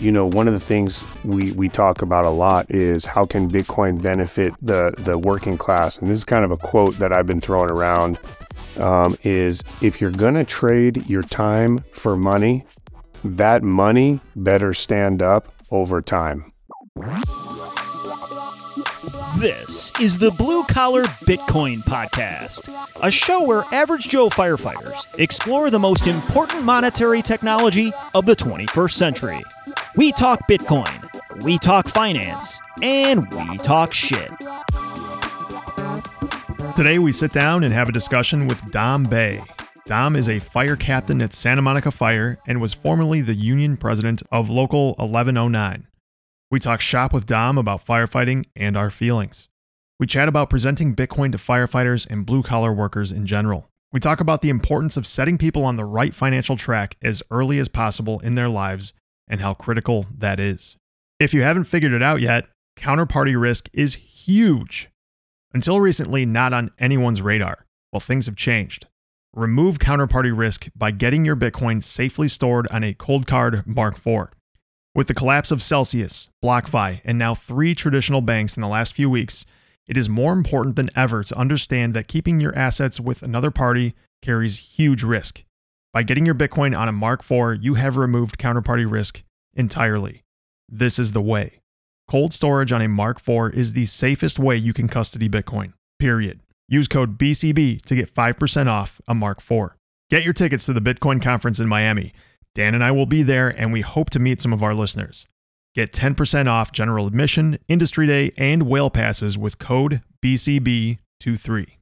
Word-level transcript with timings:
you 0.00 0.10
know, 0.10 0.26
one 0.26 0.48
of 0.48 0.54
the 0.54 0.60
things 0.60 1.04
we, 1.24 1.52
we 1.52 1.68
talk 1.68 2.00
about 2.00 2.24
a 2.24 2.30
lot 2.30 2.70
is 2.70 3.04
how 3.04 3.26
can 3.26 3.50
Bitcoin 3.50 4.00
benefit 4.00 4.54
the, 4.62 4.94
the 4.98 5.18
working 5.18 5.58
class? 5.58 5.98
And 5.98 6.08
this 6.08 6.16
is 6.16 6.24
kind 6.24 6.44
of 6.44 6.50
a 6.50 6.56
quote 6.56 6.94
that 6.94 7.12
I've 7.12 7.26
been 7.26 7.40
throwing 7.40 7.70
around 7.70 8.18
um, 8.78 9.14
is 9.22 9.62
if 9.82 10.00
you're 10.00 10.10
going 10.10 10.34
to 10.34 10.44
trade 10.44 11.06
your 11.08 11.22
time 11.22 11.84
for 11.92 12.16
money, 12.16 12.64
that 13.22 13.62
money 13.62 14.20
better 14.34 14.72
stand 14.72 15.22
up 15.22 15.52
over 15.70 16.00
time. 16.00 16.50
This 19.38 19.92
is 20.00 20.18
the 20.18 20.30
Blue 20.32 20.64
Collar 20.64 21.04
Bitcoin 21.26 21.78
Podcast, 21.78 22.68
a 23.02 23.10
show 23.10 23.46
where 23.46 23.64
average 23.72 24.08
Joe 24.08 24.28
firefighters 24.28 25.18
explore 25.18 25.70
the 25.70 25.78
most 25.78 26.06
important 26.06 26.64
monetary 26.64 27.22
technology 27.22 27.92
of 28.14 28.26
the 28.26 28.36
21st 28.36 28.92
century. 28.92 29.42
We 29.96 30.12
talk 30.12 30.46
Bitcoin, 30.48 31.42
we 31.42 31.58
talk 31.58 31.88
finance, 31.88 32.60
and 32.80 33.28
we 33.34 33.58
talk 33.58 33.92
shit. 33.92 34.30
Today, 36.76 37.00
we 37.00 37.10
sit 37.10 37.32
down 37.32 37.64
and 37.64 37.74
have 37.74 37.88
a 37.88 37.92
discussion 37.92 38.46
with 38.46 38.70
Dom 38.70 39.02
Bei. 39.04 39.42
Dom 39.86 40.14
is 40.14 40.28
a 40.28 40.38
fire 40.38 40.76
captain 40.76 41.20
at 41.20 41.32
Santa 41.32 41.60
Monica 41.60 41.90
Fire 41.90 42.38
and 42.46 42.60
was 42.60 42.72
formerly 42.72 43.20
the 43.20 43.34
union 43.34 43.76
president 43.76 44.22
of 44.30 44.48
Local 44.48 44.94
1109. 44.94 45.88
We 46.52 46.60
talk 46.60 46.80
shop 46.80 47.12
with 47.12 47.26
Dom 47.26 47.58
about 47.58 47.84
firefighting 47.84 48.44
and 48.54 48.76
our 48.76 48.90
feelings. 48.90 49.48
We 49.98 50.06
chat 50.06 50.28
about 50.28 50.50
presenting 50.50 50.94
Bitcoin 50.94 51.32
to 51.32 51.38
firefighters 51.38 52.06
and 52.08 52.24
blue 52.24 52.44
collar 52.44 52.72
workers 52.72 53.10
in 53.10 53.26
general. 53.26 53.68
We 53.92 53.98
talk 53.98 54.20
about 54.20 54.40
the 54.40 54.50
importance 54.50 54.96
of 54.96 55.04
setting 55.04 55.36
people 55.36 55.64
on 55.64 55.74
the 55.74 55.84
right 55.84 56.14
financial 56.14 56.56
track 56.56 56.96
as 57.02 57.24
early 57.28 57.58
as 57.58 57.68
possible 57.68 58.20
in 58.20 58.36
their 58.36 58.48
lives 58.48 58.92
and 59.30 59.40
how 59.40 59.54
critical 59.54 60.04
that 60.18 60.38
is. 60.38 60.76
If 61.18 61.32
you 61.32 61.42
haven't 61.42 61.64
figured 61.64 61.92
it 61.92 62.02
out 62.02 62.20
yet, 62.20 62.46
counterparty 62.76 63.40
risk 63.40 63.70
is 63.72 63.94
huge. 63.94 64.90
Until 65.54 65.80
recently, 65.80 66.26
not 66.26 66.52
on 66.52 66.70
anyone's 66.78 67.22
radar. 67.22 67.64
Well, 67.92 68.00
things 68.00 68.26
have 68.26 68.36
changed. 68.36 68.86
Remove 69.34 69.78
counterparty 69.78 70.36
risk 70.36 70.68
by 70.74 70.90
getting 70.90 71.24
your 71.24 71.36
Bitcoin 71.36 71.82
safely 71.82 72.28
stored 72.28 72.66
on 72.68 72.82
a 72.82 72.94
ColdCard 72.94 73.66
Mark 73.66 73.94
IV. 74.04 74.28
With 74.94 75.06
the 75.06 75.14
collapse 75.14 75.52
of 75.52 75.62
Celsius, 75.62 76.28
BlockFi, 76.44 77.00
and 77.04 77.16
now 77.16 77.34
three 77.34 77.76
traditional 77.76 78.22
banks 78.22 78.56
in 78.56 78.60
the 78.60 78.68
last 78.68 78.92
few 78.92 79.08
weeks, 79.08 79.46
it 79.86 79.96
is 79.96 80.08
more 80.08 80.32
important 80.32 80.74
than 80.74 80.90
ever 80.96 81.22
to 81.22 81.38
understand 81.38 81.94
that 81.94 82.08
keeping 82.08 82.40
your 82.40 82.56
assets 82.56 82.98
with 82.98 83.22
another 83.22 83.52
party 83.52 83.94
carries 84.20 84.58
huge 84.58 85.04
risk. 85.04 85.44
By 85.92 86.04
getting 86.04 86.24
your 86.24 86.36
Bitcoin 86.36 86.78
on 86.78 86.88
a 86.88 86.92
Mark 86.92 87.28
IV, 87.28 87.64
you 87.64 87.74
have 87.74 87.96
removed 87.96 88.38
counterparty 88.38 88.88
risk 88.88 89.24
entirely. 89.54 90.22
This 90.68 91.00
is 91.00 91.10
the 91.10 91.20
way. 91.20 91.60
Cold 92.08 92.32
storage 92.32 92.70
on 92.70 92.80
a 92.80 92.88
Mark 92.88 93.18
IV 93.28 93.54
is 93.54 93.72
the 93.72 93.86
safest 93.86 94.38
way 94.38 94.56
you 94.56 94.72
can 94.72 94.86
custody 94.86 95.28
Bitcoin, 95.28 95.72
period. 95.98 96.40
Use 96.68 96.86
code 96.86 97.18
BCB 97.18 97.82
to 97.82 97.96
get 97.96 98.14
5% 98.14 98.68
off 98.68 99.00
a 99.08 99.14
Mark 99.16 99.38
IV. 99.38 99.70
Get 100.10 100.22
your 100.22 100.32
tickets 100.32 100.64
to 100.66 100.72
the 100.72 100.80
Bitcoin 100.80 101.20
conference 101.20 101.58
in 101.58 101.66
Miami. 101.66 102.12
Dan 102.54 102.74
and 102.74 102.84
I 102.84 102.92
will 102.92 103.06
be 103.06 103.24
there, 103.24 103.48
and 103.48 103.72
we 103.72 103.80
hope 103.80 104.10
to 104.10 104.20
meet 104.20 104.40
some 104.40 104.52
of 104.52 104.62
our 104.62 104.74
listeners. 104.74 105.26
Get 105.74 105.92
10% 105.92 106.46
off 106.46 106.70
general 106.70 107.08
admission, 107.08 107.58
industry 107.66 108.06
day, 108.06 108.32
and 108.38 108.64
whale 108.64 108.90
passes 108.90 109.36
with 109.36 109.58
code 109.58 110.02
BCB23. 110.24 111.79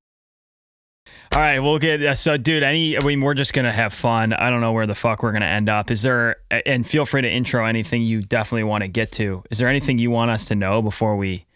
All 1.34 1.40
right, 1.40 1.60
we'll 1.60 1.78
get 1.78 2.02
uh, 2.02 2.14
so, 2.14 2.36
dude. 2.36 2.62
Any, 2.62 2.96
I 2.96 3.04
mean, 3.04 3.20
we're 3.20 3.34
just 3.34 3.52
gonna 3.52 3.72
have 3.72 3.92
fun. 3.92 4.32
I 4.32 4.50
don't 4.50 4.60
know 4.60 4.72
where 4.72 4.86
the 4.86 4.94
fuck 4.94 5.22
we're 5.22 5.32
gonna 5.32 5.44
end 5.44 5.68
up. 5.68 5.90
Is 5.90 6.02
there? 6.02 6.36
And 6.50 6.86
feel 6.86 7.04
free 7.04 7.22
to 7.22 7.30
intro 7.30 7.64
anything 7.64 8.02
you 8.02 8.22
definitely 8.22 8.64
want 8.64 8.82
to 8.82 8.88
get 8.88 9.12
to. 9.12 9.44
Is 9.50 9.58
there 9.58 9.68
anything 9.68 9.98
you 9.98 10.10
want 10.10 10.30
us 10.30 10.46
to 10.46 10.54
know 10.54 10.80
before 10.80 11.16
we 11.16 11.46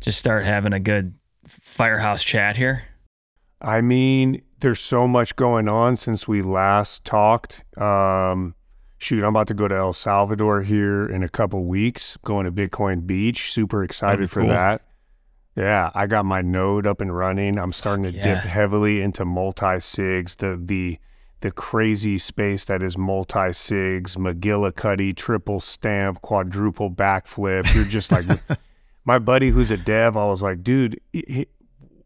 just 0.00 0.18
start 0.18 0.44
having 0.44 0.72
a 0.72 0.80
good 0.80 1.14
firehouse 1.46 2.22
chat 2.22 2.56
here? 2.56 2.84
I 3.60 3.80
mean, 3.80 4.42
there's 4.60 4.80
so 4.80 5.08
much 5.08 5.36
going 5.36 5.68
on 5.68 5.96
since 5.96 6.28
we 6.28 6.42
last 6.42 7.04
talked. 7.04 7.64
Um, 7.78 8.54
shoot, 8.98 9.22
I'm 9.22 9.30
about 9.30 9.48
to 9.48 9.54
go 9.54 9.68
to 9.68 9.74
El 9.74 9.92
Salvador 9.92 10.62
here 10.62 11.06
in 11.06 11.22
a 11.22 11.28
couple 11.28 11.64
weeks, 11.64 12.16
going 12.24 12.44
to 12.44 12.52
Bitcoin 12.52 13.06
Beach. 13.06 13.52
Super 13.52 13.84
excited 13.84 14.30
for 14.30 14.40
cool. 14.40 14.50
that. 14.50 14.82
Yeah, 15.56 15.90
I 15.94 16.06
got 16.06 16.24
my 16.24 16.40
node 16.40 16.86
up 16.86 17.00
and 17.00 17.14
running. 17.14 17.58
I'm 17.58 17.72
starting 17.72 18.04
to 18.04 18.10
yeah. 18.10 18.22
dip 18.22 18.44
heavily 18.44 19.02
into 19.02 19.24
multi 19.24 19.66
sigs, 19.76 20.36
the 20.36 20.58
the 20.62 20.98
the 21.40 21.50
crazy 21.50 22.18
space 22.18 22.64
that 22.64 22.82
is 22.82 22.96
multi 22.96 23.38
sigs, 23.50 24.16
McGillicuddy, 24.16 25.14
triple 25.14 25.60
stamp, 25.60 26.22
quadruple 26.22 26.90
backflip. 26.90 27.74
You're 27.74 27.84
just 27.84 28.10
like 28.12 28.26
my 29.04 29.18
buddy 29.18 29.50
who's 29.50 29.70
a 29.70 29.76
dev. 29.76 30.16
I 30.16 30.24
was 30.26 30.42
like, 30.42 30.62
dude, 30.62 31.00
he- 31.12 31.24
he- 31.26 31.48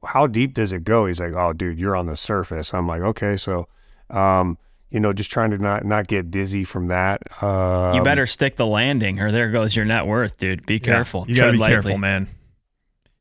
how 0.04 0.26
deep 0.26 0.54
does 0.54 0.72
it 0.72 0.84
go? 0.84 1.06
He's 1.06 1.20
like, 1.20 1.34
oh, 1.34 1.52
dude, 1.52 1.78
you're 1.78 1.96
on 1.96 2.06
the 2.06 2.16
surface. 2.16 2.72
I'm 2.72 2.86
like, 2.86 3.00
okay, 3.02 3.36
so, 3.36 3.66
um, 4.08 4.56
you 4.90 5.00
know, 5.00 5.12
just 5.12 5.30
trying 5.30 5.50
to 5.50 5.58
not 5.58 5.84
not 5.84 6.06
get 6.06 6.30
dizzy 6.30 6.64
from 6.64 6.88
that. 6.88 7.22
Um, 7.42 7.94
you 7.94 8.02
better 8.02 8.26
stick 8.26 8.56
the 8.56 8.66
landing, 8.66 9.20
or 9.20 9.32
there 9.32 9.50
goes 9.50 9.74
your 9.74 9.84
net 9.84 10.06
worth, 10.06 10.36
dude. 10.38 10.64
Be 10.64 10.78
careful. 10.78 11.26
You 11.28 11.36
gotta 11.36 11.52
be 11.52 11.58
lightly. 11.58 11.74
careful, 11.74 11.98
man. 11.98 12.28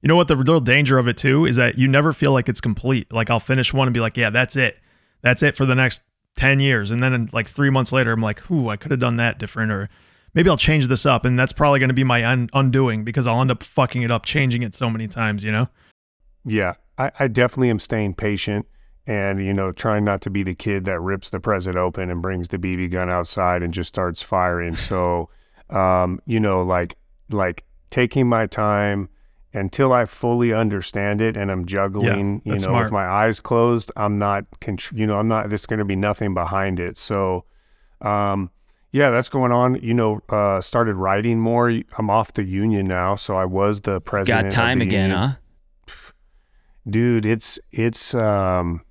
You 0.05 0.09
know 0.09 0.17
what? 0.17 0.27
The 0.27 0.37
real 0.37 0.59
danger 0.59 0.99
of 0.99 1.07
it 1.07 1.17
too 1.17 1.45
is 1.45 1.55
that 1.55 1.79
you 1.79 1.87
never 1.87 2.13
feel 2.13 2.31
like 2.31 2.47
it's 2.47 2.61
complete. 2.61 3.11
Like 3.11 3.31
I'll 3.31 3.39
finish 3.39 3.73
one 3.73 3.87
and 3.87 3.93
be 3.93 3.99
like, 3.99 4.15
yeah, 4.15 4.29
that's 4.29 4.55
it. 4.55 4.77
That's 5.23 5.41
it 5.41 5.55
for 5.55 5.65
the 5.65 5.73
next 5.73 6.03
10 6.35 6.59
years. 6.59 6.91
And 6.91 7.01
then 7.01 7.27
like 7.33 7.49
three 7.49 7.71
months 7.71 7.91
later, 7.91 8.11
I'm 8.11 8.21
like, 8.21 8.51
ooh, 8.51 8.69
I 8.69 8.77
could 8.77 8.91
have 8.91 8.99
done 8.99 9.17
that 9.17 9.39
different. 9.39 9.71
Or 9.71 9.89
maybe 10.35 10.47
I'll 10.47 10.57
change 10.57 10.89
this 10.89 11.07
up. 11.07 11.25
And 11.25 11.39
that's 11.39 11.53
probably 11.53 11.79
going 11.79 11.89
to 11.89 11.95
be 11.95 12.03
my 12.03 12.23
un- 12.23 12.51
undoing 12.53 13.03
because 13.03 13.25
I'll 13.25 13.41
end 13.41 13.49
up 13.49 13.63
fucking 13.63 14.03
it 14.03 14.11
up, 14.11 14.25
changing 14.25 14.61
it 14.61 14.75
so 14.75 14.91
many 14.91 15.07
times, 15.07 15.43
you 15.43 15.51
know? 15.51 15.69
Yeah, 16.43 16.75
I, 16.99 17.11
I 17.17 17.27
definitely 17.27 17.71
am 17.71 17.79
staying 17.79 18.13
patient 18.13 18.67
and, 19.07 19.43
you 19.43 19.55
know, 19.55 19.71
trying 19.71 20.03
not 20.03 20.21
to 20.21 20.29
be 20.29 20.43
the 20.43 20.53
kid 20.53 20.85
that 20.85 20.99
rips 20.99 21.31
the 21.31 21.39
present 21.39 21.77
open 21.77 22.11
and 22.11 22.21
brings 22.21 22.49
the 22.49 22.59
BB 22.59 22.91
gun 22.91 23.09
outside 23.09 23.63
and 23.63 23.73
just 23.73 23.87
starts 23.87 24.21
firing. 24.21 24.75
So, 24.75 25.29
um, 25.71 26.21
you 26.27 26.39
know, 26.39 26.61
like, 26.61 26.95
like 27.31 27.63
taking 27.89 28.29
my 28.29 28.45
time 28.45 29.09
until 29.55 29.93
I 29.93 30.05
fully 30.05 30.53
understand 30.53 31.21
it 31.21 31.37
and 31.37 31.49
I'm 31.51 31.65
juggling, 31.65 32.41
you 32.45 32.51
know, 32.51 32.57
that's 32.57 32.67
with 32.67 32.91
my 32.91 33.05
eyes 33.05 33.39
closed, 33.39 33.91
I'm 33.95 34.19
not, 34.19 34.45
you 34.93 35.07
know, 35.07 35.17
I'm 35.17 35.27
not, 35.27 35.49
there's 35.49 35.65
going 35.65 35.79
to 35.79 35.85
be 35.85 35.95
nothing 35.95 36.33
behind 36.33 36.79
it. 36.79 36.97
So, 36.97 37.45
um, 38.01 38.51
yeah, 38.91 39.09
that's 39.09 39.29
going 39.29 39.51
on. 39.51 39.75
You 39.81 39.93
know, 39.93 40.21
uh, 40.29 40.61
started 40.61 40.95
writing 40.95 41.39
more. 41.39 41.69
I'm 41.97 42.09
off 42.09 42.33
the 42.33 42.43
union 42.43 42.87
now, 42.87 43.15
so 43.15 43.35
I 43.35 43.45
was 43.45 43.81
the 43.81 43.99
president. 43.99 44.51
Got 44.51 44.51
time 44.51 44.81
again, 44.81 45.09
union 45.09 45.29
huh? 45.29 45.35
dude 46.87 47.25
it's 47.25 47.57
it's 47.71 48.13
um 48.13 48.81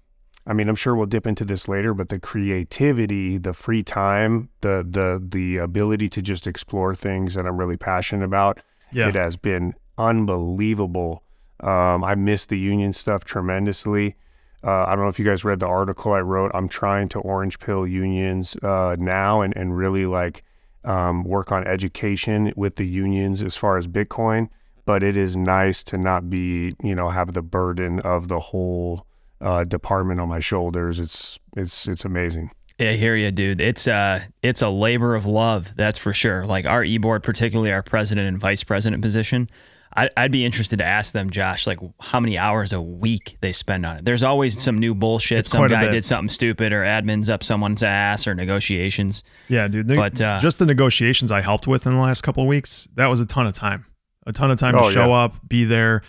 i 0.49 0.53
mean 0.53 0.69
i'm 0.69 0.75
sure 0.75 0.97
we'll 0.97 1.07
dip 1.07 1.27
into 1.29 1.45
this 1.45 1.69
later 1.69 1.95
but 1.95 2.09
the 2.09 2.19
creativity 2.19 3.39
the 3.39 3.53
free 3.53 3.83
time 3.85 4.49
the 4.63 4.85
the 4.89 5.23
the 5.29 5.57
ability 5.59 6.09
to 6.09 6.21
just 6.21 6.47
explore 6.47 6.95
things 6.95 7.35
that 7.35 7.47
i'm 7.47 7.57
really 7.57 7.77
passionate 7.77 8.25
about 8.25 8.61
Yeah. 8.91 9.09
it 9.09 9.15
has 9.15 9.37
been 9.37 9.75
unbelievable 9.99 11.23
um 11.61 12.03
i 12.05 12.15
miss 12.15 12.47
the 12.47 12.59
union 12.59 12.93
stuff 12.93 13.25
tremendously 13.25 14.17
uh, 14.65 14.87
I 14.89 14.95
don't 14.95 15.05
know 15.05 15.11
if 15.11 15.19
you 15.19 15.27
guys 15.27 15.45
read 15.45 15.59
the 15.59 15.67
article 15.67 16.13
I 16.15 16.21
wrote. 16.21 16.51
I'm 16.55 16.69
trying 16.69 17.11
to 17.11 17.19
orange 17.19 17.59
pill 17.59 17.87
unions 17.87 18.57
uh, 18.63 18.97
now 18.99 19.43
and, 19.43 19.55
and 19.55 19.77
really 19.77 20.07
like 20.07 20.43
um, 20.85 21.23
work 21.25 21.53
on 21.53 21.67
education 21.67 22.53
with 22.57 22.77
the 22.77 22.87
unions 22.87 23.43
as 23.43 23.57
far 23.57 23.77
as 23.77 23.87
Bitcoin. 23.87 24.49
But 24.87 25.03
it 25.03 25.19
is 25.19 25.37
nice 25.37 25.83
to 25.85 25.99
not 25.99 26.31
be, 26.31 26.73
you 26.83 26.95
know, 26.95 27.11
have 27.11 27.35
the 27.35 27.43
burden 27.43 28.01
of 28.01 28.29
the 28.29 28.39
whole 28.39 29.07
uh, 29.41 29.65
department 29.65 30.21
on 30.21 30.29
my 30.29 30.41
shoulders. 30.41 30.99
It's 30.99 31.39
it's 31.57 31.87
it's 31.87 32.05
amazing. 32.05 32.51
I 32.81 32.93
hear 32.93 33.17
you, 33.17 33.31
dude. 33.31 33.61
It's 33.61 33.87
uh 33.87 34.21
it's 34.43 34.61
a 34.61 34.69
labor 34.69 35.15
of 35.15 35.27
love, 35.27 35.73
that's 35.77 35.99
for 35.99 36.13
sure. 36.13 36.45
Like 36.45 36.65
our 36.65 36.85
e 36.85 36.99
board, 36.99 37.23
particularly 37.23 37.73
our 37.73 37.83
president 37.83 38.29
and 38.29 38.39
vice 38.39 38.65
president 38.65 39.03
position. 39.03 39.49
I, 39.97 40.11
I'd 40.17 40.33
be 40.33 40.45
interested 40.45 40.79
to 40.79 40.85
ask 40.85 41.13
them, 41.13 41.31
Josh, 41.31 41.67
like 41.69 41.79
how 42.01 42.19
many 42.19 42.37
hours 42.37 42.73
a 42.73 42.81
week 42.83 43.37
they 43.41 43.53
spend 43.53 43.87
on 43.87 43.97
it. 43.99 44.05
There's 44.05 44.23
always 44.25 44.61
some 44.61 44.79
new 44.79 44.95
bullshit. 44.95 45.39
It's 45.41 45.51
some 45.51 45.69
guy 45.69 45.89
did 45.89 46.05
something 46.05 46.29
stupid, 46.29 46.73
or 46.73 46.83
admins 46.83 47.31
up 47.31 47.45
someone's 47.45 47.83
ass, 47.83 48.27
or 48.27 48.35
negotiations. 48.35 49.23
Yeah, 49.49 49.69
dude. 49.69 49.87
The- 49.87 49.95
But, 49.97 50.21
uh, 50.21 50.41
just 50.41 50.59
the 50.59 50.67
negotiations 50.67 51.31
I 51.31 51.41
helped 51.43 51.67
with 51.69 51.87
in 51.87 51.93
the 51.93 52.01
last 52.01 52.23
couple 52.23 52.43
of 52.43 52.49
weeks, 52.49 52.89
that 52.95 53.07
was 53.07 53.21
a 53.21 53.27
ton 53.27 53.47
of 53.47 53.53
time. 53.53 53.87
A 54.27 54.33
ton 54.33 54.51
of 54.51 54.59
time 54.59 54.75
Oh, 54.75 54.89
to 54.89 54.93
show 54.93 55.09
yeah. 55.09 55.15
up, 55.25 55.49
be 55.49 55.65
there. 55.65 56.03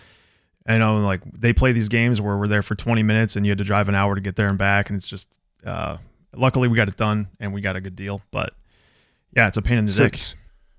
And 0.66 0.80
know, 0.80 0.98
like 0.98 1.22
they 1.38 1.54
play 1.54 1.72
these 1.74 1.90
games 1.90 2.20
where 2.20 2.38
we're 2.38 2.48
there 2.48 2.64
for 2.64 2.74
20 2.74 3.04
minutes 3.04 3.36
and 3.36 3.46
you 3.46 3.52
had 3.52 3.60
to 3.60 3.64
drive 3.64 3.88
an 3.88 3.94
hour 3.94 4.16
to 4.16 4.22
get 4.22 4.36
there 4.36 4.48
and 4.48 4.58
back. 4.58 4.90
And 4.90 4.98
it's 4.98 5.08
just, 5.08 5.32
uh, 5.64 5.98
luckily 6.36 6.68
we 6.68 6.76
got 6.76 6.88
it 6.88 6.98
done 6.98 7.28
and 7.40 7.54
we 7.54 7.62
got 7.62 7.76
a 7.76 7.82
good 7.82 7.96
deal. 7.96 8.22
But 8.32 8.54
yeah, 9.36 9.48
it's 9.48 9.58
a 9.58 9.62
pain 9.62 9.78
in 9.78 9.86
the 9.86 9.92
So, 9.92 10.06
dick. 10.10 10.20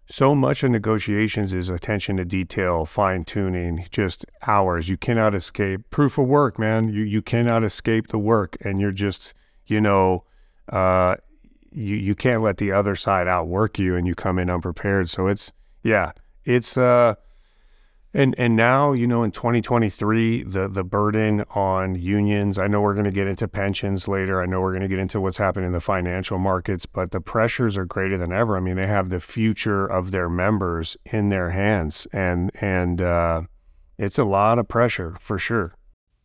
So 0.08 0.34
much 0.34 0.62
of 0.62 0.70
negotiations 0.70 1.52
is 1.52 1.68
attention 1.68 2.16
to 2.16 2.24
detail, 2.24 2.84
fine 2.84 3.24
tuning, 3.24 3.86
just 3.90 4.24
hours. 4.46 4.88
You 4.88 4.96
cannot 4.96 5.34
escape 5.34 5.90
proof 5.90 6.16
of 6.16 6.26
work, 6.26 6.58
man. 6.58 6.88
You 6.88 7.02
you 7.02 7.22
cannot 7.22 7.64
escape 7.64 8.08
the 8.08 8.18
work, 8.18 8.56
and 8.60 8.80
you're 8.80 8.92
just 8.92 9.34
you 9.66 9.80
know, 9.80 10.24
uh, 10.68 11.16
you 11.72 11.96
you 11.96 12.14
can't 12.14 12.42
let 12.42 12.58
the 12.58 12.72
other 12.72 12.94
side 12.94 13.26
outwork 13.28 13.78
you 13.78 13.96
and 13.96 14.06
you 14.06 14.14
come 14.14 14.38
in 14.38 14.48
unprepared. 14.48 15.10
So 15.10 15.26
it's 15.26 15.52
yeah, 15.82 16.12
it's 16.44 16.76
uh 16.76 17.16
and 18.16 18.34
and 18.38 18.56
now, 18.56 18.92
you 18.92 19.06
know, 19.06 19.22
in 19.22 19.30
2023, 19.30 20.44
the 20.44 20.68
the 20.68 20.82
burden 20.82 21.44
on 21.50 21.94
unions, 21.94 22.56
I 22.56 22.66
know 22.66 22.80
we're 22.80 22.94
going 22.94 23.04
to 23.04 23.10
get 23.10 23.26
into 23.26 23.46
pensions 23.46 24.08
later. 24.08 24.40
I 24.40 24.46
know 24.46 24.62
we're 24.62 24.72
going 24.72 24.82
to 24.82 24.88
get 24.88 24.98
into 24.98 25.20
what's 25.20 25.36
happening 25.36 25.66
in 25.66 25.72
the 25.72 25.80
financial 25.80 26.38
markets, 26.38 26.86
but 26.86 27.10
the 27.10 27.20
pressures 27.20 27.76
are 27.76 27.84
greater 27.84 28.16
than 28.16 28.32
ever. 28.32 28.56
I 28.56 28.60
mean, 28.60 28.76
they 28.76 28.86
have 28.86 29.10
the 29.10 29.20
future 29.20 29.86
of 29.86 30.12
their 30.12 30.30
members 30.30 30.96
in 31.04 31.28
their 31.28 31.50
hands 31.50 32.06
and 32.12 32.50
and 32.60 33.02
uh 33.02 33.42
it's 33.98 34.18
a 34.18 34.24
lot 34.24 34.58
of 34.58 34.68
pressure 34.68 35.16
for 35.20 35.38
sure. 35.38 35.74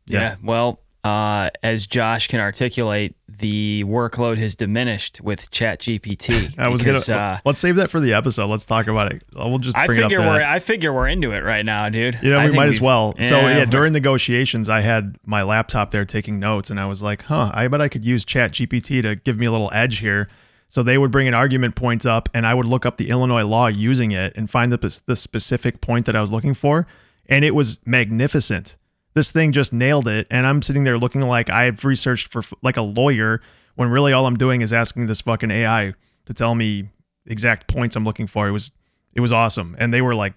Yeah. 0.05 0.19
yeah. 0.19 0.35
Well, 0.43 0.79
uh, 1.03 1.49
as 1.63 1.87
Josh 1.87 2.27
can 2.27 2.39
articulate, 2.39 3.15
the 3.27 3.83
workload 3.85 4.37
has 4.37 4.55
diminished 4.55 5.19
with 5.21 5.49
ChatGPT. 5.49 6.53
I 6.59 6.67
was 6.67 6.83
because, 6.83 7.07
gonna 7.07 7.19
uh, 7.19 7.39
let's 7.43 7.59
save 7.59 7.77
that 7.77 7.89
for 7.89 7.99
the 7.99 8.13
episode. 8.13 8.47
Let's 8.47 8.65
talk 8.65 8.87
about 8.87 9.11
it. 9.11 9.23
We'll 9.35 9.57
just 9.57 9.75
I 9.75 9.87
figure 9.87 10.19
we're 10.19 10.37
that. 10.37 10.43
I 10.43 10.59
figure 10.59 10.93
we're 10.93 11.07
into 11.07 11.31
it 11.31 11.43
right 11.43 11.65
now, 11.65 11.89
dude. 11.89 12.19
You 12.21 12.29
know, 12.29 12.37
I 12.37 12.49
we 12.49 12.55
might 12.55 12.69
as 12.69 12.79
well. 12.79 13.15
Yeah, 13.17 13.25
so 13.25 13.39
yeah, 13.39 13.65
during 13.65 13.93
negotiations, 13.93 14.69
I 14.69 14.81
had 14.81 15.17
my 15.25 15.41
laptop 15.41 15.89
there 15.89 16.05
taking 16.05 16.39
notes, 16.39 16.69
and 16.69 16.79
I 16.79 16.85
was 16.85 17.01
like, 17.01 17.23
huh, 17.23 17.51
I 17.53 17.67
bet 17.67 17.81
I 17.81 17.89
could 17.89 18.05
use 18.05 18.23
ChatGPT 18.23 19.01
to 19.01 19.15
give 19.15 19.37
me 19.37 19.47
a 19.47 19.51
little 19.51 19.71
edge 19.73 19.99
here. 19.99 20.29
So 20.69 20.83
they 20.83 20.97
would 20.97 21.11
bring 21.11 21.27
an 21.27 21.33
argument 21.33 21.75
point 21.75 22.05
up, 22.05 22.29
and 22.33 22.45
I 22.45 22.53
would 22.53 22.65
look 22.65 22.85
up 22.85 22.97
the 22.97 23.09
Illinois 23.09 23.43
law 23.43 23.67
using 23.67 24.11
it 24.11 24.33
and 24.37 24.49
find 24.49 24.71
the 24.71 25.01
the 25.07 25.15
specific 25.15 25.81
point 25.81 26.05
that 26.05 26.15
I 26.15 26.21
was 26.21 26.31
looking 26.31 26.53
for, 26.53 26.85
and 27.25 27.43
it 27.43 27.55
was 27.55 27.79
magnificent 27.85 28.77
this 29.13 29.31
thing 29.31 29.51
just 29.51 29.73
nailed 29.73 30.07
it. 30.07 30.27
And 30.29 30.45
i'm 30.47 30.61
sitting 30.61 30.83
there 30.83 30.97
looking 30.97 31.21
like 31.21 31.49
i've 31.49 31.83
researched 31.85 32.29
for 32.29 32.43
like 32.61 32.77
a 32.77 32.81
lawyer 32.81 33.41
when 33.75 33.89
really 33.89 34.13
all 34.13 34.25
i'm 34.25 34.37
doing 34.37 34.61
is 34.61 34.73
asking 34.73 35.07
this 35.07 35.21
fucking 35.21 35.51
ai 35.51 35.93
to 36.25 36.33
tell 36.33 36.55
me 36.55 36.89
exact 37.25 37.67
points 37.67 37.95
i'm 37.95 38.05
looking 38.05 38.27
for. 38.27 38.47
It 38.47 38.51
was 38.51 38.71
it 39.13 39.21
was 39.21 39.33
awesome. 39.33 39.75
And 39.79 39.93
they 39.93 40.01
were 40.01 40.15
like 40.15 40.33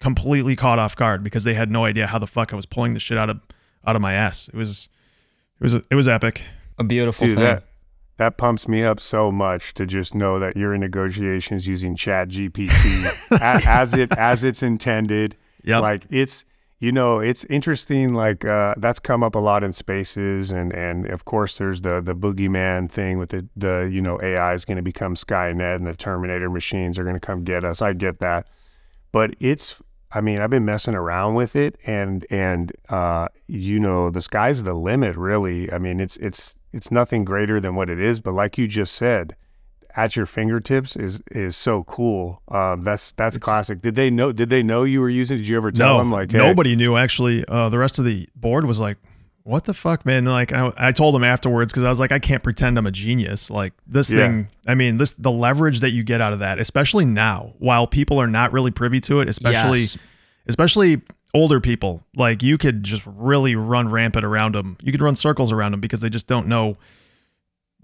completely 0.00 0.54
caught 0.56 0.78
off 0.78 0.94
guard 0.94 1.24
because 1.24 1.44
they 1.44 1.54
had 1.54 1.70
no 1.70 1.86
idea 1.86 2.06
how 2.06 2.18
the 2.18 2.26
fuck 2.26 2.52
i 2.52 2.56
was 2.56 2.66
pulling 2.66 2.92
the 2.92 3.00
shit 3.00 3.16
out 3.16 3.30
of 3.30 3.40
out 3.86 3.96
of 3.96 4.02
my 4.02 4.12
ass. 4.12 4.48
It 4.48 4.56
was 4.56 4.88
it 5.60 5.62
was 5.62 5.74
it 5.74 5.94
was 5.94 6.08
epic. 6.08 6.42
A 6.78 6.84
beautiful 6.84 7.26
Dude, 7.26 7.36
thing. 7.38 7.44
that, 7.44 7.64
that 8.18 8.36
pumps 8.36 8.68
me 8.68 8.84
up 8.84 9.00
so 9.00 9.32
much 9.32 9.72
to 9.74 9.86
just 9.86 10.14
know 10.14 10.38
that 10.38 10.56
you're 10.56 10.74
in 10.74 10.80
negotiations 10.80 11.66
using 11.66 11.96
chat 11.96 12.28
gpt 12.28 13.40
as, 13.40 13.66
as 13.66 13.94
it 13.94 14.12
as 14.12 14.44
it's 14.44 14.62
intended. 14.62 15.36
Yeah 15.64 15.78
like 15.78 16.04
it's 16.10 16.44
you 16.78 16.92
know, 16.92 17.20
it's 17.20 17.44
interesting. 17.46 18.12
Like 18.12 18.44
uh, 18.44 18.74
that's 18.76 18.98
come 18.98 19.22
up 19.22 19.34
a 19.34 19.38
lot 19.38 19.64
in 19.64 19.72
spaces, 19.72 20.50
and 20.50 20.72
and 20.74 21.06
of 21.06 21.24
course 21.24 21.56
there's 21.56 21.80
the 21.80 22.02
the 22.02 22.14
boogeyman 22.14 22.90
thing 22.90 23.18
with 23.18 23.30
the 23.30 23.48
the 23.56 23.88
you 23.90 24.02
know 24.02 24.20
AI 24.22 24.52
is 24.52 24.66
going 24.66 24.76
to 24.76 24.82
become 24.82 25.14
Skynet 25.14 25.76
and 25.76 25.86
the 25.86 25.96
Terminator 25.96 26.50
machines 26.50 26.98
are 26.98 27.04
going 27.04 27.16
to 27.16 27.20
come 27.20 27.44
get 27.44 27.64
us. 27.64 27.80
I 27.80 27.94
get 27.94 28.18
that, 28.20 28.46
but 29.10 29.34
it's 29.40 29.80
I 30.12 30.20
mean 30.20 30.40
I've 30.40 30.50
been 30.50 30.66
messing 30.66 30.94
around 30.94 31.34
with 31.34 31.56
it, 31.56 31.78
and 31.86 32.26
and 32.28 32.72
uh, 32.90 33.28
you 33.46 33.80
know 33.80 34.10
the 34.10 34.20
sky's 34.20 34.62
the 34.62 34.74
limit. 34.74 35.16
Really, 35.16 35.72
I 35.72 35.78
mean 35.78 35.98
it's 35.98 36.18
it's 36.18 36.54
it's 36.74 36.90
nothing 36.90 37.24
greater 37.24 37.58
than 37.58 37.74
what 37.74 37.88
it 37.88 37.98
is. 37.98 38.20
But 38.20 38.34
like 38.34 38.58
you 38.58 38.68
just 38.68 38.94
said, 38.94 39.34
at 39.96 40.14
your 40.14 40.26
fingertips 40.26 40.94
is 40.94 41.20
is 41.30 41.56
so 41.56 41.82
cool. 41.84 42.42
Um, 42.48 42.84
that's 42.84 43.12
that's 43.12 43.36
it's, 43.36 43.44
classic. 43.44 43.80
Did 43.80 43.94
they 43.94 44.10
know? 44.10 44.30
Did 44.30 44.50
they 44.50 44.62
know 44.62 44.84
you 44.84 45.00
were 45.00 45.08
using? 45.08 45.38
Did 45.38 45.48
you 45.48 45.56
ever 45.56 45.72
tell 45.72 45.94
no, 45.94 45.98
them? 45.98 46.12
Like 46.12 46.30
hey. 46.30 46.38
nobody 46.38 46.76
knew 46.76 46.96
actually. 46.96 47.44
Uh, 47.48 47.68
the 47.70 47.78
rest 47.78 47.98
of 47.98 48.04
the 48.04 48.28
board 48.36 48.66
was 48.66 48.78
like, 48.78 48.98
"What 49.44 49.64
the 49.64 49.72
fuck, 49.72 50.04
man?" 50.04 50.26
like 50.26 50.52
I, 50.52 50.70
I 50.76 50.92
told 50.92 51.14
them 51.14 51.24
afterwards 51.24 51.72
because 51.72 51.84
I 51.84 51.88
was 51.88 51.98
like, 51.98 52.12
I 52.12 52.18
can't 52.18 52.42
pretend 52.42 52.78
I'm 52.78 52.86
a 52.86 52.92
genius. 52.92 53.50
Like 53.50 53.72
this 53.86 54.10
yeah. 54.10 54.26
thing. 54.26 54.48
I 54.66 54.74
mean, 54.74 54.98
this 54.98 55.12
the 55.12 55.32
leverage 55.32 55.80
that 55.80 55.90
you 55.90 56.04
get 56.04 56.20
out 56.20 56.34
of 56.34 56.40
that, 56.40 56.58
especially 56.58 57.06
now, 57.06 57.54
while 57.58 57.86
people 57.86 58.20
are 58.20 58.28
not 58.28 58.52
really 58.52 58.70
privy 58.70 59.00
to 59.02 59.20
it, 59.20 59.28
especially 59.28 59.80
yes. 59.80 59.96
especially 60.46 61.00
older 61.32 61.58
people. 61.58 62.04
Like 62.14 62.42
you 62.42 62.58
could 62.58 62.84
just 62.84 63.02
really 63.06 63.56
run 63.56 63.88
rampant 63.88 64.26
around 64.26 64.54
them. 64.54 64.76
You 64.82 64.92
could 64.92 65.02
run 65.02 65.16
circles 65.16 65.52
around 65.52 65.72
them 65.72 65.80
because 65.80 66.00
they 66.00 66.10
just 66.10 66.26
don't 66.26 66.48
know 66.48 66.76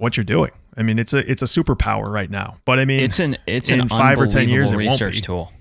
what 0.02 0.16
you're 0.16 0.24
doing. 0.24 0.50
I 0.76 0.82
mean, 0.82 0.98
it's 0.98 1.12
a 1.12 1.30
it's 1.30 1.42
a 1.42 1.46
superpower 1.46 2.08
right 2.08 2.28
now. 2.28 2.56
But 2.64 2.80
I 2.80 2.84
mean, 2.84 3.00
it's 3.00 3.20
an 3.20 3.36
it's 3.46 3.70
in 3.70 3.82
an 3.82 3.88
five 3.88 4.20
or 4.20 4.26
ten 4.26 4.48
years, 4.48 4.74
research 4.74 5.22
tool. 5.22 5.52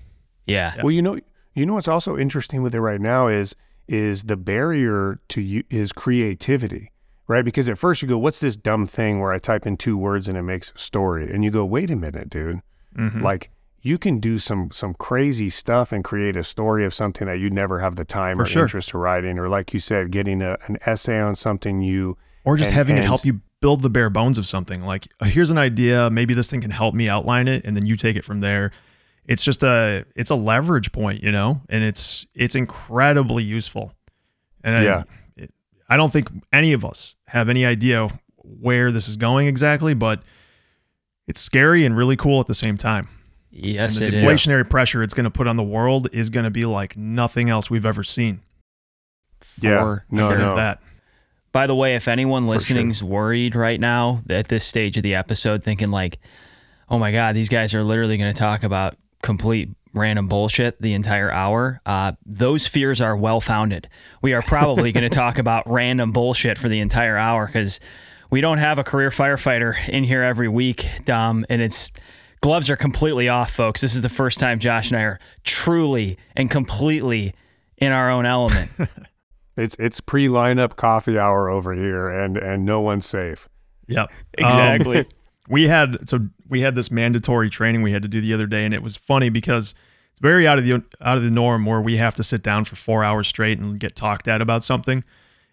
Yeah. 0.46 0.74
Well, 0.82 0.90
you 0.90 1.00
know, 1.00 1.18
you 1.54 1.64
know 1.64 1.74
what's 1.74 1.86
also 1.86 2.18
interesting 2.18 2.62
with 2.62 2.74
it 2.74 2.80
right 2.80 3.00
now 3.00 3.28
is 3.28 3.54
is 3.86 4.24
the 4.24 4.36
barrier 4.36 5.20
to 5.28 5.40
you 5.40 5.62
is 5.70 5.92
creativity, 5.92 6.90
right? 7.28 7.44
Because 7.44 7.68
at 7.68 7.78
first 7.78 8.02
you 8.02 8.08
go, 8.08 8.18
"What's 8.18 8.40
this 8.40 8.56
dumb 8.56 8.88
thing 8.88 9.20
where 9.20 9.32
I 9.32 9.38
type 9.38 9.64
in 9.64 9.76
two 9.76 9.96
words 9.96 10.26
and 10.26 10.36
it 10.36 10.42
makes 10.42 10.72
a 10.74 10.78
story?" 10.78 11.32
And 11.32 11.44
you 11.44 11.52
go, 11.52 11.64
"Wait 11.64 11.88
a 11.90 11.96
minute, 11.96 12.28
dude! 12.28 12.60
Mm-hmm. 12.96 13.22
Like." 13.22 13.50
You 13.84 13.98
can 13.98 14.20
do 14.20 14.38
some 14.38 14.70
some 14.70 14.94
crazy 14.94 15.50
stuff 15.50 15.90
and 15.90 16.04
create 16.04 16.36
a 16.36 16.44
story 16.44 16.84
of 16.86 16.94
something 16.94 17.26
that 17.26 17.40
you'd 17.40 17.52
never 17.52 17.80
have 17.80 17.96
the 17.96 18.04
time 18.04 18.36
For 18.36 18.44
or 18.44 18.46
sure. 18.46 18.62
interest 18.62 18.90
to 18.90 18.98
write 18.98 19.24
in, 19.24 19.40
or 19.40 19.48
like 19.48 19.74
you 19.74 19.80
said, 19.80 20.12
getting 20.12 20.40
a, 20.40 20.56
an 20.68 20.78
essay 20.86 21.18
on 21.18 21.34
something 21.34 21.80
you 21.80 22.16
or 22.44 22.56
just 22.56 22.68
and, 22.68 22.76
having 22.76 22.94
and, 22.94 23.04
it 23.04 23.08
help 23.08 23.24
you 23.24 23.40
build 23.62 23.80
the 23.80 23.88
bare 23.88 24.10
bones 24.10 24.36
of 24.36 24.46
something. 24.46 24.82
Like, 24.82 25.08
uh, 25.20 25.24
here's 25.24 25.50
an 25.50 25.56
idea, 25.56 26.10
maybe 26.10 26.34
this 26.34 26.50
thing 26.50 26.60
can 26.60 26.72
help 26.72 26.94
me 26.94 27.08
outline 27.08 27.48
it, 27.48 27.64
and 27.64 27.74
then 27.74 27.86
you 27.86 27.96
take 27.96 28.16
it 28.16 28.24
from 28.26 28.40
there. 28.40 28.72
It's 29.24 29.42
just 29.42 29.62
a 29.62 30.04
it's 30.16 30.30
a 30.30 30.34
leverage 30.34 30.92
point, 30.92 31.22
you 31.22 31.32
know, 31.32 31.62
and 31.70 31.82
it's 31.82 32.26
it's 32.34 32.56
incredibly 32.56 33.44
useful. 33.44 33.94
And 34.64 34.84
yeah. 34.84 35.04
I, 35.38 35.42
it, 35.42 35.54
I 35.88 35.96
don't 35.96 36.12
think 36.12 36.28
any 36.52 36.72
of 36.72 36.84
us 36.84 37.14
have 37.28 37.48
any 37.48 37.64
idea 37.64 38.08
where 38.36 38.90
this 38.90 39.08
is 39.08 39.16
going 39.16 39.46
exactly, 39.46 39.94
but 39.94 40.22
it's 41.28 41.40
scary 41.40 41.86
and 41.86 41.96
really 41.96 42.16
cool 42.16 42.40
at 42.40 42.48
the 42.48 42.54
same 42.54 42.76
time. 42.76 43.08
Yes, 43.52 44.00
and 44.00 44.12
the 44.12 44.16
deflationary 44.16 44.62
is. 44.62 44.70
pressure 44.70 45.04
it's 45.04 45.14
going 45.14 45.24
to 45.24 45.30
put 45.30 45.46
on 45.46 45.56
the 45.56 45.62
world 45.62 46.08
is 46.12 46.30
going 46.30 46.44
to 46.44 46.50
be 46.50 46.64
like 46.64 46.96
nothing 46.96 47.48
else 47.48 47.70
we've 47.70 47.86
ever 47.86 48.02
seen. 48.02 48.40
yeah, 49.60 49.98
no, 50.10 50.30
sure 50.30 50.38
no. 50.38 50.56
that. 50.56 50.80
By 51.52 51.66
the 51.66 51.74
way, 51.74 51.94
if 51.96 52.08
anyone 52.08 52.46
listening's 52.46 52.98
sure. 52.98 53.08
worried 53.08 53.54
right 53.54 53.78
now 53.78 54.22
at 54.28 54.48
this 54.48 54.64
stage 54.64 54.96
of 54.96 55.02
the 55.02 55.14
episode, 55.14 55.62
thinking 55.62 55.90
like, 55.90 56.18
"Oh 56.88 56.98
my 56.98 57.12
God, 57.12 57.36
these 57.36 57.50
guys 57.50 57.74
are 57.74 57.84
literally 57.84 58.16
going 58.16 58.32
to 58.32 58.38
talk 58.38 58.62
about 58.62 58.96
complete 59.22 59.68
random 59.92 60.26
bullshit 60.28 60.80
the 60.80 60.94
entire 60.94 61.30
hour," 61.30 61.80
uh, 61.84 62.12
those 62.24 62.66
fears 62.66 63.00
are 63.00 63.14
well 63.14 63.40
founded. 63.40 63.88
We 64.22 64.32
are 64.32 64.42
probably 64.42 64.92
going 64.92 65.04
to 65.08 65.14
talk 65.14 65.38
about 65.38 65.70
random 65.70 66.12
bullshit 66.12 66.56
for 66.56 66.68
the 66.68 66.80
entire 66.80 67.18
hour 67.18 67.46
because 67.46 67.80
we 68.30 68.40
don't 68.40 68.58
have 68.58 68.78
a 68.78 68.84
career 68.84 69.10
firefighter 69.10 69.76
in 69.90 70.04
here 70.04 70.22
every 70.22 70.48
week, 70.48 70.88
Dom, 71.04 71.44
and 71.50 71.60
it's 71.60 71.90
gloves 72.40 72.70
are 72.70 72.76
completely 72.76 73.28
off, 73.28 73.52
folks. 73.52 73.82
This 73.82 73.94
is 73.94 74.00
the 74.00 74.08
first 74.08 74.40
time 74.40 74.58
Josh 74.58 74.90
and 74.90 74.98
I 74.98 75.02
are 75.02 75.20
truly 75.44 76.16
and 76.34 76.50
completely 76.50 77.34
in 77.76 77.92
our 77.92 78.10
own 78.10 78.24
element. 78.24 78.70
It's 79.56 79.76
it's 79.78 80.00
pre 80.00 80.28
lineup 80.28 80.76
coffee 80.76 81.18
hour 81.18 81.48
over 81.48 81.74
here, 81.74 82.08
and 82.08 82.36
and 82.36 82.64
no 82.64 82.80
one's 82.80 83.06
safe. 83.06 83.48
Yep, 83.86 84.10
exactly. 84.38 84.98
Um, 84.98 85.06
we 85.48 85.68
had 85.68 86.08
so 86.08 86.28
we 86.48 86.60
had 86.60 86.74
this 86.74 86.90
mandatory 86.90 87.50
training 87.50 87.82
we 87.82 87.92
had 87.92 88.02
to 88.02 88.08
do 88.08 88.20
the 88.20 88.32
other 88.32 88.46
day, 88.46 88.64
and 88.64 88.72
it 88.72 88.82
was 88.82 88.96
funny 88.96 89.28
because 89.28 89.74
it's 90.12 90.20
very 90.20 90.46
out 90.46 90.58
of 90.58 90.64
the 90.64 90.82
out 91.00 91.16
of 91.16 91.22
the 91.22 91.30
norm 91.30 91.66
where 91.66 91.80
we 91.80 91.96
have 91.96 92.14
to 92.16 92.24
sit 92.24 92.42
down 92.42 92.64
for 92.64 92.76
four 92.76 93.04
hours 93.04 93.28
straight 93.28 93.58
and 93.58 93.78
get 93.78 93.96
talked 93.96 94.28
at 94.28 94.40
about 94.40 94.64
something. 94.64 95.04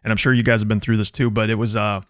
And 0.03 0.12
I'm 0.12 0.18
sure 0.18 0.32
you 0.32 0.44
guys 0.44 0.62
have 0.62 0.70
been 0.70 0.79
through 0.79 0.98
this 0.98 1.12
too, 1.12 1.29
but 1.29 1.50
it 1.50 1.56
was 1.56 1.75
uh 1.75 2.01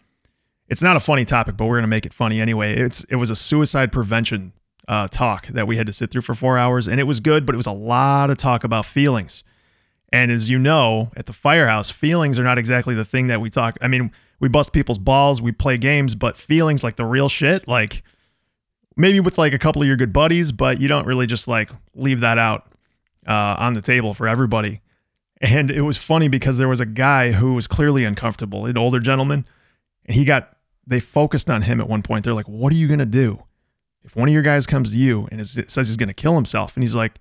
it's 0.68 0.84
not 0.84 0.96
a 0.96 1.00
funny 1.00 1.26
topic, 1.26 1.58
but 1.58 1.66
we're 1.66 1.78
gonna 1.78 1.88
make 1.88 2.06
it 2.06 2.14
funny 2.14 2.40
anyway. 2.40 2.76
It's 2.76 3.04
it 3.06 3.16
was 3.16 3.32
a 3.32 3.36
suicide 3.36 3.92
prevention 3.92 4.54
uh, 4.88 5.08
talk 5.08 5.48
that 5.48 5.68
we 5.68 5.78
had 5.78 5.86
to 5.86 5.94
sit 5.94 6.10
through 6.10 6.24
for 6.24 6.34
four 6.34 6.58
hours, 6.58 6.88
and 6.88 7.00
it 7.00 7.04
was 7.04 7.20
good, 7.20 7.46
but 7.46 7.54
it 7.54 7.58
was 7.58 7.68
a 7.68 7.72
lot 7.72 8.30
of 8.30 8.38
talk 8.38 8.64
about 8.64 8.86
feelings. 8.86 9.44
And 10.12 10.32
as 10.32 10.50
you 10.50 10.58
know, 10.58 11.12
at 11.16 11.28
the 11.28 11.34
firehouse, 11.34 11.90
feelings 11.90 12.40
are 12.40 12.44
not 12.44 12.58
exactly 12.58 12.96
the 12.96 13.06
thing 13.06 13.28
that 13.28 13.42
we 13.42 13.50
talk. 13.50 13.78
I 13.82 13.88
mean, 13.88 14.12
we 14.40 14.50
bust 14.50 14.74
people's 14.74 14.98
balls, 14.98 15.42
we 15.42 15.52
play 15.52 15.78
games, 15.78 16.16
but 16.16 16.38
feelings 16.38 16.84
like 16.84 16.96
the 16.96 17.06
real 17.06 17.30
shit, 17.30 17.68
like 17.68 18.04
maybe 18.96 19.20
with 19.20 19.38
like 19.38 19.54
a 19.54 19.60
couple 19.60 19.82
of 19.82 19.88
your 19.88 19.98
good 19.98 20.14
buddies, 20.14 20.52
but 20.52 20.82
you 20.82 20.88
don't 20.88 21.06
really 21.06 21.28
just 21.28 21.48
like 21.48 21.70
leave 21.94 22.22
that 22.22 22.38
out 22.38 22.72
uh, 23.28 23.56
on 23.60 23.74
the 23.74 23.82
table 23.82 24.14
for 24.14 24.28
everybody. 24.28 24.82
And 25.42 25.70
it 25.72 25.82
was 25.82 25.98
funny 25.98 26.28
because 26.28 26.58
there 26.58 26.68
was 26.68 26.82
a 26.82 26.86
guy 26.86 27.32
who 27.32 27.54
was 27.54 27.68
clearly 27.68 28.04
uncomfortable, 28.04 28.66
an 28.66 28.78
older 28.78 29.00
gentleman, 29.00 29.46
and 30.06 30.16
he 30.16 30.26
got 30.26 30.58
they 30.86 31.00
focused 31.00 31.50
on 31.50 31.62
him 31.62 31.80
at 31.80 31.88
one 31.88 32.02
point. 32.02 32.26
They're 32.26 32.34
like, 32.34 32.50
"What 32.50 32.74
are 32.74 32.76
you 32.76 32.88
gonna 32.88 33.06
do 33.06 33.44
if 34.04 34.16
one 34.16 34.28
of 34.28 34.34
your 34.34 34.42
guys 34.42 34.66
comes 34.66 34.92
to 34.92 34.98
you 34.98 35.28
and 35.32 35.46
says 35.48 35.88
he's 35.88 35.98
gonna 35.98 36.14
kill 36.14 36.36
himself?" 36.36 36.76
And 36.76 36.84
he's 36.84 36.96
like, 36.96 37.20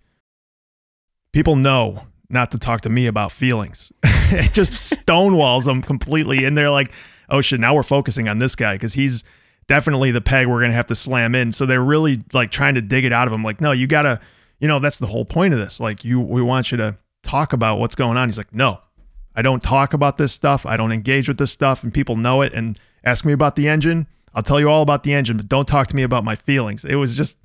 "People 1.32 1.54
know 1.54 2.06
not 2.30 2.50
to 2.52 2.58
talk 2.58 2.82
to 2.82 2.88
me 2.88 3.06
about 3.06 3.32
feelings. 3.32 3.92
it 4.04 4.52
just 4.52 4.72
stonewalls 4.72 5.64
them 5.64 5.82
completely. 5.82 6.44
And 6.44 6.56
they're 6.56 6.70
like, 6.70 6.92
oh 7.28 7.40
shit, 7.40 7.60
now 7.60 7.74
we're 7.74 7.82
focusing 7.82 8.28
on 8.28 8.38
this 8.38 8.54
guy 8.54 8.74
because 8.74 8.94
he's 8.94 9.24
definitely 9.66 10.10
the 10.10 10.20
peg 10.20 10.46
we're 10.46 10.60
going 10.60 10.70
to 10.70 10.76
have 10.76 10.86
to 10.88 10.94
slam 10.94 11.34
in. 11.34 11.52
So 11.52 11.66
they're 11.66 11.82
really 11.82 12.24
like 12.32 12.50
trying 12.50 12.74
to 12.74 12.82
dig 12.82 13.04
it 13.04 13.12
out 13.12 13.26
of 13.26 13.32
him. 13.32 13.42
Like, 13.42 13.60
no, 13.60 13.72
you 13.72 13.86
got 13.86 14.02
to, 14.02 14.20
you 14.60 14.68
know, 14.68 14.78
that's 14.78 14.98
the 14.98 15.06
whole 15.06 15.24
point 15.24 15.54
of 15.54 15.60
this. 15.60 15.80
Like, 15.80 16.04
you, 16.04 16.20
we 16.20 16.42
want 16.42 16.70
you 16.70 16.78
to 16.78 16.96
talk 17.22 17.52
about 17.52 17.78
what's 17.78 17.94
going 17.94 18.16
on. 18.16 18.28
He's 18.28 18.38
like, 18.38 18.54
no, 18.54 18.80
I 19.34 19.42
don't 19.42 19.62
talk 19.62 19.92
about 19.92 20.16
this 20.16 20.32
stuff. 20.32 20.66
I 20.66 20.76
don't 20.76 20.92
engage 20.92 21.28
with 21.28 21.38
this 21.38 21.52
stuff. 21.52 21.82
And 21.82 21.92
people 21.92 22.16
know 22.16 22.42
it 22.42 22.52
and 22.52 22.78
ask 23.04 23.24
me 23.24 23.32
about 23.32 23.56
the 23.56 23.68
engine. 23.68 24.06
I'll 24.34 24.42
tell 24.42 24.60
you 24.60 24.68
all 24.68 24.82
about 24.82 25.02
the 25.02 25.14
engine, 25.14 25.36
but 25.36 25.48
don't 25.48 25.66
talk 25.66 25.88
to 25.88 25.96
me 25.96 26.02
about 26.02 26.24
my 26.24 26.34
feelings. 26.34 26.84
It 26.84 26.96
was 26.96 27.16
just, 27.16 27.38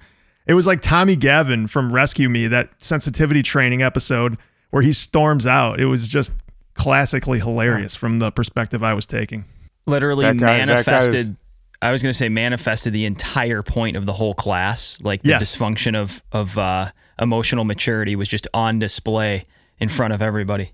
it 0.45 0.53
was 0.53 0.67
like 0.67 0.81
Tommy 0.81 1.15
Gavin 1.15 1.67
from 1.67 1.93
Rescue 1.93 2.29
Me, 2.29 2.47
that 2.47 2.69
sensitivity 2.83 3.41
training 3.41 3.81
episode 3.81 4.37
where 4.73 4.81
he 4.81 4.91
storms 4.91 5.45
out. 5.45 5.79
It 5.79 5.85
was 5.85 6.09
just 6.09 6.33
classically 6.73 7.37
hilarious 7.37 7.93
from 7.93 8.17
the 8.17 8.31
perspective 8.31 8.81
I 8.83 8.95
was 8.95 9.05
taking. 9.05 9.45
Literally 9.85 10.25
guy- 10.25 10.33
that 10.33 10.39
guy 10.39 10.53
is- 10.55 10.65
manifested. 10.67 11.35
I 11.79 11.91
was 11.91 12.01
going 12.01 12.11
to 12.11 12.17
say 12.17 12.27
manifested 12.27 12.91
the 12.91 13.05
entire 13.05 13.61
point 13.61 13.95
of 13.95 14.07
the 14.07 14.13
whole 14.13 14.33
class. 14.33 14.97
Like 15.03 15.21
the 15.21 15.29
Yes. 15.29 15.43
dysfunction 15.55 15.95
of 15.95 16.23
of 16.31 16.57
uh, 16.57 16.89
emotional 17.19 17.65
maturity 17.65 18.15
was 18.15 18.27
just 18.27 18.47
on 18.53 18.79
display 18.79 19.43
in 19.79 19.89
front 19.89 20.11
of 20.13 20.21
everybody. 20.23 20.71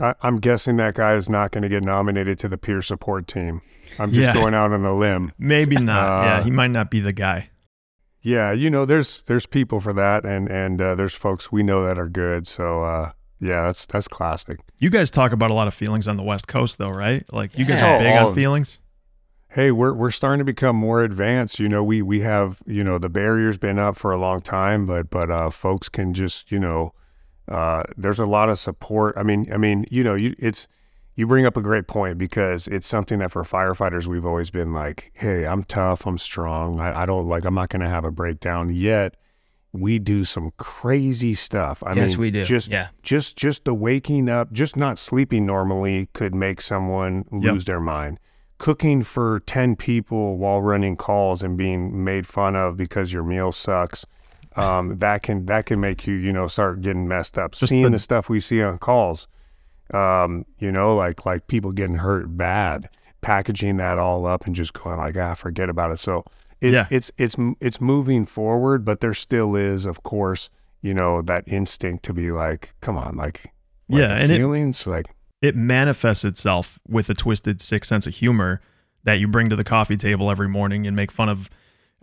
I, 0.00 0.14
I'm 0.22 0.38
guessing 0.38 0.76
that 0.76 0.94
guy 0.94 1.14
is 1.16 1.28
not 1.28 1.50
going 1.50 1.62
to 1.62 1.68
get 1.68 1.82
nominated 1.82 2.38
to 2.40 2.48
the 2.48 2.56
peer 2.56 2.82
support 2.82 3.26
team. 3.26 3.62
I'm 3.98 4.12
just 4.12 4.28
Yeah. 4.28 4.34
going 4.34 4.54
out 4.54 4.70
on 4.72 4.84
a 4.84 4.94
limb. 4.94 5.32
Maybe 5.38 5.74
not. 5.76 6.04
Uh, 6.04 6.22
yeah, 6.24 6.42
he 6.44 6.52
might 6.52 6.70
not 6.70 6.88
be 6.90 7.00
the 7.00 7.12
guy. 7.12 7.48
Yeah, 8.20 8.52
you 8.52 8.68
know, 8.70 8.84
there's 8.84 9.22
there's 9.22 9.46
people 9.46 9.80
for 9.80 9.92
that, 9.92 10.24
and 10.24 10.48
and 10.50 10.80
uh, 10.82 10.94
there's 10.94 11.14
folks 11.14 11.52
we 11.52 11.62
know 11.62 11.84
that 11.86 11.98
are 11.98 12.08
good. 12.08 12.46
So 12.46 12.82
uh, 12.82 13.12
yeah, 13.40 13.62
that's 13.66 13.86
that's 13.86 14.08
classic. 14.08 14.58
You 14.78 14.90
guys 14.90 15.10
talk 15.10 15.32
about 15.32 15.50
a 15.50 15.54
lot 15.54 15.68
of 15.68 15.74
feelings 15.74 16.08
on 16.08 16.16
the 16.16 16.22
West 16.24 16.48
Coast, 16.48 16.78
though, 16.78 16.90
right? 16.90 17.24
Like 17.32 17.56
you 17.56 17.64
guys 17.64 17.80
Yeah. 17.80 17.94
are 17.96 17.98
big 17.98 18.16
Oh, 18.16 18.28
on 18.28 18.34
feelings. 18.34 18.80
Hey, 19.50 19.70
we're 19.70 19.92
we're 19.94 20.10
starting 20.10 20.40
to 20.40 20.44
become 20.44 20.76
more 20.76 21.02
advanced. 21.02 21.58
You 21.58 21.68
know, 21.68 21.82
we 21.84 22.02
we 22.02 22.20
have 22.20 22.58
you 22.66 22.82
know 22.84 22.98
the 22.98 23.08
barrier's 23.08 23.56
been 23.56 23.78
up 23.78 23.96
for 23.96 24.12
a 24.12 24.18
long 24.18 24.40
time, 24.40 24.84
but 24.84 25.10
but 25.10 25.30
uh, 25.30 25.50
folks 25.50 25.88
can 25.88 26.12
just 26.12 26.50
you 26.52 26.58
know, 26.58 26.92
uh, 27.46 27.84
there's 27.96 28.18
a 28.18 28.26
lot 28.26 28.50
of 28.50 28.58
support. 28.58 29.14
I 29.16 29.22
mean, 29.22 29.46
I 29.52 29.56
mean, 29.56 29.86
you 29.90 30.02
know, 30.04 30.14
you 30.16 30.34
it's 30.38 30.66
you 31.18 31.26
bring 31.26 31.44
up 31.44 31.56
a 31.56 31.60
great 31.60 31.88
point 31.88 32.16
because 32.16 32.68
it's 32.68 32.86
something 32.86 33.18
that 33.18 33.32
for 33.32 33.42
firefighters 33.42 34.06
we've 34.06 34.24
always 34.24 34.50
been 34.50 34.72
like, 34.72 35.10
hey, 35.14 35.44
I'm 35.44 35.64
tough, 35.64 36.06
I'm 36.06 36.16
strong, 36.16 36.78
I, 36.78 37.02
I 37.02 37.06
don't 37.06 37.26
like, 37.26 37.44
I'm 37.44 37.54
not 37.54 37.70
going 37.70 37.82
to 37.82 37.88
have 37.88 38.04
a 38.04 38.12
breakdown. 38.12 38.70
Yet 38.72 39.16
we 39.72 39.98
do 39.98 40.24
some 40.24 40.52
crazy 40.58 41.34
stuff. 41.34 41.82
I 41.84 41.94
Yes, 41.94 42.12
mean, 42.12 42.20
we 42.20 42.30
do. 42.30 42.44
Just 42.44 42.68
Yeah. 42.68 42.88
just 43.02 43.36
just 43.36 43.64
the 43.64 43.74
waking 43.74 44.28
up, 44.28 44.52
just 44.52 44.76
not 44.76 44.96
sleeping 44.98 45.44
normally 45.44 46.08
could 46.12 46.34
make 46.36 46.60
someone 46.60 47.24
Yep. 47.32 47.52
lose 47.52 47.64
their 47.64 47.80
mind. 47.80 48.20
Cooking 48.58 49.02
for 49.02 49.40
10 49.40 49.74
people 49.76 50.36
while 50.38 50.62
running 50.62 50.96
calls 50.96 51.42
and 51.42 51.56
being 51.56 52.02
made 52.04 52.26
fun 52.28 52.54
of 52.56 52.76
because 52.76 53.12
your 53.12 53.22
meal 53.24 53.50
sucks. 53.52 54.06
Um, 54.56 54.96
that 54.98 55.22
can 55.24 55.46
that 55.46 55.66
can 55.66 55.80
make 55.80 56.06
you, 56.06 56.14
you 56.14 56.32
know, 56.32 56.46
start 56.46 56.80
getting 56.80 57.08
messed 57.08 57.36
up. 57.38 57.52
Just 57.52 57.70
Seeing 57.70 57.82
the- 57.84 57.90
the 57.90 57.98
stuff 57.98 58.28
we 58.28 58.38
see 58.40 58.62
on 58.62 58.78
calls, 58.78 59.26
um, 59.94 60.44
you 60.58 60.70
know, 60.72 60.94
like 60.94 61.24
like 61.26 61.46
people 61.46 61.72
getting 61.72 61.96
hurt 61.96 62.36
bad, 62.36 62.88
packaging 63.20 63.76
that 63.78 63.98
all 63.98 64.26
up 64.26 64.46
and 64.46 64.54
just 64.54 64.72
going 64.72 64.98
like, 64.98 65.16
ah, 65.16 65.34
forget 65.34 65.68
about 65.68 65.90
it. 65.92 65.98
So 65.98 66.24
it's 66.60 66.74
Yeah. 66.74 66.86
it's 66.90 67.10
it's 67.18 67.36
it's 67.60 67.80
moving 67.80 68.26
forward, 68.26 68.84
but 68.84 69.00
there 69.00 69.14
still 69.14 69.56
is, 69.56 69.86
of 69.86 70.02
course, 70.02 70.50
you 70.82 70.94
know, 70.94 71.22
that 71.22 71.44
instinct 71.46 72.04
to 72.06 72.12
be 72.12 72.30
like, 72.30 72.74
come 72.80 72.96
on, 72.96 73.16
like, 73.16 73.52
like 73.88 74.00
Yeah, 74.00 74.14
and 74.14 74.30
it- 74.32 74.36
feelings, 74.36 74.86
like, 74.86 75.06
It 75.40 75.54
manifests 75.56 76.24
itself 76.24 76.78
with 76.88 77.08
a 77.10 77.14
twisted, 77.14 77.60
sick 77.60 77.84
sense 77.84 78.06
of 78.08 78.14
humor 78.14 78.60
that 79.04 79.14
you 79.20 79.28
bring 79.28 79.48
to 79.50 79.56
the 79.56 79.62
coffee 79.64 79.96
table 79.96 80.30
every 80.30 80.48
morning 80.48 80.86
and 80.86 80.94
make 80.96 81.12
fun 81.12 81.28
of. 81.28 81.48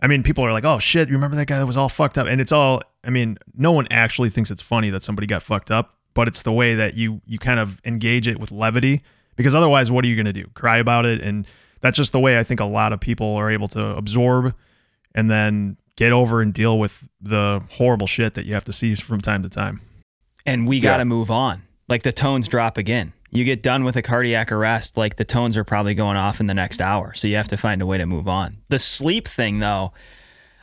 I 0.02 0.06
mean, 0.08 0.22
people 0.22 0.44
are 0.44 0.52
like, 0.52 0.64
"Oh 0.64 0.78
shit, 0.78 1.08
you 1.08 1.14
remember 1.14 1.36
that 1.36 1.46
guy 1.46 1.58
that 1.58 1.66
was 1.66 1.76
all 1.76 1.88
fucked 1.90 2.16
up?" 2.18 2.26
And 2.26 2.40
it's 2.40 2.52
all. 2.52 2.82
I 3.04 3.10
mean, 3.10 3.36
no 3.54 3.72
one 3.72 3.86
actually 3.90 4.30
thinks 4.30 4.50
it's 4.50 4.62
funny 4.62 4.88
that 4.90 5.02
somebody 5.02 5.26
got 5.26 5.42
fucked 5.42 5.70
up, 5.70 5.95
but 6.16 6.26
it's 6.26 6.42
the 6.42 6.52
way 6.52 6.74
that 6.74 6.94
you 6.94 7.20
you 7.26 7.38
kind 7.38 7.60
of 7.60 7.80
engage 7.84 8.26
it 8.26 8.40
with 8.40 8.50
levity. 8.50 9.02
Because 9.36 9.54
otherwise, 9.54 9.90
what 9.90 10.04
are 10.04 10.08
you 10.08 10.16
going 10.16 10.26
to 10.26 10.32
do? 10.32 10.46
Cry 10.54 10.78
about 10.78 11.04
it? 11.06 11.20
And 11.20 11.46
that's 11.82 11.96
just 11.98 12.10
the 12.12 12.18
way 12.20 12.38
I 12.38 12.42
think 12.42 12.58
a 12.58 12.64
lot 12.64 12.92
of 12.94 13.00
people 13.00 13.34
are 13.36 13.50
able 13.50 13.68
to 13.68 13.94
absorb 13.94 14.54
and 15.14 15.30
then 15.30 15.76
get 15.96 16.10
over 16.12 16.40
and 16.42 16.52
deal 16.54 16.78
with 16.78 17.06
the 17.20 17.62
horrible 17.72 18.06
shit 18.06 18.32
that 18.34 18.46
you 18.46 18.54
have 18.54 18.64
to 18.64 18.72
see 18.72 18.94
from 18.94 19.20
time 19.20 19.42
to 19.42 19.48
time. 19.48 19.80
and 20.46 20.66
we 20.68 20.76
Yeah. 20.76 20.82
got 20.82 20.96
to 20.98 21.04
move 21.04 21.30
on. 21.30 21.62
Like 21.88 22.02
the 22.02 22.12
tones 22.12 22.46
drop 22.48 22.78
again. 22.78 23.12
You 23.32 23.42
get 23.44 23.62
done 23.62 23.82
with 23.84 23.96
a 23.96 24.02
cardiac 24.02 24.52
arrest, 24.52 24.96
like 24.96 25.16
the 25.16 25.24
tones 25.24 25.56
are 25.56 25.64
probably 25.64 25.94
going 25.94 26.16
off 26.16 26.38
in 26.40 26.46
the 26.46 26.54
next 26.54 26.80
hour. 26.80 27.12
So 27.14 27.26
you 27.28 27.34
have 27.36 27.48
to 27.48 27.56
find 27.56 27.82
a 27.82 27.86
way 27.86 27.98
to 27.98 28.06
move 28.06 28.26
on. 28.28 28.58
The 28.68 28.78
sleep 28.78 29.26
thing, 29.28 29.58
though, 29.58 29.92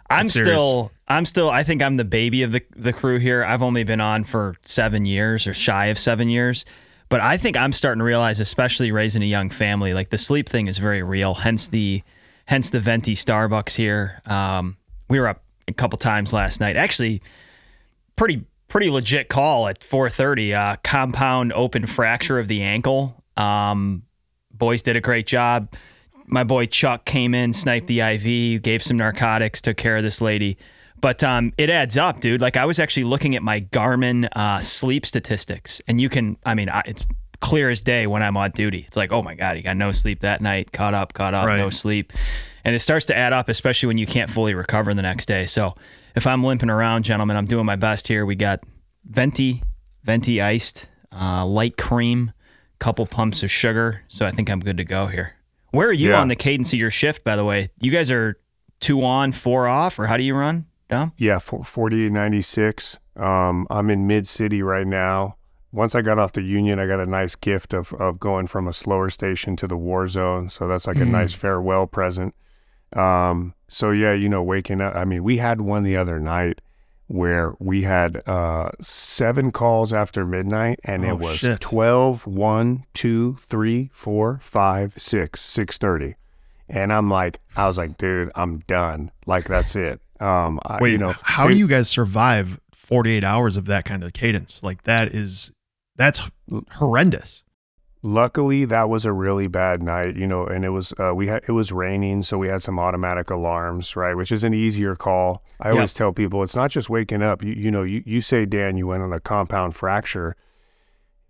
I'm 0.10 0.26
That's 0.26 0.34
serious. 0.34 0.62
still, 0.62 0.92
I'm 1.08 1.26
still, 1.26 1.50
I 1.50 1.64
think 1.64 1.82
I'm 1.82 1.98
the 1.98 2.06
baby 2.06 2.44
of 2.44 2.52
the 2.52 2.62
the 2.76 2.94
crew 2.94 3.20
here. 3.20 3.44
I've 3.44 3.62
only 3.62 3.84
been 3.84 4.02
on 4.02 4.24
for 4.24 4.56
seven 4.62 5.06
years 5.06 5.48
or 5.48 5.54
shy 5.54 5.88
of 5.88 5.98
seven 5.98 6.30
years, 6.30 6.66
but 7.10 7.22
I 7.22 7.38
think 7.38 7.58
I'm 7.58 7.74
starting 7.74 8.00
to 8.00 8.06
realize, 8.06 8.40
especially 8.40 8.92
raising 8.92 9.22
a 9.22 9.28
young 9.28 9.50
family, 9.50 9.94
like 9.94 10.10
the 10.10 10.18
sleep 10.18 10.50
thing 10.50 10.68
is 10.68 10.78
very 10.78 11.04
real. 11.04 11.36
Hence 11.36 11.68
the, 11.68 12.04
hence 12.46 12.70
the 12.70 12.80
venti 12.80 13.16
Starbucks 13.16 13.76
here. 13.76 14.22
Um, 14.26 14.78
we 15.10 15.20
were 15.20 15.28
up 15.28 15.44
a 15.68 15.74
couple 15.74 15.98
times 15.98 16.34
last 16.34 16.60
night. 16.60 16.76
Actually, 16.76 17.22
pretty 18.16 18.46
pretty 18.68 18.90
legit 18.90 19.30
call 19.30 19.68
at 19.68 19.80
4:30. 19.80 20.54
Uh, 20.54 20.76
compound 20.84 21.54
open 21.54 21.86
fracture 21.86 22.40
of 22.40 22.48
the 22.48 22.64
ankle. 22.64 23.24
Um, 23.38 24.04
boys 24.52 24.82
did 24.82 24.96
a 24.96 25.02
great 25.02 25.28
job. 25.28 25.74
My 26.28 26.44
boy 26.44 26.66
Chuck 26.68 27.06
came 27.06 27.34
in, 27.34 27.54
sniped 27.54 27.88
the 27.88 28.00
IV, 28.02 28.62
gave 28.62 28.82
some 28.84 28.98
narcotics, 28.98 29.62
took 29.62 29.78
care 29.78 29.98
of 29.98 30.04
this 30.04 30.22
lady. 30.22 30.58
But 31.02 31.24
um, 31.24 31.52
it 31.58 31.70
adds 31.70 31.98
up, 31.98 32.22
dude. 32.22 32.40
Like 32.42 32.56
I 32.56 32.66
was 32.66 32.80
actually 32.80 33.04
looking 33.04 33.36
at 33.36 33.44
my 33.44 33.62
Garmin 33.62 34.30
uh, 34.36 34.62
sleep 34.62 35.06
statistics, 35.06 35.82
and 35.88 36.00
you 36.00 36.08
can, 36.10 36.38
I 36.46 36.56
mean, 36.56 36.70
I, 36.70 36.82
it's 36.86 37.06
clear 37.42 37.70
as 37.70 37.82
day 37.82 38.08
when 38.08 38.24
I'm 38.24 38.38
on 38.38 38.52
duty. 38.52 38.86
It's 38.88 38.96
like, 38.96 39.12
oh 39.12 39.22
my 39.22 39.36
god, 39.36 39.58
he 39.58 39.62
got 39.62 39.76
no 39.76 39.92
sleep 39.92 40.22
that 40.22 40.40
night, 40.40 40.72
caught 40.72 40.94
up, 40.94 41.14
caught 41.14 41.34
up, 41.34 41.46
Right. 41.46 41.58
no 41.58 41.70
sleep, 41.70 42.14
and 42.64 42.74
it 42.74 42.80
starts 42.80 43.06
to 43.08 43.18
add 43.18 43.34
up, 43.34 43.50
especially 43.50 43.88
when 43.88 43.98
you 43.98 44.06
can't 44.08 44.30
fully 44.32 44.54
recover 44.54 44.94
the 44.94 45.02
next 45.02 45.26
day. 45.26 45.46
So 45.46 45.76
if 46.16 46.26
I'm 46.26 46.42
limping 46.42 46.70
around, 46.70 47.04
gentlemen, 47.04 47.36
I'm 47.36 47.46
doing 47.46 47.66
my 47.66 47.76
best 47.76 48.08
here. 48.08 48.26
We 48.26 48.36
got 48.36 48.62
venti, 49.04 49.62
venti 50.06 50.40
iced, 50.42 50.88
uh, 51.12 51.46
light 51.46 51.76
cream, 51.76 52.32
couple 52.80 53.06
pumps 53.06 53.44
of 53.44 53.52
sugar. 53.52 54.04
So 54.08 54.26
I 54.26 54.32
think 54.32 54.50
I'm 54.50 54.62
good 54.62 54.78
to 54.78 54.86
go 54.86 55.08
here. 55.08 55.34
Where 55.74 55.88
are 55.90 55.94
you 55.94 56.10
Yeah. 56.10 56.22
on 56.22 56.28
the 56.28 56.36
cadence 56.36 56.72
of 56.72 56.78
your 56.80 56.92
shift, 56.92 57.24
by 57.24 57.36
the 57.36 57.44
way? 57.44 57.70
You 57.82 57.90
guys 57.92 58.12
are 58.12 58.38
two 58.80 59.04
on, 59.04 59.32
four 59.32 59.68
off, 59.68 59.98
or 59.98 60.06
how 60.06 60.18
do 60.18 60.24
you 60.24 60.36
run, 60.36 60.66
Dom? 60.88 61.14
yeah, 61.18 61.40
for 61.40 61.64
4896. 61.64 63.00
Um, 63.16 63.66
I'm 63.72 63.90
in 63.90 64.06
mid 64.06 64.28
city 64.28 64.62
right 64.62 64.86
now. 64.86 65.36
Once 65.72 65.96
I 65.96 66.02
got 66.04 66.20
off 66.20 66.34
the 66.34 66.44
Union, 66.44 66.78
I 66.78 66.86
got 66.86 67.00
a 67.00 67.08
nice 67.08 67.34
gift 67.34 67.74
of, 67.74 67.92
of 67.94 68.20
going 68.20 68.46
from 68.46 68.68
a 68.68 68.74
slower 68.74 69.10
station 69.10 69.56
to 69.56 69.68
the 69.68 69.76
war 69.76 70.08
zone. 70.08 70.48
So 70.50 70.68
that's 70.68 70.86
like 70.86 70.98
a 70.98 71.06
nice 71.06 71.34
farewell 71.34 71.88
present. 71.88 72.36
Um, 72.96 73.56
so 73.68 73.90
yeah, 73.90 74.14
you 74.14 74.30
know, 74.30 74.44
waking 74.44 74.80
up. 74.82 74.96
I 74.96 75.06
mean, 75.06 75.24
we 75.24 75.38
had 75.38 75.62
one 75.62 75.82
the 75.82 75.98
other 75.98 76.20
night 76.20 76.62
where 77.08 77.54
we 77.60 77.84
had 77.84 78.22
uh, 78.28 78.70
seven 78.82 79.52
calls 79.52 79.94
after 79.94 80.26
midnight 80.26 80.80
and 80.84 81.06
Oh, 81.06 81.10
it 81.10 81.20
was 81.20 81.38
shit. 81.38 81.60
12, 81.60 82.26
1, 82.26 82.86
2, 82.94 83.38
3, 83.48 83.90
4, 83.94 84.40
5, 84.42 84.94
6, 84.98 85.42
6.30. 85.58 86.16
And 86.70 86.94
I'm 86.94 87.10
like, 87.10 87.40
I 87.56 87.68
was 87.68 87.78
like, 87.78 87.98
dude, 87.98 88.32
I'm 88.36 88.60
done. 88.60 89.12
Like, 89.26 89.48
that's 89.48 89.76
it. 89.76 90.00
Um, 90.20 90.60
I, 90.66 90.80
Wait, 90.82 90.92
you 90.94 90.98
know, 90.98 91.14
how 91.22 91.48
do 91.48 91.56
you 91.56 91.68
guys 91.68 91.90
survive 91.90 92.60
48 92.74 93.24
hours 93.24 93.58
of 93.58 93.66
that 93.66 93.84
kind 93.86 94.04
of 94.04 94.14
cadence? 94.14 94.64
Like 94.64 94.84
that 94.84 95.10
is 95.14 95.52
that's 95.98 96.22
horrendous. 96.72 97.44
Luckily 98.06 98.66
that 98.66 98.90
was 98.90 99.06
a 99.06 99.14
really 99.14 99.48
bad 99.48 99.82
night 99.82 100.18
you 100.18 100.28
know 100.28 100.46
and 100.46 100.66
it 100.66 100.70
was 100.70 100.94
uh, 101.00 101.16
we 101.16 101.26
had 101.26 101.42
it 101.48 101.54
was 101.54 101.72
raining 101.72 102.22
so 102.22 102.38
we 102.38 102.50
had 102.50 102.62
some 102.62 102.78
automatic 102.78 103.30
alarms 103.30 103.96
right 103.96 104.16
which 104.16 104.32
is 104.32 104.44
an 104.44 104.54
easier 104.54 104.94
call. 104.94 105.42
I 105.62 105.72
always 105.72 105.94
tell 105.94 106.12
people 106.12 106.44
it's 106.44 106.56
not 106.56 106.70
just 106.70 106.90
waking 106.90 107.24
up. 107.24 107.42
You, 107.42 107.54
you 107.54 107.72
know 107.72 107.84
you, 107.84 108.04
you 108.06 108.20
say 108.20 108.46
dan 108.46 108.78
you 108.78 108.88
went 108.88 109.04
on 109.04 109.14
a 109.14 109.22
compound 109.22 109.76
fracture. 109.76 110.36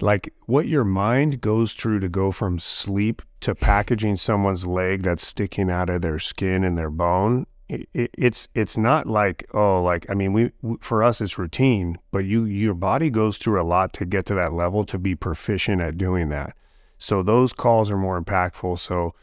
Like 0.01 0.34
what 0.48 0.68
your 0.68 0.84
mind 0.84 1.39
goes 1.39 1.74
through 1.74 2.00
to 2.00 2.10
go 2.10 2.32
from 2.32 2.58
sleep 2.58 3.22
to 3.42 3.53
packaging 3.53 4.15
someone's 4.15 4.65
leg 4.65 5.03
that's 5.03 5.25
sticking 5.25 5.70
out 5.70 5.92
of 5.92 6.01
their 6.01 6.18
skin 6.18 6.63
and 6.63 6.77
their 6.77 6.89
bone 6.89 7.46
it, 7.70 7.88
it, 7.94 8.12
it's 8.18 8.48
it's 8.53 8.77
not 8.77 9.08
like 9.08 9.46
oh 9.53 9.82
like 9.82 10.06
i 10.10 10.13
mean 10.13 10.34
we, 10.34 10.51
we 10.62 10.75
for 10.82 11.01
us 11.01 11.22
it's 11.22 11.38
routine 11.38 11.98
but 12.12 12.20
you 12.20 12.44
your 12.44 12.74
body 12.74 13.10
goes 13.10 13.38
through 13.38 13.62
a 13.62 13.63
lot 13.63 13.94
to 13.94 14.06
get 14.06 14.25
to 14.25 14.34
that 14.34 14.53
level 14.53 14.84
to 14.84 14.98
be 14.98 15.15
proficient 15.15 15.82
at 15.82 15.98
doing 15.98 16.30
that 16.30 16.56
so 17.03 17.22
those 17.22 17.51
calls 17.51 17.91
are 17.91 17.98
more 17.98 18.19
impactful. 18.22 18.79
So 18.79 19.13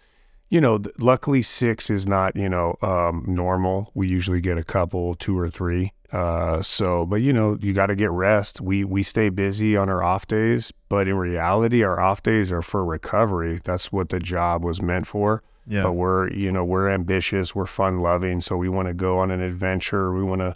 you 0.50 0.60
know 0.60 0.76
th- 0.76 0.94
luckily 0.98 1.40
six 1.40 1.88
is 1.88 2.06
not 2.06 2.36
you 2.36 2.48
know 2.48 2.76
um, 2.82 3.24
normal. 3.26 3.90
We 3.94 4.06
usually 4.06 4.42
get 4.42 4.58
a 4.58 4.62
couple 4.62 5.14
two 5.14 5.38
or 5.38 5.48
three. 5.48 5.94
Uh, 6.12 6.60
so 6.60 7.06
but 7.06 7.22
you 7.22 7.32
know 7.32 7.56
you 7.58 7.72
got 7.72 7.86
to 7.86 7.96
get 7.96 8.10
rest. 8.10 8.60
We 8.60 8.84
we 8.84 9.02
stay 9.02 9.30
busy 9.30 9.78
on 9.78 9.88
our 9.88 10.02
off 10.02 10.26
days 10.26 10.72
but 10.90 11.08
in 11.08 11.14
reality 11.14 11.82
our 11.82 11.98
off 11.98 12.22
days 12.22 12.52
are 12.52 12.60
for 12.60 12.84
recovery. 12.84 13.60
That's 13.64 13.90
what 13.90 14.10
the 14.10 14.18
job 14.18 14.62
was 14.62 14.82
meant 14.82 15.06
for. 15.06 15.42
Yeah. 15.66 15.84
but 15.84 15.92
we're 15.92 16.30
you 16.32 16.52
know 16.52 16.64
we're 16.64 16.90
ambitious. 16.90 17.54
We're 17.54 17.64
fun 17.64 18.00
loving 18.00 18.42
so 18.42 18.58
we 18.58 18.68
want 18.68 18.88
to 18.88 18.94
go 18.94 19.18
on 19.20 19.30
an 19.30 19.40
adventure. 19.40 20.12
We 20.12 20.22
want 20.22 20.42
to 20.42 20.54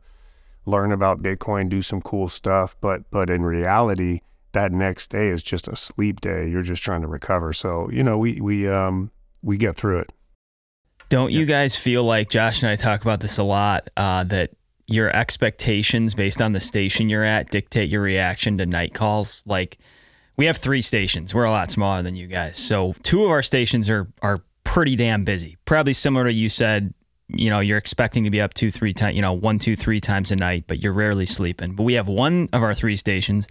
learn 0.66 0.92
about 0.92 1.22
bitcoin 1.22 1.70
do 1.70 1.80
some 1.80 2.02
cool 2.02 2.28
stuff. 2.28 2.76
But 2.82 3.10
but 3.10 3.30
in 3.30 3.42
reality 3.42 4.20
that 4.54 4.72
next 4.72 5.10
day 5.10 5.28
is 5.28 5.42
just 5.42 5.68
a 5.68 5.76
sleep 5.76 6.20
day 6.20 6.48
you're 6.48 6.62
just 6.62 6.82
trying 6.82 7.02
to 7.02 7.06
recover 7.06 7.52
so 7.52 7.88
you 7.92 8.02
know 8.02 8.16
we 8.18 8.40
we 8.40 8.66
um 8.68 9.10
we 9.42 9.56
get 9.56 9.76
through 9.76 9.98
it 9.98 10.10
Don't 11.10 11.30
you 11.32 11.44
guys 11.46 11.76
feel 11.76 12.02
like 12.02 12.30
Josh 12.30 12.62
and 12.62 12.70
I 12.72 12.76
talk 12.76 13.02
about 13.02 13.20
this 13.20 13.38
a 13.38 13.42
lot? 13.44 13.88
Uh, 13.96 14.24
that 14.24 14.50
your 14.88 15.14
expectations 15.14 16.14
based 16.14 16.40
on 16.42 16.52
the 16.52 16.60
station 16.60 17.08
you're 17.08 17.22
at 17.24 17.50
dictate 17.50 17.88
your 17.90 18.02
reaction 18.02 18.58
to 18.58 18.66
night 18.66 18.94
calls. 18.94 19.42
Like 19.46 19.78
we 20.36 20.46
have 20.46 20.56
three 20.56 20.82
stations. 20.82 21.34
We're 21.34 21.44
a 21.44 21.50
lot 21.50 21.70
smaller 21.70 22.02
than 22.02 22.16
you 22.16 22.26
guys. 22.26 22.58
So 22.58 22.94
two 23.02 23.24
of 23.24 23.30
our 23.30 23.42
stations 23.42 23.88
are 23.90 24.08
are 24.22 24.40
pretty 24.64 24.96
damn 24.96 25.24
busy. 25.24 25.56
Probably 25.66 25.92
similar 25.92 26.24
to 26.24 26.32
you 26.32 26.48
said, 26.48 26.92
you 27.28 27.48
know, 27.50 27.60
you're 27.60 27.78
expecting 27.78 28.24
to 28.24 28.30
be 28.30 28.40
up 28.40 28.54
two, 28.54 28.70
three 28.70 28.92
times, 28.94 29.14
you 29.14 29.22
know, 29.22 29.32
one, 29.32 29.58
two, 29.58 29.76
three 29.76 30.00
times 30.00 30.30
a 30.30 30.36
night, 30.36 30.64
but 30.66 30.82
you're 30.82 30.92
rarely 30.92 31.26
sleeping. 31.26 31.74
But 31.74 31.84
we 31.84 31.94
have 31.94 32.08
one 32.08 32.48
of 32.52 32.62
our 32.62 32.74
three 32.74 32.96
stations 32.96 33.46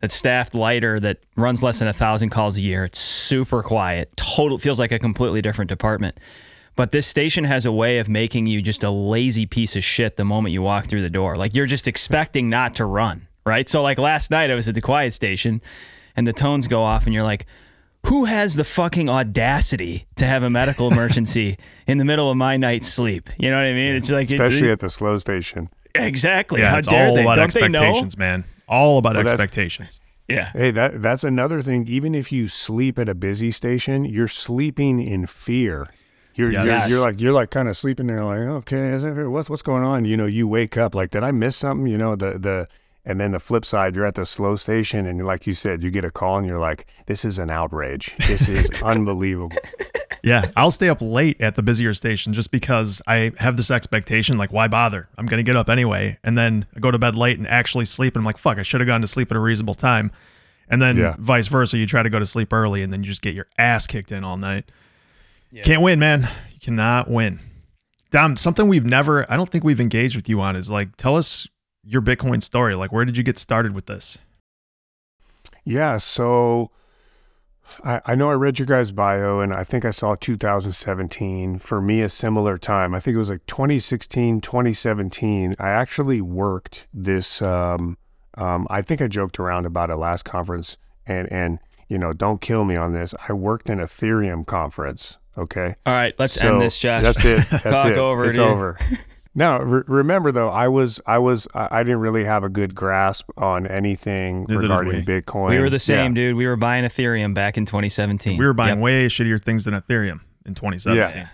that's 0.00 0.14
staffed 0.14 0.54
lighter 0.54 0.98
that 1.00 1.18
runs 1.36 1.62
less 1.62 1.78
than 1.78 1.88
a 1.88 1.92
thousand 1.92 2.30
calls 2.30 2.56
a 2.56 2.60
year. 2.60 2.84
It's 2.84 2.98
super 2.98 3.62
quiet. 3.62 4.10
Total 4.16 4.58
feels 4.58 4.78
like 4.78 4.92
a 4.92 4.98
completely 4.98 5.42
different 5.42 5.68
department. 5.68 6.18
But 6.76 6.92
this 6.92 7.06
station 7.06 7.44
has 7.44 7.66
a 7.66 7.72
way 7.72 7.98
of 7.98 8.08
making 8.08 8.46
you 8.46 8.62
just 8.62 8.82
a 8.82 8.90
lazy 8.90 9.44
piece 9.44 9.76
of 9.76 9.84
shit 9.84 10.16
the 10.16 10.24
moment 10.24 10.52
you 10.52 10.62
walk 10.62 10.86
through 10.86 11.02
the 11.02 11.10
door. 11.10 11.36
Like 11.36 11.54
you're 11.54 11.66
just 11.66 11.86
expecting 11.86 12.48
not 12.48 12.74
to 12.76 12.86
run, 12.86 13.28
right? 13.44 13.68
So 13.68 13.82
like 13.82 13.98
last 13.98 14.30
night 14.30 14.50
I 14.50 14.54
was 14.54 14.68
at 14.68 14.74
the 14.74 14.80
quiet 14.80 15.12
station 15.12 15.60
and 16.16 16.26
the 16.26 16.32
tones 16.32 16.66
go 16.66 16.80
off 16.80 17.04
and 17.04 17.12
you're 17.12 17.24
like, 17.24 17.44
who 18.06 18.24
has 18.24 18.56
the 18.56 18.64
fucking 18.64 19.10
audacity 19.10 20.06
to 20.16 20.24
have 20.24 20.42
a 20.42 20.48
medical 20.48 20.88
emergency 20.92 21.58
in 21.86 21.98
the 21.98 22.04
middle 22.06 22.30
of 22.30 22.36
my 22.38 22.56
night's 22.56 22.88
sleep? 22.88 23.28
You 23.36 23.50
know 23.50 23.56
what 23.56 23.66
I 23.66 23.74
mean? 23.74 23.96
It's 23.96 24.10
like 24.10 24.30
especially 24.30 24.68
it, 24.68 24.72
at 24.72 24.78
the 24.78 24.88
slow 24.88 25.18
station. 25.18 25.68
Exactly. 25.94 26.60
Yeah, 26.60 26.70
How 26.70 26.78
it's 26.78 26.86
dare 26.88 27.08
all 27.08 27.14
they? 27.14 27.22
about 27.22 27.36
Don't 27.36 27.52
they 27.52 27.68
know? 27.68 27.80
expectations, 27.82 28.16
man. 28.16 28.44
All 28.70 28.98
about 28.98 29.16
Well, 29.16 29.26
expectations. 29.26 30.00
Yeah. 30.28 30.52
Hey, 30.52 30.70
that 30.70 31.02
that's 31.02 31.24
another 31.24 31.60
thing. 31.60 31.88
Even 31.88 32.14
if 32.14 32.30
you 32.30 32.46
sleep 32.48 32.98
at 32.98 33.08
a 33.08 33.14
busy 33.14 33.50
station, 33.50 34.04
you're 34.04 34.28
sleeping 34.28 35.02
in 35.02 35.26
fear. 35.26 35.88
You're 36.36 36.52
Yes. 36.52 36.88
you're, 36.88 36.98
you're 36.98 37.06
like 37.06 37.20
you're 37.20 37.32
like 37.32 37.50
kind 37.50 37.68
of 37.68 37.76
sleeping 37.76 38.06
there, 38.06 38.22
like 38.22 38.38
okay, 38.38 38.96
what's 39.24 39.50
what's 39.50 39.62
going 39.62 39.82
on? 39.82 40.04
You 40.04 40.16
know, 40.16 40.26
you 40.26 40.46
wake 40.46 40.76
up 40.76 40.94
like, 40.94 41.10
did 41.10 41.24
I 41.24 41.32
miss 41.32 41.56
something? 41.56 41.88
You 41.88 41.98
know, 41.98 42.14
the 42.14 42.38
the 42.38 42.68
and 43.04 43.20
then 43.20 43.32
the 43.32 43.38
flip 43.40 43.64
side, 43.64 43.96
you're 43.96 44.06
at 44.06 44.14
the 44.14 44.26
slow 44.26 44.56
station, 44.56 45.06
and 45.06 45.24
like 45.26 45.46
you 45.46 45.54
said, 45.54 45.82
you 45.82 45.90
get 45.90 46.04
a 46.04 46.10
call, 46.10 46.38
and 46.38 46.46
you're 46.46 46.58
like, 46.60 46.86
this 47.06 47.24
is 47.24 47.38
an 47.38 47.50
outrage. 47.50 48.14
This 48.28 48.48
is 48.48 48.82
unbelievable. 48.82 49.56
Yeah, 50.22 50.50
I'll 50.54 50.70
stay 50.70 50.90
up 50.90 50.98
late 51.00 51.40
at 51.40 51.54
the 51.54 51.62
busier 51.62 51.94
station 51.94 52.34
just 52.34 52.50
because 52.50 53.00
I 53.06 53.32
have 53.38 53.56
this 53.56 53.70
expectation 53.70 54.36
like, 54.36 54.52
why 54.52 54.68
bother? 54.68 55.08
I'm 55.16 55.24
going 55.24 55.38
to 55.38 55.42
get 55.48 55.56
up 55.56 55.70
anyway. 55.70 56.18
And 56.22 56.36
then 56.36 56.66
I 56.76 56.80
go 56.80 56.90
to 56.90 56.98
bed 56.98 57.16
late 57.16 57.38
and 57.38 57.48
actually 57.48 57.86
sleep. 57.86 58.14
And 58.16 58.20
I'm 58.20 58.26
like, 58.26 58.36
fuck, 58.36 58.58
I 58.58 58.62
should 58.62 58.82
have 58.82 58.86
gone 58.86 59.00
to 59.00 59.06
sleep 59.06 59.30
at 59.30 59.36
a 59.38 59.40
reasonable 59.40 59.72
time. 59.74 60.12
And 60.68 60.82
then 60.82 60.98
Yeah. 60.98 61.16
vice 61.18 61.46
versa. 61.48 61.78
You 61.78 61.86
try 61.86 62.02
to 62.02 62.10
go 62.10 62.18
to 62.18 62.26
sleep 62.26 62.52
early 62.52 62.82
and 62.82 62.92
then 62.92 63.02
you 63.02 63.08
just 63.08 63.22
get 63.22 63.34
your 63.34 63.46
ass 63.58 63.86
kicked 63.86 64.12
in 64.12 64.22
all 64.22 64.36
night. 64.36 64.70
Can't 65.64 65.80
win, 65.80 65.98
man. 65.98 66.28
You 66.52 66.60
cannot 66.60 67.10
win. 67.10 67.40
Dom, 68.10 68.36
something 68.36 68.68
we've 68.68 68.84
never, 68.84 69.24
I 69.32 69.36
don't 69.36 69.48
think 69.48 69.64
we've 69.64 69.80
engaged 69.80 70.16
with 70.16 70.28
you 70.28 70.42
on 70.42 70.54
is 70.54 70.68
like, 70.68 70.96
tell 70.96 71.16
us 71.16 71.48
your 71.82 72.02
Bitcoin 72.02 72.42
story. 72.42 72.74
Like, 72.74 72.92
where 72.92 73.04
did 73.04 73.16
you 73.16 73.22
get 73.22 73.38
started 73.38 73.74
with 73.74 73.86
this? 73.86 74.18
Yeah, 75.64 75.98
so 75.98 76.70
I, 77.84 78.00
I 78.06 78.14
know 78.14 78.30
I 78.30 78.34
read 78.34 78.58
your 78.58 78.66
guys' 78.66 78.90
bio 78.92 79.40
and 79.40 79.52
I 79.52 79.62
think 79.64 79.84
I 79.84 79.90
saw 79.90 80.14
2017. 80.14 81.58
For 81.58 81.80
me, 81.80 82.02
a 82.02 82.08
similar 82.08 82.56
time. 82.58 82.94
I 82.94 83.00
think 83.00 83.14
it 83.14 83.18
was 83.18 83.30
like 83.30 83.44
2016, 83.46 84.40
2017. 84.40 85.54
I 85.58 85.68
actually 85.68 86.20
worked 86.20 86.86
this. 86.92 87.42
Um, 87.42 87.98
um, 88.36 88.66
I 88.70 88.82
think 88.82 89.00
I 89.02 89.08
joked 89.08 89.38
around 89.38 89.66
about 89.66 89.90
it 89.90 89.96
last 89.96 90.24
conference, 90.24 90.76
and 91.06 91.30
and 91.30 91.58
you 91.88 91.98
know, 91.98 92.12
don't 92.12 92.40
kill 92.40 92.64
me 92.64 92.76
on 92.76 92.92
this. 92.92 93.14
I 93.28 93.32
worked 93.32 93.68
an 93.68 93.78
Ethereum 93.80 94.46
conference. 94.46 95.18
Okay, 95.38 95.74
All 95.86 95.92
right, 95.94 96.14
let's 96.18 96.34
So, 96.34 96.52
end 96.52 96.60
this, 96.62 96.76
Josh. 96.78 97.02
That's 97.02 97.24
it. 97.24 97.46
That's 97.50 97.62
Talk 97.64 97.86
it. 97.92 97.98
over, 97.98 98.24
It's 98.26 98.36
dude. 98.36 98.46
over. 98.46 98.78
Now, 99.34 99.60
re- 99.60 99.82
remember 99.86 100.32
though, 100.32 100.50
I 100.50 100.68
was, 100.68 101.00
I 101.06 101.18
was, 101.18 101.46
I, 101.54 101.68
I 101.80 101.82
didn't 101.82 102.00
really 102.00 102.24
have 102.24 102.42
a 102.42 102.48
good 102.48 102.74
grasp 102.74 103.30
on 103.36 103.66
anything 103.66 104.44
Neither 104.48 104.62
regarding 104.62 104.94
we. 104.96 105.02
Bitcoin. 105.02 105.50
We 105.50 105.58
were 105.60 105.70
the 105.70 105.74
Yeah. 105.74 105.78
same, 105.78 106.14
dude. 106.14 106.34
We 106.36 106.46
were 106.46 106.56
buying 106.56 106.84
Ethereum 106.84 107.32
back 107.34 107.56
in 107.56 107.64
2017. 107.64 108.38
We 108.38 108.44
were 108.44 108.52
buying 108.52 108.76
Yep. 108.78 108.82
way 108.82 109.06
shittier 109.06 109.40
things 109.40 109.64
than 109.64 109.74
Ethereum 109.74 110.20
in 110.44 110.54
2017. 110.54 111.16
Yeah. 111.22 111.28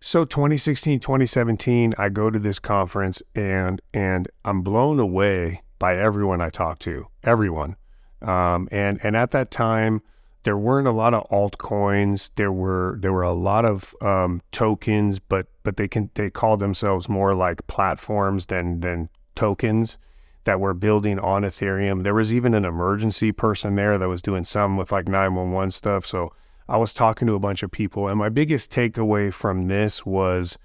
So 0.00 0.24
2016, 0.24 1.00
2017, 1.00 1.94
I 1.98 2.10
go 2.10 2.30
to 2.30 2.38
this 2.38 2.58
conference 2.60 3.22
and 3.34 3.82
and 3.92 4.28
I'm 4.44 4.62
blown 4.62 5.00
away 5.00 5.62
by 5.80 5.96
everyone 5.96 6.40
I 6.40 6.48
talk 6.50 6.78
to, 6.80 7.06
everyone. 7.24 7.74
Um, 8.22 8.68
and 8.70 9.00
and 9.02 9.16
at 9.16 9.32
that 9.32 9.50
time, 9.50 10.00
there 10.46 10.56
weren't 10.56 10.86
a 10.86 10.92
lot 10.92 11.12
of 11.12 11.28
altcoins. 11.28 12.30
There 12.36 12.52
were 12.52 12.98
there 13.00 13.12
were 13.12 13.24
a 13.24 13.32
lot 13.32 13.64
of 13.64 13.96
um, 14.00 14.40
tokens, 14.52 15.18
but 15.18 15.48
but 15.64 15.76
they 15.76 15.88
can 15.88 16.08
they 16.14 16.30
called 16.30 16.60
themselves 16.60 17.08
more 17.08 17.34
like 17.34 17.66
platforms 17.66 18.46
than 18.46 18.78
than 18.78 19.08
tokens 19.34 19.98
that 20.44 20.60
were 20.60 20.72
building 20.72 21.18
on 21.18 21.42
Ethereum. 21.42 22.04
There 22.04 22.14
was 22.14 22.32
even 22.32 22.54
an 22.54 22.64
emergency 22.64 23.32
person 23.32 23.74
there 23.74 23.98
that 23.98 24.06
was 24.06 24.22
doing 24.22 24.44
some 24.44 24.76
with 24.76 24.92
like 24.92 25.08
911 25.08 25.72
stuff. 25.72 26.06
So 26.06 26.32
I 26.68 26.76
was 26.76 26.92
talking 26.92 27.26
to 27.26 27.34
a 27.34 27.40
bunch 27.40 27.64
of 27.64 27.72
people, 27.72 28.06
and 28.06 28.16
my 28.16 28.28
biggest 28.28 28.70
takeaway 28.70 29.34
from 29.34 29.66
this 29.66 30.06
was 30.06 30.56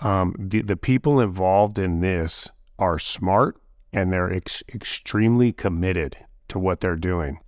um, 0.00 0.34
the 0.40 0.62
the 0.62 0.76
people 0.76 1.20
involved 1.20 1.78
in 1.78 2.00
this 2.00 2.48
are 2.80 2.98
smart 2.98 3.56
and 3.92 4.12
they're 4.12 4.32
ex- 4.32 4.64
extremely 4.74 5.52
committed 5.52 6.16
to 6.48 6.58
what 6.58 6.80
they're 6.80 6.96
doing, 6.96 7.38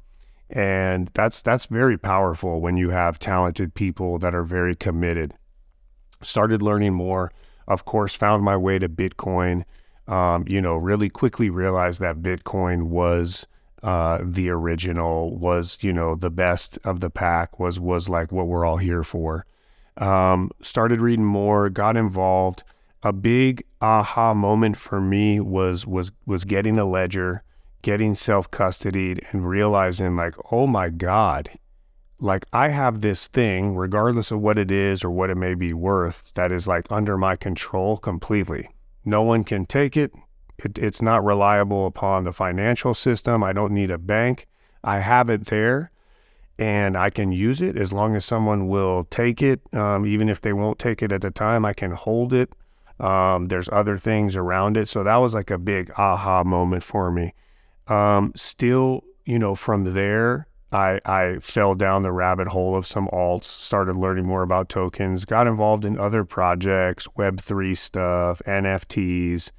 and 0.52 1.10
that's 1.14 1.42
that's 1.42 1.66
very 1.66 1.98
powerful 1.98 2.60
when 2.60 2.76
you 2.76 2.90
have 2.90 3.18
talented 3.18 3.74
people 3.74 4.18
that 4.18 4.34
are 4.34 4.44
very 4.44 4.74
committed. 4.74 5.34
Started 6.20 6.62
learning 6.62 6.94
more, 6.94 7.32
of 7.66 7.84
course, 7.84 8.14
found 8.14 8.44
my 8.44 8.56
way 8.56 8.78
to 8.78 8.88
Bitcoin. 8.88 9.64
Um, 10.06 10.44
you 10.46 10.60
know, 10.60 10.76
really 10.76 11.08
quickly 11.08 11.48
realized 11.48 12.00
that 12.00 12.22
Bitcoin 12.22 12.84
was 12.84 13.46
uh, 13.82 14.18
the 14.22 14.48
original 14.48 15.36
was 15.36 15.78
you 15.80 15.92
know 15.92 16.14
the 16.14 16.30
best 16.30 16.78
of 16.84 17.00
the 17.00 17.10
pack 17.10 17.58
was 17.58 17.80
was 17.80 18.08
like 18.08 18.30
what 18.30 18.46
we're 18.46 18.64
all 18.64 18.76
here 18.76 19.02
for 19.02 19.44
um, 19.96 20.50
started 20.60 21.00
reading 21.00 21.24
more 21.24 21.68
got 21.68 21.96
involved 21.96 22.62
a 23.02 23.12
big 23.12 23.64
aha 23.80 24.32
moment 24.34 24.76
for 24.76 25.00
me 25.00 25.40
was 25.40 25.84
was 25.84 26.12
was 26.26 26.44
getting 26.44 26.78
a 26.78 26.84
ledger 26.84 27.42
getting 27.82 28.14
self 28.14 28.50
custodied 28.50 29.20
and 29.32 29.48
realizing 29.48 30.16
like 30.16 30.34
oh 30.50 30.66
my 30.66 30.88
god 30.88 31.50
like 32.18 32.46
i 32.52 32.68
have 32.68 33.00
this 33.00 33.28
thing 33.28 33.76
regardless 33.76 34.30
of 34.30 34.40
what 34.40 34.58
it 34.58 34.70
is 34.70 35.04
or 35.04 35.10
what 35.10 35.30
it 35.30 35.36
may 35.36 35.54
be 35.54 35.72
worth 35.72 36.32
that 36.34 36.52
is 36.52 36.66
like 36.66 36.90
under 36.90 37.18
my 37.18 37.36
control 37.36 37.96
completely 37.96 38.68
no 39.04 39.22
one 39.22 39.44
can 39.44 39.66
take 39.66 39.96
it 39.96 40.12
it, 40.64 40.78
it's 40.78 41.02
not 41.02 41.24
reliable 41.24 41.86
upon 41.86 42.24
the 42.24 42.32
financial 42.32 42.94
system. 42.94 43.42
I 43.42 43.52
don't 43.52 43.72
need 43.72 43.90
a 43.90 43.98
bank. 43.98 44.46
I 44.84 45.00
have 45.00 45.30
it 45.30 45.46
there 45.46 45.90
and 46.58 46.96
I 46.96 47.10
can 47.10 47.32
use 47.32 47.60
it 47.60 47.76
as 47.76 47.92
long 47.92 48.14
as 48.14 48.24
someone 48.24 48.68
will 48.68 49.04
take 49.10 49.42
it. 49.42 49.60
Um, 49.72 50.06
even 50.06 50.28
if 50.28 50.40
they 50.40 50.52
won't 50.52 50.78
take 50.78 51.02
it 51.02 51.12
at 51.12 51.22
the 51.22 51.30
time, 51.30 51.64
I 51.64 51.72
can 51.72 51.92
hold 51.92 52.32
it. 52.32 52.50
Um, 53.00 53.48
there's 53.48 53.68
other 53.70 53.96
things 53.96 54.36
around 54.36 54.76
it. 54.76 54.88
So 54.88 55.02
that 55.02 55.16
was 55.16 55.34
like 55.34 55.50
a 55.50 55.58
big 55.58 55.90
aha 55.96 56.44
moment 56.44 56.84
for 56.84 57.10
me. 57.10 57.34
Um, 57.88 58.32
still, 58.36 59.04
you 59.24 59.38
know, 59.38 59.54
from 59.54 59.92
there, 59.94 60.46
I, 60.72 61.00
I 61.04 61.36
fell 61.40 61.74
down 61.74 62.02
the 62.02 62.12
rabbit 62.12 62.48
hole 62.48 62.74
of 62.76 62.86
some 62.86 63.08
alts, 63.12 63.44
started 63.44 63.96
learning 63.96 64.26
more 64.26 64.42
about 64.42 64.68
tokens, 64.68 65.24
got 65.24 65.46
involved 65.46 65.84
in 65.84 65.98
other 65.98 66.24
projects, 66.24 67.06
Web3 67.18 67.76
stuff, 67.76 68.40
NFTs 68.46 69.50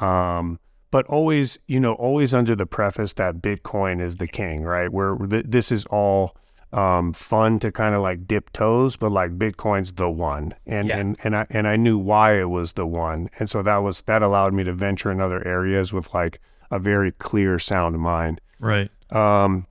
um, 0.00 0.58
but 0.90 1.06
always, 1.06 1.58
you 1.66 1.80
know, 1.80 1.94
always 1.94 2.32
under 2.34 2.54
the 2.54 2.66
preface 2.66 3.12
that 3.14 3.36
Bitcoin 3.42 4.00
is 4.00 4.16
the 4.16 4.26
king, 4.28 4.62
right? 4.62 4.92
Where 4.92 5.16
th- 5.16 5.46
this 5.48 5.72
is 5.72 5.84
all 5.86 6.36
um, 6.72 7.12
fun 7.12 7.58
to 7.60 7.70
kind 7.72 7.94
of 7.94 8.02
like 8.02 8.26
dip 8.26 8.52
toes, 8.52 8.96
but 8.96 9.10
like 9.12 9.38
Bitcoin's 9.38 9.92
the 9.92 10.08
one, 10.10 10.54
and 10.66 10.88
Yeah. 10.88 10.98
and 10.98 11.16
and 11.24 11.36
I 11.36 11.46
and 11.50 11.68
I 11.68 11.76
knew 11.76 11.98
why 11.98 12.38
it 12.40 12.50
was 12.50 12.72
the 12.74 12.86
one, 12.86 13.30
and 13.38 13.48
so 13.48 13.62
that 13.62 13.78
was 13.78 14.02
that 14.02 14.22
allowed 14.22 14.52
me 14.54 14.64
to 14.64 14.72
venture 14.72 15.10
in 15.10 15.20
other 15.20 15.46
areas 15.46 15.92
with 15.92 16.12
like 16.14 16.40
a 16.74 16.78
very 16.78 17.12
clear, 17.12 17.58
sound 17.58 17.98
mind. 17.98 18.40
Right. 18.58 18.90
Um, 19.10 19.66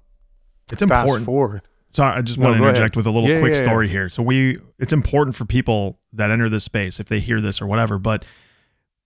It's 0.72 0.82
important. 0.82 1.26
forward, 1.26 1.62
Sorry, 1.90 2.16
I 2.18 2.22
just 2.22 2.40
No, 2.40 2.46
want 2.46 2.58
to 2.58 2.64
ahead. 2.64 2.76
interject 2.76 2.96
with 2.98 3.06
a 3.06 3.12
little 3.12 3.30
Yeah, 3.30 3.40
quick 3.40 3.54
yeah, 3.54 3.60
yeah. 3.60 3.66
story 3.68 3.88
here. 3.88 4.10
So 4.10 4.24
we 4.24 4.58
it's 4.80 4.94
important 4.94 5.36
for 5.36 5.46
people 5.46 6.00
that 6.14 6.32
enter 6.32 6.50
this 6.50 6.64
space 6.64 7.00
if 7.00 7.08
they 7.08 7.20
hear 7.20 7.40
this 7.40 7.62
or 7.62 7.68
whatever, 7.68 8.00
but 8.00 8.26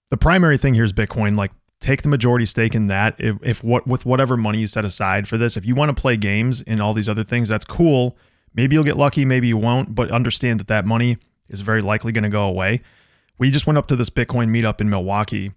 the 0.10 0.18
primary 0.18 0.58
thing 0.58 0.74
here 0.74 0.86
is 0.86 0.94
Bitcoin. 0.94 1.38
Like 1.38 1.52
take 1.82 2.02
the 2.02 2.08
majority 2.08 2.46
stake 2.46 2.74
in 2.74 2.88
that. 2.88 3.16
If, 3.20 3.36
if 3.44 3.64
what 3.64 3.88
with 3.88 4.06
whatever 4.06 4.38
money 4.38 4.60
you 4.60 4.68
set 4.68 4.86
aside 4.86 5.28
for 5.28 5.38
this, 5.38 5.58
if 5.58 5.66
you 5.66 5.76
want 5.76 5.96
to 5.96 6.00
play 6.02 6.16
games 6.18 6.62
and 6.66 6.82
all 6.82 6.94
these 6.94 7.10
other 7.10 7.24
things, 7.24 7.50
that's 7.50 7.66
cool. 7.66 8.16
Maybe 8.54 8.76
you'll 8.76 8.86
get 8.86 8.98
lucky, 8.98 9.26
maybe 9.26 9.48
you 9.48 9.58
won't, 9.58 9.94
but 9.94 10.10
understand 10.12 10.60
that 10.62 10.68
that 10.68 10.86
money 10.86 11.18
is 11.50 11.62
very 11.62 11.82
likely 11.82 12.12
going 12.12 12.24
to 12.24 12.30
go 12.30 12.46
away. 12.46 12.82
We 13.38 13.52
just 13.52 13.68
went 13.68 13.78
up 13.78 13.88
to 13.88 13.96
this 13.96 14.10
Bitcoin 14.10 14.48
meetup 14.50 14.80
in 14.82 14.90
Milwaukee. 14.90 15.52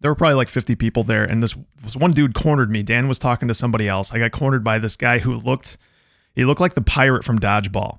There 0.00 0.10
were 0.10 0.14
probably 0.14 0.34
like 0.34 0.48
50 0.48 0.74
people 0.76 1.02
there, 1.02 1.24
and 1.24 1.42
this 1.42 1.54
was 1.82 1.96
one 1.96 2.12
dude 2.12 2.34
cornered 2.34 2.70
me. 2.70 2.82
Dan 2.82 3.08
was 3.08 3.18
talking 3.18 3.48
to 3.48 3.54
somebody 3.54 3.88
else. 3.88 4.12
I 4.12 4.18
got 4.18 4.32
cornered 4.32 4.62
by 4.64 4.78
this 4.78 4.96
guy 4.96 5.18
who 5.18 5.34
looked 5.34 5.78
he 6.34 6.44
looked 6.44 6.60
like 6.60 6.74
the 6.74 6.82
pirate 6.82 7.24
from 7.24 7.38
Dodgeball. 7.38 7.98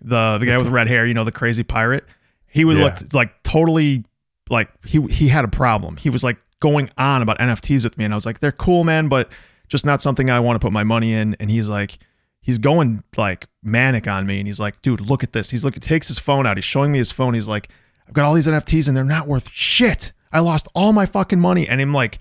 The 0.00 0.38
the 0.38 0.46
guy 0.46 0.58
with 0.58 0.68
red 0.68 0.88
hair, 0.88 1.06
you 1.06 1.14
know, 1.14 1.24
the 1.24 1.32
crazy 1.32 1.62
pirate. 1.62 2.04
He 2.46 2.64
would 2.64 2.76
Yeah. 2.78 2.84
look 2.84 3.14
like 3.14 3.42
totally 3.42 4.04
like 4.50 4.68
he 4.84 5.02
he 5.06 5.28
had 5.28 5.44
a 5.44 5.48
problem. 5.48 5.96
He 5.96 6.10
was 6.10 6.24
like 6.24 6.38
going 6.60 6.90
on 6.98 7.22
about 7.22 7.38
NFTs 7.38 7.84
with 7.84 7.96
me, 7.98 8.04
and 8.04 8.12
I 8.14 8.16
was 8.16 8.26
like, 8.26 8.40
they're 8.40 8.52
cool, 8.52 8.84
man, 8.84 9.08
but 9.08 9.28
just 9.68 9.84
not 9.86 10.02
something 10.02 10.30
I 10.30 10.40
want 10.40 10.56
to 10.56 10.60
put 10.64 10.72
my 10.72 10.84
money 10.84 11.12
in. 11.12 11.36
And 11.40 11.50
he's 11.50 11.68
like, 11.68 11.98
he's 12.40 12.58
going 12.58 13.02
like 13.16 13.46
manic 13.62 14.08
on 14.08 14.26
me, 14.26 14.38
and 14.38 14.46
he's 14.46 14.58
like, 14.60 14.80
dude, 14.82 15.00
look 15.00 15.22
at 15.22 15.32
this. 15.34 15.50
He's 15.50 15.64
like, 15.64 15.74
he 15.74 15.80
takes 15.80 16.08
his 16.08 16.18
phone 16.18 16.46
out. 16.46 16.56
He's 16.56 16.64
showing 16.64 16.90
me 16.90 16.98
his 16.98 17.12
phone. 17.12 17.34
He's 17.34 17.48
like, 17.48 17.68
I've 18.08 18.14
got 18.14 18.24
all 18.24 18.34
these 18.34 18.46
NFTs, 18.46 18.88
and 18.88 18.96
they're 18.96 19.04
not 19.04 19.26
worth 19.28 19.50
shit. 19.50 20.12
I 20.34 20.40
lost 20.40 20.68
all 20.74 20.92
my 20.92 21.06
fucking 21.06 21.40
money, 21.40 21.66
and 21.66 21.80
I'm 21.80 21.94
like, 21.94 22.18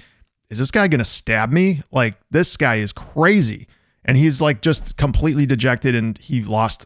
is 0.50 0.60
this 0.60 0.72
guy 0.72 0.88
gonna 0.88 1.04
stab 1.04 1.52
me? 1.52 1.82
Like 1.92 2.16
this 2.30 2.56
guy 2.56 2.76
is 2.76 2.94
crazy, 2.94 3.68
and 4.06 4.16
he's 4.16 4.40
like 4.40 4.62
just 4.62 4.96
completely 4.96 5.46
dejected, 5.46 5.96
and 5.96 6.18
he 6.20 6.44
lost 6.44 6.86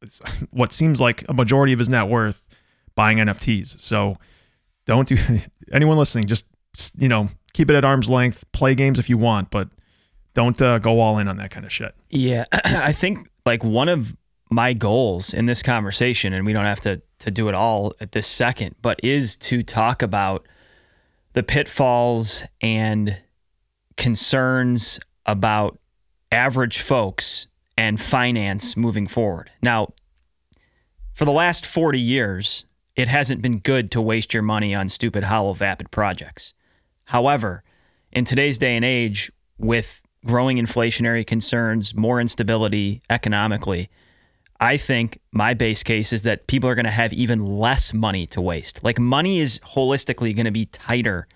what 0.50 0.72
seems 0.72 1.00
like 1.00 1.28
a 1.28 1.34
majority 1.34 1.72
of 1.72 1.78
his 1.78 1.88
net 1.88 2.08
worth 2.08 2.48
buying 2.94 3.18
NFTs. 3.18 3.80
So 3.80 4.16
don't 4.86 5.06
do 5.06 5.16
anyone 5.72 5.98
listening, 5.98 6.26
just 6.26 6.46
you 6.98 7.08
know, 7.08 7.28
keep 7.52 7.70
it 7.70 7.76
at 7.76 7.84
arm's 7.84 8.08
length, 8.08 8.50
play 8.52 8.74
games 8.74 8.98
if 8.98 9.10
you 9.10 9.18
want, 9.18 9.50
but 9.50 9.68
don't 10.34 10.60
uh, 10.62 10.78
go 10.78 11.00
all 11.00 11.18
in 11.18 11.28
on 11.28 11.36
that 11.36 11.50
kind 11.50 11.66
of 11.66 11.72
shit. 11.72 11.94
Yeah, 12.08 12.46
I 12.52 12.92
think 12.92 13.30
like 13.44 13.62
one 13.62 13.90
of 13.90 14.16
my 14.50 14.72
goals 14.72 15.34
in 15.34 15.46
this 15.46 15.62
conversation, 15.62 16.32
and 16.32 16.46
we 16.46 16.52
don't 16.52 16.64
have 16.64 16.80
to 16.80 17.02
to 17.20 17.30
do 17.30 17.48
it 17.48 17.54
all 17.54 17.92
at 18.00 18.12
this 18.12 18.26
second, 18.26 18.74
but 18.80 18.98
is 19.02 19.36
to 19.36 19.62
talk 19.62 20.02
about 20.02 20.46
the 21.32 21.42
pitfalls 21.42 22.44
and 22.60 23.18
concerns 23.96 25.00
about 25.26 25.78
average 26.30 26.80
folks 26.80 27.46
and 27.76 28.00
finance 28.00 28.76
moving 28.76 29.06
forward. 29.06 29.50
Now, 29.62 29.92
for 31.14 31.24
the 31.24 31.32
last 31.32 31.66
40 31.66 32.00
years, 32.00 32.64
it 32.96 33.08
hasn't 33.08 33.42
been 33.42 33.58
good 33.58 33.90
to 33.92 34.00
waste 34.00 34.34
your 34.34 34.42
money 34.42 34.74
on 34.74 34.88
stupid 34.88 35.24
hollow 35.24 35.52
vapid 35.52 35.90
projects. 35.90 36.54
However, 37.06 37.62
in 38.10 38.24
today's 38.24 38.58
day 38.58 38.76
and 38.76 38.84
age, 38.84 39.30
with 39.58 40.02
growing 40.24 40.58
inflationary 40.58 41.26
concerns, 41.26 41.94
more 41.94 42.20
instability 42.20 43.02
economically, 43.08 43.88
I 44.62 44.76
think 44.76 45.18
my 45.32 45.54
base 45.54 45.82
case 45.82 46.12
is 46.12 46.22
that 46.22 46.46
people 46.46 46.70
are 46.70 46.76
going 46.76 46.84
to 46.84 46.92
have 46.92 47.12
even 47.12 47.44
less 47.44 47.92
money 47.92 48.26
to 48.26 48.40
waste. 48.40 48.84
Like 48.84 48.96
money 48.96 49.40
is 49.40 49.58
holistically 49.74 50.36
going 50.36 50.44
to 50.44 50.52
be 50.52 50.66
tighter 50.66 51.26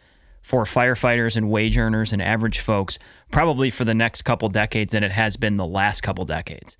for 0.42 0.62
firefighters 0.62 1.36
and 1.36 1.50
wage 1.50 1.76
earners 1.76 2.12
and 2.12 2.22
average 2.22 2.60
folks 2.60 3.00
probably 3.32 3.68
for 3.68 3.84
the 3.84 3.96
next 3.96 4.22
couple 4.22 4.48
decades 4.48 4.92
than 4.92 5.02
it 5.02 5.10
has 5.10 5.36
been 5.36 5.56
the 5.56 5.66
last 5.66 6.02
couple 6.02 6.24
decades. 6.24 6.76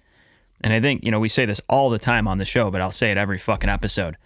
And 0.63 0.73
I 0.73 0.81
think, 0.81 1.03
you 1.03 1.11
know, 1.11 1.19
we 1.19 1.29
say 1.29 1.47
this 1.47 1.61
all 1.69 1.91
the 1.91 1.99
time 1.99 2.29
on 2.29 2.39
the 2.39 2.45
show, 2.45 2.71
but 2.71 2.81
I'll 2.81 2.93
say 2.93 3.11
it 3.11 3.17
every 3.17 3.39
fucking 3.39 3.69
episode. 3.69 4.17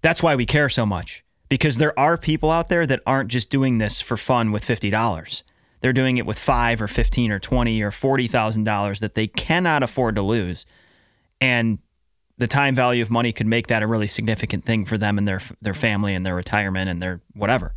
That's 0.00 0.22
why 0.22 0.36
we 0.36 0.46
care 0.46 0.68
so 0.68 0.86
much 0.86 1.24
because 1.48 1.78
there 1.78 1.98
are 1.98 2.16
people 2.16 2.52
out 2.52 2.68
there 2.68 2.86
that 2.86 3.02
aren't 3.04 3.32
just 3.32 3.50
doing 3.50 3.78
this 3.78 4.00
for 4.00 4.16
fun 4.16 4.52
with 4.52 4.64
$50. 4.64 5.42
They're 5.80 5.92
doing 5.92 6.18
it 6.18 6.24
with 6.24 6.38
5 6.38 6.82
or 6.82 6.86
15 6.86 7.32
or 7.32 7.40
20 7.40 7.82
or 7.82 7.90
$40,000 7.90 9.00
that 9.00 9.16
they 9.16 9.26
cannot 9.26 9.82
afford 9.82 10.14
to 10.14 10.22
lose. 10.22 10.66
And 11.44 11.78
the 12.38 12.46
time 12.46 12.74
value 12.74 13.02
of 13.02 13.10
money 13.10 13.30
could 13.30 13.46
make 13.46 13.66
that 13.66 13.82
a 13.82 13.86
really 13.86 14.06
significant 14.06 14.64
thing 14.64 14.86
for 14.86 14.96
them 14.96 15.18
and 15.18 15.28
their 15.28 15.42
their 15.60 15.74
family 15.74 16.14
and 16.14 16.24
their 16.24 16.34
retirement 16.34 16.88
and 16.88 17.02
their 17.02 17.20
whatever. 17.34 17.74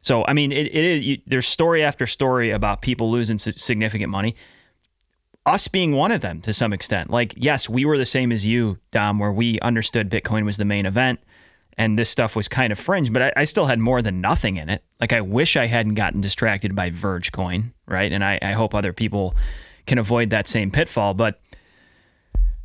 So 0.00 0.24
I 0.28 0.32
mean, 0.32 0.52
it, 0.52 0.68
it 0.68 0.84
is 0.84 1.00
you, 1.02 1.18
there's 1.26 1.48
story 1.48 1.82
after 1.82 2.06
story 2.06 2.50
about 2.50 2.82
people 2.82 3.10
losing 3.10 3.38
significant 3.38 4.10
money. 4.10 4.36
Us 5.44 5.66
being 5.66 5.92
one 5.92 6.12
of 6.12 6.20
them 6.20 6.40
to 6.42 6.52
some 6.52 6.72
extent. 6.72 7.10
Like, 7.10 7.34
yes, 7.36 7.68
we 7.68 7.84
were 7.84 7.98
the 7.98 8.06
same 8.06 8.30
as 8.30 8.46
you, 8.46 8.78
Dom, 8.92 9.18
where 9.18 9.32
we 9.32 9.58
understood 9.58 10.08
Bitcoin 10.08 10.44
was 10.44 10.56
the 10.56 10.64
main 10.64 10.86
event 10.86 11.18
and 11.76 11.98
this 11.98 12.10
stuff 12.10 12.36
was 12.36 12.46
kind 12.46 12.70
of 12.70 12.78
fringe, 12.78 13.12
but 13.12 13.22
I, 13.22 13.32
I 13.38 13.44
still 13.44 13.66
had 13.66 13.80
more 13.80 14.02
than 14.02 14.20
nothing 14.20 14.56
in 14.56 14.68
it. 14.68 14.84
Like, 15.00 15.12
I 15.12 15.22
wish 15.22 15.56
I 15.56 15.66
hadn't 15.66 15.94
gotten 15.94 16.20
distracted 16.20 16.76
by 16.76 16.90
Verge 16.90 17.32
Coin, 17.32 17.72
right? 17.88 18.12
And 18.12 18.22
I, 18.22 18.38
I 18.40 18.52
hope 18.52 18.74
other 18.74 18.92
people 18.92 19.34
can 19.86 19.98
avoid 19.98 20.30
that 20.30 20.46
same 20.46 20.70
pitfall. 20.70 21.14
But 21.14 21.40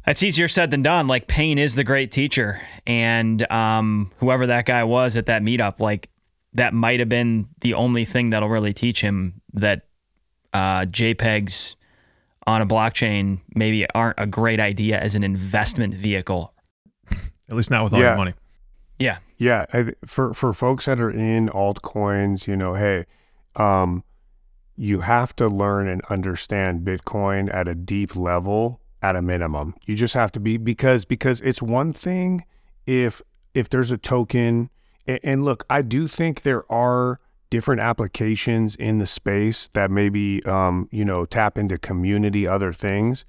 that's 0.06 0.24
easier 0.24 0.48
said 0.48 0.72
than 0.72 0.82
done. 0.84 1.08
Like 1.08 1.28
pain 1.28 1.58
is 1.58 1.76
the 1.76 1.84
great 1.84 2.12
teacher, 2.12 2.62
and 2.86 3.50
um, 3.52 4.12
whoever 4.18 4.48
that 4.48 4.66
guy 4.66 4.84
was 4.84 5.16
at 5.18 5.26
that 5.28 5.42
meetup, 5.42 5.80
like 5.80 6.10
that 6.54 6.74
might 6.74 7.00
have 7.00 7.10
been 7.10 7.48
the 7.62 7.74
only 7.74 8.06
thing 8.06 8.30
that'll 8.30 8.50
really 8.50 8.74
teach 8.74 9.02
him 9.02 9.42
that 9.54 9.88
uh, 10.54 10.82
JPEGs 10.86 11.76
on 12.48 12.62
a 12.62 12.66
blockchain 12.66 13.42
maybe 13.56 13.86
aren't 13.94 14.16
a 14.20 14.28
great 14.28 14.60
idea 14.60 15.00
as 15.00 15.16
an 15.16 15.24
investment 15.24 15.94
vehicle. 15.94 16.54
At 17.12 17.56
least 17.56 17.70
not 17.72 17.84
with 17.84 17.94
all 17.94 18.00
Yeah. 18.00 18.10
your 18.10 18.18
money. 18.18 18.34
Yeah, 18.98 19.18
Yeah, 19.38 19.66
I, 19.74 19.94
for 20.06 20.34
for 20.34 20.54
folks 20.54 20.86
that 20.86 21.00
are 21.00 21.12
in 21.12 21.50
altcoins, 21.50 22.48
you 22.48 22.56
know, 22.56 22.76
hey, 22.76 23.06
um, 23.58 24.04
you 24.78 25.02
have 25.02 25.36
to 25.38 25.48
learn 25.50 25.88
and 25.90 26.02
understand 26.10 26.86
Bitcoin 26.86 27.54
at 27.54 27.68
a 27.68 27.76
deep 27.76 28.16
level 28.16 28.80
at 29.10 29.16
a 29.16 29.22
minimum. 29.22 29.76
You 29.86 29.96
just 29.96 30.14
have 30.14 30.32
to 30.34 30.40
be 30.40 30.58
because 30.58 31.06
because 31.06 31.42
it's 31.42 31.62
one 31.62 31.94
thing 31.94 32.46
if 32.86 33.22
if 33.54 33.70
there's 33.70 33.92
a 33.92 33.98
token 33.98 34.70
and, 35.08 35.20
and 35.24 35.46
look, 35.46 35.66
I 35.70 35.82
do 35.82 36.08
think 36.08 36.42
there 36.42 36.70
are 36.72 37.20
different 37.50 37.82
applications 37.82 38.76
in 38.76 38.98
the 38.98 39.06
space 39.06 39.70
that 39.74 39.92
maybe 39.92 40.44
um, 40.46 40.90
you 40.92 41.06
know 41.06 41.26
tap 41.26 41.58
into 41.58 41.78
community 41.78 42.48
other 42.48 42.74
things 42.74 43.26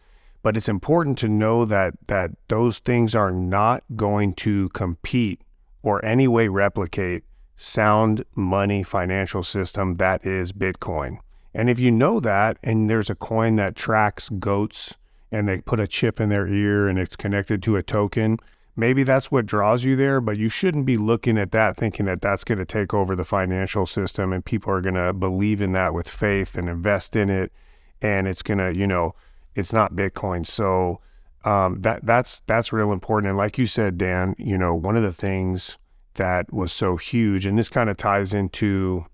but 0.46 0.56
it's 0.56 0.68
important 0.68 1.18
to 1.18 1.28
know 1.28 1.64
that 1.64 1.94
that 2.06 2.30
those 2.46 2.78
things 2.78 3.16
are 3.16 3.32
not 3.32 3.82
going 3.96 4.32
to 4.32 4.68
compete 4.68 5.40
or 5.82 6.04
any 6.04 6.28
way 6.28 6.46
replicate 6.46 7.24
sound 7.56 8.24
money 8.36 8.84
financial 8.84 9.42
system 9.42 9.96
that 9.96 10.24
is 10.24 10.52
Bitcoin. 10.52 11.18
And 11.52 11.68
if 11.68 11.80
you 11.80 11.90
know 11.90 12.20
that 12.20 12.58
and 12.62 12.88
there's 12.88 13.10
a 13.10 13.16
coin 13.16 13.56
that 13.56 13.74
tracks 13.74 14.28
goats 14.28 14.96
and 15.36 15.48
they 15.48 15.60
put 15.60 15.80
a 15.80 15.86
chip 15.86 16.20
in 16.20 16.30
their 16.30 16.46
ear 16.46 16.88
and 16.88 16.98
it's 16.98 17.14
connected 17.14 17.62
to 17.62 17.76
a 17.76 17.82
token, 17.82 18.38
maybe 18.74 19.02
that's 19.02 19.30
what 19.30 19.44
draws 19.44 19.84
you 19.84 19.94
there, 19.94 20.20
but 20.20 20.38
you 20.38 20.48
shouldn't 20.48 20.86
be 20.86 20.96
looking 20.96 21.36
at 21.36 21.52
that 21.52 21.76
thinking 21.76 22.06
that 22.06 22.22
that's 22.22 22.44
going 22.44 22.58
to 22.58 22.64
take 22.64 22.94
over 22.94 23.14
the 23.14 23.24
financial 23.24 23.84
system 23.84 24.32
and 24.32 24.44
people 24.44 24.72
are 24.72 24.80
going 24.80 24.94
to 24.94 25.12
believe 25.12 25.60
in 25.60 25.72
that 25.72 25.92
with 25.92 26.08
faith 26.08 26.54
and 26.54 26.68
invest 26.68 27.14
in 27.14 27.28
it 27.28 27.52
and 28.00 28.26
it's 28.26 28.42
going 28.42 28.58
to, 28.58 28.74
you 28.74 28.86
know, 28.86 29.14
it's 29.54 29.72
not 29.72 29.94
Bitcoin. 29.94 30.46
So 30.46 31.00
um, 31.44 31.80
that 31.82 32.04
that's 32.04 32.42
that's 32.46 32.72
real 32.72 32.92
important. 32.92 33.30
And 33.30 33.38
like 33.38 33.58
you 33.58 33.66
said, 33.66 33.98
Dan, 33.98 34.34
you 34.38 34.58
know, 34.58 34.74
one 34.74 34.96
of 34.96 35.02
the 35.02 35.12
things 35.12 35.78
that 36.14 36.52
was 36.52 36.72
so 36.72 36.96
huge, 36.96 37.46
and 37.46 37.58
this 37.58 37.68
kind 37.68 37.88
of 37.88 37.96
ties 37.96 38.34
into 38.34 39.06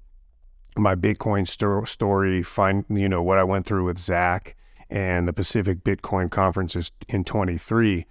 my 0.77 0.95
Bitcoin 0.95 1.47
sto- 1.47 1.85
story. 1.85 2.43
Find 2.43 2.85
you 2.89 3.09
know 3.09 3.23
what 3.23 3.39
I 3.39 3.45
went 3.45 3.67
through 3.67 3.85
with 3.85 3.99
Zach 3.99 4.57
and 4.93 5.27
the 5.27 5.33
Pacific 5.33 5.83
Bitcoin 5.83 6.31
conferences 6.31 6.93
in 7.09 7.25
23. 7.25 8.05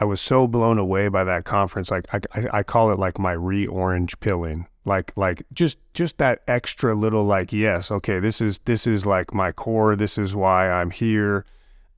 I 0.00 0.04
was 0.04 0.20
so 0.20 0.48
blown 0.48 0.76
away 0.76 1.08
by 1.08 1.22
that 1.24 1.44
conference. 1.44 1.90
Like 1.92 2.06
I, 2.12 2.58
I, 2.58 2.62
call 2.64 2.90
it 2.92 2.98
like 2.98 3.18
my 3.18 3.32
re-orange 3.32 4.18
pilling. 4.20 4.66
Like 4.84 5.12
like 5.16 5.44
just 5.52 5.78
just 5.94 6.18
that 6.18 6.42
extra 6.48 6.94
little 6.94 7.24
like 7.24 7.52
yes 7.52 7.90
okay 7.90 8.20
this 8.20 8.40
is 8.40 8.58
this 8.60 8.86
is 8.86 9.06
like 9.06 9.32
my 9.32 9.52
core. 9.52 9.94
This 9.96 10.18
is 10.18 10.34
why 10.34 10.70
I'm 10.70 10.90
here. 10.90 11.44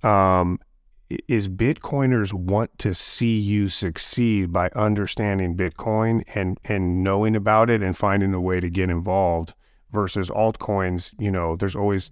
Um, 0.02 0.58
is 1.28 1.48
Bitcoiners 1.48 2.32
want 2.32 2.78
to 2.78 2.94
see 2.94 3.38
you 3.38 3.68
succeed 3.68 4.52
by 4.52 4.70
understanding 4.76 5.56
Bitcoin 5.56 6.24
and 6.34 6.58
and 6.64 7.02
knowing 7.02 7.36
about 7.36 7.70
it 7.70 7.82
and 7.82 7.96
finding 7.96 8.34
a 8.34 8.40
way 8.40 8.60
to 8.60 8.70
get 8.70 8.90
involved 8.90 9.54
versus 9.92 10.28
altcoins. 10.30 11.12
You 11.18 11.30
know, 11.30 11.56
there's 11.56 11.76
always 11.76 12.10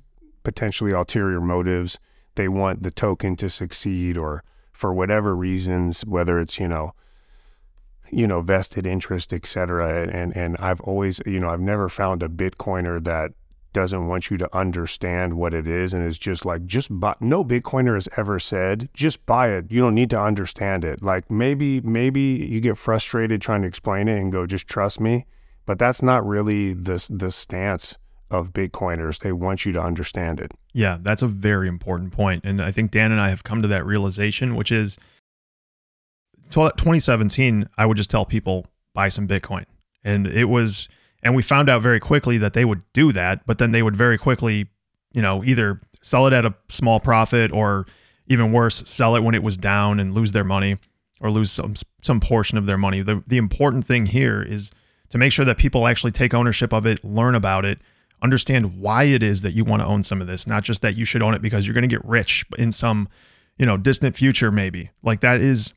potentially 0.48 0.92
ulterior 0.92 1.42
motives. 1.42 1.98
They 2.34 2.48
want 2.48 2.82
the 2.82 2.90
token 2.90 3.36
to 3.36 3.50
succeed 3.50 4.16
or 4.16 4.42
for 4.72 4.94
whatever 4.94 5.36
reasons, 5.36 6.06
whether 6.06 6.40
it's, 6.40 6.58
you 6.58 6.66
know, 6.66 6.94
you 8.10 8.26
know, 8.26 8.40
vested 8.40 8.86
interest, 8.86 9.34
et 9.34 9.44
cetera. 9.44 10.08
And 10.08 10.34
and 10.34 10.56
I've 10.56 10.80
always, 10.80 11.20
you 11.26 11.38
know, 11.38 11.50
I've 11.50 11.60
never 11.60 11.90
found 11.90 12.22
a 12.22 12.28
Bitcoiner 12.28 13.04
that 13.04 13.32
doesn't 13.74 14.06
want 14.06 14.30
you 14.30 14.38
to 14.38 14.56
understand 14.56 15.34
what 15.34 15.52
it 15.52 15.66
is. 15.68 15.92
And 15.92 16.02
is 16.06 16.18
just 16.18 16.46
like 16.46 16.64
just 16.64 16.88
buy 16.98 17.14
no 17.20 17.44
bitcoiner 17.44 17.94
has 17.94 18.08
ever 18.16 18.38
said 18.38 18.88
just 18.94 19.26
buy 19.26 19.50
it. 19.50 19.70
You 19.70 19.82
don't 19.82 19.94
need 19.94 20.08
to 20.10 20.20
understand 20.20 20.82
it. 20.82 21.02
Like 21.02 21.30
maybe 21.30 21.82
maybe 21.82 22.22
you 22.22 22.62
get 22.62 22.78
frustrated 22.78 23.42
trying 23.42 23.60
to 23.62 23.68
explain 23.68 24.08
it 24.08 24.18
and 24.18 24.32
go 24.32 24.46
just 24.46 24.66
trust 24.66 24.98
me. 24.98 25.26
But 25.66 25.78
that's 25.78 26.00
not 26.00 26.26
really 26.26 26.72
the 26.72 27.06
the 27.10 27.30
stance 27.30 27.98
of 28.30 28.52
bitcoiners 28.52 29.20
they 29.20 29.32
want 29.32 29.64
you 29.64 29.72
to 29.72 29.82
understand 29.82 30.40
it 30.40 30.52
Yeah, 30.72 30.98
that's 31.00 31.22
a 31.22 31.26
very 31.26 31.66
important 31.66 32.12
point. 32.12 32.44
And 32.44 32.62
I 32.62 32.70
think 32.70 32.90
Dan 32.92 33.10
and 33.10 33.20
I 33.20 33.30
have 33.30 33.42
come 33.42 33.62
to 33.62 33.68
that 33.68 33.84
realization, 33.84 34.54
which 34.54 34.70
is 34.70 34.96
2017, 36.50 37.68
I 37.76 37.86
would 37.86 37.96
just 37.96 38.10
tell 38.10 38.24
people, 38.24 38.66
buy 38.94 39.08
some 39.08 39.26
Bitcoin. 39.26 39.64
And 40.04 40.26
it 40.26 40.46
was, 40.46 40.88
and 41.22 41.34
we 41.34 41.42
found 41.42 41.68
out 41.68 41.82
very 41.82 42.00
quickly 42.00 42.38
that 42.38 42.52
they 42.52 42.64
would 42.64 42.82
do 42.92 43.12
that, 43.12 43.44
but 43.46 43.58
then 43.58 43.72
they 43.72 43.82
would 43.82 43.96
very 43.96 44.16
quickly, 44.18 44.68
you 45.12 45.20
know, 45.20 45.44
either 45.44 45.80
sell 46.00 46.26
it 46.26 46.32
at 46.32 46.46
a 46.46 46.54
small 46.68 47.00
profit 47.00 47.50
or 47.52 47.86
even 48.28 48.52
worse, 48.52 48.88
sell 48.88 49.16
it 49.16 49.22
when 49.22 49.34
it 49.34 49.42
was 49.42 49.56
down 49.56 49.98
and 50.00 50.14
lose 50.14 50.32
their 50.32 50.44
money. 50.44 50.76
or 51.20 51.30
lose 51.30 51.50
some 51.50 51.74
some 52.00 52.20
portion 52.20 52.56
of 52.58 52.66
their 52.66 52.78
money. 52.78 53.02
The 53.02 53.22
the 53.26 53.38
important 53.38 53.84
thing 53.84 54.06
here 54.06 54.40
is 54.40 54.70
to 55.08 55.18
make 55.18 55.32
sure 55.32 55.44
that 55.44 55.58
people 55.58 55.88
actually 55.88 56.12
take 56.12 56.32
ownership 56.32 56.72
of 56.72 56.86
it, 56.86 57.04
learn 57.04 57.34
about 57.34 57.64
it, 57.64 57.80
understand 58.22 58.80
why 58.80 59.04
it 59.04 59.22
is 59.22 59.42
that 59.42 59.52
you 59.52 59.64
want 59.64 59.82
to 59.82 59.88
own 59.88 60.02
some 60.02 60.20
of 60.20 60.26
this, 60.26 60.46
not 60.46 60.64
just 60.64 60.82
that 60.82 60.96
you 60.96 61.04
should 61.04 61.22
own 61.22 61.34
it 61.34 61.42
because 61.42 61.66
you're 61.66 61.74
going 61.74 61.88
to 61.88 61.94
get 61.94 62.04
rich 62.04 62.44
in 62.58 62.72
some, 62.72 63.08
you 63.58 63.66
know, 63.66 63.76
distant 63.76 64.16
future 64.16 64.50
maybe. 64.50 64.90
Like 65.02 65.20
that 65.20 65.40
is 65.40 65.72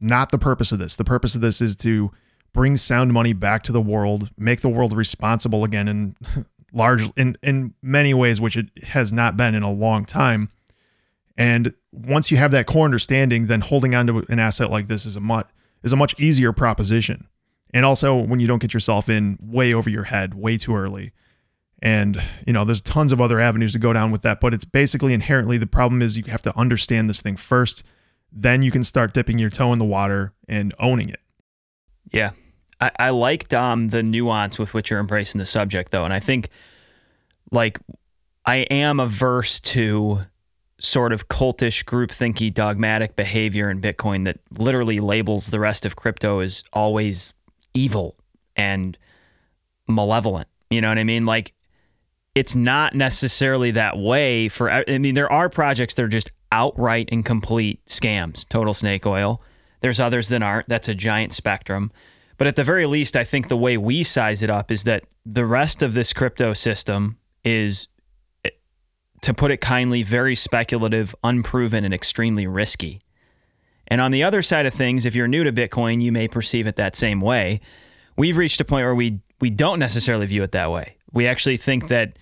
not 0.00 0.30
the 0.30 0.38
purpose 0.38 0.72
of 0.72 0.78
this. 0.78 0.96
The 0.96 1.04
purpose 1.04 1.34
of 1.34 1.40
this 1.40 1.60
is 1.60 1.76
to 1.76 2.10
bring 2.52 2.76
sound 2.76 3.12
money 3.12 3.32
back 3.32 3.62
to 3.64 3.72
the 3.72 3.80
world, 3.80 4.30
make 4.36 4.60
the 4.60 4.68
world 4.68 4.92
responsible 4.92 5.64
again 5.64 5.88
in 5.88 6.16
large 6.72 7.08
in 7.16 7.36
in 7.42 7.74
many 7.82 8.12
ways 8.14 8.40
which 8.40 8.56
it 8.56 8.66
has 8.82 9.12
not 9.12 9.36
been 9.36 9.54
in 9.54 9.62
a 9.62 9.70
long 9.70 10.04
time. 10.04 10.48
And 11.36 11.74
once 11.92 12.30
you 12.30 12.38
have 12.38 12.50
that 12.52 12.66
core 12.66 12.84
understanding, 12.84 13.46
then 13.46 13.60
holding 13.60 13.94
on 13.94 14.06
to 14.06 14.24
an 14.28 14.38
asset 14.38 14.70
like 14.70 14.86
this 14.86 15.06
is 15.06 15.16
a 15.16 15.20
much 15.20 15.48
is 15.82 15.92
a 15.92 15.96
much 15.96 16.18
easier 16.18 16.52
proposition. 16.52 17.28
And 17.72 17.84
also 17.84 18.16
when 18.16 18.40
you 18.40 18.46
don't 18.46 18.60
get 18.60 18.74
yourself 18.74 19.08
in 19.08 19.38
way 19.40 19.74
over 19.74 19.90
your 19.90 20.04
head 20.04 20.34
way 20.34 20.56
too 20.56 20.74
early. 20.74 21.12
And 21.82 22.22
you 22.46 22.52
know, 22.52 22.64
there's 22.64 22.80
tons 22.80 23.12
of 23.12 23.20
other 23.20 23.38
avenues 23.38 23.72
to 23.72 23.78
go 23.78 23.92
down 23.92 24.10
with 24.10 24.22
that, 24.22 24.40
but 24.40 24.54
it's 24.54 24.64
basically 24.64 25.12
inherently 25.12 25.58
the 25.58 25.66
problem 25.66 26.02
is 26.02 26.16
you 26.16 26.24
have 26.24 26.42
to 26.42 26.56
understand 26.56 27.10
this 27.10 27.20
thing 27.20 27.36
first, 27.36 27.82
then 28.32 28.62
you 28.62 28.70
can 28.70 28.82
start 28.82 29.12
dipping 29.12 29.38
your 29.38 29.50
toe 29.50 29.72
in 29.72 29.78
the 29.78 29.84
water 29.84 30.32
and 30.48 30.74
owning 30.78 31.08
it. 31.08 31.20
Yeah. 32.12 32.30
I, 32.80 32.90
I 32.98 33.10
like 33.10 33.48
Dom 33.48 33.88
the 33.88 34.02
nuance 34.02 34.58
with 34.58 34.74
which 34.74 34.90
you're 34.90 35.00
embracing 35.00 35.38
the 35.38 35.46
subject 35.46 35.90
though. 35.90 36.04
And 36.04 36.14
I 36.14 36.20
think 36.20 36.48
like 37.50 37.78
I 38.44 38.58
am 38.70 39.00
averse 39.00 39.60
to 39.60 40.20
sort 40.78 41.12
of 41.12 41.28
cultish, 41.28 41.84
groupthinky, 41.84 42.52
dogmatic 42.52 43.16
behavior 43.16 43.70
in 43.70 43.80
Bitcoin 43.80 44.24
that 44.24 44.38
literally 44.50 45.00
labels 45.00 45.48
the 45.48 45.60
rest 45.60 45.86
of 45.86 45.96
crypto 45.96 46.40
as 46.40 46.62
always 46.72 47.32
evil 47.74 48.16
and 48.54 48.98
malevolent. 49.88 50.48
You 50.70 50.80
know 50.80 50.88
what 50.88 50.98
I 50.98 51.04
mean? 51.04 51.24
Like 51.24 51.54
it's 52.36 52.54
not 52.54 52.94
necessarily 52.94 53.70
that 53.70 53.96
way 53.96 54.46
for 54.48 54.70
I 54.70 54.98
mean 54.98 55.14
there 55.14 55.32
are 55.32 55.48
projects 55.48 55.94
that 55.94 56.02
are 56.02 56.08
just 56.08 56.30
outright 56.52 57.08
and 57.10 57.24
complete 57.24 57.84
scams, 57.86 58.46
total 58.46 58.74
snake 58.74 59.06
oil. 59.06 59.42
There's 59.80 59.98
others 59.98 60.28
that 60.28 60.42
aren't. 60.42 60.68
That's 60.68 60.88
a 60.88 60.94
giant 60.94 61.32
spectrum. 61.32 61.90
But 62.36 62.46
at 62.46 62.56
the 62.56 62.64
very 62.64 62.84
least, 62.84 63.16
I 63.16 63.24
think 63.24 63.48
the 63.48 63.56
way 63.56 63.78
we 63.78 64.02
size 64.02 64.42
it 64.42 64.50
up 64.50 64.70
is 64.70 64.84
that 64.84 65.04
the 65.24 65.46
rest 65.46 65.82
of 65.82 65.94
this 65.94 66.12
crypto 66.12 66.52
system 66.52 67.16
is 67.42 67.88
eh, 68.44 68.50
to 69.22 69.32
put 69.32 69.50
it 69.50 69.62
kindly, 69.62 70.02
very 70.02 70.34
speculative, 70.34 71.14
unproven, 71.24 71.84
and 71.84 71.94
extremely 71.94 72.46
risky. 72.46 73.00
And 73.88 74.02
on 74.02 74.10
the 74.10 74.22
other 74.22 74.42
side 74.42 74.66
of 74.66 74.74
things, 74.74 75.06
if 75.06 75.14
you're 75.14 75.28
new 75.28 75.42
to 75.42 75.52
Bitcoin, 75.52 76.02
you 76.02 76.12
may 76.12 76.28
perceive 76.28 76.66
it 76.66 76.76
that 76.76 76.96
same 76.96 77.22
way. 77.22 77.62
We've 78.16 78.36
reached 78.36 78.60
a 78.60 78.64
point 78.64 78.84
where 78.84 78.94
we 78.94 79.20
we 79.40 79.48
don't 79.48 79.78
necessarily 79.78 80.26
view 80.26 80.42
it 80.42 80.52
that 80.52 80.70
way. 80.70 80.95
We 81.16 81.26
actually 81.26 81.56
think 81.56 81.88
that 81.88 82.18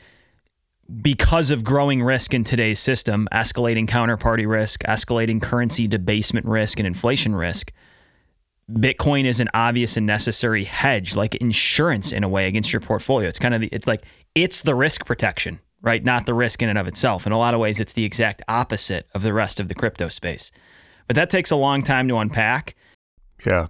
because 1.03 1.51
of 1.51 1.65
growing 1.65 2.03
risk 2.03 2.33
in 2.33 2.45
today's 2.45 2.79
system, 2.79 3.29
escalating 3.33 3.87
counterparty 3.87 4.49
risk, 4.49 4.83
escalating 4.85 5.43
currency 5.43 5.87
debasement 5.87 6.47
risk, 6.47 6.79
and 6.79 6.87
inflation 6.87 7.35
risk, 7.35 7.73
Bitcoin 8.71 9.25
is 9.25 9.41
an 9.41 9.49
obvious 9.53 9.97
and 9.97 10.07
necessary 10.07 10.65
hedge, 10.65 11.15
like 11.15 11.35
insurance 11.35 12.13
in 12.13 12.25
a 12.25 12.29
way 12.29 12.47
against 12.47 12.73
your 12.73 12.81
portfolio. 12.81 13.29
It's 13.29 13.39
kind 13.39 13.55
of 13.55 13.61
the, 13.61 13.69
it's 13.69 13.87
like 13.87 14.05
it's 14.35 14.63
the 14.63 14.75
risk 14.75 15.05
protection 15.05 15.61
right? 15.85 16.03
Not 16.03 16.25
the 16.27 16.35
risk 16.35 16.63
in 16.63 16.69
and 16.71 16.79
of 16.79 16.89
itself. 16.89 17.27
In 17.27 17.33
a 17.33 17.39
lot 17.39 17.53
of 17.55 17.61
ways, 17.61 17.79
it's 17.79 17.93
the 17.93 18.05
exact 18.05 18.43
opposite 18.49 19.07
of 19.15 19.23
the 19.23 19.33
rest 19.33 19.61
of 19.61 19.69
the 19.69 19.75
crypto 19.75 20.09
space. 20.09 20.51
But 21.07 21.17
that 21.17 21.29
takes 21.29 21.51
a 21.51 21.57
long 21.57 21.83
time 21.83 22.09
to 22.09 22.17
unpack. 22.17 22.75
Yeah. 23.45 23.67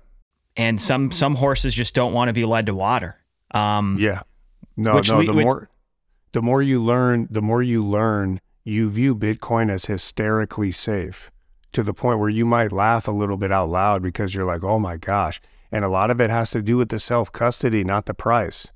And 0.57 0.81
some 0.81 1.11
some 1.11 1.35
horses 1.35 1.75
just 1.75 1.95
don't 1.95 2.13
want 2.13 2.29
to 2.29 2.33
be 2.33 2.45
led 2.45 2.67
to 2.67 2.75
water. 2.75 3.17
Um, 3.51 3.97
yeah. 3.99 4.23
No, 4.77 4.93
no. 5.09 5.19
Le- 5.19 5.25
the 5.25 5.33
which, 5.33 5.45
more 5.45 5.69
the 6.33 6.43
more 6.43 6.63
you 6.63 6.83
learn, 6.83 7.29
the 7.31 7.43
more 7.43 7.63
you 7.63 7.85
learn, 7.85 8.41
you 8.65 8.91
view 8.91 9.15
Bitcoin 9.15 9.71
as 9.71 9.87
hysterically 9.87 10.73
safe 10.73 11.31
to 11.73 11.83
the 11.83 11.95
point 11.95 12.19
where 12.19 12.29
you 12.29 12.45
might 12.45 12.73
laugh 12.73 13.09
a 13.09 13.13
little 13.13 13.37
bit 13.37 13.53
out 13.53 13.69
loud 13.69 14.03
because 14.03 14.35
you're 14.35 14.45
like, 14.45 14.65
oh 14.65 14.79
my 14.79 14.97
gosh. 14.97 15.41
And 15.73 15.85
a 15.85 15.89
lot 15.89 16.11
of 16.11 16.21
it 16.21 16.31
has 16.31 16.51
to 16.53 16.63
do 16.63 16.77
with 16.77 16.89
the 16.89 16.99
self 16.99 17.33
custody, 17.33 17.83
not 17.85 18.07
the 18.07 18.15
price 18.15 18.69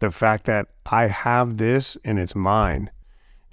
the 0.00 0.10
fact 0.10 0.46
that 0.46 0.66
I 0.86 1.06
have 1.06 1.58
this 1.58 1.96
and 2.04 2.18
it's 2.18 2.34
mine. 2.34 2.90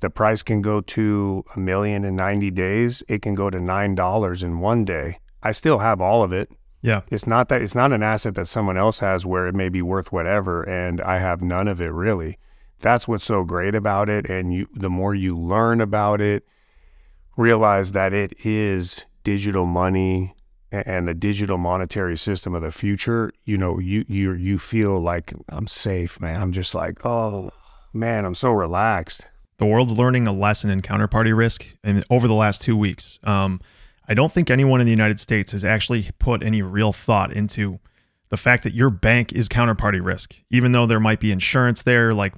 The 0.02 0.10
price 0.10 0.42
can 0.42 0.62
go 0.62 0.82
to 0.82 1.44
a 1.56 1.60
million 1.60 2.04
in 2.04 2.16
90 2.16 2.52
days. 2.52 3.04
It 3.08 3.22
can 3.22 3.36
go 3.36 3.50
to 3.50 3.58
$9 3.58 4.44
in 4.44 4.60
one 4.60 4.86
day. 4.86 5.20
I 5.44 5.52
still 5.52 5.80
have 5.80 6.02
all 6.02 6.24
of 6.24 6.32
it. 6.32 6.50
Yeah. 6.82 7.02
It's 7.10 7.28
not 7.28 7.50
that 7.50 7.62
it's 7.62 7.76
not 7.76 7.92
an 7.92 8.04
asset 8.04 8.36
that 8.36 8.48
someone 8.48 8.78
else 8.78 9.00
has 9.00 9.26
where 9.26 9.48
it 9.48 9.56
may 9.56 9.70
be 9.70 9.82
worth 9.82 10.12
whatever 10.12 10.64
and 10.64 11.02
I 11.02 11.20
have 11.20 11.42
none 11.42 11.68
of 11.68 11.82
it 11.82 11.92
really. 11.92 12.38
That's 12.80 13.08
what's 13.08 13.24
so 13.24 13.44
great 13.44 13.76
about 13.76 14.10
it 14.10 14.30
and 14.30 14.54
you 14.54 14.68
the 14.74 14.90
more 14.90 15.16
you 15.16 15.38
learn 15.38 15.82
about 15.82 16.22
it, 16.22 16.46
realize 17.36 17.92
that 17.94 18.14
it 18.14 18.34
is 18.46 19.04
digital 19.24 19.66
money 19.66 20.36
and 20.72 21.08
the 21.08 21.14
digital 21.14 21.58
monetary 21.58 22.18
system 22.18 22.54
of 22.54 22.62
the 22.62 22.72
future, 22.72 23.32
you 23.46 23.58
know, 23.58 23.80
you 23.80 24.06
you 24.08 24.34
you 24.34 24.60
feel 24.60 25.00
like 25.00 25.34
I'm 25.50 25.68
safe, 25.68 26.20
man. 26.20 26.42
I'm 26.42 26.52
just 26.52 26.76
like, 26.76 27.06
oh 27.06 27.52
man, 27.94 28.26
I'm 28.26 28.36
so 28.36 28.52
relaxed. 28.52 29.28
The 29.58 29.66
world's 29.66 29.94
learning 29.94 30.28
a 30.28 30.34
lesson 30.34 30.70
in 30.70 30.82
counterparty 30.82 31.36
risk, 31.36 31.66
and 31.84 32.04
over 32.10 32.28
the 32.28 32.34
last 32.34 32.62
two 32.62 32.78
weeks, 32.78 33.18
um, 33.24 33.62
I 34.08 34.14
don't 34.14 34.32
think 34.32 34.50
anyone 34.50 34.80
in 34.80 34.86
the 34.86 34.92
United 34.92 35.20
States 35.20 35.52
has 35.52 35.66
actually 35.66 36.10
put 36.20 36.44
any 36.44 36.62
real 36.62 36.94
thought 36.94 37.34
into 37.34 37.80
the 38.30 38.38
fact 38.38 38.64
that 38.64 38.74
your 38.74 38.90
bank 38.90 39.34
is 39.34 39.50
counterparty 39.50 40.04
risk, 40.04 40.36
even 40.50 40.72
though 40.72 40.86
there 40.86 41.00
might 41.00 41.20
be 41.20 41.32
insurance 41.32 41.82
there. 41.82 42.14
Like 42.14 42.34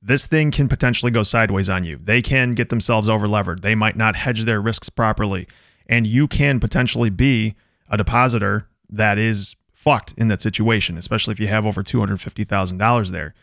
this 0.00 0.26
thing 0.26 0.50
can 0.50 0.68
potentially 0.68 1.10
go 1.10 1.22
sideways 1.22 1.68
on 1.68 1.84
you. 1.84 1.96
They 1.96 2.22
can 2.22 2.52
get 2.52 2.68
themselves 2.68 3.08
overlevered. 3.08 3.60
They 3.60 3.74
might 3.74 3.96
not 3.96 4.16
hedge 4.16 4.44
their 4.44 4.60
risks 4.60 4.88
properly 4.88 5.46
and 5.86 6.06
you 6.06 6.26
can 6.28 6.60
potentially 6.60 7.10
be 7.10 7.54
a 7.88 7.96
depositor 7.96 8.68
that 8.88 9.18
is 9.18 9.56
fucked 9.72 10.14
in 10.16 10.28
that 10.28 10.40
situation, 10.40 10.96
especially 10.96 11.32
if 11.32 11.40
you 11.40 11.46
have 11.46 11.66
over 11.66 11.82
$250,000 11.82 13.10
there. 13.10 13.34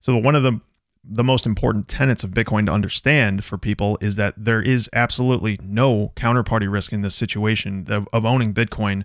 So 0.00 0.16
one 0.16 0.34
of 0.34 0.42
the 0.42 0.60
the 1.08 1.24
most 1.24 1.46
important 1.46 1.88
tenets 1.88 2.24
of 2.24 2.30
Bitcoin 2.30 2.66
to 2.66 2.72
understand 2.72 3.44
for 3.44 3.56
people 3.56 3.96
is 4.00 4.16
that 4.16 4.34
there 4.36 4.60
is 4.60 4.90
absolutely 4.92 5.58
no 5.62 6.12
counterparty 6.16 6.70
risk 6.70 6.92
in 6.92 7.02
this 7.02 7.14
situation 7.14 7.86
of, 7.88 8.08
of 8.12 8.24
owning 8.24 8.52
Bitcoin 8.52 9.04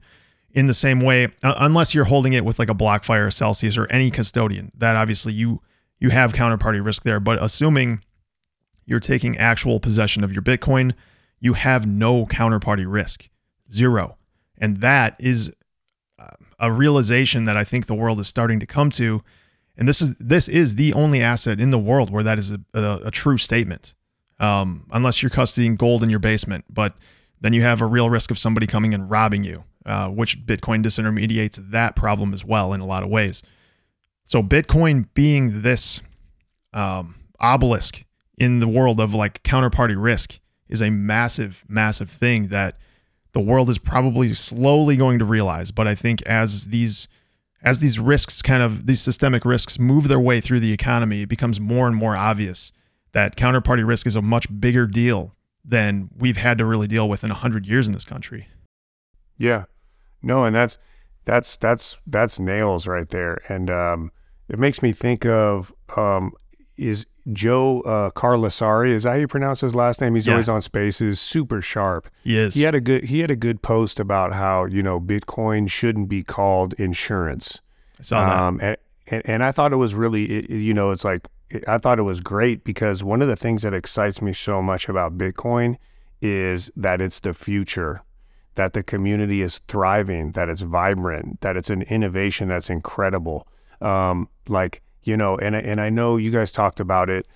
in 0.52 0.68
the 0.68 0.74
same 0.74 1.00
way, 1.00 1.26
uh, 1.44 1.54
unless 1.58 1.94
you're 1.94 2.06
holding 2.06 2.34
it 2.34 2.44
with 2.44 2.60
like 2.60 2.70
a 2.70 2.76
BlockFi 2.76 3.26
or 3.26 3.32
Celsius 3.32 3.78
or 3.78 3.88
any 3.88 4.12
custodian. 4.12 4.72
That 4.76 4.96
obviously 4.96 5.34
you 5.34 5.62
you 6.00 6.10
have 6.10 6.34
counterparty 6.34 6.84
risk 6.84 7.04
there, 7.04 7.20
but 7.20 7.42
assuming 7.42 8.02
you're 8.86 9.00
taking 9.00 9.38
actual 9.38 9.80
possession 9.80 10.24
of 10.24 10.34
your 10.34 10.42
Bitcoin, 10.42 10.94
you 11.40 11.54
have 11.54 11.86
no 11.86 12.26
counterparty 12.26 12.86
risk, 12.92 13.30
zero. 13.72 14.18
And 14.58 14.78
that 14.78 15.16
is 15.20 15.54
a 16.62 16.72
realization 16.72 17.46
that 17.46 17.58
I 17.58 17.64
think 17.64 17.88
the 17.88 17.96
world 17.96 18.20
is 18.20 18.28
starting 18.28 18.60
to 18.60 18.68
come 18.68 18.92
to. 18.92 19.24
And 19.82 19.88
this 19.88 20.00
is 20.00 20.16
this 20.18 20.48
is 20.48 20.76
the 20.76 20.94
only 20.94 21.24
asset 21.24 21.60
in 21.60 21.72
the 21.72 21.80
world 21.80 22.12
where 22.12 22.22
that 22.22 22.38
is 22.38 22.52
a, 22.52 22.60
a, 22.76 23.00
a 23.06 23.12
true 23.12 23.40
statement, 23.40 23.96
um, 24.40 24.86
unless 24.92 25.24
you're 25.24 25.32
custodying 25.32 25.76
gold 25.76 26.04
in 26.04 26.10
your 26.12 26.20
basement. 26.20 26.66
But 26.70 26.94
then 27.42 27.54
you 27.54 27.64
have 27.64 27.82
a 27.82 27.88
real 27.88 28.08
risk 28.08 28.30
of 28.30 28.38
somebody 28.38 28.68
coming 28.68 28.94
and 28.94 29.10
robbing 29.10 29.44
you, 29.44 29.64
uh, 29.88 30.10
which 30.10 30.46
Bitcoin 30.46 30.86
disintermediates 30.86 31.72
that 31.72 31.96
problem 31.96 32.32
as 32.32 32.46
well 32.46 32.74
in 32.74 32.80
a 32.80 32.86
lot 32.86 33.02
of 33.02 33.10
ways. 33.10 33.42
So 34.24 34.44
Bitcoin 34.44 35.08
being 35.16 35.64
this 35.64 36.00
um, 36.74 37.16
obelisk 37.40 38.04
in 38.38 38.60
the 38.60 38.68
world 38.68 39.00
of 39.00 39.16
like 39.16 39.42
counterparty 39.42 39.96
risk 40.00 40.40
is 40.70 40.84
a 40.84 40.92
massive, 40.92 41.66
massive 41.68 42.12
thing 42.12 42.50
that 42.50 42.78
the 43.32 43.42
world 43.42 43.68
is 43.68 43.80
probably 43.80 44.36
slowly 44.36 44.96
going 44.96 45.18
to 45.18 45.26
realize. 45.26 45.72
But 45.72 45.88
I 45.88 45.96
think 45.96 46.22
as 46.28 46.68
these 46.68 47.08
as 47.64 47.80
these 47.80 48.00
risks 48.00 48.42
kind 48.42 48.64
of 48.64 48.88
these 48.88 49.02
systemic 49.02 49.46
risks 49.46 49.80
move 49.80 50.08
their 50.08 50.20
way 50.20 50.42
through 50.42 50.60
the 50.60 50.74
economy, 50.74 51.24
it 51.24 51.30
becomes 51.30 51.60
more 51.60 51.88
and 51.88 51.96
more 51.96 52.16
obvious 52.16 52.72
that 53.12 53.36
counterparty 53.36 53.86
risk 53.86 54.08
is 54.08 54.16
a 54.16 54.22
much 54.22 54.48
bigger 54.60 54.88
deal 54.88 55.36
than 55.64 56.10
we've 56.18 56.38
had 56.38 56.58
to 56.58 56.66
really 56.66 56.88
deal 56.88 57.08
with 57.08 57.24
in 57.24 57.30
100 57.30 57.68
years 57.68 57.88
in 57.88 57.94
this 57.94 58.06
country. 58.06 58.48
Yeah. 59.38 59.66
No, 60.24 60.46
and 60.46 60.56
that's 60.56 60.78
that's 61.26 61.58
that's 61.58 61.98
that's 62.08 62.40
nails 62.40 62.88
right 62.88 63.10
there. 63.10 63.40
And 63.50 63.70
um, 63.70 64.12
it 64.50 64.60
makes 64.60 64.82
me 64.82 64.92
think 64.92 65.26
of 65.26 65.74
um, 65.96 66.34
is 66.78 67.06
Joe 67.32 67.82
uh, 67.82 68.10
Carlasare. 68.12 68.90
Is 68.90 69.04
that 69.04 69.12
how 69.12 69.16
you 69.16 69.28
pronounce 69.28 69.62
his 69.62 69.76
last 69.76 70.02
name? 70.02 70.16
He's 70.16 70.28
yeah. 70.28 70.34
always 70.34 70.50
on 70.50 70.62
Spaces. 70.62 71.20
Super 71.20 71.62
sharp. 71.62 72.10
He 72.24 72.38
is. 72.38 72.56
He 72.56 72.64
had 72.64 72.76
a 72.76 72.82
good. 72.82 73.06
He 73.06 73.20
had 73.20 73.32
a 73.32 73.36
good 73.36 73.62
post 73.62 74.00
about 74.00 74.34
how 74.34 74.66
you 74.66 74.82
know 74.82 75.00
Bitcoin 75.00 75.70
shouldn't 75.70 76.10
be 76.10 76.24
called 76.24 76.74
insurance. 76.74 77.62
I 78.00 78.04
saw 78.04 78.26
that. 78.26 78.42
Um, 78.42 78.60
and, 78.62 78.78
and, 79.08 79.22
and 79.26 79.44
I 79.44 79.52
thought 79.52 79.74
it 79.74 79.78
was 79.78 79.94
really 79.94 80.26
it, 80.40 80.50
you 80.50 80.74
know 80.74 80.92
it's 80.92 81.04
like 81.06 81.28
I 81.68 81.78
thought 81.78 82.00
it 82.00 82.04
was 82.04 82.22
great 82.22 82.64
because 82.64 83.04
one 83.04 83.22
of 83.22 83.28
the 83.28 83.36
things 83.36 83.62
that 83.64 83.74
excites 83.74 84.22
me 84.22 84.34
so 84.34 84.62
much 84.62 84.90
about 84.90 85.18
Bitcoin 85.18 85.76
is 86.22 86.72
that 86.76 87.02
it's 87.02 87.20
the 87.20 87.34
future. 87.34 88.02
that 88.56 88.74
the 88.74 88.84
community 88.84 89.42
is 89.42 89.60
thriving, 89.68 90.32
that 90.34 90.50
it's 90.50 90.62
vibrant, 90.62 91.42
that 91.42 91.56
it's 91.56 91.70
an 91.70 91.84
innovation 91.84 92.50
that's 92.50 92.70
incredible. 92.70 93.48
Um, 93.80 94.28
like 94.48 94.82
you 95.04 95.18
know, 95.18 95.38
and 95.38 95.56
and 95.56 95.82
I 95.82 95.90
know 95.90 96.18
you 96.18 96.32
guys 96.32 96.52
talked 96.52 96.80
about 96.80 97.10
it. 97.10 97.28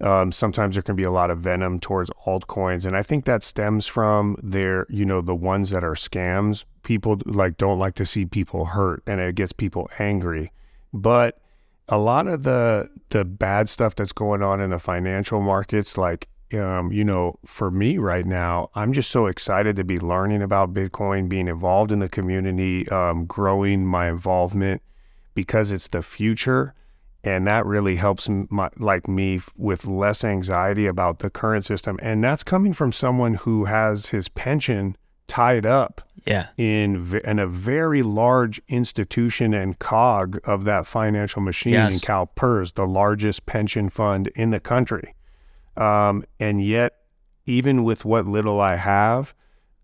Um, 0.00 0.32
sometimes 0.32 0.76
there 0.76 0.82
can 0.82 0.96
be 0.96 1.02
a 1.02 1.10
lot 1.10 1.30
of 1.30 1.40
venom 1.40 1.78
towards 1.78 2.10
altcoins, 2.26 2.86
and 2.86 2.96
I 2.96 3.02
think 3.02 3.26
that 3.26 3.42
stems 3.42 3.86
from 3.86 4.38
their, 4.42 4.86
you 4.88 5.04
know, 5.04 5.20
the 5.20 5.34
ones 5.34 5.70
that 5.70 5.84
are 5.84 5.94
scams. 5.94 6.64
People 6.82 7.20
like 7.26 7.58
don't 7.58 7.78
like 7.78 7.94
to 7.96 8.06
see 8.06 8.24
people 8.24 8.66
hurt, 8.66 9.02
and 9.06 9.20
it 9.20 9.34
gets 9.34 9.52
people 9.52 9.90
angry. 9.98 10.52
But 10.92 11.40
a 11.88 11.98
lot 11.98 12.26
of 12.26 12.44
the 12.44 12.88
the 13.10 13.24
bad 13.24 13.68
stuff 13.68 13.94
that's 13.94 14.12
going 14.12 14.42
on 14.42 14.60
in 14.60 14.70
the 14.70 14.78
financial 14.78 15.42
markets, 15.42 15.98
like 15.98 16.28
um, 16.54 16.90
you 16.90 17.04
know, 17.04 17.38
for 17.44 17.70
me 17.70 17.98
right 17.98 18.26
now, 18.26 18.70
I'm 18.74 18.92
just 18.92 19.10
so 19.10 19.26
excited 19.26 19.76
to 19.76 19.84
be 19.84 19.98
learning 19.98 20.42
about 20.42 20.74
Bitcoin, 20.74 21.28
being 21.28 21.46
involved 21.46 21.92
in 21.92 21.98
the 21.98 22.08
community, 22.08 22.88
um, 22.88 23.26
growing 23.26 23.86
my 23.86 24.08
involvement 24.08 24.82
because 25.34 25.72
it's 25.72 25.88
the 25.88 26.02
future 26.02 26.74
and 27.22 27.46
that 27.46 27.66
really 27.66 27.96
helps 27.96 28.28
my, 28.48 28.70
like 28.78 29.06
me 29.06 29.40
with 29.56 29.86
less 29.86 30.24
anxiety 30.24 30.86
about 30.86 31.18
the 31.18 31.30
current 31.30 31.64
system 31.64 31.98
and 32.02 32.22
that's 32.24 32.42
coming 32.42 32.72
from 32.72 32.92
someone 32.92 33.34
who 33.34 33.66
has 33.66 34.06
his 34.06 34.28
pension 34.28 34.96
tied 35.30 35.64
up 35.64 36.00
yeah. 36.26 36.48
in 36.56 37.20
in 37.24 37.38
a 37.38 37.46
very 37.46 38.02
large 38.02 38.60
institution 38.68 39.54
and 39.54 39.78
cog 39.78 40.40
of 40.44 40.64
that 40.64 40.86
financial 40.86 41.40
machine 41.40 41.74
yes. 41.74 41.94
in 41.94 42.00
CalPERS 42.00 42.74
the 42.74 42.84
largest 42.84 43.46
pension 43.46 43.88
fund 43.88 44.26
in 44.34 44.50
the 44.50 44.58
country. 44.58 45.14
Um, 45.76 46.24
and 46.40 46.64
yet 46.64 46.94
even 47.46 47.84
with 47.84 48.04
what 48.04 48.26
little 48.26 48.60
I 48.60 48.74
have 48.74 49.32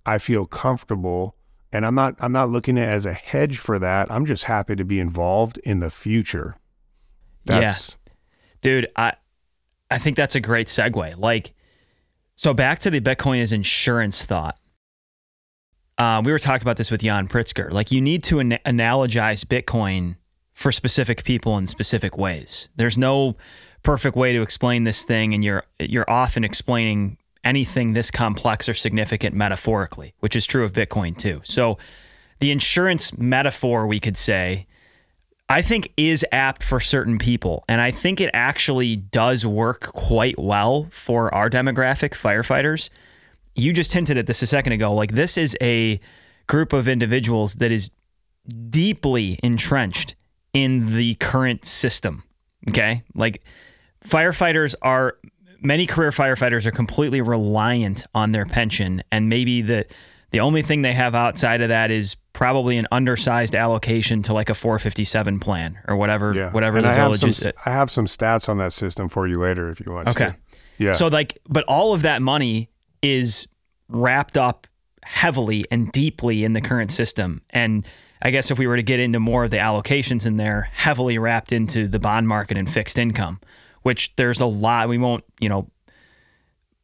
I 0.04 0.18
feel 0.18 0.46
comfortable 0.46 1.36
and 1.72 1.86
I'm 1.86 1.94
not 1.94 2.16
I'm 2.18 2.32
not 2.32 2.50
looking 2.50 2.76
at 2.76 2.88
it 2.88 2.92
as 2.92 3.06
a 3.06 3.12
hedge 3.12 3.58
for 3.58 3.78
that. 3.78 4.10
I'm 4.10 4.26
just 4.26 4.44
happy 4.44 4.74
to 4.74 4.84
be 4.84 4.98
involved 4.98 5.58
in 5.58 5.78
the 5.78 5.90
future 5.90 6.56
that's... 7.46 7.90
Yeah. 7.90 8.12
Dude, 8.62 8.88
I 8.96 9.12
I 9.90 9.98
think 9.98 10.16
that's 10.16 10.34
a 10.34 10.40
great 10.40 10.66
segue. 10.66 11.16
Like, 11.16 11.54
so 12.34 12.52
back 12.52 12.80
to 12.80 12.90
the 12.90 13.00
Bitcoin 13.00 13.40
as 13.40 13.52
insurance 13.52 14.24
thought. 14.24 14.58
Uh, 15.98 16.20
we 16.24 16.32
were 16.32 16.38
talking 16.38 16.62
about 16.62 16.76
this 16.76 16.90
with 16.90 17.02
Jan 17.02 17.28
Pritzker. 17.28 17.70
Like, 17.70 17.92
you 17.92 18.00
need 18.00 18.24
to 18.24 18.40
an- 18.40 18.58
analogize 18.66 19.44
Bitcoin 19.44 20.16
for 20.52 20.72
specific 20.72 21.24
people 21.24 21.56
in 21.58 21.66
specific 21.66 22.18
ways. 22.18 22.68
There's 22.76 22.98
no 22.98 23.36
perfect 23.82 24.16
way 24.16 24.32
to 24.32 24.42
explain 24.42 24.84
this 24.84 25.04
thing, 25.04 25.32
and 25.32 25.44
you're 25.44 25.62
you're 25.78 26.10
often 26.10 26.42
explaining 26.42 27.18
anything 27.44 27.92
this 27.92 28.10
complex 28.10 28.68
or 28.68 28.74
significant 28.74 29.34
metaphorically, 29.34 30.14
which 30.20 30.34
is 30.34 30.44
true 30.44 30.64
of 30.64 30.72
Bitcoin 30.72 31.16
too. 31.16 31.40
So, 31.44 31.78
the 32.40 32.50
insurance 32.50 33.16
metaphor, 33.16 33.86
we 33.86 34.00
could 34.00 34.16
say, 34.16 34.66
I 35.48 35.62
think 35.62 35.92
is 35.96 36.24
apt 36.32 36.64
for 36.64 36.80
certain 36.80 37.18
people. 37.18 37.64
And 37.68 37.80
I 37.80 37.90
think 37.90 38.20
it 38.20 38.30
actually 38.34 38.96
does 38.96 39.46
work 39.46 39.92
quite 39.92 40.38
well 40.38 40.88
for 40.90 41.32
our 41.32 41.48
demographic, 41.48 42.10
firefighters. 42.10 42.90
You 43.54 43.72
just 43.72 43.92
hinted 43.92 44.16
at 44.16 44.26
this 44.26 44.42
a 44.42 44.46
second 44.46 44.72
ago. 44.72 44.92
Like, 44.92 45.12
this 45.12 45.38
is 45.38 45.56
a 45.62 46.00
group 46.48 46.72
of 46.72 46.88
individuals 46.88 47.54
that 47.54 47.70
is 47.70 47.90
deeply 48.70 49.38
entrenched 49.42 50.16
in 50.52 50.94
the 50.96 51.14
current 51.16 51.64
system. 51.64 52.24
Okay. 52.68 53.04
Like, 53.14 53.42
firefighters 54.04 54.74
are, 54.82 55.16
many 55.60 55.86
career 55.86 56.10
firefighters 56.10 56.66
are 56.66 56.72
completely 56.72 57.20
reliant 57.20 58.04
on 58.14 58.32
their 58.32 58.46
pension. 58.46 59.02
And 59.12 59.28
maybe 59.28 59.62
the, 59.62 59.86
the 60.32 60.40
only 60.40 60.62
thing 60.62 60.82
they 60.82 60.92
have 60.92 61.14
outside 61.14 61.60
of 61.60 61.68
that 61.68 61.92
is 61.92 62.16
probably 62.36 62.76
an 62.76 62.86
undersized 62.92 63.54
allocation 63.54 64.20
to 64.20 64.34
like 64.34 64.50
a 64.50 64.54
457 64.54 65.40
plan 65.40 65.78
or 65.88 65.96
whatever 65.96 66.32
yeah. 66.34 66.52
whatever 66.52 66.76
and 66.76 66.84
the 66.84 66.90
I 66.90 66.94
village 66.94 67.20
some, 67.20 67.30
is. 67.30 67.46
I 67.64 67.70
have 67.70 67.90
some 67.90 68.04
stats 68.04 68.46
on 68.50 68.58
that 68.58 68.74
system 68.74 69.08
for 69.08 69.26
you 69.26 69.38
later 69.38 69.70
if 69.70 69.80
you 69.80 69.90
want. 69.90 70.08
Okay. 70.08 70.26
To. 70.26 70.36
Yeah. 70.76 70.92
So 70.92 71.08
like, 71.08 71.38
but 71.48 71.64
all 71.66 71.94
of 71.94 72.02
that 72.02 72.20
money 72.20 72.68
is 73.02 73.48
wrapped 73.88 74.36
up 74.36 74.66
heavily 75.02 75.64
and 75.70 75.90
deeply 75.92 76.44
in 76.44 76.52
the 76.52 76.60
current 76.60 76.92
system, 76.92 77.40
and 77.48 77.86
I 78.20 78.30
guess 78.32 78.50
if 78.50 78.58
we 78.58 78.66
were 78.66 78.76
to 78.76 78.82
get 78.82 79.00
into 79.00 79.18
more 79.18 79.44
of 79.44 79.50
the 79.50 79.56
allocations 79.56 80.26
in 80.26 80.36
there, 80.36 80.68
heavily 80.72 81.16
wrapped 81.16 81.52
into 81.52 81.88
the 81.88 81.98
bond 81.98 82.28
market 82.28 82.58
and 82.58 82.68
fixed 82.70 82.98
income, 82.98 83.40
which 83.80 84.14
there's 84.16 84.42
a 84.42 84.46
lot. 84.46 84.90
We 84.90 84.98
won't, 84.98 85.24
you 85.40 85.48
know, 85.48 85.70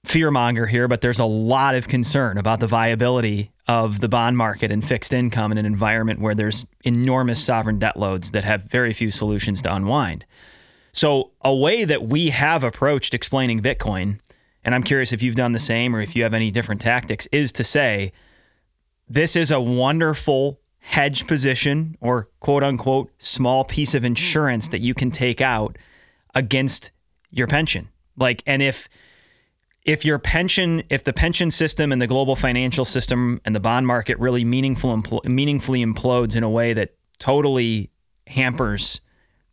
fearmonger 0.07 0.69
here, 0.69 0.89
but 0.89 1.01
there's 1.01 1.19
a 1.19 1.25
lot 1.25 1.75
of 1.75 1.89
concern 1.89 2.37
about 2.37 2.61
the 2.61 2.67
viability 2.67 3.53
of 3.69 4.01
the 4.01 4.09
bond 4.09 4.37
market 4.37 4.71
and 4.71 4.87
fixed 4.87 5.13
income 5.13 5.53
in 5.53 5.59
an 5.59 5.67
environment 5.67 6.21
where 6.21 6.35
there's 6.35 6.67
enormous 6.85 7.43
sovereign 7.43 7.79
debt 7.79 7.97
loads 7.97 8.33
that 8.33 8.45
have 8.45 8.65
very 8.65 8.93
few 8.93 9.11
solutions 9.11 9.63
to 9.63 9.75
unwind. 9.75 10.25
So, 10.93 11.31
a 11.41 11.55
way 11.55 11.85
that 11.85 12.03
we 12.03 12.31
have 12.31 12.65
approached 12.65 13.15
explaining 13.15 13.61
Bitcoin, 13.61 14.19
and 14.65 14.75
I'm 14.75 14.83
curious 14.83 15.13
if 15.13 15.23
you've 15.23 15.37
done 15.37 15.53
the 15.53 15.59
same 15.59 15.97
or 15.97 16.01
if 16.01 16.15
you 16.15 16.23
have 16.25 16.35
any 16.35 16.51
different 16.51 16.81
tactics, 16.81 17.27
is 17.33 17.53
to 17.53 17.65
say 17.65 18.13
this 19.09 19.37
is 19.37 19.51
a 19.51 19.61
wonderful 19.61 20.61
hedge 20.81 21.27
position 21.27 21.97
or 22.01 22.29
quote 22.41 22.63
unquote 22.63 23.11
small 23.19 23.65
piece 23.65 23.95
of 23.95 24.05
insurance 24.05 24.69
that 24.69 24.81
you 24.81 24.95
can 24.95 25.11
take 25.11 25.41
out 25.41 25.79
against 26.35 26.91
your 27.31 27.47
pension. 27.47 27.89
Like, 28.17 28.43
and 28.47 28.61
if 28.61 28.89
if 29.85 30.05
your 30.05 30.19
pension, 30.19 30.83
if 30.91 31.05
the 31.05 31.13
pension 31.13 31.51
system 31.51 31.91
and 31.91 32.01
the 32.01 32.07
global 32.07 32.37
financial 32.37 32.85
system 32.85 33.41
and 33.45 33.55
the 33.55 33.61
bond 33.61 33.87
market 33.87 34.19
really 34.19 34.45
meaningful, 34.45 34.97
impl- 34.97 35.25
meaningfully 35.25 35.85
implodes 35.85 36.37
in 36.37 36.43
a 36.43 36.51
way 36.51 36.73
that 36.73 36.95
totally 37.19 37.91
hampers 38.29 39.01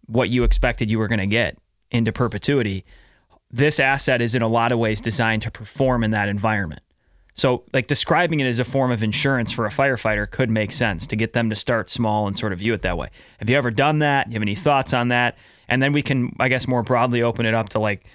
what 0.06 0.30
you 0.30 0.44
expected 0.44 0.90
you 0.90 1.00
were 1.00 1.08
going 1.08 1.20
to 1.20 1.28
get 1.28 1.58
into 1.92 2.12
perpetuity, 2.12 2.84
this 3.52 3.80
asset 3.80 4.22
is 4.22 4.36
in 4.36 4.42
a 4.42 4.48
lot 4.48 4.72
of 4.72 4.80
ways 4.80 5.02
designed 5.02 5.42
to 5.42 5.52
perform 5.52 6.04
in 6.04 6.12
that 6.12 6.30
environment. 6.30 6.82
So, 7.34 7.64
like 7.74 7.88
describing 7.88 8.42
it 8.42 8.46
as 8.46 8.60
a 8.60 8.66
form 8.66 8.92
of 8.92 9.02
insurance 9.02 9.52
for 9.52 9.66
a 9.66 9.70
firefighter 9.70 10.30
could 10.30 10.50
make 10.50 10.72
sense 10.72 11.08
to 11.08 11.16
get 11.16 11.34
them 11.34 11.50
to 11.50 11.56
start 11.56 11.90
small 11.90 12.28
and 12.28 12.38
sort 12.38 12.52
of 12.52 12.60
view 12.60 12.74
it 12.74 12.82
that 12.82 12.98
way. 12.98 13.08
Have 13.40 13.50
you 13.50 13.56
ever 13.56 13.72
done 13.72 14.00
that? 14.00 14.28
You 14.28 14.34
have 14.34 14.42
any 14.42 14.56
thoughts 14.56 14.94
on 14.94 15.08
that? 15.08 15.38
And 15.68 15.82
then 15.82 15.94
we 15.94 16.02
can, 16.02 16.36
I 16.40 16.50
guess, 16.50 16.68
more 16.68 16.84
broadly 16.84 17.22
open 17.22 17.46
it 17.46 17.54
up 17.54 17.70
to 17.70 17.80
like 17.80 18.06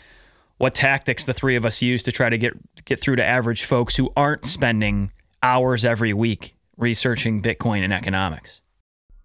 what 0.59 0.75
tactics 0.75 1.25
the 1.25 1.33
three 1.33 1.57
of 1.57 1.65
us 1.65 1.83
use 1.83 2.03
to 2.05 2.13
try 2.13 2.29
to 2.29 2.39
get 2.39 2.85
get 2.85 3.01
through 3.01 3.17
to 3.17 3.25
average 3.25 3.65
folks 3.65 3.97
who 3.97 4.13
aren't 4.17 4.45
spending 4.45 5.13
hours 5.43 5.85
every 5.85 6.13
week 6.13 6.55
researching 6.77 7.43
Bitcoin 7.43 7.83
and 7.83 7.93
economics. 7.93 8.61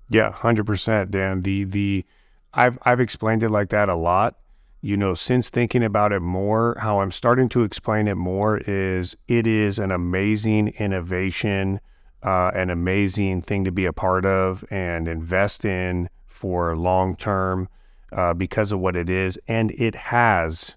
Yeah, 0.10 0.32
hundred 0.32 0.66
percent, 0.66 1.12
Dan. 1.12 1.44
The 1.44 1.64
the 1.64 2.06
I've 2.54 2.78
I've 2.84 3.00
explained 3.00 3.44
it 3.44 3.50
like 3.50 3.70
that 3.70 3.90
a 3.90 3.96
lot. 3.96 4.36
You 4.82 4.96
know, 4.96 5.14
since 5.14 5.50
thinking 5.50 5.84
about 5.84 6.14
it 6.14 6.22
more, 6.22 6.78
how 6.80 7.02
I'm 7.02 7.12
starting 7.12 7.50
to 7.50 7.64
explain 7.64 8.08
it 8.08 8.16
more 8.16 8.60
is 8.60 9.16
it 9.28 9.46
is 9.46 9.78
an 9.78 9.92
amazing 9.92 10.70
innovation, 10.80 11.82
uh, 12.24 12.52
an 12.54 12.70
amazing 12.70 13.42
thing 13.42 13.66
to 13.66 13.72
be 13.72 13.86
a 13.86 13.92
part 13.92 14.26
of 14.26 14.64
and 14.72 15.08
invest 15.08 15.66
in 15.66 16.10
for 16.26 16.76
long 16.78 17.18
term 17.18 17.68
uh, 18.14 18.34
because 18.34 18.72
of 18.72 18.80
what 18.80 18.96
it 18.96 19.10
is, 19.10 19.38
and 19.48 19.72
it 19.72 19.96
has 19.96 20.76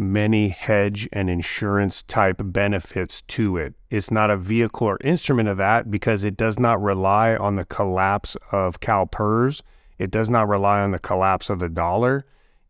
many 0.00 0.48
hedge 0.48 1.08
and 1.12 1.28
insurance 1.30 2.02
type 2.02 2.40
benefits 2.42 3.22
to 3.22 3.56
it. 3.56 3.74
It's 3.90 4.10
not 4.10 4.30
a 4.30 4.36
vehicle 4.36 4.86
or 4.86 4.98
instrument 5.02 5.48
of 5.48 5.58
that 5.58 5.90
because 5.90 6.24
it 6.24 6.36
does 6.36 6.58
not 6.58 6.82
rely 6.82 7.36
on 7.36 7.56
the 7.56 7.64
collapse 7.64 8.36
of 8.50 8.80
CalPERS. 8.80 9.62
It 9.98 10.10
does 10.10 10.30
not 10.30 10.48
rely 10.48 10.80
on 10.80 10.90
the 10.92 10.98
collapse 10.98 11.50
of 11.50 11.58
the 11.58 11.68
dollar. 11.68 12.24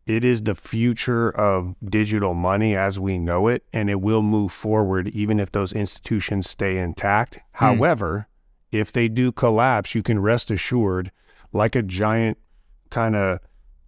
It 0.05 0.25
is 0.25 0.41
the 0.41 0.55
future 0.55 1.29
of 1.29 1.75
digital 1.83 2.33
money 2.33 2.75
as 2.75 2.99
we 2.99 3.17
know 3.17 3.47
it, 3.47 3.63
and 3.71 3.89
it 3.89 4.01
will 4.01 4.21
move 4.21 4.51
forward 4.51 5.07
even 5.09 5.39
if 5.39 5.51
those 5.51 5.71
institutions 5.73 6.49
stay 6.49 6.77
intact. 6.77 7.35
Mm. 7.35 7.41
However, 7.53 8.27
if 8.71 8.91
they 8.91 9.07
do 9.07 9.31
collapse, 9.31 9.95
you 9.95 10.03
can 10.03 10.19
rest 10.19 10.51
assured, 10.51 11.11
like 11.53 11.75
a 11.75 11.81
giant 11.81 12.37
kind 12.89 13.15
of 13.15 13.39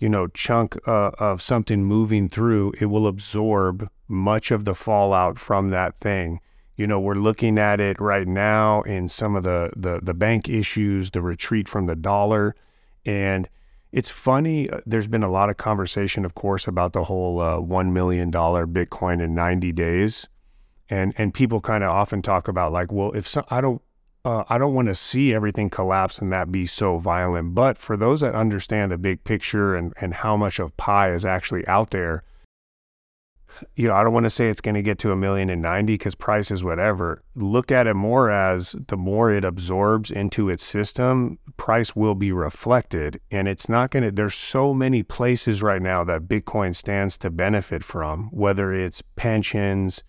you 0.04 0.10
know 0.10 0.28
chunk 0.28 0.78
uh, 0.86 1.12
of 1.18 1.42
something 1.42 1.82
moving 1.86 2.28
through 2.28 2.74
it 2.78 2.88
will 2.88 3.08
absorb 3.08 3.90
much 4.10 4.52
of 4.52 4.66
the 4.66 4.76
fallout 4.76 5.40
from 5.40 5.70
that 5.70 5.98
thing. 6.02 6.42
You 6.76 6.88
know 6.88 7.00
we're 7.00 7.14
looking 7.14 7.58
at 7.58 7.80
it 7.80 8.02
right 8.02 8.28
now 8.28 8.82
in 8.82 9.08
some 9.08 9.38
of 9.38 9.44
the 9.44 9.72
the, 9.78 10.02
the 10.04 10.14
bank 10.14 10.50
issues 10.50 11.12
the 11.12 11.22
retreat 11.22 11.70
from 11.70 11.86
the 11.86 11.96
dollar. 11.96 12.54
And 13.06 13.48
it's 13.94 14.10
funny 14.10 14.70
uh, 14.70 14.82
there's 14.86 15.08
been 15.08 15.24
a 15.24 15.32
lot 15.32 15.50
of 15.50 15.56
conversation 15.56 16.26
of 16.26 16.36
course 16.36 16.68
about 16.68 16.92
the 16.92 17.06
whole 17.06 17.40
uh, 17.40 17.62
1 17.62 17.94
million 17.94 18.30
dollar 18.30 18.68
bitcoin 18.68 19.24
in 19.24 19.34
90 19.34 19.72
days. 19.72 20.28
And 20.90 21.14
and 21.18 21.34
people 21.34 21.62
kind 21.62 21.82
of 21.82 21.92
often 21.92 22.22
talk 22.22 22.50
about 22.50 22.74
like 22.74 22.92
well 22.92 23.14
if 23.14 23.26
so, 23.26 23.46
i 23.50 23.62
don't 23.62 23.82
uh, 24.26 24.44
I 24.50 24.58
don't 24.58 24.74
want 24.74 24.88
to 24.88 24.96
see 24.96 25.34
everything 25.34 25.70
collapse 25.70 26.20
and 26.20 26.32
that 26.32 26.52
be 26.52 26.66
so 26.66 26.98
violent. 26.98 27.56
But 27.56 27.78
for 27.78 27.98
those 27.98 28.22
that 28.22 28.36
understand 28.36 28.92
the 28.92 28.98
big 28.98 29.24
picture 29.24 29.76
and, 29.76 29.94
and 30.00 30.14
how 30.14 30.38
much 30.38 30.60
of 30.60 30.76
pie 30.78 31.14
is 31.14 31.26
actually 31.26 31.68
out 31.68 31.92
there, 31.92 32.24
you 33.76 33.88
know, 33.88 33.94
I 33.94 34.04
don't 34.04 34.14
want 34.14 34.24
to 34.24 34.32
say 34.32 34.50
it's 34.50 34.62
going 34.62 34.74
to 34.76 34.82
get 34.82 34.98
to 35.00 35.12
a 35.12 35.16
million 35.16 35.48
and 35.50 35.62
ninety 35.62 35.94
because 35.94 36.16
price 36.16 36.50
is 36.50 36.64
whatever. 36.64 37.22
Look 37.36 37.72
at 37.72 37.86
it 37.86 37.94
more 37.94 38.32
as 38.32 38.76
the 38.88 38.98
more 38.98 39.32
it 39.32 39.46
absorbs 39.46 40.10
into 40.10 40.50
its 40.50 40.64
system, 40.64 41.38
price 41.56 41.96
will 41.96 42.16
be 42.16 42.32
reflected. 42.32 43.22
And 43.30 43.48
it's 43.48 43.70
not 43.70 43.92
going 43.92 44.06
to, 44.06 44.12
there's 44.12 44.34
so 44.34 44.74
many 44.74 45.04
places 45.04 45.62
right 45.62 45.84
now 45.84 46.04
that 46.06 46.28
Bitcoin 46.28 46.76
stands 46.76 47.16
to 47.20 47.30
benefit 47.30 47.84
from, 47.84 48.30
whether 48.32 48.74
it's 48.74 49.04
pensions, 49.16 50.02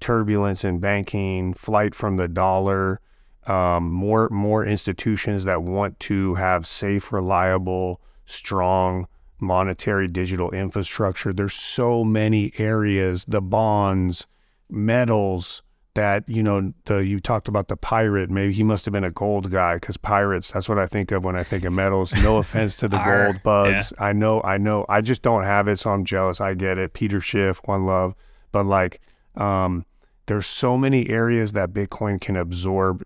turbulence 0.00 0.62
in 0.62 0.78
banking, 0.78 1.54
flight 1.54 1.94
from 1.94 2.16
the 2.16 2.28
dollar, 2.28 3.00
um, 3.46 3.90
more, 3.90 4.28
more 4.30 4.64
institutions 4.64 5.44
that 5.44 5.62
want 5.62 5.98
to 6.00 6.34
have 6.34 6.66
safe, 6.66 7.12
reliable, 7.12 8.00
strong, 8.26 9.06
monetary 9.40 10.06
digital 10.06 10.50
infrastructure. 10.50 11.32
There's 11.32 11.54
so 11.54 12.04
many 12.04 12.52
areas, 12.58 13.24
the 13.26 13.40
bonds, 13.40 14.26
metals 14.68 15.62
that, 15.94 16.28
you 16.28 16.42
know, 16.42 16.72
the 16.84 16.98
you 16.98 17.18
talked 17.18 17.48
about 17.48 17.68
the 17.68 17.76
pirate. 17.76 18.30
Maybe 18.30 18.52
he 18.52 18.62
must 18.62 18.84
have 18.84 18.92
been 18.92 19.04
a 19.04 19.10
gold 19.10 19.50
guy 19.50 19.74
because 19.74 19.96
pirates, 19.96 20.52
that's 20.52 20.68
what 20.68 20.78
I 20.78 20.86
think 20.86 21.10
of 21.10 21.24
when 21.24 21.36
I 21.36 21.42
think 21.42 21.64
of 21.64 21.72
metals. 21.72 22.12
No 22.22 22.36
offense 22.36 22.76
to 22.76 22.88
the 22.88 22.98
gold 23.04 23.42
bugs. 23.42 23.92
Yeah. 23.98 24.04
I 24.06 24.12
know, 24.12 24.40
I 24.42 24.58
know. 24.58 24.86
I 24.88 25.00
just 25.00 25.22
don't 25.22 25.42
have 25.42 25.66
it, 25.66 25.80
so 25.80 25.90
I'm 25.90 26.04
jealous. 26.04 26.40
I 26.40 26.54
get 26.54 26.78
it. 26.78 26.92
Peter 26.92 27.20
Schiff, 27.20 27.60
one 27.64 27.86
love. 27.86 28.14
But 28.52 28.66
like, 28.66 29.00
um, 29.34 29.84
there's 30.26 30.46
so 30.46 30.76
many 30.78 31.08
areas 31.08 31.52
that 31.52 31.72
Bitcoin 31.72 32.20
can 32.20 32.36
absorb 32.36 33.02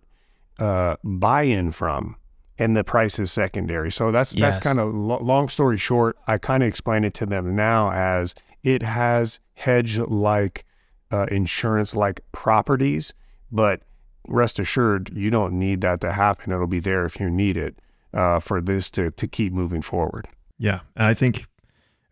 uh, 0.58 0.96
buy-in 1.02 1.72
from 1.72 2.16
and 2.58 2.76
the 2.76 2.84
price 2.84 3.18
is 3.18 3.32
secondary. 3.32 3.90
So 3.90 4.12
that's 4.12 4.34
yes. 4.34 4.54
that's 4.54 4.66
kind 4.66 4.78
of 4.78 4.94
lo- 4.94 5.22
long 5.22 5.48
story 5.48 5.76
short. 5.76 6.16
I 6.26 6.38
kind 6.38 6.62
of 6.62 6.68
explain 6.68 7.04
it 7.04 7.14
to 7.14 7.26
them 7.26 7.56
now 7.56 7.90
as 7.90 8.34
it 8.62 8.82
has 8.82 9.40
hedge 9.54 9.98
like 9.98 10.64
uh, 11.10 11.26
insurance 11.30 11.94
like 11.94 12.20
properties, 12.32 13.12
but 13.50 13.82
rest 14.28 14.58
assured 14.58 15.10
you 15.14 15.30
don't 15.30 15.58
need 15.58 15.80
that 15.82 16.00
to 16.02 16.12
happen. 16.12 16.52
It'll 16.52 16.66
be 16.66 16.80
there 16.80 17.04
if 17.04 17.20
you 17.20 17.28
need 17.28 17.56
it 17.56 17.78
uh, 18.12 18.40
for 18.40 18.60
this 18.60 18.90
to 18.92 19.10
to 19.10 19.26
keep 19.26 19.52
moving 19.52 19.82
forward. 19.82 20.28
Yeah, 20.58 20.80
and 20.96 21.06
I 21.06 21.14
think 21.14 21.46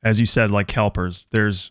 as 0.03 0.19
you 0.19 0.27
said, 0.27 0.51
like 0.51 0.67
CalPERS, 0.67 1.29
there's 1.31 1.71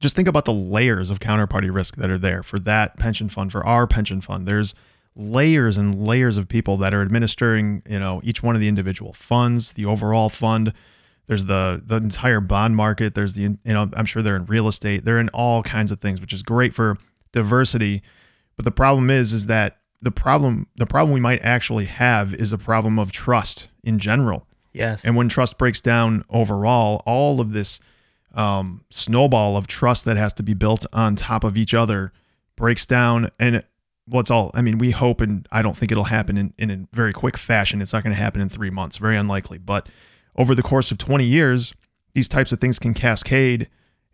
just 0.00 0.14
think 0.14 0.28
about 0.28 0.44
the 0.44 0.52
layers 0.52 1.08
of 1.08 1.18
counterparty 1.18 1.74
risk 1.74 1.96
that 1.96 2.10
are 2.10 2.18
there 2.18 2.42
for 2.42 2.58
that 2.58 2.98
pension 2.98 3.30
fund, 3.30 3.50
for 3.50 3.64
our 3.64 3.86
pension 3.86 4.20
fund. 4.20 4.46
There's 4.46 4.74
layers 5.16 5.76
and 5.76 6.06
layers 6.06 6.36
of 6.36 6.48
people 6.48 6.76
that 6.78 6.92
are 6.92 7.02
administering, 7.02 7.82
you 7.88 7.98
know, 7.98 8.20
each 8.24 8.42
one 8.42 8.54
of 8.54 8.60
the 8.60 8.68
individual 8.68 9.12
funds, 9.12 9.72
the 9.72 9.86
overall 9.86 10.28
fund. 10.28 10.72
There's 11.26 11.44
the 11.46 11.82
the 11.84 11.96
entire 11.96 12.40
bond 12.40 12.76
market. 12.76 13.14
There's 13.14 13.34
the 13.34 13.42
you 13.42 13.58
know, 13.64 13.88
I'm 13.94 14.06
sure 14.06 14.22
they're 14.22 14.36
in 14.36 14.46
real 14.46 14.68
estate. 14.68 15.04
They're 15.04 15.20
in 15.20 15.30
all 15.30 15.62
kinds 15.62 15.90
of 15.90 16.00
things, 16.00 16.20
which 16.20 16.32
is 16.32 16.42
great 16.42 16.74
for 16.74 16.98
diversity. 17.32 18.02
But 18.56 18.64
the 18.64 18.70
problem 18.70 19.10
is 19.10 19.32
is 19.32 19.46
that 19.46 19.78
the 20.02 20.10
problem 20.10 20.66
the 20.76 20.86
problem 20.86 21.14
we 21.14 21.20
might 21.20 21.42
actually 21.42 21.86
have 21.86 22.34
is 22.34 22.52
a 22.52 22.58
problem 22.58 22.98
of 22.98 23.10
trust 23.10 23.68
in 23.82 23.98
general. 23.98 24.46
Yes. 24.72 25.04
And 25.04 25.16
when 25.16 25.28
trust 25.28 25.56
breaks 25.56 25.80
down 25.80 26.24
overall, 26.28 27.02
all 27.06 27.40
of 27.40 27.52
this 27.52 27.78
um, 28.34 28.84
snowball 28.90 29.56
of 29.56 29.66
trust 29.66 30.04
that 30.04 30.16
has 30.16 30.32
to 30.34 30.42
be 30.42 30.54
built 30.54 30.84
on 30.92 31.14
top 31.16 31.44
of 31.44 31.56
each 31.56 31.72
other 31.72 32.12
breaks 32.56 32.84
down 32.84 33.30
and 33.38 33.62
well, 34.06 34.20
it's 34.20 34.30
all, 34.30 34.50
I 34.54 34.62
mean, 34.62 34.78
we 34.78 34.90
hope 34.90 35.20
and 35.20 35.46
I 35.50 35.62
don't 35.62 35.76
think 35.76 35.90
it'll 35.90 36.04
happen 36.04 36.36
in, 36.36 36.52
in 36.58 36.70
a 36.70 36.96
very 36.96 37.12
quick 37.12 37.38
fashion. 37.38 37.80
It's 37.80 37.92
not 37.92 38.02
going 38.02 38.14
to 38.14 38.20
happen 38.20 38.40
in 38.40 38.48
three 38.48 38.70
months, 38.70 38.98
very 38.98 39.16
unlikely. 39.16 39.58
But 39.58 39.88
over 40.36 40.54
the 40.54 40.62
course 40.62 40.90
of 40.90 40.98
20 40.98 41.24
years, 41.24 41.72
these 42.14 42.28
types 42.28 42.52
of 42.52 42.60
things 42.60 42.78
can 42.78 42.94
cascade. 42.94 43.68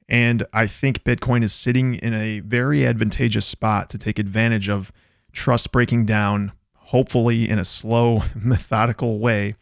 And 0.08 0.46
I 0.52 0.66
think 0.66 1.04
Bitcoin 1.04 1.42
is 1.42 1.52
sitting 1.52 1.94
in 1.94 2.14
a 2.14 2.40
very 2.40 2.86
advantageous 2.86 3.46
spot 3.46 3.90
to 3.90 3.98
take 3.98 4.18
advantage 4.18 4.68
of 4.68 4.92
trust 5.32 5.72
breaking 5.72 6.06
down, 6.06 6.52
hopefully 6.74 7.48
in 7.48 7.58
a 7.58 7.64
slow, 7.64 8.22
methodical 8.34 9.18
way 9.18 9.54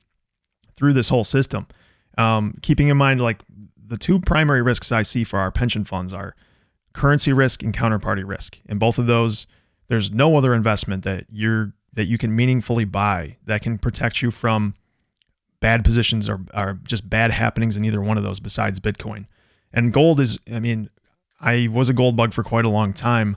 through 0.77 0.93
this 0.93 1.09
whole 1.09 1.25
system. 1.25 1.67
Um, 2.17 2.55
keeping 2.63 2.89
in 2.89 2.97
mind, 2.97 3.21
like 3.21 3.41
the 3.77 3.99
two 3.99 4.21
primary 4.21 4.63
risks 4.63 4.93
I 4.93 5.03
see 5.03 5.25
for 5.25 5.39
our 5.39 5.51
pension 5.51 5.85
funds 5.85 6.13
are 6.13 6.35
currency 6.93 7.33
risk 7.33 7.63
and 7.63 7.75
counterparty 7.75 8.27
risk. 8.27 8.61
And 8.67 8.81
both 8.81 8.99
of 8.99 9.07
those, 9.07 9.47
there's 9.89 10.11
no 10.11 10.37
other 10.37 10.55
investment 10.55 11.05
that 11.05 11.27
you're 11.31 11.73
that 11.95 12.05
you 12.05 12.19
can 12.19 12.35
meaningfully 12.35 12.85
buy 12.85 13.37
that 13.45 13.63
can 13.63 13.79
protect 13.79 14.23
you 14.23 14.31
from 14.31 14.75
bad 15.61 15.85
positions 15.85 16.29
or, 16.29 16.41
or 16.55 16.79
just 16.85 17.09
bad 17.11 17.33
happenings 17.33 17.77
in 17.77 17.85
either 17.85 18.01
one 18.01 18.17
of 18.17 18.23
those 18.23 18.41
besides 18.41 18.79
Bitcoin. 18.79 19.27
And 19.73 19.93
gold 19.93 20.21
is, 20.21 20.39
I 20.53 20.61
mean, 20.61 20.91
I 21.41 21.69
was 21.73 21.89
a 21.89 21.93
gold 21.93 22.17
bug 22.17 22.33
for 22.33 22.45
quite 22.45 22.65
a 22.65 22.69
long 22.69 22.93
time. 22.93 23.37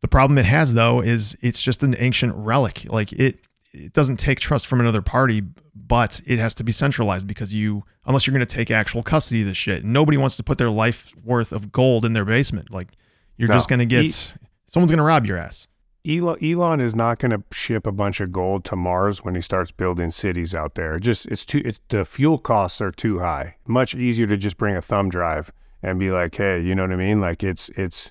The 0.00 0.08
problem 0.08 0.36
it 0.36 0.44
has 0.44 0.74
though 0.74 1.00
is 1.00 1.36
it's 1.40 1.62
just 1.62 1.82
an 1.82 1.96
ancient 1.98 2.34
relic. 2.36 2.84
Like 2.88 3.12
it 3.12 3.38
it 3.72 3.92
doesn't 3.92 4.18
take 4.18 4.38
trust 4.38 4.66
from 4.66 4.80
another 4.80 5.02
party, 5.02 5.42
but 5.74 6.20
it 6.26 6.38
has 6.38 6.54
to 6.54 6.64
be 6.64 6.70
centralized 6.70 7.26
because 7.26 7.52
you 7.52 7.84
unless 8.06 8.26
you're 8.26 8.34
going 8.34 8.46
to 8.46 8.54
take 8.54 8.70
actual 8.70 9.02
custody 9.02 9.40
of 9.40 9.48
this 9.48 9.56
shit. 9.56 9.84
Nobody 9.84 10.16
wants 10.16 10.36
to 10.36 10.42
put 10.42 10.58
their 10.58 10.70
life 10.70 11.14
worth 11.24 11.50
of 11.52 11.72
gold 11.72 12.04
in 12.04 12.12
their 12.12 12.24
basement. 12.24 12.70
Like 12.70 12.88
you're 13.36 13.48
no, 13.48 13.54
just 13.54 13.68
going 13.68 13.80
to 13.80 13.86
get 13.86 14.34
Someone's 14.74 14.90
going 14.90 14.98
to 14.98 15.04
rob 15.04 15.24
your 15.24 15.38
ass. 15.38 15.68
Elon, 16.04 16.36
Elon 16.42 16.80
is 16.80 16.96
not 16.96 17.20
going 17.20 17.30
to 17.30 17.44
ship 17.52 17.86
a 17.86 17.92
bunch 17.92 18.18
of 18.18 18.32
gold 18.32 18.64
to 18.64 18.74
Mars 18.74 19.22
when 19.22 19.36
he 19.36 19.40
starts 19.40 19.70
building 19.70 20.10
cities 20.10 20.52
out 20.52 20.74
there. 20.74 20.98
Just 20.98 21.26
it's 21.26 21.44
too 21.44 21.62
it's 21.64 21.78
the 21.90 22.04
fuel 22.04 22.38
costs 22.38 22.80
are 22.80 22.90
too 22.90 23.20
high. 23.20 23.54
Much 23.68 23.94
easier 23.94 24.26
to 24.26 24.36
just 24.36 24.56
bring 24.56 24.74
a 24.74 24.82
thumb 24.82 25.10
drive 25.10 25.52
and 25.80 26.00
be 26.00 26.10
like, 26.10 26.34
"Hey, 26.34 26.60
you 26.60 26.74
know 26.74 26.82
what 26.82 26.90
I 26.90 26.96
mean?" 26.96 27.20
Like 27.20 27.44
it's 27.44 27.68
it's 27.76 28.10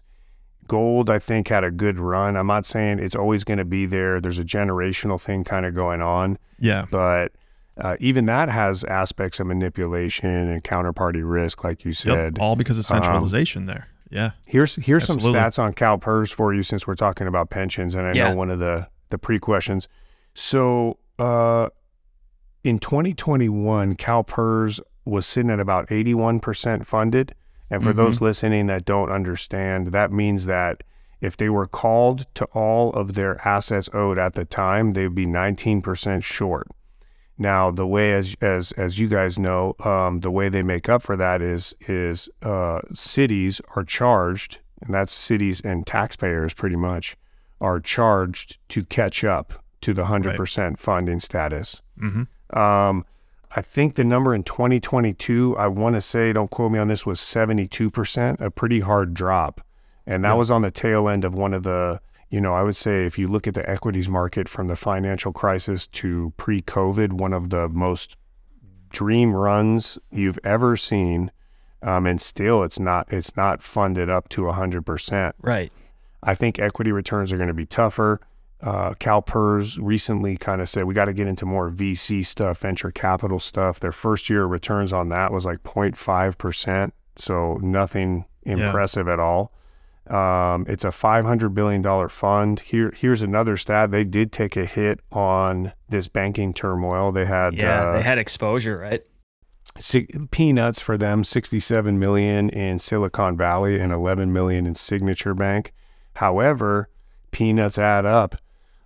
gold 0.66 1.10
I 1.10 1.20
think 1.20 1.50
had 1.50 1.66
a 1.66 1.70
good 1.70 2.00
run. 2.00 2.38
I'm 2.38 2.48
not 2.48 2.66
saying 2.66 3.00
it's 3.00 3.14
always 3.14 3.44
going 3.44 3.60
to 3.60 3.66
be 3.66 3.86
there. 3.86 4.22
There's 4.22 4.40
a 4.40 4.46
generational 4.46 5.20
thing 5.20 5.44
kind 5.44 5.66
of 5.66 5.76
going 5.76 6.02
on. 6.02 6.38
Yeah. 6.62 6.86
But 6.90 7.34
uh, 7.78 7.98
even 8.00 8.26
that 8.28 8.48
has 8.48 8.86
aspects 8.86 9.42
of 9.42 9.48
manipulation 9.48 10.30
and 10.30 10.64
counterparty 10.64 11.30
risk, 11.30 11.66
like 11.66 11.84
you 11.84 11.92
said. 11.92 12.38
Yep, 12.38 12.42
all 12.42 12.56
because 12.56 12.78
of 12.78 12.90
um, 12.90 13.04
centralization 13.04 13.64
um, 13.64 13.66
there. 13.66 13.90
Yeah. 14.14 14.32
Here's 14.46 14.76
here's 14.76 15.10
Absolutely. 15.10 15.34
some 15.34 15.34
stats 15.34 15.60
on 15.60 15.74
CalPERS 15.74 16.32
for 16.32 16.54
you 16.54 16.62
since 16.62 16.86
we're 16.86 16.96
talking 16.96 17.28
about 17.28 17.50
pensions, 17.50 17.96
and 17.96 18.06
I 18.06 18.14
yeah. 18.14 18.30
know 18.30 18.36
one 18.36 18.50
of 18.50 18.60
the 18.60 18.88
the 19.10 19.18
pre 19.18 19.40
questions. 19.40 19.88
So 20.36 20.98
uh, 21.18 21.70
in 22.64 22.80
2021, 22.80 23.96
CalPERS 23.96 24.80
was 25.06 25.26
sitting 25.26 25.52
at 25.52 25.60
about 25.60 25.88
81% 25.90 26.86
funded. 26.86 27.36
And 27.70 27.82
for 27.82 27.90
mm-hmm. 27.90 27.98
those 27.98 28.22
listening 28.22 28.68
that 28.68 28.86
don't 28.86 29.12
understand, 29.12 29.88
that 29.88 30.12
means 30.12 30.46
that 30.46 30.84
if 31.22 31.38
they 31.38 31.50
were 31.50 31.66
called 31.66 32.28
to 32.36 32.46
all 32.54 32.92
of 32.94 33.16
their 33.16 33.46
assets 33.48 33.90
owed 33.94 34.20
at 34.20 34.34
the 34.34 34.46
time, 34.46 34.94
they 34.94 35.04
would 35.04 35.16
be 35.16 35.26
19% 35.26 36.24
short. 36.24 36.68
Now, 37.38 37.72
the 37.72 37.88
way 37.88 38.14
as 38.14 38.36
as 38.42 38.72
as 38.74 39.00
you 39.00 39.08
guys 39.08 39.40
know, 39.40 39.76
um, 39.84 40.20
the 40.20 40.30
way 40.30 40.50
they 40.50 40.62
make 40.62 40.88
up 40.88 41.02
for 41.02 41.16
that 41.18 41.42
is 41.42 41.74
is 41.82 42.30
uh, 42.42 42.80
cities 42.94 43.60
are 43.76 43.84
charged, 43.84 44.60
and 44.82 44.94
that's 44.94 45.12
cities 45.12 45.60
and 45.62 45.86
taxpayers 45.86 46.54
pretty 46.54 46.76
much 46.76 47.18
are 47.60 47.80
charged 47.80 48.58
to 48.70 48.84
catch 48.86 49.24
up 49.24 49.54
to 49.82 49.94
the 49.94 50.06
hundred 50.06 50.32
right. 50.32 50.38
percent 50.38 50.80
funding 50.80 51.20
status. 51.20 51.82
Mm-hmm. 52.00 52.58
Um, 52.58 53.06
I 53.56 53.62
think 53.62 53.96
the 53.96 54.04
number 54.04 54.34
in 54.34 54.44
2022, 54.44 55.56
I 55.58 55.68
want 55.68 55.96
to 55.96 56.02
say, 56.02 56.34
don't 56.34 56.50
quote 56.50 56.72
me 56.72 56.80
on 56.80 56.88
this, 56.88 57.06
was 57.06 57.20
72 57.20 57.90
percent, 57.90 58.42
a 58.42 58.52
pretty 58.52 58.82
hard 58.82 59.16
drop, 59.16 59.62
and 60.06 60.24
that 60.24 60.30
yeah. 60.30 60.36
was 60.36 60.52
on 60.52 60.62
the 60.62 60.72
tail 60.72 61.10
end 61.10 61.26
of 61.26 61.34
one 61.34 61.56
of 61.56 61.64
the 61.64 62.00
you 62.34 62.42
know, 62.42 62.56
I 62.56 62.64
would 62.64 62.76
say 62.76 63.06
if 63.06 63.20
you 63.20 63.28
look 63.28 63.46
at 63.46 63.54
the 63.54 63.70
equities 63.70 64.10
market 64.10 64.50
from 64.50 64.68
the 64.68 64.76
financial 64.76 65.32
crisis 65.32 65.86
to 65.86 66.34
pre 66.36 66.62
COVID, 66.62 67.14
one 67.14 67.32
of 67.32 67.52
the 67.52 67.70
most 67.70 68.18
dream 68.90 69.36
runs 69.36 70.00
you've 70.12 70.40
ever 70.44 70.76
seen. 70.76 71.30
Um, 71.84 72.08
and 72.08 72.20
still 72.20 72.64
it's 72.64 72.80
not 72.80 73.14
it's 73.14 73.38
not 73.38 73.62
funded 73.62 74.10
up 74.10 74.30
to 74.30 74.42
100%. 74.42 75.34
Right. 75.44 75.72
I 76.24 76.34
think 76.34 76.58
equity 76.58 76.92
returns 76.92 77.32
are 77.32 77.38
going 77.38 77.50
to 77.50 77.54
be 77.54 77.68
tougher. 77.68 78.20
Uh, 78.64 78.96
CalPERS 78.96 79.78
recently 79.80 80.36
kind 80.36 80.60
of 80.60 80.68
said 80.68 80.86
we 80.86 80.96
got 80.96 81.06
to 81.06 81.14
get 81.14 81.28
into 81.28 81.46
more 81.46 81.70
VC 81.70 82.26
stuff, 82.26 82.62
venture 82.62 82.90
capital 82.90 83.40
stuff. 83.40 83.80
Their 83.80 83.92
first 83.92 84.28
year 84.28 84.48
returns 84.48 84.92
on 84.92 85.10
that 85.10 85.32
was 85.32 85.46
like 85.46 85.62
0.5%. 85.62 86.94
So 87.16 87.60
nothing 87.62 88.26
impressive 88.42 89.06
yeah. 89.06 89.14
at 89.14 89.20
all. 89.20 89.52
Um, 90.08 90.66
it's 90.68 90.84
a 90.84 90.90
$500 90.90 91.54
billion 91.54 92.10
fund. 92.10 92.60
Here, 92.60 92.94
here's 92.96 93.22
another 93.22 93.56
stat. 93.56 93.92
They 93.92 94.04
did 94.04 94.32
take 94.32 94.58
a 94.58 94.66
hit 94.66 95.00
on 95.12 95.72
this 95.90 96.08
banking 96.08 96.54
turmoil. 96.54 97.12
They 97.12 97.26
had 97.26 97.54
yeah, 97.54 97.84
uh, 97.84 97.94
they 97.94 98.02
had 98.02 98.18
exposure, 98.18 98.78
right? 98.78 99.02
peanuts 100.32 100.80
for 100.80 100.98
them. 100.98 101.24
67 101.24 101.98
million 101.98 102.50
in 102.50 102.80
Silicon 102.80 103.38
Valley 103.38 103.80
and 103.80 103.92
11 103.92 104.32
million 104.32 104.68
in 104.68 104.76
Signature 104.76 105.34
Bank. 105.34 105.74
However, 106.16 106.90
peanuts 107.32 107.78
add 107.78 108.06
up, 108.06 108.36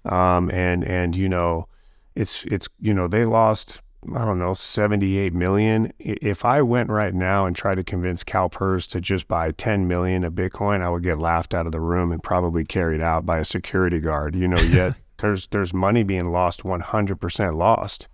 um, 0.06 0.50
and 0.52 0.84
and 0.84 1.16
you 1.16 1.28
know, 1.28 1.68
it's 2.16 2.46
it's 2.46 2.70
you 2.80 2.94
know 2.94 3.08
they 3.08 3.26
lost 3.26 3.82
I 4.16 4.26
don't 4.26 4.40
know, 4.40 4.54
78 4.54 5.34
million. 5.34 5.92
If 6.00 6.46
I 6.46 6.62
went 6.62 6.90
right 6.90 7.14
now 7.14 7.46
and 7.46 7.56
tried 7.56 7.76
to 7.76 7.84
convince 7.84 8.24
CalPERS 8.24 8.88
to 8.90 9.02
just 9.02 9.28
buy 9.28 9.52
10 9.52 9.88
million 9.88 10.24
of 10.24 10.34
Bitcoin, 10.34 10.82
I 10.82 10.90
would 10.90 11.04
get 11.04 11.20
laughed 11.20 11.54
out 11.54 11.66
of 11.66 11.72
the 11.72 11.80
room 11.80 12.12
and 12.12 12.22
probably 12.22 12.64
carried 12.64 13.02
out 13.02 13.26
by 13.26 13.40
a 13.40 13.46
security 13.46 14.00
guard. 14.00 14.36
You 14.36 14.48
know, 14.48 14.62
yet 14.62 14.96
there's 15.18 15.48
there's 15.48 15.74
money 15.74 16.04
being 16.04 16.32
lost, 16.32 16.64
100% 16.64 17.56
lost. 17.56 18.08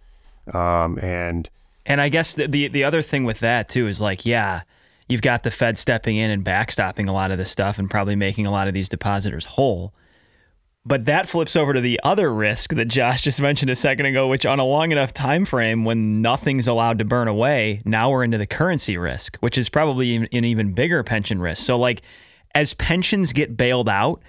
Um, 0.53 0.99
and 0.99 1.49
and 1.85 2.01
I 2.01 2.09
guess 2.09 2.33
the, 2.33 2.47
the 2.47 2.67
the 2.67 2.83
other 2.83 3.01
thing 3.01 3.23
with 3.23 3.39
that 3.39 3.69
too 3.69 3.87
is 3.87 4.01
like, 4.01 4.25
yeah, 4.25 4.61
you've 5.07 5.21
got 5.21 5.43
the 5.43 5.51
Fed 5.51 5.77
stepping 5.77 6.17
in 6.17 6.31
and 6.31 6.43
backstopping 6.43 7.07
a 7.07 7.11
lot 7.11 7.31
of 7.31 7.37
this 7.37 7.51
stuff 7.51 7.77
and 7.77 7.89
probably 7.89 8.15
making 8.15 8.45
a 8.45 8.51
lot 8.51 8.67
of 8.67 8.73
these 8.73 8.89
depositors 8.89 9.45
whole. 9.45 9.93
But 10.85 11.05
that 11.05 11.29
flips 11.29 11.55
over 11.55 11.73
to 11.73 11.79
the 11.79 11.99
other 12.03 12.33
risk 12.33 12.71
that 12.71 12.89
Josh 12.89 13.21
just 13.21 13.41
mentioned 13.41 13.71
a 13.71 13.75
second 13.75 14.05
ago, 14.05 14.27
which 14.27 14.45
on 14.45 14.59
a 14.59 14.65
long 14.65 14.91
enough 14.91 15.13
time 15.13 15.45
frame 15.45 15.85
when 15.85 16.21
nothing's 16.21 16.67
allowed 16.67 16.99
to 16.99 17.05
burn 17.05 17.29
away, 17.29 17.79
now 17.85 18.11
we're 18.11 18.25
into 18.25 18.37
the 18.37 18.45
currency 18.45 18.97
risk, 18.97 19.37
which 19.37 19.57
is 19.57 19.69
probably 19.69 20.15
an 20.15 20.45
even 20.45 20.73
bigger 20.73 21.01
pension 21.01 21.39
risk. 21.39 21.65
So 21.65 21.77
like 21.77 22.01
as 22.53 22.73
pensions 22.73 23.31
get 23.31 23.55
bailed 23.55 23.87
out, 23.87 24.21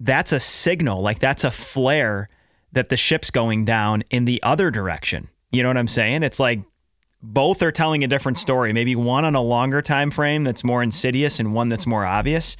that's 0.00 0.32
a 0.32 0.40
signal, 0.40 1.00
like 1.00 1.20
that's 1.20 1.44
a 1.44 1.50
flare 1.50 2.26
that 2.72 2.88
the 2.88 2.96
ship's 2.96 3.30
going 3.30 3.64
down 3.64 4.02
in 4.10 4.24
the 4.24 4.42
other 4.42 4.70
direction. 4.70 5.28
You 5.52 5.62
know 5.62 5.68
what 5.68 5.76
I'm 5.76 5.88
saying? 5.88 6.24
It's 6.24 6.40
like 6.40 6.60
both 7.22 7.62
are 7.62 7.72
telling 7.72 8.02
a 8.02 8.08
different 8.08 8.38
story. 8.38 8.72
Maybe 8.72 8.96
one 8.96 9.24
on 9.24 9.34
a 9.34 9.42
longer 9.42 9.82
time 9.82 10.10
frame 10.10 10.42
that's 10.42 10.64
more 10.64 10.82
insidious 10.82 11.38
and 11.38 11.54
one 11.54 11.68
that's 11.68 11.86
more 11.86 12.04
obvious. 12.04 12.56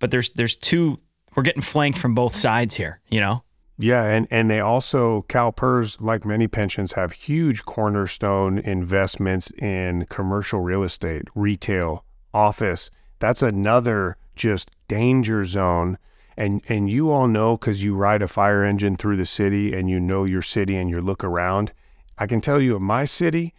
But 0.00 0.10
there's 0.10 0.30
there's 0.30 0.56
two 0.56 0.98
we're 1.34 1.42
getting 1.42 1.62
flanked 1.62 1.98
from 1.98 2.14
both 2.14 2.34
sides 2.34 2.74
here, 2.74 3.00
you 3.08 3.20
know? 3.20 3.42
Yeah, 3.78 4.04
and, 4.04 4.28
and 4.30 4.50
they 4.50 4.60
also, 4.60 5.24
CalPERS, 5.28 6.02
like 6.02 6.26
many 6.26 6.46
pensions, 6.46 6.92
have 6.92 7.12
huge 7.12 7.64
cornerstone 7.64 8.58
investments 8.58 9.50
in 9.52 10.04
commercial 10.10 10.60
real 10.60 10.82
estate, 10.82 11.22
retail, 11.34 12.04
office. 12.34 12.90
That's 13.20 13.40
another 13.40 14.18
just 14.36 14.70
danger 14.86 15.46
zone. 15.46 15.96
And, 16.36 16.62
and 16.68 16.90
you 16.90 17.10
all 17.10 17.26
know 17.26 17.56
because 17.56 17.82
you 17.82 17.94
ride 17.94 18.20
a 18.20 18.28
fire 18.28 18.64
engine 18.64 18.96
through 18.96 19.16
the 19.16 19.26
city 19.26 19.72
and 19.72 19.88
you 19.88 19.98
know 19.98 20.24
your 20.24 20.42
city 20.42 20.76
and 20.76 20.90
you 20.90 21.00
look 21.00 21.24
around. 21.24 21.72
I 22.18 22.26
can 22.26 22.42
tell 22.42 22.60
you 22.60 22.76
in 22.76 22.82
my 22.82 23.06
city, 23.06 23.54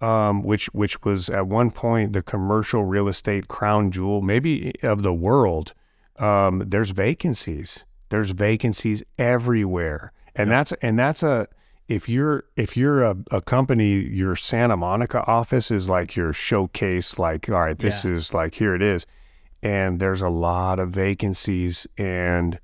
um, 0.00 0.42
which 0.42 0.66
which 0.68 1.02
was 1.02 1.28
at 1.28 1.46
one 1.46 1.70
point 1.70 2.12
the 2.12 2.22
commercial 2.22 2.84
real 2.84 3.08
estate 3.08 3.48
crown 3.48 3.90
jewel, 3.90 4.22
maybe 4.22 4.72
of 4.82 5.02
the 5.02 5.12
world 5.12 5.74
um, 6.20 6.64
there's 6.66 6.90
vacancies. 6.90 7.84
There's 8.10 8.30
vacancies 8.30 9.02
everywhere, 9.18 10.12
and 10.34 10.50
that's 10.50 10.72
and 10.80 10.98
that's 10.98 11.22
a 11.22 11.48
if 11.88 12.08
you're 12.08 12.44
if 12.56 12.76
you're 12.76 13.02
a, 13.02 13.16
a 13.30 13.40
company, 13.40 13.94
your 13.94 14.34
Santa 14.36 14.76
Monica 14.76 15.22
office 15.26 15.70
is 15.70 15.88
like 15.88 16.16
your 16.16 16.32
showcase. 16.32 17.18
Like, 17.18 17.48
all 17.48 17.60
right, 17.60 17.78
this 17.78 18.04
yeah. 18.04 18.12
is 18.12 18.32
like 18.32 18.54
here 18.54 18.74
it 18.74 18.82
is, 18.82 19.04
and 19.62 20.00
there's 20.00 20.22
a 20.22 20.30
lot 20.30 20.78
of 20.78 20.90
vacancies, 20.90 21.86
and 21.96 22.58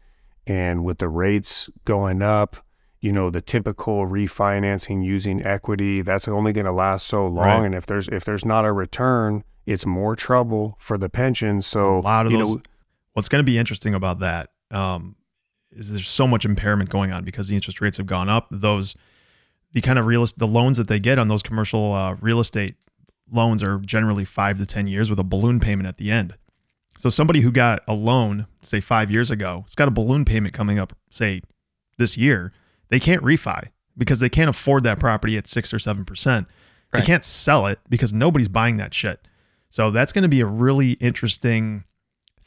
and 0.46 0.84
with 0.84 0.98
the 0.98 1.08
rates 1.08 1.68
going 1.84 2.22
up, 2.22 2.56
you 3.04 3.12
know 3.12 3.28
the 3.28 3.42
typical 3.42 4.06
refinancing 4.06 5.04
using 5.04 5.44
equity 5.44 6.00
that's 6.00 6.26
only 6.26 6.54
going 6.54 6.64
to 6.64 6.72
last 6.72 7.06
so 7.06 7.26
long 7.26 7.60
right. 7.60 7.66
and 7.66 7.74
if 7.74 7.84
there's 7.84 8.08
if 8.08 8.24
there's 8.24 8.46
not 8.46 8.64
a 8.64 8.72
return 8.72 9.44
it's 9.66 9.84
more 9.84 10.16
trouble 10.16 10.74
for 10.80 10.96
the 10.96 11.10
pension 11.10 11.60
so 11.60 11.98
a 11.98 12.00
lot 12.00 12.24
of 12.24 12.32
those 12.32 12.54
know, 12.54 12.62
What's 13.14 13.28
going 13.28 13.40
to 13.40 13.44
be 13.44 13.58
interesting 13.58 13.94
about 13.94 14.20
that 14.20 14.50
um, 14.70 15.16
is 15.70 15.90
there's 15.90 16.08
so 16.08 16.26
much 16.26 16.44
impairment 16.44 16.90
going 16.90 17.12
on 17.12 17.24
because 17.24 17.48
the 17.48 17.54
interest 17.54 17.80
rates 17.80 17.96
have 17.96 18.06
gone 18.06 18.28
up. 18.28 18.48
Those 18.50 18.94
the 19.72 19.80
kind 19.80 19.98
of 19.98 20.06
real 20.06 20.24
the 20.36 20.46
loans 20.46 20.76
that 20.76 20.88
they 20.88 21.00
get 21.00 21.18
on 21.18 21.28
those 21.28 21.42
commercial 21.42 21.92
uh, 21.92 22.14
real 22.20 22.40
estate 22.40 22.76
loans 23.30 23.62
are 23.62 23.78
generally 23.78 24.24
five 24.24 24.58
to 24.58 24.66
ten 24.66 24.86
years 24.86 25.10
with 25.10 25.18
a 25.18 25.24
balloon 25.24 25.60
payment 25.60 25.88
at 25.88 25.98
the 25.98 26.10
end. 26.10 26.34
So 26.96 27.10
somebody 27.10 27.40
who 27.40 27.50
got 27.50 27.82
a 27.88 27.94
loan, 27.94 28.46
say 28.62 28.80
five 28.80 29.10
years 29.10 29.30
ago, 29.30 29.62
it's 29.64 29.74
got 29.74 29.88
a 29.88 29.90
balloon 29.90 30.24
payment 30.24 30.54
coming 30.54 30.78
up, 30.78 30.92
say 31.10 31.42
this 31.98 32.16
year, 32.16 32.52
they 32.88 33.00
can't 33.00 33.22
refi 33.22 33.68
because 33.96 34.20
they 34.20 34.28
can't 34.28 34.50
afford 34.50 34.84
that 34.84 35.00
property 35.00 35.36
at 35.36 35.48
six 35.48 35.72
or 35.72 35.78
seven 35.78 36.04
percent. 36.04 36.46
Right. 36.92 37.00
They 37.00 37.06
can't 37.06 37.24
sell 37.24 37.66
it 37.66 37.80
because 37.88 38.12
nobody's 38.12 38.48
buying 38.48 38.76
that 38.76 38.94
shit. 38.94 39.26
So 39.68 39.90
that's 39.90 40.12
going 40.12 40.22
to 40.22 40.28
be 40.28 40.40
a 40.40 40.46
really 40.46 40.92
interesting 40.92 41.84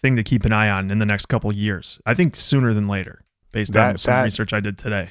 thing 0.02 0.16
to 0.16 0.24
keep 0.24 0.46
an 0.46 0.52
eye 0.52 0.70
on 0.70 0.92
in 0.92 1.00
the 1.00 1.06
next 1.06 1.28
couple 1.28 1.52
years. 1.52 2.00
I 2.06 2.14
think 2.14 2.36
sooner 2.36 2.74
than 2.74 2.88
later, 2.88 3.24
based 3.52 3.74
that, 3.74 3.90
on 3.90 3.98
some 3.98 4.14
that, 4.14 4.24
research 4.24 4.54
I 4.54 4.60
did 4.60 4.78
today. 4.78 5.10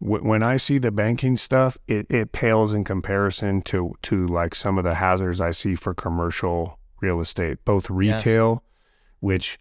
When 0.00 0.42
I 0.42 0.58
see 0.58 0.78
the 0.78 0.90
banking 0.90 1.36
stuff, 1.36 1.78
it, 1.86 2.06
it 2.10 2.32
pales 2.32 2.72
in 2.72 2.84
comparison 2.84 3.62
to 3.62 3.94
to 4.02 4.26
like 4.26 4.54
some 4.54 4.76
of 4.76 4.84
the 4.84 4.96
hazards 4.96 5.40
I 5.40 5.52
see 5.52 5.76
for 5.76 5.94
commercial 5.94 6.78
real 7.00 7.20
estate, 7.20 7.64
both 7.64 7.88
retail, 7.88 8.62
yes. 8.62 8.70
which 9.20 9.58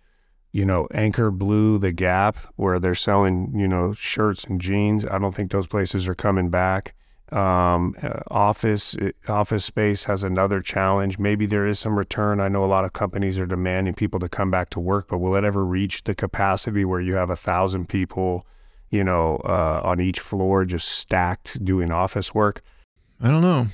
you 0.53 0.65
know, 0.65 0.87
Anchor 0.93 1.31
Blue, 1.31 1.79
The 1.79 1.91
Gap, 1.91 2.37
where 2.55 2.79
they're 2.79 2.93
selling, 2.93 3.51
you 3.55 3.67
know, 3.67 3.91
shirts 3.93 4.43
and 4.43 4.61
jeans. 4.61 5.03
I 5.03 5.17
don't 5.17 5.33
think 5.33 5.51
those 5.51 5.65
places 5.65 6.07
are 6.07 6.13
coming 6.15 6.49
back. 6.49 6.93
Um, 7.33 7.95
uh, 8.03 8.19
office 8.29 8.95
uh, 8.95 9.09
office 9.27 9.65
space 9.65 10.03
has 10.03 10.23
another 10.23 10.61
challenge. 10.61 11.17
Maybe 11.17 11.47
there 11.47 11.65
is 11.65 11.79
some 11.79 11.97
return. 11.97 12.39
I 12.39 12.47
know 12.47 12.63
a 12.63 12.67
lot 12.67 12.85
of 12.85 12.93
companies 12.93 13.39
are 13.39 13.47
demanding 13.47 13.95
people 13.95 14.19
to 14.19 14.29
come 14.29 14.51
back 14.51 14.69
to 14.71 14.79
work, 14.79 15.07
but 15.07 15.17
will 15.17 15.35
it 15.35 15.43
ever 15.43 15.65
reach 15.65 16.03
the 16.03 16.13
capacity 16.13 16.85
where 16.85 17.01
you 17.01 17.15
have 17.15 17.31
a 17.31 17.35
thousand 17.35 17.89
people, 17.89 18.45
you 18.91 19.03
know, 19.03 19.37
uh, 19.45 19.81
on 19.83 19.99
each 19.99 20.19
floor 20.19 20.63
just 20.63 20.87
stacked 20.87 21.63
doing 21.65 21.91
office 21.91 22.35
work? 22.35 22.61
I 23.19 23.29
don't 23.29 23.41
know. 23.41 23.67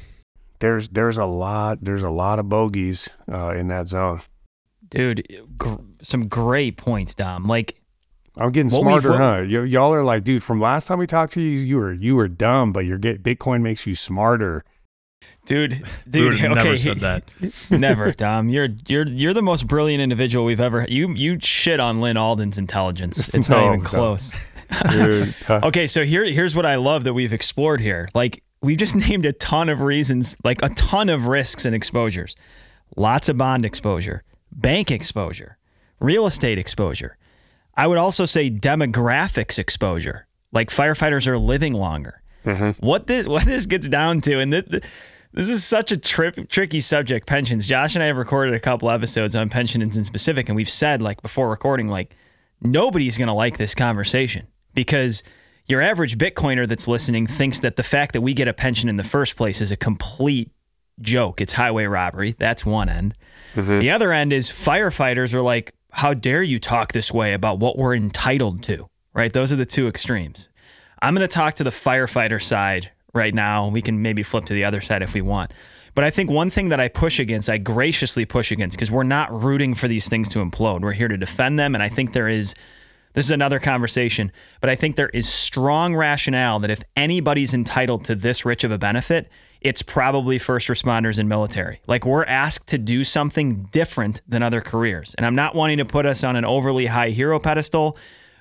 There's 0.60 0.88
there's 0.90 1.18
a 1.18 1.26
lot 1.26 1.80
there's 1.82 2.04
a 2.04 2.10
lot 2.10 2.40
of 2.40 2.48
bogeys 2.48 3.10
uh, 3.30 3.56
in 3.56 3.68
that 3.68 3.88
zone. 3.88 4.22
Dude, 4.90 5.28
gr- 5.58 5.76
some 6.02 6.28
great 6.28 6.78
points, 6.78 7.14
Dom. 7.14 7.44
Like 7.44 7.79
I'm 8.40 8.52
getting 8.52 8.72
what 8.72 8.82
smarter, 8.82 9.18
huh? 9.18 9.42
Y- 9.42 9.66
y'all 9.66 9.94
are 9.94 10.04
like, 10.04 10.24
dude. 10.24 10.44
From 10.44 10.62
last 10.62 10.88
time 10.88 10.98
we 10.98 11.08
talked 11.08 11.34
to 11.34 11.42
you, 11.42 11.60
you 11.60 11.78
were 11.78 11.92
you 11.92 12.16
were 12.16 12.30
dumb, 12.30 12.72
but 12.72 12.86
your 12.86 12.98
get 12.98 13.22
Bitcoin 13.22 13.62
makes 13.62 13.86
you 13.86 13.96
smarter. 13.96 14.64
Dude, 15.46 15.84
dude, 16.10 16.36
okay, 16.36 16.48
never 16.48 16.78
said 16.78 17.00
that. 17.00 17.24
never, 17.70 18.14
Dom. 18.14 18.48
You're 18.48 18.70
you're 18.88 19.08
you're 19.08 19.34
the 19.34 19.42
most 19.42 19.68
brilliant 19.68 20.02
individual 20.02 20.46
we've 20.46 20.62
ever. 20.62 20.86
You 20.88 21.14
you 21.14 21.38
shit 21.42 21.82
on 21.82 22.00
Lyn 22.00 22.16
Alden's 22.16 22.58
intelligence. 22.58 23.28
It's 23.30 23.50
no, 23.50 23.58
not 23.58 23.68
even 23.74 23.82
close. 23.82 24.34
Dude, 24.90 25.36
okay, 25.50 25.88
so 25.88 26.06
here 26.06 26.24
here's 26.24 26.56
what 26.56 26.66
I 26.66 26.76
love 26.76 27.04
that 27.04 27.14
we've 27.14 27.34
explored 27.34 27.82
here. 27.82 28.08
Like 28.14 28.42
we've 28.62 28.78
just 28.78 28.96
named 28.96 29.26
a 29.26 29.34
ton 29.34 29.68
of 29.68 29.82
reasons, 29.82 30.38
like 30.46 30.62
a 30.62 30.70
ton 30.70 31.10
of 31.10 31.28
risks 31.28 31.66
and 31.66 31.76
exposures. 31.76 32.36
Lots 32.96 33.28
of 33.28 33.38
bond 33.38 33.66
exposure, 33.66 34.24
bank 34.52 34.92
exposure, 34.92 35.58
real 36.00 36.26
estate 36.26 36.58
exposure 36.58 37.18
I 37.80 37.88
would 37.88 37.98
also 37.98 38.26
say 38.26 38.52
demographics 38.52 39.58
exposure. 39.58 40.28
Like 40.52 40.70
firefighters 40.70 41.28
are 41.28 41.38
living 41.38 41.74
longer. 41.74 42.22
Mm-hmm. 42.46 42.86
What 42.86 43.08
this 43.08 43.26
what 43.26 43.46
this 43.46 43.68
gets 43.68 43.88
down 43.88 44.20
to, 44.22 44.38
and 44.38 44.52
this, 44.52 44.66
this 45.32 45.50
is 45.50 45.64
such 45.64 45.94
a 45.94 45.98
trip, 45.98 46.50
tricky 46.50 46.82
subject. 46.82 47.26
Pensions. 47.26 47.66
Josh 47.66 47.96
and 47.96 48.04
I 48.04 48.08
have 48.08 48.18
recorded 48.18 48.54
a 48.54 48.60
couple 48.60 48.90
episodes 48.90 49.34
on 49.34 49.48
pensions 49.48 49.96
in 49.96 50.04
specific, 50.04 50.50
and 50.50 50.58
we've 50.58 50.70
said 50.70 51.02
like 51.02 51.22
before 51.22 51.50
recording, 51.50 51.88
like 51.88 52.18
nobody's 52.62 53.18
gonna 53.18 53.34
like 53.34 53.58
this 53.58 53.74
conversation 53.74 54.48
because 54.74 55.24
your 55.66 55.82
average 55.82 56.18
Bitcoiner 56.18 56.68
that's 56.68 56.86
listening 56.86 57.28
thinks 57.28 57.60
that 57.60 57.78
the 57.78 57.84
fact 57.84 58.12
that 58.12 58.20
we 58.20 58.34
get 58.34 58.50
a 58.50 58.54
pension 58.54 58.90
in 58.90 58.98
the 58.98 59.06
first 59.06 59.38
place 59.38 59.62
is 59.62 59.72
a 59.72 59.78
complete 59.78 60.52
joke. 61.00 61.40
It's 61.40 61.54
highway 61.54 61.86
robbery. 61.86 62.34
That's 62.34 62.66
one 62.66 62.90
end. 62.90 63.16
Mm-hmm. 63.56 63.80
The 63.80 63.92
other 63.92 64.12
end 64.12 64.34
is 64.34 64.50
firefighters 64.50 65.34
are 65.34 65.42
like, 65.42 65.74
how 65.92 66.14
dare 66.14 66.44
you 66.44 66.60
talk 66.60 66.94
this 66.94 67.12
way 67.12 67.34
about 67.34 67.60
what 67.60 67.78
we're 67.78 67.96
entitled 67.96 68.64
to, 68.64 68.88
right? 69.14 69.34
Those 69.34 69.52
are 69.52 69.56
the 69.56 69.66
two 69.66 69.88
extremes. 69.88 70.50
I'm 71.02 71.16
going 71.16 71.28
to 71.28 71.34
talk 71.34 71.56
to 71.56 71.64
the 71.64 71.70
firefighter 71.70 72.42
side 72.42 72.92
right 73.14 73.34
now. 73.34 73.70
We 73.70 73.82
can 73.82 74.02
maybe 74.02 74.24
flip 74.24 74.46
to 74.46 74.54
the 74.54 74.66
other 74.66 74.82
side 74.82 75.02
if 75.02 75.14
we 75.14 75.22
want. 75.22 75.52
But 75.96 76.04
I 76.04 76.12
think 76.12 76.30
one 76.30 76.50
thing 76.50 76.70
that 76.70 76.80
I 76.80 76.88
push 76.88 77.20
against, 77.20 77.50
I 77.50 77.58
graciously 77.58 78.26
push 78.26 78.52
against, 78.52 78.78
because 78.78 78.92
we're 78.92 79.04
not 79.04 79.44
rooting 79.44 79.74
for 79.74 79.88
these 79.88 80.08
things 80.08 80.30
to 80.30 80.40
implode. 80.40 80.82
We're 80.82 80.94
here 80.94 81.08
to 81.08 81.18
defend 81.18 81.58
them. 81.58 81.74
And 81.74 81.84
I 81.84 81.90
think 81.90 82.14
there 82.14 82.28
is, 82.28 82.54
this 83.14 83.26
is 83.26 83.32
another 83.32 83.60
conversation, 83.60 84.32
but 84.62 84.70
I 84.70 84.76
think 84.76 84.96
there 84.96 85.10
is 85.10 85.28
strong 85.28 85.96
rationale 85.96 86.60
that 86.60 86.70
if 86.70 86.84
anybody's 86.96 87.54
entitled 87.54 88.06
to 88.06 88.16
this 88.16 88.46
rich 88.46 88.64
of 88.64 88.72
a 88.72 88.78
benefit, 88.78 89.30
it's 89.62 89.82
probably 89.82 90.40
first 90.40 90.68
responders 90.68 91.20
and 91.20 91.28
military. 91.28 91.82
Like 91.88 92.06
we're 92.06 92.26
asked 92.26 92.68
to 92.68 92.78
do 92.78 93.04
something 93.04 93.64
different 93.72 94.22
than 94.28 94.42
other 94.42 94.62
careers. 94.62 95.14
And 95.16 95.26
I'm 95.26 95.36
not 95.36 95.56
wanting 95.56 95.80
to 95.80 95.86
put 95.86 96.06
us 96.06 96.24
on 96.24 96.36
an 96.36 96.46
overly 96.46 96.86
high 96.86 97.10
hero 97.10 97.40
pedestal, 97.40 97.98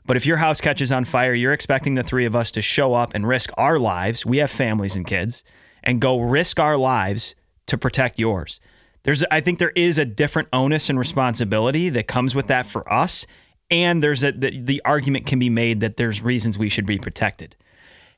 but 0.07 0.17
if 0.17 0.25
your 0.25 0.37
house 0.37 0.61
catches 0.61 0.93
on 0.93 1.05
fire, 1.05 1.35
you're 1.35 1.53
expecting 1.53 1.95
the 1.95 2.03
three 2.03 2.25
of 2.25 2.37
us 2.37 2.53
to 2.53 2.63
show 2.63 2.95
up 2.95 3.15
and 3.15 3.27
risk 3.27 3.51
our 3.57 3.79
lives. 3.79 4.25
We 4.25 4.39
have 4.39 4.51
families 4.51 4.95
and 4.95 5.07
kids 5.07 5.43
and 5.83 6.01
go 6.01 6.21
risk 6.21 6.61
our 6.61 6.77
lives 6.77 7.35
to 7.67 7.77
protect 7.77 8.19
yours. 8.19 8.61
There's 9.03 9.25
I 9.31 9.41
think 9.41 9.59
there 9.59 9.73
is 9.75 9.99
a 9.99 10.05
different 10.05 10.49
onus 10.53 10.89
and 10.89 10.99
responsibility 10.99 11.89
that 11.91 12.07
comes 12.07 12.35
with 12.35 12.47
that 12.47 12.67
for 12.67 12.91
us 12.93 13.27
and 13.71 14.03
there's 14.03 14.23
a 14.23 14.33
the, 14.33 14.61
the 14.61 14.83
argument 14.85 15.27
can 15.27 15.39
be 15.39 15.51
made 15.51 15.81
that 15.81 15.97
there's 15.97 16.23
reasons 16.23 16.59
we 16.59 16.69
should 16.69 16.87
be 16.87 16.99
protected. 16.99 17.57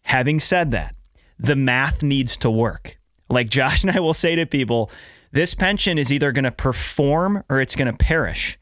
Having 0.02 0.40
said 0.40 0.70
that, 0.70 0.94
the 1.40 1.56
math 1.56 2.02
needs 2.02 2.36
to 2.38 2.50
work. 2.50 2.98
Like 3.28 3.48
Josh 3.48 3.82
and 3.84 3.90
I 3.90 4.00
will 4.00 4.14
say 4.14 4.36
to 4.36 4.46
people, 4.46 4.90
this 5.32 5.54
pension 5.54 5.98
is 5.98 6.12
either 6.12 6.32
going 6.32 6.44
to 6.44 6.50
perform 6.50 7.44
or 7.48 7.60
it's 7.60 7.76
going 7.76 7.90
to 7.90 7.96
perish. 7.96 8.58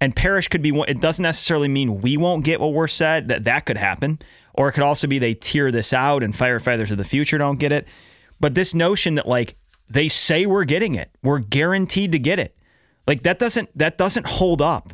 And 0.00 0.14
perish 0.14 0.48
could 0.48 0.62
be 0.62 0.70
it 0.88 1.00
doesn't 1.00 1.22
necessarily 1.22 1.68
mean 1.68 2.00
we 2.00 2.16
won't 2.16 2.44
get 2.44 2.60
what 2.60 2.72
we're 2.72 2.88
said 2.88 3.28
that 3.28 3.44
that 3.44 3.64
could 3.64 3.78
happen, 3.78 4.18
or 4.52 4.68
it 4.68 4.72
could 4.72 4.82
also 4.82 5.06
be 5.06 5.18
they 5.18 5.34
tear 5.34 5.70
this 5.70 5.92
out 5.92 6.22
and 6.22 6.34
firefighters 6.34 6.90
of 6.90 6.98
the 6.98 7.04
future 7.04 7.38
don't 7.38 7.58
get 7.58 7.72
it. 7.72 7.88
But 8.38 8.54
this 8.54 8.74
notion 8.74 9.14
that 9.14 9.26
like 9.26 9.56
they 9.88 10.08
say 10.08 10.46
we're 10.46 10.64
getting 10.64 10.94
it, 10.94 11.10
we're 11.22 11.38
guaranteed 11.38 12.12
to 12.12 12.18
get 12.18 12.38
it. 12.38 12.56
Like 13.06 13.22
that 13.22 13.38
doesn't 13.38 13.76
that 13.78 13.96
doesn't 13.96 14.26
hold 14.26 14.60
up 14.60 14.92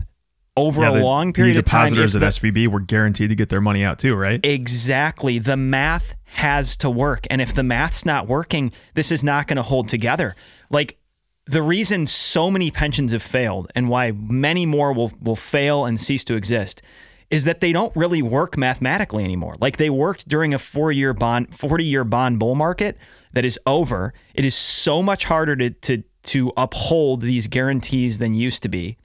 over 0.57 0.83
Yeah, 0.83 1.01
a 1.01 1.03
long 1.03 1.33
period 1.33 1.57
of 1.57 1.65
time. 1.65 1.87
Depositors 1.87 2.17
at 2.17 2.21
the- 2.21 2.27
SVB 2.27 2.67
were 2.67 2.81
guaranteed 2.81 3.31
to 3.31 3.37
get 3.37 3.49
their 3.49 3.61
money 3.61 3.85
out 3.85 3.99
too, 3.99 4.15
right? 4.15 4.45
Exactly. 4.45 5.39
The 5.39 5.57
math 5.57 6.15
has 6.25 6.77
to 6.79 6.91
work. 6.91 7.27
And 7.31 7.41
if 7.41 7.55
the 7.55 7.63
math's 7.63 8.05
not 8.05 8.27
working, 8.27 8.73
this 8.95 9.11
is 9.13 9.23
not 9.25 9.47
going 9.47 9.57
to 9.57 9.63
hold 9.63 9.89
together. 9.89 10.35
Like 10.71 10.99
the 11.47 11.63
reason 11.63 12.07
so 12.07 12.51
many 12.51 12.71
pensions 12.71 13.13
have 13.13 13.23
failed 13.23 13.71
and 13.75 13.89
why 13.89 14.13
many 14.13 14.67
more 14.67 14.93
will, 14.93 15.13
will 15.21 15.37
fail 15.37 15.85
and 15.85 16.01
cease 16.01 16.25
to 16.25 16.35
exist 16.35 16.83
is 17.31 17.45
that 17.45 17.61
they 17.61 17.73
don't 17.73 17.95
really 17.95 18.23
work 18.23 18.57
mathematically 18.57 19.25
anymore. 19.25 19.55
Like 19.61 19.77
they 19.77 19.91
worked 19.91 20.29
during 20.29 20.53
a 20.53 20.59
four 20.59 20.91
year 20.93 21.15
bond, 21.15 21.55
40 21.57 21.85
year 21.85 22.05
bond 22.05 22.39
bull 22.41 22.57
market 22.57 22.99
that 23.33 23.45
is 23.45 23.59
over. 23.67 24.13
It 24.35 24.45
is 24.45 24.55
so 24.55 25.03
much 25.03 25.25
harder 25.25 25.55
to, 25.57 25.71
to, 25.71 26.03
to 26.25 26.53
uphold 26.57 27.21
these 27.23 27.47
guarantees 27.47 28.19
than 28.19 28.35
used 28.35 28.63
to 28.65 28.69
be. 28.69 28.97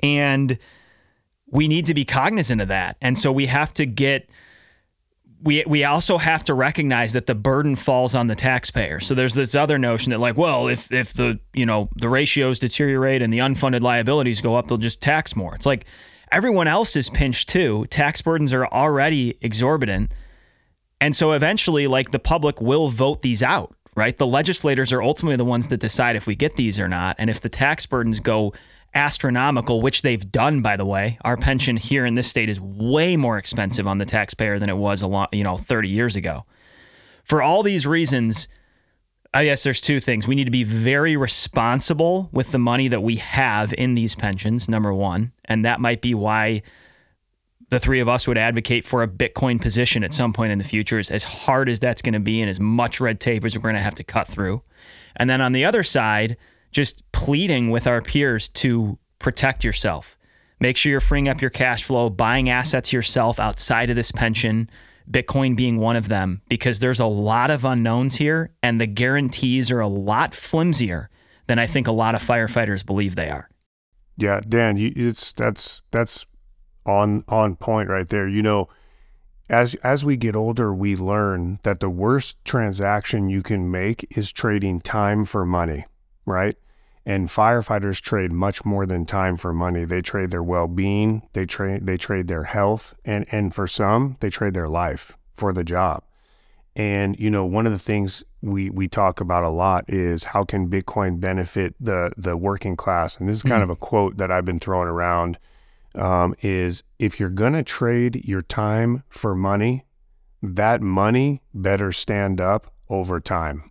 And 0.00 0.58
we 1.50 1.68
need 1.68 1.86
to 1.86 1.94
be 1.94 2.04
cognizant 2.04 2.60
of 2.60 2.68
that. 2.68 2.96
And 3.00 3.18
so 3.18 3.30
we 3.32 3.46
have 3.46 3.72
to 3.74 3.86
get 3.86 4.28
we 5.42 5.64
we 5.66 5.84
also 5.84 6.18
have 6.18 6.44
to 6.46 6.54
recognize 6.54 7.12
that 7.12 7.26
the 7.26 7.34
burden 7.34 7.76
falls 7.76 8.14
on 8.14 8.26
the 8.26 8.34
taxpayer. 8.34 9.00
So 9.00 9.14
there's 9.14 9.34
this 9.34 9.54
other 9.54 9.78
notion 9.78 10.10
that 10.10 10.18
like, 10.18 10.36
well, 10.36 10.68
if 10.68 10.90
if 10.90 11.12
the, 11.12 11.38
you 11.52 11.66
know, 11.66 11.88
the 11.96 12.08
ratios 12.08 12.58
deteriorate 12.58 13.22
and 13.22 13.32
the 13.32 13.38
unfunded 13.38 13.80
liabilities 13.80 14.40
go 14.40 14.54
up, 14.54 14.66
they'll 14.66 14.78
just 14.78 15.00
tax 15.00 15.36
more. 15.36 15.54
It's 15.54 15.66
like 15.66 15.84
everyone 16.32 16.68
else 16.68 16.96
is 16.96 17.10
pinched 17.10 17.48
too. 17.48 17.86
Tax 17.90 18.22
burdens 18.22 18.52
are 18.52 18.66
already 18.66 19.38
exorbitant. 19.40 20.12
And 21.00 21.14
so 21.14 21.32
eventually 21.32 21.86
like 21.86 22.10
the 22.10 22.18
public 22.18 22.60
will 22.60 22.88
vote 22.88 23.20
these 23.20 23.42
out, 23.42 23.74
right? 23.94 24.16
The 24.16 24.26
legislators 24.26 24.92
are 24.92 25.02
ultimately 25.02 25.36
the 25.36 25.44
ones 25.44 25.68
that 25.68 25.78
decide 25.78 26.16
if 26.16 26.26
we 26.26 26.34
get 26.34 26.56
these 26.56 26.80
or 26.80 26.88
not. 26.88 27.16
And 27.18 27.28
if 27.28 27.40
the 27.40 27.50
tax 27.50 27.84
burdens 27.84 28.20
go 28.20 28.54
astronomical, 28.96 29.82
which 29.82 30.02
they've 30.02 30.32
done, 30.32 30.62
by 30.62 30.76
the 30.76 30.86
way. 30.86 31.18
Our 31.20 31.36
pension 31.36 31.76
here 31.76 32.06
in 32.06 32.14
this 32.14 32.28
state 32.28 32.48
is 32.48 32.58
way 32.58 33.14
more 33.14 33.36
expensive 33.36 33.86
on 33.86 33.98
the 33.98 34.06
taxpayer 34.06 34.58
than 34.58 34.70
it 34.70 34.76
was 34.78 35.02
a 35.02 35.06
lot, 35.06 35.32
you 35.34 35.44
know, 35.44 35.58
30 35.58 35.88
years 35.88 36.16
ago. 36.16 36.46
For 37.22 37.42
all 37.42 37.62
these 37.62 37.86
reasons, 37.86 38.48
I 39.34 39.44
guess 39.44 39.62
there's 39.62 39.82
two 39.82 40.00
things. 40.00 40.26
We 40.26 40.34
need 40.34 40.46
to 40.46 40.50
be 40.50 40.64
very 40.64 41.14
responsible 41.14 42.30
with 42.32 42.52
the 42.52 42.58
money 42.58 42.88
that 42.88 43.02
we 43.02 43.16
have 43.16 43.74
in 43.74 43.94
these 43.94 44.14
pensions, 44.14 44.66
number 44.66 44.94
one. 44.94 45.32
And 45.44 45.62
that 45.66 45.78
might 45.78 46.00
be 46.00 46.14
why 46.14 46.62
the 47.68 47.78
three 47.78 48.00
of 48.00 48.08
us 48.08 48.26
would 48.26 48.38
advocate 48.38 48.86
for 48.86 49.02
a 49.02 49.08
Bitcoin 49.08 49.60
position 49.60 50.04
at 50.04 50.14
some 50.14 50.32
point 50.32 50.52
in 50.52 50.58
the 50.58 50.64
future, 50.64 50.98
is 50.98 51.10
as 51.10 51.24
hard 51.24 51.68
as 51.68 51.80
that's 51.80 52.00
going 52.00 52.14
to 52.14 52.20
be 52.20 52.40
and 52.40 52.48
as 52.48 52.60
much 52.60 52.98
red 52.98 53.20
tape 53.20 53.44
as 53.44 53.54
we're 53.54 53.62
going 53.62 53.74
to 53.74 53.80
have 53.80 53.96
to 53.96 54.04
cut 54.04 54.26
through. 54.26 54.62
And 55.16 55.28
then 55.28 55.42
on 55.42 55.52
the 55.52 55.66
other 55.66 55.82
side, 55.82 56.38
just 56.76 57.10
pleading 57.10 57.70
with 57.70 57.86
our 57.86 58.02
peers 58.02 58.50
to 58.50 58.98
protect 59.18 59.64
yourself. 59.64 60.18
Make 60.60 60.76
sure 60.76 60.90
you're 60.90 61.00
freeing 61.00 61.26
up 61.26 61.40
your 61.40 61.48
cash 61.48 61.84
flow, 61.84 62.10
buying 62.10 62.50
assets 62.50 62.92
yourself 62.92 63.40
outside 63.40 63.88
of 63.88 63.96
this 63.96 64.12
pension, 64.12 64.68
Bitcoin 65.10 65.56
being 65.56 65.78
one 65.78 65.96
of 65.96 66.08
them, 66.08 66.42
because 66.50 66.80
there's 66.80 67.00
a 67.00 67.06
lot 67.06 67.50
of 67.50 67.64
unknowns 67.64 68.16
here 68.16 68.50
and 68.62 68.78
the 68.78 68.86
guarantees 68.86 69.70
are 69.70 69.80
a 69.80 69.88
lot 69.88 70.32
flimsier 70.32 71.08
than 71.46 71.58
I 71.58 71.66
think 71.66 71.86
a 71.86 71.92
lot 71.92 72.14
of 72.14 72.22
firefighters 72.22 72.84
believe 72.84 73.16
they 73.16 73.30
are. 73.30 73.48
Yeah, 74.18 74.42
Dan, 74.46 74.76
you, 74.76 74.92
it's 74.94 75.32
that's 75.32 75.80
that's 75.92 76.26
on 76.84 77.24
on 77.26 77.56
point 77.56 77.88
right 77.88 78.08
there. 78.08 78.28
You 78.28 78.42
know, 78.42 78.68
as 79.48 79.76
as 79.76 80.04
we 80.04 80.18
get 80.18 80.36
older, 80.36 80.74
we 80.74 80.94
learn 80.94 81.58
that 81.62 81.80
the 81.80 81.88
worst 81.88 82.36
transaction 82.44 83.30
you 83.30 83.42
can 83.42 83.70
make 83.70 84.06
is 84.14 84.30
trading 84.30 84.80
time 84.80 85.24
for 85.24 85.46
money, 85.46 85.86
right? 86.26 86.56
And 87.08 87.28
firefighters 87.28 88.00
trade 88.00 88.32
much 88.32 88.64
more 88.64 88.84
than 88.84 89.06
time 89.06 89.36
for 89.36 89.52
money. 89.52 89.84
They 89.84 90.02
trade 90.02 90.30
their 90.30 90.42
well-being, 90.42 91.22
they 91.34 91.46
trade 91.46 91.86
they 91.86 91.96
trade 91.96 92.26
their 92.26 92.42
health, 92.42 92.94
and 93.04 93.24
and 93.30 93.54
for 93.54 93.68
some, 93.68 94.16
they 94.18 94.28
trade 94.28 94.54
their 94.54 94.68
life 94.68 95.16
for 95.32 95.52
the 95.52 95.62
job. 95.62 96.02
And 96.74 97.18
you 97.18 97.30
know, 97.30 97.46
one 97.46 97.64
of 97.64 97.72
the 97.72 97.78
things 97.78 98.24
we 98.42 98.70
we 98.70 98.88
talk 98.88 99.20
about 99.20 99.44
a 99.44 99.48
lot 99.48 99.84
is 99.88 100.24
how 100.24 100.42
can 100.42 100.68
Bitcoin 100.68 101.20
benefit 101.20 101.74
the 101.80 102.10
the 102.16 102.36
working 102.36 102.74
class? 102.76 103.16
And 103.16 103.28
this 103.28 103.36
is 103.36 103.42
kind 103.42 103.62
of 103.62 103.70
a 103.70 103.76
quote 103.76 104.16
that 104.16 104.32
I've 104.32 104.44
been 104.44 104.60
throwing 104.60 104.88
around. 104.88 105.38
Um, 105.94 106.34
is 106.42 106.82
if 106.98 107.18
you're 107.18 107.30
gonna 107.30 107.62
trade 107.62 108.22
your 108.26 108.42
time 108.42 109.04
for 109.08 109.34
money, 109.34 109.86
that 110.42 110.82
money 110.82 111.40
better 111.54 111.92
stand 111.92 112.40
up 112.40 112.74
over 112.90 113.20
time. 113.20 113.70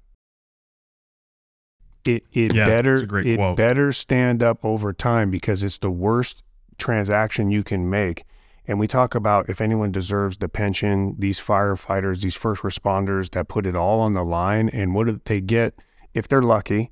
It 2.06 2.24
it 2.34 2.54
Yeah, 2.54 2.68
better 2.68 3.20
it 3.20 3.38
quote. 3.38 3.58
better 3.58 3.92
stand 3.92 4.44
up 4.44 4.64
over 4.64 4.94
time 4.94 5.30
because 5.32 5.64
it's 5.64 5.78
the 5.78 5.92
worst 5.92 6.44
transaction 6.78 7.52
you 7.52 7.64
can 7.64 7.90
make. 7.90 8.26
And 8.68 8.80
we 8.80 8.88
talk 8.88 9.14
about 9.14 9.50
if 9.50 9.62
anyone 9.62 9.92
deserves 9.92 10.38
the 10.38 10.50
pension, 10.50 11.16
these 11.20 11.40
firefighters, 11.40 12.22
these 12.22 12.34
first 12.36 12.64
responders 12.64 13.30
that 13.32 13.48
put 13.48 13.66
it 13.68 13.76
all 13.76 14.00
on 14.00 14.14
the 14.14 14.24
line. 14.24 14.70
And 14.70 14.96
what 14.96 15.08
do 15.08 15.22
they 15.26 15.40
get 15.40 15.76
if 16.14 16.28
they're 16.28 16.42
lucky? 16.42 16.92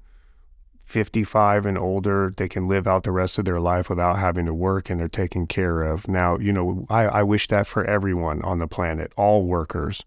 55 0.84 1.66
and 1.66 1.78
older, 1.78 2.34
they 2.36 2.47
can 2.47 2.68
live 2.68 2.86
out 2.88 3.03
the 3.03 3.11
rest 3.11 3.39
of 3.39 3.45
their 3.45 3.59
life 3.59 3.89
without 3.89 4.20
having 4.20 4.45
to 4.45 4.53
work 4.53 4.89
and 4.89 4.99
they're 4.99 5.07
taken 5.07 5.47
care 5.47 5.82
of. 5.82 6.07
Now, 6.07 6.38
you 6.38 6.51
know, 6.51 6.86
I, 6.89 7.03
I 7.05 7.24
wish 7.24 7.47
that 7.47 7.66
for 7.66 7.84
everyone 7.86 8.41
on 8.43 8.59
the 8.59 8.68
planet, 8.68 9.11
all 9.16 9.45
workers. 9.45 10.03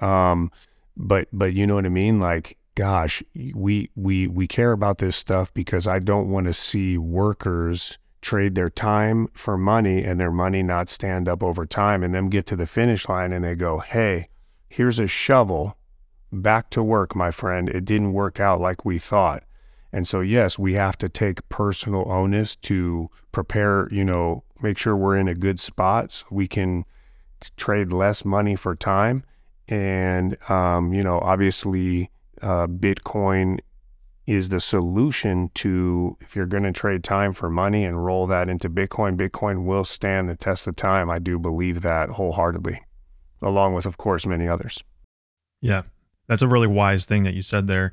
Um, 0.00 0.52
but 0.96 1.28
but 1.32 1.54
you 1.54 1.66
know 1.66 1.76
what 1.76 1.86
I 1.86 1.90
mean? 1.90 2.20
Like, 2.20 2.56
gosh, 2.78 3.24
we 3.54 3.90
we 3.96 4.28
we 4.28 4.46
care 4.46 4.70
about 4.70 4.98
this 4.98 5.16
stuff 5.16 5.52
because 5.52 5.88
I 5.88 5.98
don't 5.98 6.30
want 6.30 6.46
to 6.46 6.54
see 6.54 6.96
workers 6.96 7.98
trade 8.22 8.54
their 8.54 8.70
time 8.70 9.26
for 9.34 9.58
money 9.58 10.04
and 10.04 10.20
their 10.20 10.30
money 10.30 10.62
not 10.62 10.88
stand 10.88 11.28
up 11.28 11.42
over 11.42 11.66
time 11.66 12.04
and 12.04 12.14
them 12.14 12.30
get 12.30 12.46
to 12.46 12.56
the 12.56 12.66
finish 12.66 13.08
line 13.08 13.32
and 13.32 13.44
they 13.44 13.56
go, 13.56 13.80
Hey, 13.80 14.28
here's 14.68 15.00
a 15.00 15.08
shovel. 15.08 15.76
Back 16.30 16.70
to 16.70 16.82
work, 16.82 17.16
my 17.16 17.32
friend. 17.32 17.68
It 17.68 17.84
didn't 17.84 18.12
work 18.12 18.38
out 18.38 18.60
like 18.60 18.84
we 18.84 19.00
thought. 19.00 19.42
And 19.92 20.06
so, 20.06 20.20
yes, 20.20 20.56
we 20.56 20.74
have 20.74 20.96
to 20.98 21.08
take 21.08 21.48
personal 21.48 22.04
onus 22.12 22.54
to 22.56 23.10
prepare, 23.32 23.88
you 23.90 24.04
know, 24.04 24.44
make 24.62 24.78
sure 24.78 24.94
we're 24.94 25.16
in 25.16 25.26
a 25.26 25.34
good 25.34 25.58
spot 25.58 26.12
so 26.12 26.26
we 26.30 26.46
can 26.46 26.84
trade 27.56 27.92
less 27.92 28.24
money 28.24 28.54
for 28.54 28.76
time. 28.76 29.24
And, 29.66 30.36
um, 30.48 30.92
you 30.92 31.02
know, 31.02 31.18
obviously, 31.20 32.10
uh, 32.42 32.66
Bitcoin 32.66 33.58
is 34.26 34.50
the 34.50 34.60
solution 34.60 35.50
to 35.54 36.16
if 36.20 36.36
you're 36.36 36.46
going 36.46 36.62
to 36.62 36.72
trade 36.72 37.02
time 37.02 37.32
for 37.32 37.48
money 37.48 37.84
and 37.84 38.04
roll 38.04 38.26
that 38.26 38.48
into 38.48 38.68
Bitcoin, 38.68 39.16
Bitcoin 39.16 39.64
will 39.64 39.84
stand 39.84 40.28
the 40.28 40.36
test 40.36 40.66
of 40.66 40.76
time. 40.76 41.08
I 41.08 41.18
do 41.18 41.38
believe 41.38 41.80
that 41.80 42.10
wholeheartedly, 42.10 42.82
along 43.40 43.72
with, 43.72 43.86
of 43.86 43.96
course, 43.96 44.26
many 44.26 44.46
others. 44.46 44.84
Yeah, 45.62 45.82
that's 46.26 46.42
a 46.42 46.48
really 46.48 46.66
wise 46.66 47.06
thing 47.06 47.24
that 47.24 47.32
you 47.32 47.40
said 47.40 47.68
there. 47.68 47.90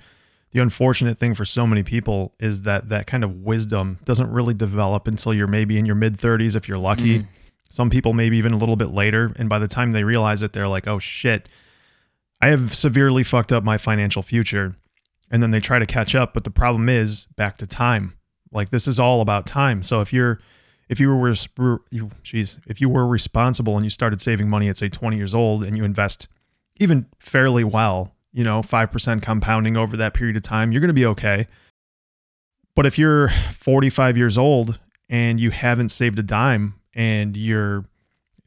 The 0.52 0.62
unfortunate 0.62 1.18
thing 1.18 1.34
for 1.36 1.46
so 1.46 1.66
many 1.66 1.84
people 1.84 2.34
is 2.40 2.64
that 2.64 2.90
that 2.90 3.08
kind 3.08 3.24
of 3.24 3.38
wisdom 3.38 4.00
doesn't 4.04 4.30
really 4.30 4.54
develop 4.54 5.08
until 5.08 5.34
you're 5.34 5.48
maybe 5.48 5.78
in 5.78 5.86
your 5.86 5.96
mid 5.96 6.18
30s 6.18 6.56
if 6.56 6.68
you're 6.68 6.78
lucky. 6.78 7.28
Some 7.70 7.90
people 7.90 8.14
maybe 8.14 8.38
even 8.38 8.54
a 8.54 8.58
little 8.58 8.76
bit 8.76 8.90
later 8.92 9.34
and 9.38 9.50
by 9.50 9.60
the 9.60 9.68
time 9.68 9.92
they 9.92 10.04
realize 10.04 10.42
it 10.42 10.54
they're 10.54 10.68
like, 10.68 10.88
"Oh 10.88 11.00
shit. 11.00 11.50
I 12.46 12.50
have 12.50 12.76
severely 12.76 13.24
fucked 13.24 13.52
up 13.52 13.64
my 13.64 13.78
financial 13.78 14.22
future." 14.22 14.76
And 15.32 15.42
then 15.42 15.50
they 15.52 15.60
try 15.60 15.80
to 15.80 15.88
catch 15.88 16.14
up, 16.14 16.34
but 16.36 16.44
the 16.44 16.52
problem 16.52 16.88
is 16.88 17.26
back 17.36 17.58
to 17.58 17.68
time. 17.68 18.14
Like 18.52 18.70
this 18.70 18.88
is 18.88 19.00
all 19.00 19.22
about 19.22 19.48
time. 19.48 19.82
So 19.82 20.02
if 20.02 20.14
you're 20.14 20.40
if 20.88 21.00
you 21.00 21.14
were 21.16 21.30
if 21.32 22.82
you 22.82 22.90
were 22.90 23.08
responsible 23.08 23.76
and 23.76 23.84
you 23.84 23.90
started 23.90 24.22
saving 24.22 24.50
money 24.50 24.70
at 24.70 24.78
say 24.78 24.90
20 24.90 25.18
years 25.18 25.34
old 25.34 25.64
and 25.64 25.76
you 25.76 25.84
invest 25.84 26.28
even 26.78 27.08
fairly 27.20 27.64
well, 27.64 28.14
you 28.34 28.44
know, 28.44 28.62
5% 28.62 29.22
compounding 29.22 29.78
over 29.78 29.98
that 29.98 30.14
period 30.14 30.36
of 30.36 30.44
time, 30.44 30.72
you're 30.72 30.82
going 30.82 30.90
to 30.90 30.94
be 30.94 31.06
okay. 31.06 31.48
But 32.76 32.86
if 32.86 33.00
you're 33.00 33.30
45 33.54 34.18
years 34.18 34.38
old 34.38 34.80
and 35.10 35.40
you 35.40 35.52
haven't 35.52 35.90
saved 35.90 36.20
a 36.20 36.24
dime 36.24 36.76
and 36.94 37.36
you're 37.36 37.86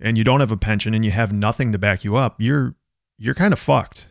and 0.01 0.17
you 0.17 0.23
don't 0.23 0.41
have 0.41 0.53
a 0.53 0.57
pension 0.57 0.95
and 0.95 1.05
you 1.05 1.11
have 1.11 1.33
nothing 1.33 1.73
to 1.73 1.79
back 1.79 2.05
you 2.05 2.17
up, 2.17 2.37
you're 2.39 2.77
you're 3.19 3.35
kind 3.35 3.53
of 3.53 3.59
fucked. 3.59 4.07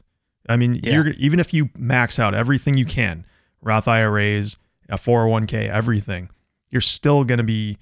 I 0.49 0.55
mean, 0.57 0.75
Yeah. 0.83 0.93
you're 0.93 1.07
even 1.11 1.39
if 1.39 1.53
you 1.53 1.69
max 1.77 2.19
out 2.19 2.33
everything 2.33 2.77
you 2.77 2.85
can, 2.85 3.25
Roth 3.61 3.87
IRAs, 3.87 4.55
a 4.89 4.97
401k, 4.97 5.67
everything, 5.69 6.29
you're 6.69 6.81
still 6.81 7.23
going 7.23 7.37
to 7.39 7.43
be 7.43 7.77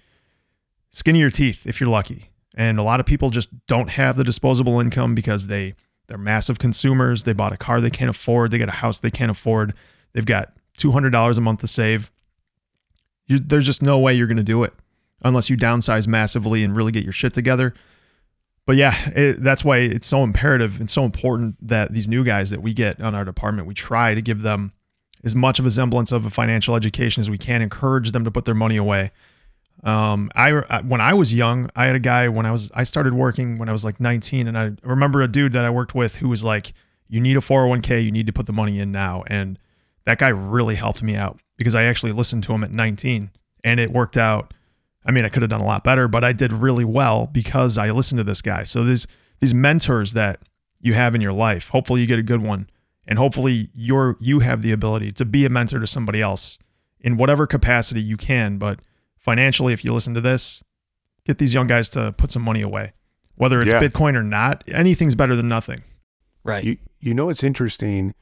skin 0.90 1.16
of 1.16 1.20
your 1.20 1.30
teeth 1.30 1.66
if 1.68 1.80
you're 1.80 1.90
lucky. 1.90 2.30
And 2.56 2.80
a 2.80 2.84
lot 2.84 3.00
of 3.00 3.06
people 3.06 3.30
just 3.32 3.50
don't 3.68 3.90
have 3.90 4.16
the 4.16 4.24
disposable 4.24 4.80
income 4.80 5.14
because 5.16 5.48
they 5.48 5.76
They're 6.08 6.18
massive 6.20 6.60
consumers. 6.60 7.24
They 7.24 7.34
bought 7.34 7.52
a 7.52 7.58
car 7.58 7.82
they 7.82 7.90
can't 7.90 8.10
afford. 8.12 8.52
They 8.52 8.60
got 8.60 8.70
a 8.70 8.80
house 8.84 9.00
they 9.00 9.10
can't 9.12 9.32
afford. 9.32 9.74
They've 10.14 10.26
got 10.26 10.54
$200 10.78 11.38
a 11.38 11.42
month 11.42 11.60
to 11.62 11.68
save. 11.68 12.12
You, 13.28 13.40
there's 13.40 13.66
just 13.66 13.82
no 13.82 13.98
way 13.98 14.14
you're 14.14 14.28
going 14.28 14.38
to 14.38 14.44
do 14.44 14.64
it 14.64 14.74
unless 15.24 15.50
you 15.50 15.58
downsize 15.58 16.08
massively 16.08 16.64
and 16.64 16.76
really 16.76 16.92
get 16.92 17.04
your 17.04 17.12
shit 17.14 17.34
together. 17.34 17.74
But 18.66 18.78
yeah, 18.78 18.96
it, 19.16 19.44
that's 19.44 19.64
why 19.64 19.78
it's 19.78 20.08
so 20.08 20.24
imperative 20.24 20.80
and 20.80 20.90
so 20.90 21.04
important 21.04 21.56
that 21.68 21.94
these 21.94 22.08
new 22.08 22.24
guys 22.24 22.50
that 22.50 22.62
we 22.62 22.74
get 22.74 23.00
on 23.00 23.14
our 23.14 23.24
department, 23.24 23.68
we 23.68 23.76
try 23.76 24.16
to 24.16 24.22
give 24.22 24.42
them 24.42 24.74
as 25.24 25.36
much 25.36 25.60
of 25.60 25.66
a 25.66 25.72
semblance 25.72 26.12
of 26.12 26.26
a 26.26 26.30
financial 26.30 26.76
education 26.76 27.22
as 27.22 27.30
we 27.30 27.38
can, 27.38 27.62
encourage 27.62 28.12
them 28.12 28.24
to 28.24 28.32
put 28.32 28.46
their 28.46 28.56
money 28.56 28.78
away. 28.78 29.12
Um, 29.84 30.32
I 30.36 30.82
when 30.82 31.02
I 31.02 31.14
was 31.14 31.34
young, 31.34 31.70
I 31.76 31.86
had 31.86 31.96
a 31.96 32.00
guy 32.00 32.28
when 32.28 32.46
I 32.46 32.52
was 32.52 32.72
I 32.74 32.84
started 32.86 33.14
working 33.14 33.60
when 33.60 33.70
I 33.70 33.72
was 33.72 33.84
like 33.84 34.00
19, 34.00 34.48
and 34.48 34.58
I 34.58 34.72
remember 34.84 35.22
a 35.22 35.28
dude 35.28 35.54
that 35.54 35.66
I 35.66 35.70
worked 35.70 35.94
with 35.94 36.16
who 36.16 36.30
was 36.30 36.44
like, 36.44 36.74
"You 37.08 37.20
need 37.20 37.38
a 37.38 37.42
401k, 37.42 38.04
you 38.04 38.12
need 38.12 38.26
to 38.26 38.34
put 38.34 38.48
the 38.48 38.54
money 38.54 38.80
in 38.80 38.92
now," 38.92 39.24
and 39.28 39.60
that 40.06 40.18
guy 40.18 40.30
really 40.30 40.76
helped 40.76 41.04
me 41.04 41.16
out 41.16 41.40
because 41.58 41.76
I 41.76 41.84
actually 41.84 42.14
listened 42.14 42.44
to 42.46 42.54
him 42.54 42.64
at 42.64 42.72
19, 42.72 43.30
and 43.64 43.80
it 43.80 43.92
worked 43.92 44.18
out. 44.18 44.54
I 45.06 45.12
mean, 45.12 45.26
I 45.26 45.30
could 45.30 45.44
have 45.44 45.50
done 45.50 45.62
a 45.62 45.66
lot 45.66 45.84
better, 45.84 46.08
but 46.08 46.24
I 46.24 46.34
did 46.34 46.52
really 46.52 46.86
well 46.86 47.28
because 47.28 47.78
I 47.78 47.92
listened 47.92 48.18
to 48.18 48.24
this 48.24 48.42
guy. 48.42 48.64
So 48.64 48.84
these 48.84 49.08
these 49.40 49.54
mentors 49.54 50.14
that 50.14 50.42
you 50.80 50.94
have 50.94 51.14
in 51.16 51.22
your 51.22 51.34
life, 51.34 51.70
hopefully 51.70 52.02
you 52.02 52.08
get 52.08 52.20
a 52.20 52.24
good 52.24 52.42
one, 52.42 52.70
and 53.08 53.20
hopefully 53.20 53.70
you're 53.74 54.18
you 54.20 54.40
have 54.40 54.62
the 54.62 54.72
ability 54.72 55.12
to 55.14 55.26
be 55.26 55.46
a 55.46 55.50
mentor 55.50 55.80
to 55.80 55.88
somebody 55.88 56.22
else 56.22 56.58
in 57.06 57.18
whatever 57.18 57.46
capacity 57.46 58.02
you 58.02 58.18
can, 58.18 58.58
but 58.58 58.80
financially, 59.20 59.74
if 59.74 59.86
you 59.86 59.94
listen 59.94 60.16
to 60.16 60.22
this, 60.22 60.64
get 61.24 61.38
these 61.38 61.54
young 61.54 61.68
guys 61.68 61.88
to 61.90 62.12
put 62.14 62.32
some 62.32 62.42
money 62.42 62.62
away. 62.62 62.94
Whether 63.36 63.60
it's 63.60 63.74
yeah. 63.74 63.82
Bitcoin 63.82 64.16
or 64.16 64.24
not, 64.24 64.64
anything's 64.68 65.14
better 65.14 65.36
than 65.36 65.48
nothing. 65.48 65.84
Right. 66.44 66.64
You, 66.64 66.78
you 67.00 67.14
know, 67.14 67.30
it's 67.30 67.44
interesting. 67.44 68.16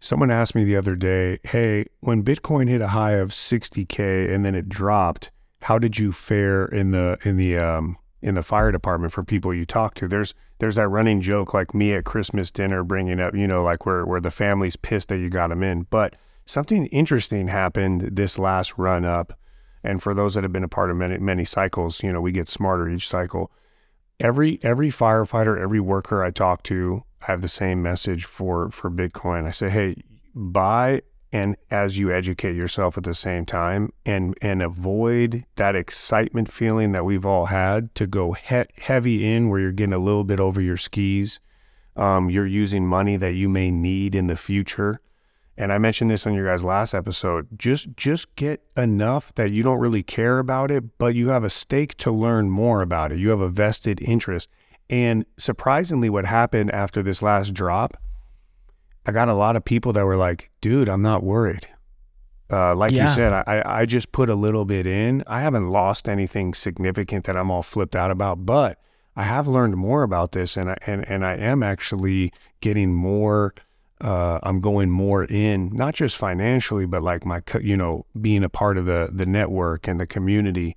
Someone 0.00 0.30
asked 0.30 0.54
me 0.54 0.64
the 0.64 0.76
other 0.76 0.96
day, 0.96 1.38
hey, 1.44 1.86
when 2.00 2.22
Bitcoin 2.22 2.68
hit 2.68 2.82
a 2.82 2.88
high 2.88 3.12
of 3.12 3.30
60K 3.30 4.30
and 4.30 4.44
then 4.44 4.54
it 4.54 4.68
dropped, 4.68 5.30
how 5.62 5.78
did 5.78 5.98
you 5.98 6.12
fare 6.12 6.66
in 6.66 6.90
the, 6.90 7.18
in 7.24 7.36
the, 7.36 7.56
um, 7.58 7.96
in 8.22 8.34
the 8.34 8.42
fire 8.42 8.72
department 8.72 9.12
for 9.12 9.22
people 9.22 9.54
you 9.54 9.64
talk 9.64 9.94
to. 9.94 10.08
There's 10.08 10.34
there's 10.58 10.76
that 10.76 10.88
running 10.88 11.20
joke 11.20 11.52
like 11.52 11.74
me 11.74 11.92
at 11.92 12.04
Christmas 12.04 12.50
dinner 12.50 12.82
bringing 12.82 13.20
up, 13.20 13.34
you 13.34 13.46
know, 13.46 13.62
like 13.62 13.84
where 13.86 14.04
where 14.04 14.20
the 14.20 14.30
family's 14.30 14.74
pissed 14.74 15.08
that 15.08 15.18
you 15.18 15.28
got 15.28 15.48
them 15.48 15.62
in. 15.62 15.86
But 15.90 16.16
something 16.44 16.86
interesting 16.86 17.48
happened 17.48 18.16
this 18.16 18.38
last 18.38 18.76
run 18.78 19.04
up 19.04 19.38
and 19.86 20.02
for 20.02 20.14
those 20.14 20.34
that 20.34 20.42
have 20.42 20.52
been 20.52 20.64
a 20.64 20.68
part 20.68 20.90
of 20.90 20.96
many 20.96 21.18
many 21.18 21.44
cycles, 21.44 22.02
you 22.02 22.12
know, 22.12 22.20
we 22.20 22.32
get 22.32 22.48
smarter 22.48 22.88
each 22.88 23.08
cycle. 23.08 23.52
Every 24.18 24.58
every 24.62 24.90
firefighter, 24.90 25.60
every 25.60 25.80
worker 25.80 26.24
I 26.24 26.32
talk 26.32 26.64
to, 26.64 27.04
have 27.20 27.40
the 27.40 27.48
same 27.48 27.82
message 27.82 28.24
for 28.24 28.70
for 28.70 28.90
Bitcoin. 28.90 29.46
I 29.46 29.52
say, 29.52 29.70
hey, 29.70 30.02
buy 30.34 31.02
and 31.32 31.56
as 31.70 31.98
you 31.98 32.12
educate 32.12 32.54
yourself 32.54 32.96
at 32.96 33.04
the 33.04 33.14
same 33.14 33.44
time 33.44 33.92
and 34.04 34.36
and 34.40 34.62
avoid 34.62 35.44
that 35.56 35.74
excitement 35.74 36.50
feeling 36.52 36.92
that 36.92 37.04
we've 37.04 37.26
all 37.26 37.46
had 37.46 37.94
to 37.94 38.06
go 38.06 38.32
he- 38.32 38.64
heavy 38.80 39.32
in 39.32 39.48
where 39.48 39.60
you're 39.60 39.72
getting 39.72 39.92
a 39.92 39.98
little 39.98 40.24
bit 40.24 40.40
over 40.40 40.60
your 40.60 40.76
skis 40.76 41.40
um, 41.96 42.28
you're 42.28 42.46
using 42.46 42.86
money 42.86 43.16
that 43.16 43.32
you 43.32 43.48
may 43.48 43.70
need 43.70 44.14
in 44.14 44.26
the 44.26 44.36
future 44.36 45.00
and 45.58 45.72
I 45.72 45.78
mentioned 45.78 46.10
this 46.10 46.26
on 46.26 46.34
your 46.34 46.46
guys' 46.46 46.62
last 46.62 46.94
episode. 46.94 47.48
Just 47.56 47.96
just 47.96 48.34
get 48.36 48.60
enough 48.76 49.34
that 49.36 49.52
you 49.52 49.62
don't 49.62 49.78
really 49.78 50.02
care 50.02 50.38
about 50.38 50.70
it, 50.70 50.98
but 50.98 51.14
you 51.14 51.28
have 51.28 51.44
a 51.44 51.50
stake 51.50 51.96
to 51.98 52.12
learn 52.12 52.50
more 52.50 52.82
about 52.82 53.10
it. 53.10 53.18
You 53.18 53.30
have 53.30 53.40
a 53.40 53.48
vested 53.48 54.00
interest. 54.02 54.48
And 54.90 55.24
surprisingly, 55.38 56.10
what 56.10 56.26
happened 56.26 56.70
after 56.72 57.02
this 57.02 57.22
last 57.22 57.54
drop, 57.54 57.96
I 59.06 59.12
got 59.12 59.28
a 59.28 59.34
lot 59.34 59.56
of 59.56 59.64
people 59.64 59.92
that 59.94 60.04
were 60.04 60.16
like, 60.16 60.50
"Dude, 60.60 60.88
I'm 60.88 61.02
not 61.02 61.22
worried." 61.22 61.68
Uh, 62.50 62.74
like 62.74 62.92
yeah. 62.92 63.08
you 63.08 63.14
said, 63.14 63.32
I 63.32 63.62
I 63.64 63.86
just 63.86 64.12
put 64.12 64.28
a 64.28 64.34
little 64.34 64.64
bit 64.64 64.86
in. 64.86 65.22
I 65.26 65.40
haven't 65.40 65.70
lost 65.70 66.08
anything 66.08 66.54
significant 66.54 67.24
that 67.24 67.36
I'm 67.36 67.50
all 67.50 67.62
flipped 67.62 67.96
out 67.96 68.10
about, 68.10 68.44
but 68.44 68.80
I 69.16 69.22
have 69.24 69.48
learned 69.48 69.76
more 69.76 70.02
about 70.02 70.32
this, 70.32 70.56
and 70.56 70.70
I 70.70 70.76
and 70.86 71.08
and 71.08 71.24
I 71.24 71.36
am 71.36 71.62
actually 71.62 72.32
getting 72.60 72.94
more 72.94 73.54
uh, 74.00 74.38
I'm 74.42 74.60
going 74.60 74.90
more 74.90 75.24
in, 75.24 75.70
not 75.74 75.94
just 75.94 76.16
financially, 76.16 76.86
but 76.86 77.02
like 77.02 77.24
my, 77.24 77.40
you 77.62 77.76
know, 77.76 78.04
being 78.20 78.44
a 78.44 78.48
part 78.48 78.76
of 78.76 78.86
the 78.86 79.08
the 79.12 79.26
network 79.26 79.88
and 79.88 79.98
the 79.98 80.06
community, 80.06 80.76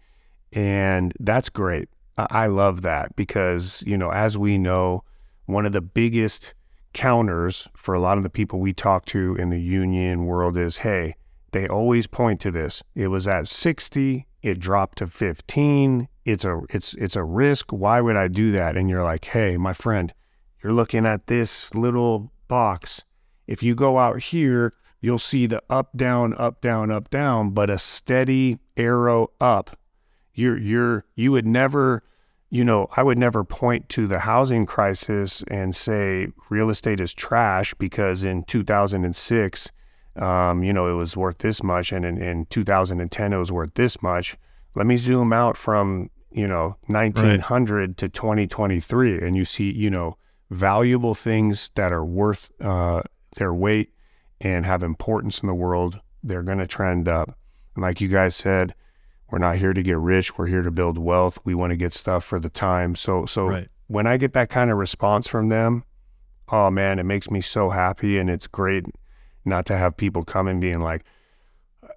and 0.54 1.14
that's 1.20 1.50
great. 1.50 1.90
I, 2.18 2.28
I 2.30 2.48
love 2.48 2.82
that 2.84 3.16
because 3.16 3.84
you 3.86 3.98
know, 3.98 4.12
as 4.12 4.38
we 4.38 4.58
know, 4.58 5.04
one 5.46 5.66
of 5.66 5.74
the 5.74 5.82
biggest 5.82 6.54
counters 6.94 7.68
for 7.76 7.94
a 7.94 8.00
lot 8.00 8.18
of 8.18 8.24
the 8.24 8.30
people 8.30 8.60
we 8.60 8.74
talk 8.74 9.06
to 9.06 9.36
in 9.36 9.50
the 9.50 9.62
union 9.62 10.26
world 10.26 10.58
is, 10.58 10.78
hey, 10.78 11.16
they 11.52 11.68
always 11.68 12.08
point 12.08 12.40
to 12.42 12.52
this. 12.52 12.84
It 12.96 13.08
was 13.08 13.28
at 13.28 13.48
60, 13.48 14.28
it 14.42 14.60
dropped 14.60 15.00
to 15.00 15.08
15. 15.08 16.08
It's 16.26 16.46
a 16.46 16.62
it's 16.70 16.94
it's 16.94 17.16
a 17.16 17.24
risk. 17.24 17.72
Why 17.72 18.02
would 18.02 18.16
I 18.16 18.28
do 18.28 18.52
that? 18.52 18.78
And 18.78 18.90
you're 18.90 19.04
like, 19.04 19.26
hey, 19.26 19.58
my 19.58 19.74
friend, 19.74 20.14
you're 20.64 20.74
looking 20.74 21.06
at 21.06 21.28
this 21.28 21.74
little 21.74 22.32
box 22.48 23.04
if 23.50 23.64
you 23.64 23.74
go 23.74 23.98
out 23.98 24.22
here, 24.22 24.76
you'll 25.02 25.18
see 25.18 25.48
the 25.48 25.64
up, 25.72 25.98
down, 25.98 26.36
up, 26.38 26.62
down, 26.62 26.92
up, 26.92 27.10
down, 27.10 27.50
but 27.50 27.68
a 27.68 27.80
steady 27.80 28.60
arrow 28.78 29.32
up. 29.42 29.76
You're, 30.36 30.60
you're, 30.60 31.06
you 31.16 31.32
would 31.32 31.48
never, 31.48 32.04
you 32.50 32.64
know, 32.64 32.88
I 32.96 33.04
would 33.04 33.18
never 33.18 33.44
point 33.44 33.90
to 33.90 34.08
the 34.08 34.20
housing 34.20 34.66
crisis 34.66 35.44
and 35.50 35.76
say 35.76 36.28
real 36.50 36.70
estate 36.70 37.00
is 37.00 37.14
trash 37.14 37.74
because 37.76 38.24
in 38.24 38.44
2006, 38.44 39.70
um, 40.16 40.64
you 40.64 40.74
know, 40.74 40.90
it 40.90 40.94
was 40.94 41.16
worth 41.16 41.38
this 41.38 41.64
much, 41.64 41.92
and 41.92 42.04
in, 42.04 42.22
in 42.22 42.46
2010, 42.48 43.34
it 43.34 43.38
was 43.38 43.52
worth 43.52 43.74
this 43.76 44.02
much. 44.02 44.36
Let 44.76 44.86
me 44.86 44.98
zoom 44.98 45.32
out 45.32 45.56
from, 45.56 46.10
you 46.32 46.48
know, 46.48 46.76
1900 46.88 47.80
right. 47.80 47.98
to 47.98 48.10
2023, 48.10 49.20
and 49.20 49.36
you 49.36 49.46
see, 49.46 49.72
you 49.72 49.90
know, 49.90 50.18
valuable 50.50 51.14
things 51.14 51.70
that 51.76 51.94
are 51.94 52.04
worth 52.04 52.52
uh, 52.60 53.04
their 53.36 53.54
weight 53.54 53.92
and 54.42 54.66
have 54.66 54.84
importance 54.84 55.40
in 55.40 55.48
the 55.48 55.54
world, 55.54 56.00
they're 56.24 56.44
going 56.44 56.58
to 56.58 56.68
trend 56.68 57.08
up. 57.08 57.38
And 57.76 57.84
like 57.84 58.02
you 58.02 58.08
guys 58.08 58.36
said, 58.36 58.74
we're 59.32 59.40
not 59.40 59.58
here 59.58 59.74
to 59.74 59.84
get 59.84 59.98
rich. 59.98 60.38
We're 60.38 60.48
here 60.48 60.62
to 60.62 60.72
build 60.72 60.98
wealth. 60.98 61.38
We 61.44 61.54
want 61.54 61.72
to 61.72 61.78
get 61.78 61.94
stuff 61.94 62.24
for 62.24 62.40
the 62.40 62.50
time. 62.50 62.96
So, 62.96 63.26
so 63.26 63.48
right. 63.48 63.68
when 63.88 64.08
I 64.08 64.18
get 64.18 64.34
that 64.34 64.50
kind 64.50 64.72
of 64.72 64.78
response 64.78 65.28
from 65.28 65.50
them, 65.50 65.84
oh 66.52 66.70
man, 66.70 67.00
it 67.00 67.04
makes 67.04 67.30
me 67.30 67.42
so 67.42 67.70
happy. 67.70 68.18
And 68.18 68.30
it's 68.30 68.48
great 68.48 68.86
not 69.46 69.66
to 69.68 69.78
have 69.78 69.98
people 69.98 70.24
come 70.24 70.48
and 70.48 70.60
being 70.60 70.80
like, 70.80 71.04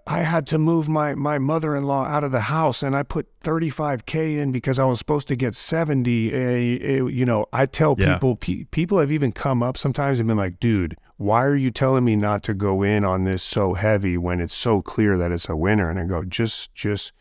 I 0.06 0.22
had 0.22 0.46
to 0.48 0.58
move 0.58 0.88
my, 0.88 1.14
my 1.14 1.38
mother-in-law 1.38 2.06
out 2.06 2.24
of 2.24 2.32
the 2.32 2.40
house 2.40 2.82
and 2.82 2.96
I 2.96 3.04
put 3.04 3.28
35k 3.40 4.36
in 4.36 4.50
because 4.50 4.78
I 4.78 4.84
was 4.84 4.98
supposed 4.98 5.28
to 5.28 5.36
get 5.36 5.54
70. 5.54 6.34
Uh, 6.34 6.38
uh, 6.38 7.06
you 7.06 7.24
know, 7.24 7.46
I 7.52 7.66
tell 7.66 7.94
yeah. 7.96 8.14
people, 8.14 8.36
pe- 8.36 8.64
people 8.64 8.98
have 8.98 9.12
even 9.12 9.30
come 9.30 9.62
up 9.62 9.78
sometimes 9.78 10.18
and 10.18 10.26
been 10.26 10.36
like, 10.36 10.58
dude, 10.58 10.96
why 11.18 11.44
are 11.44 11.54
you 11.54 11.70
telling 11.70 12.04
me 12.04 12.16
not 12.16 12.42
to 12.44 12.54
go 12.54 12.82
in 12.82 13.04
on 13.04 13.24
this 13.24 13.44
so 13.44 13.74
heavy 13.74 14.18
when 14.18 14.40
it's 14.40 14.54
so 14.54 14.82
clear 14.82 15.16
that 15.16 15.30
it's 15.30 15.48
a 15.48 15.54
winner? 15.54 15.88
And 15.88 16.00
I 16.00 16.04
go, 16.04 16.24
just, 16.24 16.74
just, 16.74 17.12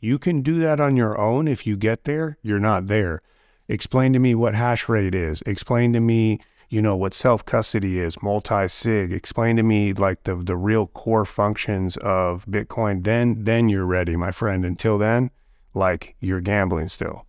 you 0.00 0.18
can 0.18 0.42
do 0.42 0.58
that 0.60 0.80
on 0.80 0.96
your 0.96 1.18
own. 1.18 1.46
If 1.46 1.66
you 1.66 1.76
get 1.76 2.04
there, 2.04 2.38
you're 2.42 2.58
not 2.58 2.86
there. 2.86 3.22
Explain 3.68 4.12
to 4.14 4.18
me 4.18 4.34
what 4.34 4.54
hash 4.54 4.88
rate 4.88 5.14
is. 5.14 5.42
Explain 5.46 5.92
to 5.92 6.00
me, 6.00 6.40
you 6.68 6.82
know, 6.82 6.96
what 6.96 7.14
self 7.14 7.44
custody 7.44 8.00
is, 8.00 8.20
multi 8.22 8.66
sig. 8.66 9.12
Explain 9.12 9.56
to 9.56 9.62
me 9.62 9.92
like 9.92 10.24
the 10.24 10.34
the 10.34 10.56
real 10.56 10.86
core 10.88 11.24
functions 11.24 11.96
of 11.98 12.44
Bitcoin. 12.46 13.04
Then 13.04 13.44
then 13.44 13.68
you're 13.68 13.86
ready, 13.86 14.16
my 14.16 14.32
friend. 14.32 14.64
Until 14.64 14.98
then, 14.98 15.30
like 15.74 16.16
you're 16.20 16.40
gambling 16.40 16.88
still. 16.88 17.26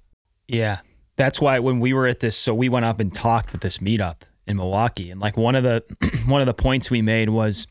Yeah. 0.48 0.80
That's 1.18 1.40
why 1.40 1.60
when 1.60 1.80
we 1.80 1.94
were 1.94 2.08
at 2.08 2.20
this, 2.20 2.36
so 2.36 2.56
we 2.56 2.70
went 2.70 2.86
up 2.86 3.00
and 3.00 3.14
talked 3.14 3.54
at 3.54 3.62
this 3.62 3.78
meetup 3.78 4.22
in 4.48 4.58
Milwaukee. 4.58 5.12
And 5.12 5.22
like 5.22 5.38
one 5.38 5.56
of 5.56 5.64
the 5.64 5.84
one 6.26 6.42
of 6.42 6.48
the 6.48 6.54
points 6.54 6.90
we 6.90 7.02
made 7.02 7.30
was 7.30 7.68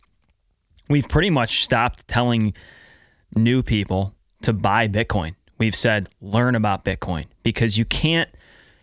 we've 0.88 1.08
pretty 1.08 1.30
much 1.30 1.64
stopped 1.64 2.06
telling 2.06 2.54
new 3.34 3.62
people 3.62 4.14
to 4.42 4.52
buy 4.52 4.88
Bitcoin. 4.88 5.34
We've 5.58 5.74
said 5.74 6.08
learn 6.20 6.54
about 6.54 6.84
Bitcoin 6.84 7.26
because 7.42 7.76
you 7.76 7.84
can't 7.84 8.28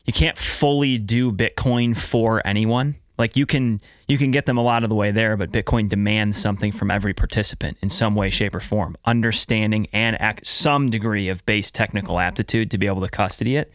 you 0.06 0.14
can't 0.14 0.38
fully 0.38 0.98
do 0.98 1.32
Bitcoin 1.32 1.98
for 1.98 2.46
anyone. 2.46 2.96
Like 3.18 3.36
you 3.36 3.46
can 3.46 3.80
you 4.08 4.18
can 4.18 4.32
get 4.32 4.46
them 4.46 4.58
a 4.58 4.64
lot 4.64 4.84
of 4.84 4.90
the 4.90 4.96
way 4.96 5.12
there, 5.12 5.36
but 5.36 5.52
Bitcoin 5.52 5.90
demands 5.90 6.38
something 6.40 6.72
from 6.72 6.92
every 6.92 7.14
participant 7.14 7.78
in 7.82 7.90
some 7.90 8.16
way, 8.16 8.30
shape, 8.30 8.54
or 8.54 8.60
form, 8.60 8.96
understanding 9.06 9.88
and 9.92 10.18
some 10.44 10.90
degree 10.90 11.28
of 11.30 11.46
base 11.46 11.72
technical 11.72 12.20
aptitude 12.20 12.72
to 12.72 12.78
be 12.78 12.86
able 12.86 13.02
to 13.02 13.10
custody 13.10 13.56
it. 13.56 13.72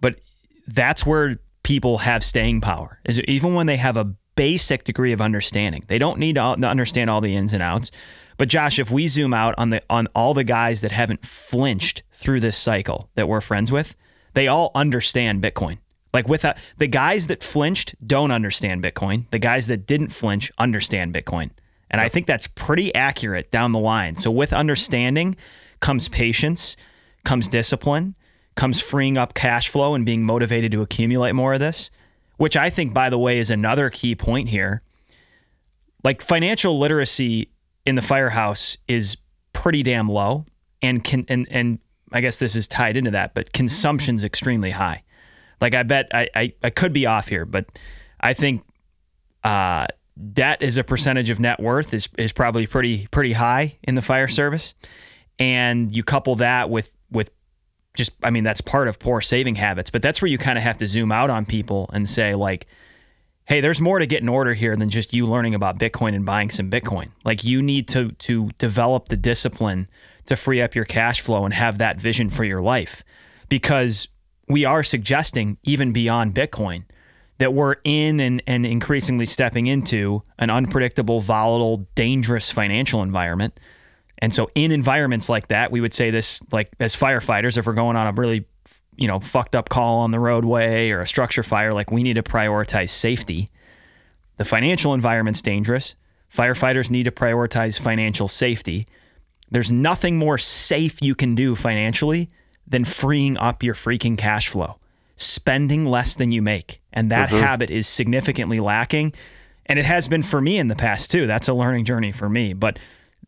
But 0.00 0.20
that's 0.68 1.04
where 1.04 1.36
people 1.64 1.98
have 1.98 2.22
staying 2.22 2.60
power 2.60 3.00
is 3.04 3.20
even 3.22 3.54
when 3.54 3.66
they 3.66 3.76
have 3.76 3.96
a 3.96 4.14
basic 4.36 4.84
degree 4.84 5.12
of 5.12 5.20
understanding. 5.20 5.84
They 5.88 5.98
don't 5.98 6.18
need 6.18 6.36
to 6.36 6.42
understand 6.42 7.10
all 7.10 7.20
the 7.20 7.34
ins 7.34 7.52
and 7.52 7.62
outs. 7.62 7.90
But 8.36 8.48
Josh, 8.48 8.78
if 8.78 8.90
we 8.90 9.08
zoom 9.08 9.32
out 9.32 9.54
on 9.58 9.70
the 9.70 9.82
on 9.88 10.08
all 10.14 10.34
the 10.34 10.44
guys 10.44 10.80
that 10.80 10.92
haven't 10.92 11.24
flinched 11.24 12.02
through 12.12 12.40
this 12.40 12.56
cycle 12.56 13.10
that 13.14 13.28
we're 13.28 13.40
friends 13.40 13.70
with, 13.70 13.96
they 14.34 14.48
all 14.48 14.70
understand 14.74 15.42
Bitcoin. 15.42 15.78
Like 16.12 16.28
with 16.28 16.44
uh, 16.44 16.54
the 16.78 16.86
guys 16.86 17.26
that 17.26 17.42
flinched 17.42 17.94
don't 18.06 18.30
understand 18.30 18.82
Bitcoin. 18.82 19.28
The 19.30 19.38
guys 19.38 19.66
that 19.66 19.86
didn't 19.86 20.08
flinch 20.08 20.52
understand 20.58 21.14
Bitcoin. 21.14 21.50
And 21.90 22.00
I 22.00 22.08
think 22.08 22.26
that's 22.26 22.46
pretty 22.46 22.94
accurate 22.94 23.50
down 23.50 23.72
the 23.72 23.78
line. 23.78 24.16
So 24.16 24.30
with 24.30 24.52
understanding 24.52 25.36
comes 25.80 26.08
patience, 26.08 26.76
comes 27.24 27.48
discipline, 27.48 28.16
comes 28.54 28.80
freeing 28.80 29.18
up 29.18 29.34
cash 29.34 29.68
flow 29.68 29.94
and 29.94 30.06
being 30.06 30.24
motivated 30.24 30.72
to 30.72 30.82
accumulate 30.82 31.32
more 31.32 31.54
of 31.54 31.60
this, 31.60 31.90
which 32.36 32.56
I 32.56 32.70
think 32.70 32.94
by 32.94 33.10
the 33.10 33.18
way 33.18 33.38
is 33.38 33.50
another 33.50 33.90
key 33.90 34.14
point 34.14 34.48
here. 34.48 34.82
Like 36.02 36.20
financial 36.20 36.78
literacy 36.78 37.48
in 37.86 37.94
the 37.94 38.02
firehouse 38.02 38.78
is 38.88 39.16
pretty 39.52 39.82
damn 39.82 40.08
low 40.08 40.46
and 40.82 41.02
can 41.02 41.24
and 41.28 41.46
and 41.50 41.78
I 42.12 42.20
guess 42.20 42.36
this 42.36 42.54
is 42.54 42.68
tied 42.68 42.96
into 42.96 43.10
that, 43.10 43.34
but 43.34 43.52
consumption's 43.52 44.24
extremely 44.24 44.70
high. 44.70 45.02
Like 45.60 45.74
I 45.74 45.82
bet 45.82 46.08
I, 46.14 46.28
I, 46.34 46.52
I 46.62 46.70
could 46.70 46.92
be 46.92 47.06
off 47.06 47.28
here, 47.28 47.44
but 47.44 47.66
I 48.20 48.34
think 48.34 48.64
uh, 49.42 49.86
debt 50.32 50.62
as 50.62 50.76
a 50.76 50.84
percentage 50.84 51.30
of 51.30 51.40
net 51.40 51.60
worth 51.60 51.92
is 51.92 52.08
is 52.18 52.32
probably 52.32 52.66
pretty 52.66 53.06
pretty 53.08 53.32
high 53.32 53.78
in 53.82 53.94
the 53.94 54.02
fire 54.02 54.28
service. 54.28 54.74
And 55.38 55.94
you 55.94 56.04
couple 56.04 56.36
that 56.36 56.70
with 56.70 56.90
with 57.10 57.30
just 57.96 58.12
I 58.22 58.30
mean 58.30 58.44
that's 58.44 58.60
part 58.60 58.88
of 58.88 58.98
poor 58.98 59.20
saving 59.20 59.56
habits, 59.56 59.90
but 59.90 60.02
that's 60.02 60.22
where 60.22 60.28
you 60.28 60.38
kind 60.38 60.58
of 60.58 60.64
have 60.64 60.78
to 60.78 60.86
zoom 60.86 61.10
out 61.10 61.30
on 61.30 61.44
people 61.44 61.90
and 61.92 62.08
say 62.08 62.34
like 62.34 62.66
hey, 63.46 63.60
there's 63.60 63.80
more 63.80 63.98
to 63.98 64.06
get 64.06 64.22
in 64.22 64.28
order 64.28 64.54
here 64.54 64.74
than 64.76 64.90
just 64.90 65.12
you 65.12 65.26
learning 65.26 65.54
about 65.54 65.78
Bitcoin 65.78 66.14
and 66.14 66.24
buying 66.24 66.50
some 66.50 66.70
Bitcoin. 66.70 67.10
Like 67.24 67.44
you 67.44 67.60
need 67.62 67.88
to 67.88 68.12
to 68.12 68.50
develop 68.58 69.08
the 69.08 69.16
discipline 69.16 69.88
to 70.26 70.36
free 70.36 70.60
up 70.60 70.74
your 70.74 70.86
cash 70.86 71.20
flow 71.20 71.44
and 71.44 71.52
have 71.52 71.78
that 71.78 72.00
vision 72.00 72.30
for 72.30 72.44
your 72.44 72.60
life. 72.60 73.04
Because 73.48 74.08
we 74.48 74.64
are 74.64 74.82
suggesting, 74.82 75.58
even 75.62 75.92
beyond 75.92 76.34
Bitcoin, 76.34 76.84
that 77.38 77.52
we're 77.52 77.76
in 77.84 78.20
and, 78.20 78.42
and 78.46 78.64
increasingly 78.64 79.26
stepping 79.26 79.66
into 79.66 80.22
an 80.38 80.50
unpredictable, 80.50 81.20
volatile, 81.20 81.86
dangerous 81.94 82.50
financial 82.50 83.02
environment. 83.02 83.58
And 84.18 84.32
so 84.32 84.50
in 84.54 84.70
environments 84.70 85.28
like 85.28 85.48
that, 85.48 85.70
we 85.70 85.80
would 85.80 85.92
say 85.92 86.10
this 86.10 86.40
like 86.52 86.72
as 86.80 86.96
firefighters, 86.96 87.58
if 87.58 87.66
we're 87.66 87.72
going 87.74 87.96
on 87.96 88.06
a 88.06 88.12
really 88.12 88.46
you 88.96 89.08
know, 89.08 89.20
fucked 89.20 89.54
up 89.54 89.68
call 89.68 90.00
on 90.00 90.10
the 90.10 90.20
roadway 90.20 90.90
or 90.90 91.00
a 91.00 91.06
structure 91.06 91.42
fire, 91.42 91.72
like 91.72 91.90
we 91.90 92.02
need 92.02 92.14
to 92.14 92.22
prioritize 92.22 92.90
safety. 92.90 93.48
The 94.36 94.44
financial 94.44 94.94
environment's 94.94 95.42
dangerous. 95.42 95.94
Firefighters 96.32 96.90
need 96.90 97.04
to 97.04 97.10
prioritize 97.10 97.80
financial 97.80 98.28
safety. 98.28 98.86
There's 99.50 99.70
nothing 99.70 100.16
more 100.16 100.38
safe 100.38 101.00
you 101.00 101.14
can 101.14 101.34
do 101.34 101.54
financially 101.54 102.28
than 102.66 102.84
freeing 102.84 103.36
up 103.38 103.62
your 103.62 103.74
freaking 103.74 104.18
cash 104.18 104.48
flow, 104.48 104.78
spending 105.16 105.86
less 105.86 106.14
than 106.14 106.32
you 106.32 106.42
make. 106.42 106.80
And 106.92 107.10
that 107.10 107.28
mm-hmm. 107.28 107.38
habit 107.38 107.70
is 107.70 107.86
significantly 107.86 108.58
lacking. 108.58 109.12
And 109.66 109.78
it 109.78 109.84
has 109.84 110.08
been 110.08 110.22
for 110.22 110.40
me 110.40 110.58
in 110.58 110.68
the 110.68 110.74
past 110.74 111.10
too. 111.10 111.26
That's 111.26 111.48
a 111.48 111.54
learning 111.54 111.84
journey 111.84 112.10
for 112.10 112.28
me. 112.28 112.52
But 112.52 112.78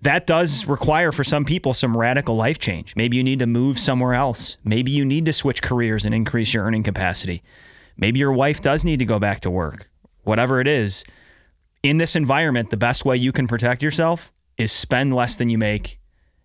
that 0.03 0.27
does 0.27 0.67
require 0.67 1.13
for 1.13 1.25
some 1.25 1.45
people 1.45 1.73
some 1.75 1.97
radical 1.97 2.37
life 2.37 2.59
change. 2.59 2.95
Maybe 2.97 3.17
you 3.17 3.25
need 3.25 3.39
to 3.39 3.47
move 3.47 3.79
somewhere 3.79 4.15
else. 4.15 4.57
Maybe 4.65 4.91
you 4.91 5.05
need 5.05 5.25
to 5.27 5.33
switch 5.33 5.63
careers 5.63 6.05
and 6.05 6.15
increase 6.15 6.53
your 6.53 6.65
earning 6.65 6.83
capacity. 6.83 7.43
Maybe 7.97 8.19
your 8.19 8.33
wife 8.33 8.61
does 8.61 8.85
need 8.85 8.99
to 8.99 9.05
go 9.05 9.19
back 9.19 9.41
to 9.41 9.51
work. 9.51 9.89
Whatever 10.25 10.61
it 10.61 10.67
is, 10.67 11.05
in 11.83 11.99
this 11.99 12.17
environment, 12.17 12.71
the 12.71 12.77
best 12.77 13.05
way 13.05 13.17
you 13.17 13.33
can 13.33 13.47
protect 13.47 13.83
yourself 13.83 14.33
is 14.59 14.73
spend 14.73 15.15
less 15.15 15.37
than 15.37 15.49
you 15.49 15.59
make 15.59 15.99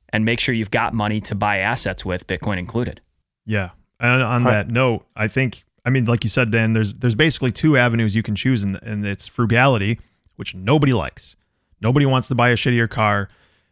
and 0.10 0.24
make 0.24 0.40
sure 0.40 0.54
you've 0.54 0.72
got 0.72 0.94
money 0.94 1.20
to 1.22 1.36
buy 1.36 1.60
assets 1.60 2.06
with, 2.06 2.28
Bitcoin 2.28 2.60
included. 2.60 3.02
Yeah. 3.46 3.72
And 4.00 4.24
on 4.24 4.44
that 4.44 4.70
note, 4.70 5.06
I 5.16 5.28
think 5.28 5.64
I 5.86 5.90
mean, 5.90 6.06
like 6.06 6.24
you 6.24 6.30
said, 6.30 6.52
Dan, 6.52 6.74
there's 6.74 6.96
there's 6.96 7.16
basically 7.16 7.52
two 7.52 7.78
avenues 7.78 8.16
you 8.16 8.24
can 8.24 8.36
choose, 8.36 8.64
and, 8.64 8.80
and 8.84 9.06
it's 9.06 9.28
frugality, 9.28 10.00
which 10.36 10.54
nobody 10.54 10.94
likes. 10.94 11.36
Nobody 11.82 12.06
wants 12.06 12.28
to 12.28 12.36
buy 12.36 12.50
a 12.50 12.56
shittier 12.56 12.90
car. 12.90 13.30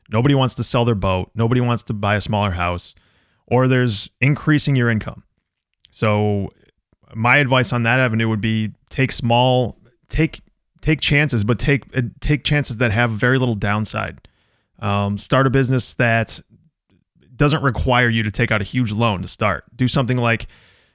Nobody 0.09 0.35
wants 0.35 0.55
to 0.55 0.63
sell 0.63 0.85
their 0.85 0.95
boat. 0.95 1.31
Nobody 1.35 1.61
wants 1.61 1.83
to 1.83 1.93
buy 1.93 2.15
a 2.15 2.21
smaller 2.21 2.51
house. 2.51 2.95
Or 3.47 3.67
there's 3.67 4.09
increasing 4.19 4.75
your 4.75 4.89
income. 4.89 5.23
So 5.91 6.49
my 7.15 7.37
advice 7.37 7.73
on 7.73 7.83
that 7.83 7.99
avenue 7.99 8.29
would 8.29 8.41
be 8.41 8.73
take 8.89 9.11
small, 9.11 9.77
take 10.07 10.41
take 10.81 11.01
chances, 11.01 11.43
but 11.43 11.59
take 11.59 11.83
uh, 11.95 12.01
take 12.19 12.43
chances 12.43 12.77
that 12.77 12.91
have 12.91 13.11
very 13.11 13.37
little 13.39 13.55
downside. 13.55 14.27
Um, 14.79 15.17
start 15.17 15.45
a 15.45 15.49
business 15.49 15.93
that 15.95 16.39
doesn't 17.35 17.63
require 17.63 18.09
you 18.09 18.23
to 18.23 18.31
take 18.31 18.51
out 18.51 18.61
a 18.61 18.65
huge 18.65 18.91
loan 18.91 19.21
to 19.21 19.27
start. 19.27 19.63
Do 19.75 19.87
something 19.87 20.17
like 20.17 20.47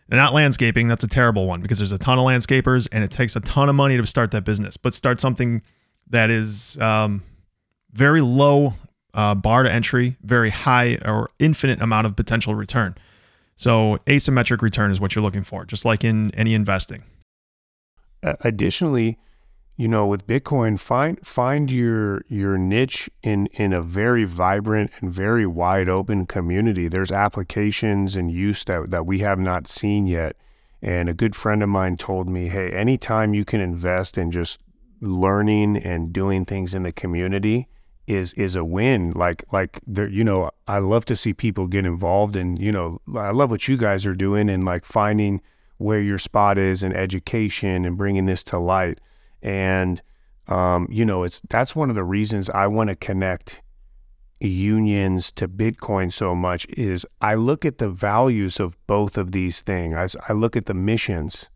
not 0.09 0.35
landscaping. 0.35 0.89
That's 0.89 1.05
a 1.05 1.09
terrible 1.09 1.47
one 1.47 1.61
because 1.61 1.79
there's 1.79 1.93
a 1.93 1.99
ton 1.99 2.19
of 2.19 2.25
landscapers 2.25 2.87
and 2.93 3.03
it 3.03 3.11
takes 3.11 3.35
a 3.37 3.41
ton 3.41 3.69
of 3.69 3.75
money 3.75 3.97
to 3.97 4.07
start 4.07 4.31
that 4.33 4.45
business. 4.45 4.77
But 4.77 4.95
start 4.95 5.21
something 5.21 5.63
that 6.11 6.31
is 6.31 6.79
um, 6.79 7.23
very 7.93 8.21
low 8.21 8.75
uh, 9.15 9.35
bar 9.35 9.63
to 9.63 9.73
entry, 9.73 10.17
very 10.23 10.51
high 10.51 10.99
or 11.05 11.31
infinite 11.39 11.81
amount 11.81 12.07
of 12.07 12.17
potential 12.17 12.55
return. 12.55 12.95
So 13.57 13.99
asymmetric 14.07 14.61
return 14.61 14.91
is 14.91 15.01
what 15.01 15.15
you're 15.15 15.23
looking 15.23 15.45
for, 15.45 15.65
just 15.65 15.85
like 15.85 16.05
in 16.05 16.35
any 16.35 16.55
investing. 16.55 17.05
additionally, 18.23 19.19
you 19.77 19.89
know, 19.89 20.07
with 20.07 20.27
Bitcoin, 20.27 20.79
find 20.79 21.25
find 21.27 21.71
your 21.71 22.23
your 22.29 22.57
niche 22.57 23.11
in 23.23 23.47
in 23.55 23.73
a 23.73 23.83
very 23.83 24.25
vibrant 24.25 24.91
and 25.01 25.13
very 25.13 25.47
wide 25.47 25.89
open 25.89 26.27
community. 26.27 26.87
There's 26.87 27.11
applications 27.11 28.15
and 28.15 28.31
use 28.31 28.65
that 28.65 28.91
that 28.91 29.07
we 29.07 29.19
have 29.21 29.39
not 29.39 29.69
seen 29.69 30.07
yet. 30.07 30.37
And 30.81 31.09
a 31.09 31.15
good 31.15 31.35
friend 31.35 31.63
of 31.63 31.69
mine 31.69 31.97
told 31.97 32.29
me, 32.29 32.49
hey, 32.49 32.71
anytime 32.71 33.35
you 33.35 33.45
can 33.45 33.61
invest 33.61 34.17
in 34.19 34.31
just 34.31 34.61
learning 35.01 35.77
and 35.79 36.13
doing 36.13 36.45
things 36.45 36.75
in 36.75 36.83
the 36.83 36.93
community, 36.93 37.69
is 38.07 38.33
is 38.35 38.57
a 38.57 38.65
win. 38.65 39.13
Like 39.13 39.45
like 39.53 39.81
there, 39.87 40.09
you 40.09 40.25
know, 40.25 40.51
I 40.69 40.79
love 40.79 41.05
to 41.07 41.17
see 41.17 41.33
people 41.33 41.67
get 41.67 41.87
involved, 41.87 42.37
and 42.37 42.59
you 42.59 42.73
know, 42.73 43.01
I 43.17 43.31
love 43.31 43.51
what 43.51 43.69
you 43.69 43.77
guys 43.77 44.07
are 44.07 44.15
doing, 44.15 44.49
and 44.49 44.65
like 44.65 44.85
finding 44.85 45.41
where 45.79 46.01
your 46.01 46.19
spot 46.19 46.59
is 46.59 46.83
in 46.83 46.93
education 46.93 47.85
and 47.85 47.97
bringing 47.97 48.27
this 48.27 48.45
to 48.45 48.59
light. 48.59 49.01
And 49.43 50.03
um, 50.49 50.89
you 50.91 51.05
know, 51.05 51.25
it's 51.25 51.41
that's 51.49 51.75
one 51.75 51.91
of 51.91 51.97
the 51.97 52.05
reasons 52.05 52.51
I 52.51 52.67
want 52.67 52.89
to 52.91 52.97
connect 52.97 53.63
unions 54.41 55.31
to 55.33 55.49
Bitcoin 55.49 56.13
so 56.13 56.35
much 56.35 56.67
is 56.71 57.07
I 57.21 57.35
look 57.35 57.65
at 57.65 57.79
the 57.79 57.89
values 57.89 58.61
of 58.61 58.77
both 58.87 59.17
of 59.17 59.33
these 59.33 59.63
things. 59.63 59.95
I, 59.95 60.09
I 60.29 60.35
look 60.35 60.57
at 60.57 60.67
the 60.67 60.75
missions 60.75 61.49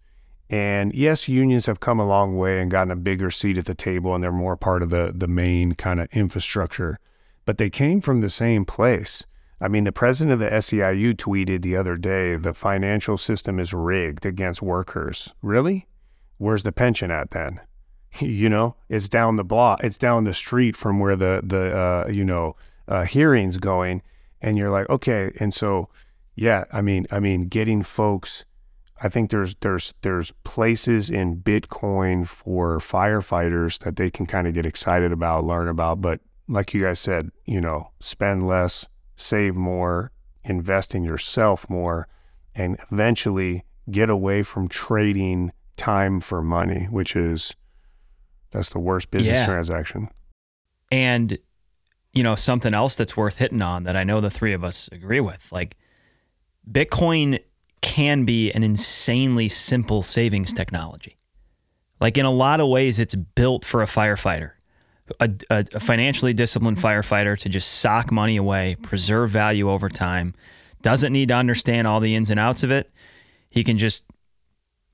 and 0.50 0.94
yes, 0.94 1.28
unions 1.28 1.66
have 1.66 1.80
come 1.80 2.00
a 2.00 2.06
long 2.06 2.36
way 2.36 2.60
and 2.60 2.70
gotten 2.70 2.90
a 2.90 2.96
bigger 2.96 3.30
seat 3.30 3.58
at 3.58 3.66
the 3.66 3.74
table, 3.74 4.14
and 4.14 4.24
they're 4.24 4.32
more 4.32 4.56
part 4.56 4.82
of 4.82 4.90
the 4.90 5.12
the 5.14 5.28
main 5.28 5.74
kind 5.74 6.00
of 6.00 6.08
infrastructure. 6.12 6.98
But 7.44 7.58
they 7.58 7.70
came 7.70 8.00
from 8.00 8.20
the 8.20 8.30
same 8.30 8.64
place. 8.64 9.24
I 9.60 9.68
mean, 9.68 9.84
the 9.84 9.92
president 9.92 10.34
of 10.34 10.38
the 10.38 10.50
SEIU 10.56 11.14
tweeted 11.14 11.62
the 11.62 11.76
other 11.76 11.96
day, 11.96 12.36
"The 12.36 12.54
financial 12.54 13.18
system 13.18 13.58
is 13.58 13.74
rigged 13.74 14.24
against 14.24 14.62
workers." 14.62 15.34
Really? 15.42 15.86
Where's 16.38 16.62
the 16.62 16.72
pension 16.72 17.10
at 17.10 17.30
then? 17.32 17.60
you 18.20 18.48
know, 18.48 18.76
it's 18.88 19.08
down 19.08 19.36
the 19.36 19.44
block, 19.44 19.82
it's 19.84 19.98
down 19.98 20.24
the 20.24 20.34
street 20.34 20.76
from 20.76 20.98
where 20.98 21.16
the 21.16 21.42
the 21.44 21.76
uh, 21.76 22.08
you 22.10 22.24
know 22.24 22.56
uh, 22.86 23.04
hearings 23.04 23.58
going, 23.58 24.02
and 24.40 24.56
you're 24.56 24.70
like, 24.70 24.88
okay, 24.88 25.32
and 25.38 25.52
so 25.52 25.88
yeah, 26.34 26.64
I 26.72 26.80
mean, 26.80 27.06
I 27.10 27.20
mean, 27.20 27.48
getting 27.48 27.82
folks 27.82 28.44
I 29.00 29.08
think 29.08 29.30
there's 29.30 29.54
there's 29.60 29.94
there's 30.02 30.32
places 30.44 31.10
in 31.10 31.36
Bitcoin 31.36 32.26
for 32.26 32.78
firefighters 32.78 33.78
that 33.80 33.96
they 33.96 34.10
can 34.10 34.26
kind 34.26 34.46
of 34.46 34.54
get 34.54 34.66
excited 34.66 35.12
about, 35.12 35.44
learn 35.44 35.68
about. 35.68 36.00
But 36.00 36.20
like 36.48 36.74
you 36.74 36.82
guys 36.82 36.98
said, 36.98 37.30
you 37.44 37.60
know, 37.60 37.90
spend 38.00 38.46
less, 38.46 38.86
save 39.16 39.54
more, 39.54 40.10
invest 40.44 40.94
in 40.94 41.04
yourself 41.04 41.68
more, 41.68 42.08
and 42.54 42.78
eventually 42.90 43.64
get 43.90 44.10
away 44.10 44.42
from 44.42 44.68
trading 44.68 45.52
time 45.76 46.20
for 46.20 46.42
money, 46.42 46.88
which 46.90 47.14
is 47.14 47.54
that's 48.50 48.70
the 48.70 48.78
worst 48.78 49.10
business 49.10 49.38
yeah. 49.38 49.46
transaction. 49.46 50.08
And 50.90 51.38
you 52.12 52.22
know, 52.22 52.34
something 52.34 52.74
else 52.74 52.96
that's 52.96 53.16
worth 53.16 53.36
hitting 53.36 53.62
on 53.62 53.84
that 53.84 53.94
I 53.94 54.02
know 54.02 54.20
the 54.20 54.30
three 54.30 54.52
of 54.52 54.64
us 54.64 54.88
agree 54.90 55.20
with, 55.20 55.52
like 55.52 55.76
Bitcoin 56.68 57.38
can 57.80 58.24
be 58.24 58.52
an 58.52 58.62
insanely 58.62 59.48
simple 59.48 60.02
savings 60.02 60.52
technology. 60.52 61.16
Like 62.00 62.16
in 62.16 62.24
a 62.24 62.30
lot 62.30 62.60
of 62.60 62.68
ways, 62.68 62.98
it's 62.98 63.14
built 63.14 63.64
for 63.64 63.82
a 63.82 63.86
firefighter, 63.86 64.52
a, 65.20 65.30
a, 65.50 65.64
a, 65.74 65.80
financially 65.80 66.32
disciplined 66.32 66.78
firefighter 66.78 67.36
to 67.38 67.48
just 67.48 67.80
sock 67.80 68.12
money 68.12 68.36
away, 68.36 68.76
preserve 68.82 69.30
value 69.30 69.70
over 69.70 69.88
time, 69.88 70.34
doesn't 70.82 71.12
need 71.12 71.28
to 71.28 71.34
understand 71.34 71.86
all 71.86 71.98
the 71.98 72.14
ins 72.14 72.30
and 72.30 72.38
outs 72.38 72.62
of 72.62 72.70
it. 72.70 72.90
He 73.50 73.64
can 73.64 73.78
just 73.78 74.04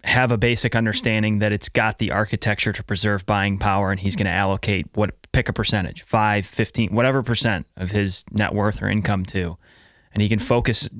have 0.05 0.31
a 0.31 0.39
basic 0.39 0.77
understanding 0.77 1.39
that 1.39 1.53
it's 1.53 1.69
got 1.69 1.99
the 1.99 2.11
architecture 2.13 2.73
to 2.73 2.83
preserve 2.83 3.25
buying 3.25 3.59
power 3.59 3.91
and 3.91 4.01
he's 4.01 4.17
going 4.17 4.27
to 4.27 4.33
allocate 4.33 4.87
what 4.95 5.15
pick 5.33 5.49
a 5.49 5.53
percentage 5.53 6.03
5 6.03 6.45
15 6.45 6.95
whatever 6.95 7.23
percent 7.23 7.67
of 7.77 7.91
his 7.91 8.23
net 8.31 8.55
worth 8.55 8.83
or 8.83 8.89
income 8.89 9.25
to 9.25 9.57
and 10.13 10.23
he 10.23 10.29
can 10.29 10.39
focus 10.39 10.91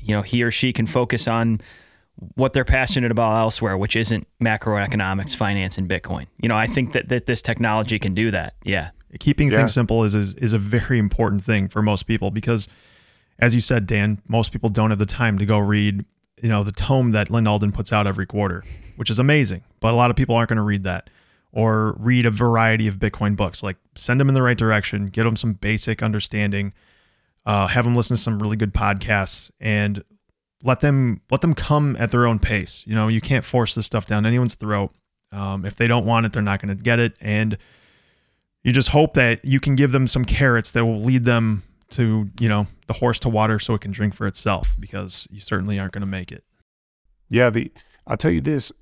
you 0.00 0.14
know 0.14 0.22
he 0.22 0.42
or 0.42 0.50
she 0.50 0.72
can 0.72 0.86
focus 0.86 1.26
on 1.28 1.60
what 2.34 2.52
they're 2.52 2.64
passionate 2.64 3.10
about 3.12 3.38
elsewhere, 3.38 3.76
which 3.78 3.94
isn't 3.94 4.26
macroeconomics, 4.42 5.36
finance, 5.36 5.78
and 5.78 5.88
Bitcoin. 5.88 6.26
You 6.42 6.48
know, 6.48 6.56
I 6.56 6.66
think 6.66 6.92
that, 6.92 7.08
that 7.10 7.26
this 7.26 7.40
technology 7.42 7.98
can 8.00 8.12
do 8.12 8.30
that. 8.32 8.54
Yeah. 8.64 8.90
Keeping 9.20 9.50
Yeah. 9.50 9.58
things 9.58 9.72
simple 9.72 10.02
is, 10.04 10.14
is 10.16 10.34
is 10.34 10.52
a 10.52 10.58
very 10.58 10.98
important 10.98 11.44
thing 11.44 11.68
for 11.68 11.80
most 11.80 12.02
people 12.04 12.30
because, 12.30 12.66
as 13.38 13.54
you 13.54 13.60
said, 13.60 13.86
Dan, 13.86 14.20
most 14.28 14.52
people 14.52 14.68
don't 14.68 14.90
have 14.90 14.98
the 14.98 15.06
time 15.06 15.38
to 15.38 15.46
go 15.46 15.58
read, 15.58 16.04
you 16.42 16.48
know, 16.48 16.64
the 16.64 16.72
tome 16.72 17.12
that 17.12 17.30
Lyn 17.30 17.46
Alden 17.46 17.72
puts 17.72 17.92
out 17.92 18.06
every 18.06 18.26
quarter, 18.26 18.64
which 18.96 19.10
is 19.10 19.18
amazing. 19.18 19.62
But 19.80 19.92
a 19.94 19.96
lot 19.96 20.10
of 20.10 20.16
people 20.16 20.34
aren't 20.34 20.48
going 20.48 20.56
to 20.56 20.62
read 20.62 20.82
that 20.84 21.08
or 21.52 21.94
read 21.98 22.26
a 22.26 22.30
variety 22.30 22.86
of 22.88 22.98
Bitcoin 22.98 23.36
books. 23.36 23.62
Like 23.62 23.76
send 23.94 24.18
them 24.20 24.28
in 24.28 24.34
the 24.34 24.42
right 24.42 24.58
direction, 24.58 25.06
get 25.06 25.22
them 25.24 25.36
some 25.36 25.52
basic 25.54 26.02
understanding, 26.02 26.72
uh, 27.48 27.66
have 27.66 27.86
them 27.86 27.96
listen 27.96 28.14
to 28.14 28.22
some 28.22 28.38
really 28.38 28.58
good 28.58 28.74
podcasts, 28.74 29.50
and 29.58 30.04
let 30.62 30.80
them 30.80 31.22
let 31.30 31.40
them 31.40 31.54
come 31.54 31.96
at 31.98 32.10
their 32.10 32.26
own 32.26 32.38
pace. 32.38 32.84
You 32.86 32.94
know, 32.94 33.08
you 33.08 33.22
can't 33.22 33.44
force 33.44 33.74
this 33.74 33.86
stuff 33.86 34.04
down 34.04 34.26
anyone's 34.26 34.54
throat. 34.54 34.92
Um, 35.32 35.64
if 35.64 35.74
they 35.74 35.86
don't 35.86 36.04
want 36.04 36.26
it, 36.26 36.34
they're 36.34 36.42
not 36.42 36.60
going 36.60 36.76
to 36.76 36.82
get 36.82 37.00
it, 37.00 37.14
and 37.22 37.56
you 38.62 38.72
just 38.72 38.90
hope 38.90 39.14
that 39.14 39.46
you 39.46 39.60
can 39.60 39.76
give 39.76 39.92
them 39.92 40.06
some 40.06 40.26
carrots 40.26 40.72
that 40.72 40.84
will 40.84 41.00
lead 41.00 41.24
them 41.24 41.62
to 41.90 42.28
you 42.38 42.50
know 42.50 42.66
the 42.86 42.92
horse 42.92 43.18
to 43.20 43.30
water 43.30 43.58
so 43.58 43.72
it 43.72 43.80
can 43.80 43.92
drink 43.92 44.12
for 44.14 44.26
itself 44.26 44.76
because 44.78 45.26
you 45.30 45.40
certainly 45.40 45.78
aren't 45.78 45.92
going 45.92 46.02
to 46.02 46.06
make 46.06 46.30
it 46.30 46.44
Yeah, 47.30 47.48
the 47.48 47.72
I'll 48.06 48.18
tell 48.18 48.30
you 48.30 48.42
this: 48.42 48.72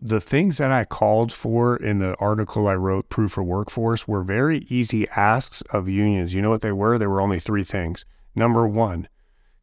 the 0.00 0.20
things 0.20 0.58
that 0.58 0.70
I 0.70 0.84
called 0.84 1.32
for 1.32 1.76
in 1.76 1.98
the 1.98 2.14
article 2.16 2.66
I 2.68 2.74
wrote, 2.74 3.08
"Proof 3.08 3.32
for 3.32 3.42
Workforce," 3.42 4.08
were 4.08 4.22
very 4.22 4.66
easy 4.68 5.08
asks 5.10 5.62
of 5.70 5.88
unions. 5.88 6.34
You 6.34 6.42
know 6.42 6.50
what 6.50 6.62
they 6.62 6.72
were? 6.72 6.98
There 6.98 7.10
were 7.10 7.20
only 7.20 7.38
three 7.38 7.64
things. 7.64 8.04
Number 8.34 8.66
one, 8.66 9.08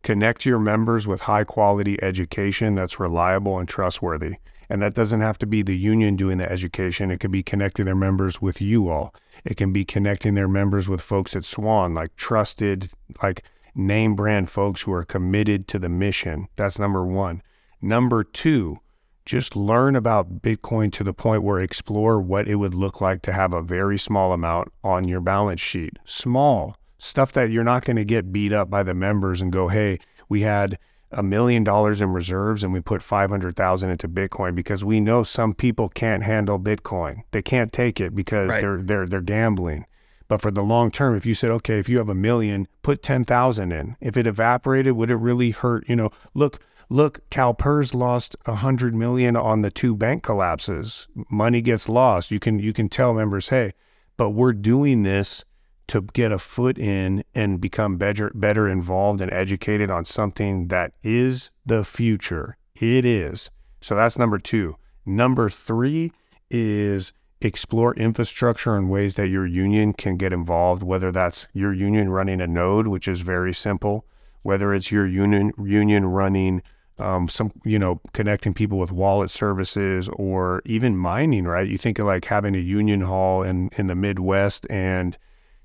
connect 0.03 0.45
your 0.45 0.59
members 0.59 1.07
with 1.07 1.22
high 1.22 1.43
quality 1.43 2.01
education 2.03 2.76
that's 2.76 2.99
reliable 2.99 3.59
and 3.59 3.67
trustworthy. 3.67 4.36
And 4.69 4.82
that 4.82 4.93
doesn't 4.93 5.19
have 5.19 5.38
to 5.39 5.45
be 5.45 5.63
the 5.63 5.78
union 5.78 6.15
doing 6.15 6.38
the 6.38 6.49
education. 6.49 7.11
It 7.11 7.19
could 7.19 7.32
be 7.32 7.43
connecting 7.43 7.86
their 7.86 7.93
members 7.93 8.41
with 8.41 8.61
you 8.61 8.88
all. 8.88 9.13
It 9.43 9.57
can 9.57 9.74
be 9.74 9.84
connecting 9.84 10.36
their 10.36 10.47
members 10.47 10.88
with 10.88 11.01
folks 11.01 11.36
at 11.36 11.43
Swan, 11.43 11.93
like 11.93 12.15
trusted, 12.15 12.89
like 13.22 13.43
name 13.76 14.15
brand 14.15 14.49
folks 14.49 14.84
who 14.84 14.93
are 14.93 15.03
committed 15.03 15.67
to 15.67 15.80
the 15.80 15.89
mission. 15.89 16.47
That's 16.55 16.80
number 16.80 17.05
one. 17.05 17.41
Number 17.82 18.24
two, 18.24 18.80
just 19.26 19.55
learn 19.55 19.95
about 19.95 20.41
Bitcoin 20.41 20.91
to 20.93 21.03
the 21.03 21.13
point 21.13 21.43
where 21.43 21.59
explore 21.59 22.19
what 22.19 22.47
it 22.47 22.55
would 22.55 22.74
look 22.74 23.01
like 23.01 23.22
to 23.24 23.34
have 23.34 23.53
a 23.53 23.61
very 23.61 23.97
small 23.97 24.34
amount 24.34 24.72
on 24.84 25.07
your 25.07 25.22
balance 25.22 25.61
sheet. 25.61 25.97
Small 26.05 26.76
stuff 26.97 27.32
that 27.34 27.49
you're 27.49 27.63
not 27.63 27.84
going 27.86 27.95
to 27.97 28.05
get 28.05 28.32
beat 28.32 28.53
up 28.53 28.69
by 28.69 28.84
the 28.84 28.93
members 28.93 29.41
and 29.41 29.51
go, 29.51 29.67
hey, 29.67 29.99
we 30.30 30.41
had 30.41 30.78
a 31.11 31.24
million 31.24 31.63
dollars 31.63 31.99
in 32.01 32.13
reserves 32.13 32.63
and 32.63 32.72
we 32.72 32.80
put 32.80 33.01
500,000 33.01 33.89
into 33.89 34.07
Bitcoin 34.07 34.55
because 34.55 34.84
we 34.84 34.99
know 34.99 35.24
some 35.24 35.53
people 35.53 35.89
can't 35.89 36.24
handle 36.24 36.57
Bitcoin. 36.59 37.24
They 37.32 37.41
can't 37.41 37.74
take 37.74 37.99
it 37.99 38.15
because 38.15 38.49
Right. 38.49 38.61
they're 38.61 38.78
they're 38.78 39.07
they're 39.07 39.22
gambling. 39.22 39.86
But 40.30 40.41
for 40.41 40.49
the 40.51 40.63
long 40.63 40.91
term, 40.91 41.13
if 41.17 41.26
you 41.26 41.36
said, 41.36 41.51
okay, 41.51 41.78
if 41.80 41.89
you 41.89 41.97
have 41.97 42.07
a 42.07 42.15
million, 42.15 42.65
put 42.84 43.03
10,000 43.03 43.72
in. 43.74 43.97
If 43.99 44.15
it 44.15 44.26
evaporated, 44.26 44.93
would 44.93 45.11
it 45.11 45.17
really 45.17 45.51
hurt? 45.51 45.84
You 45.89 45.97
know, 45.97 46.11
look, 46.34 46.59
look, 46.92 47.28
CalPERS 47.30 47.96
lost 47.96 48.36
a 48.46 48.56
hundred 48.56 48.94
million 48.94 49.38
on 49.38 49.62
the 49.62 49.72
two 49.72 49.96
bank 49.96 50.24
collapses. 50.24 51.08
Money 51.30 51.62
gets 51.62 51.88
lost. 51.88 52.32
You 52.32 52.39
can, 52.39 52.60
you 52.60 52.74
can 52.74 52.89
tell 52.89 53.14
members, 53.14 53.48
hey, 53.48 53.74
but 54.18 54.32
we're 54.32 54.54
doing 54.54 55.04
this 55.04 55.46
to 55.88 56.02
get 56.02 56.32
a 56.32 56.38
foot 56.38 56.78
in 56.78 57.24
and 57.34 57.62
become 57.62 57.98
better, 57.98 58.30
better 58.36 58.68
involved 58.68 59.22
and 59.22 59.32
educated 59.32 59.89
on 59.89 60.04
something 60.04 60.68
that 60.68 60.92
is 61.02 61.50
the 61.66 61.84
future. 61.86 62.58
It 62.76 63.06
is. 63.06 63.50
So 63.80 63.96
that's 63.96 64.18
number 64.18 64.38
two. 64.38 64.76
Number 65.06 65.50
three 65.50 66.12
is 66.50 67.14
explore 67.39 67.96
infrastructure 67.96 68.76
and 68.76 68.89
ways 68.89 69.16
that 69.16 69.30
your 69.30 69.46
union 69.46 69.94
can 69.94 70.18
get 70.18 70.34
involved, 70.34 70.84
whether 70.84 71.12
that's 71.12 71.48
your 71.54 71.74
union 71.74 72.10
running 72.10 72.42
a 72.42 72.48
node, 72.48 72.88
which 72.88 73.08
is 73.08 73.22
very 73.22 73.54
simple, 73.54 74.06
whether 74.44 74.74
it's 74.74 74.92
your 74.92 75.08
union 75.08 75.54
union 75.58 76.06
running 76.06 76.62
um, 77.02 77.28
some, 77.28 77.52
you 77.66 77.80
know, 77.80 77.99
connecting 78.14 78.54
people 78.54 78.78
with 78.78 78.91
wallet 78.91 79.30
services 79.30 80.10
or 80.14 80.62
even 80.66 80.95
mining, 80.95 81.45
right? 81.45 81.68
You 81.68 81.78
think 81.78 81.99
of 81.99 82.06
like 82.06 82.26
having 82.26 82.56
a 82.56 82.60
union 82.60 83.02
hall 83.02 83.43
in, 83.43 83.70
in 83.78 83.88
the 83.88 83.95
Midwest 83.95 84.66
and 84.70 85.18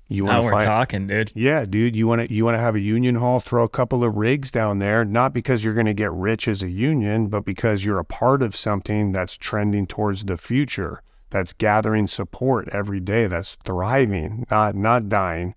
you 0.09 0.23
want 0.23 0.37
to 0.37 0.45
we're 0.45 0.51
find 0.51 0.63
talking, 0.63 1.07
dude. 1.07 1.31
yeah, 1.35 1.65
dude, 1.65 1.95
you 1.95 2.07
want 2.07 2.25
to 2.25 2.33
you 2.33 2.45
want 2.45 2.55
to 2.55 2.61
have 2.61 2.75
a 2.75 2.79
union 2.79 3.15
hall, 3.15 3.39
throw 3.39 3.63
a 3.63 3.69
couple 3.69 4.03
of 4.05 4.15
rigs 4.15 4.51
down 4.51 4.79
there, 4.79 5.03
not 5.03 5.33
because 5.33 5.65
you're 5.65 5.73
going 5.73 5.85
to 5.85 5.93
get 5.93 6.11
rich 6.13 6.47
as 6.47 6.63
a 6.63 6.69
union, 6.69 7.27
but 7.27 7.43
because 7.43 7.83
you're 7.83 7.99
a 7.99 8.05
part 8.05 8.41
of 8.41 8.55
something 8.55 9.11
that's 9.11 9.35
trending 9.35 9.85
towards 9.85 10.23
the 10.23 10.37
future, 10.37 11.01
that's 11.29 11.51
gathering 11.51 12.07
support 12.07 12.69
every 12.71 13.01
day, 13.01 13.27
that's 13.27 13.55
thriving, 13.65 14.45
not 14.49 14.75
not 14.75 15.09
dying. 15.09 15.55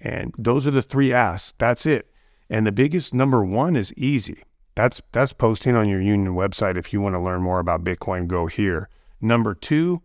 And 0.00 0.34
those 0.38 0.66
are 0.66 0.72
the 0.72 0.82
three 0.82 1.12
asks. 1.12 1.52
That's 1.58 1.84
it. 1.84 2.08
And 2.48 2.66
the 2.66 2.72
biggest 2.72 3.12
number 3.12 3.44
one 3.44 3.76
is 3.76 3.92
easy. 3.94 4.42
That's 4.74 5.02
that's 5.12 5.32
posting 5.32 5.76
on 5.76 5.88
your 5.88 6.00
union 6.00 6.34
website 6.34 6.76
if 6.76 6.92
you 6.92 7.00
want 7.00 7.14
to 7.14 7.20
learn 7.20 7.42
more 7.42 7.58
about 7.58 7.84
Bitcoin, 7.84 8.26
go 8.26 8.46
here. 8.46 8.88
Number 9.20 9.54
2, 9.54 10.02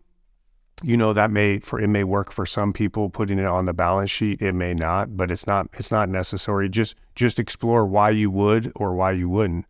you 0.84 0.98
know 0.98 1.14
that 1.14 1.32
may 1.32 1.60
for 1.60 1.80
it 1.80 1.88
may 1.88 2.04
work 2.04 2.32
for 2.32 2.46
some 2.46 2.74
people 2.74 3.10
putting 3.10 3.40
it 3.40 3.46
on 3.46 3.66
the 3.66 3.74
balance 3.74 4.12
sheet. 4.12 4.42
It 4.42 4.54
may 4.54 4.74
not 4.74 5.16
but 5.16 5.32
it's 5.32 5.48
not 5.48 5.68
it's 5.74 5.92
not 5.92 6.10
necessary. 6.10 6.70
Just 6.70 6.96
just 7.16 7.40
explore 7.40 7.86
why 7.86 8.10
you 8.12 8.30
would 8.30 8.72
or 8.76 8.94
why 8.94 9.14
you 9.14 9.30
wouldn't. 9.30 9.66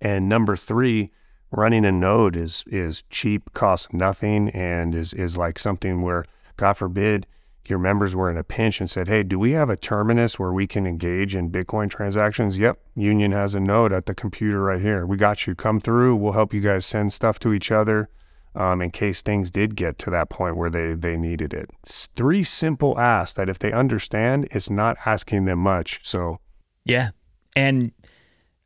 And 0.00 0.28
number 0.28 0.54
three 0.54 1.10
running 1.50 1.84
a 1.84 1.92
node 1.92 2.36
is 2.36 2.64
is 2.66 3.02
cheap 3.10 3.52
costs 3.54 3.88
nothing 3.92 4.50
and 4.50 4.94
is 4.94 5.12
is 5.14 5.36
like 5.36 5.58
something 5.58 6.02
where 6.02 6.24
god 6.56 6.74
forbid 6.74 7.26
your 7.68 7.78
members 7.78 8.14
were 8.14 8.30
in 8.30 8.36
a 8.36 8.44
pinch 8.44 8.80
and 8.80 8.90
said 8.90 9.08
hey 9.08 9.22
do 9.22 9.38
we 9.38 9.52
have 9.52 9.70
a 9.70 9.76
terminus 9.76 10.38
where 10.38 10.52
we 10.52 10.66
can 10.66 10.86
engage 10.86 11.34
in 11.36 11.50
bitcoin 11.50 11.88
transactions 11.88 12.58
yep 12.58 12.78
union 12.94 13.32
has 13.32 13.54
a 13.54 13.60
node 13.60 13.92
at 13.92 14.06
the 14.06 14.14
computer 14.14 14.62
right 14.62 14.80
here 14.80 15.06
we 15.06 15.16
got 15.16 15.46
you 15.46 15.54
come 15.54 15.80
through 15.80 16.16
we'll 16.16 16.32
help 16.32 16.52
you 16.52 16.60
guys 16.60 16.84
send 16.84 17.12
stuff 17.12 17.38
to 17.38 17.52
each 17.52 17.70
other 17.70 18.08
um, 18.54 18.82
in 18.82 18.90
case 18.90 19.22
things 19.22 19.50
did 19.50 19.76
get 19.76 19.98
to 20.00 20.10
that 20.10 20.28
point 20.28 20.56
where 20.56 20.70
they, 20.70 20.92
they 20.92 21.16
needed 21.16 21.54
it. 21.54 21.70
It's 21.82 22.06
three 22.16 22.44
simple 22.44 22.98
asks 22.98 23.34
that 23.34 23.48
if 23.48 23.58
they 23.58 23.72
understand, 23.72 24.48
it's 24.50 24.68
not 24.68 24.98
asking 25.06 25.46
them 25.46 25.58
much. 25.58 26.00
So, 26.02 26.38
Yeah. 26.84 27.10
And 27.56 27.92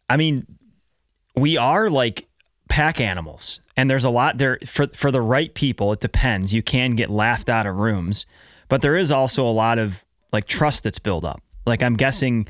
I 0.09 0.17
mean, 0.17 0.47
we 1.37 1.57
are 1.57 1.91
like 1.91 2.29
pack 2.69 3.01
animals. 3.01 3.61
And 3.77 3.91
there's 3.91 4.05
a 4.05 4.11
lot 4.11 4.39
there 4.39 4.59
for 4.67 4.87
for 4.89 5.11
the 5.11 5.21
right 5.21 5.53
people, 5.53 5.93
it 5.93 6.01
depends. 6.01 6.55
You 6.55 6.63
can 6.63 6.93
get 6.93 7.11
laughed 7.11 7.51
out 7.51 7.67
of 7.67 7.77
rooms, 7.77 8.25
but 8.69 8.83
there 8.83 8.97
is 8.97 9.11
also 9.11 9.47
a 9.47 9.51
lot 9.53 9.79
of 9.79 10.05
like 10.33 10.47
trust 10.47 10.85
that's 10.85 10.99
built 10.99 11.25
up. 11.25 11.41
Like 11.67 11.83
I'm 11.83 11.97
guessing 11.97 12.47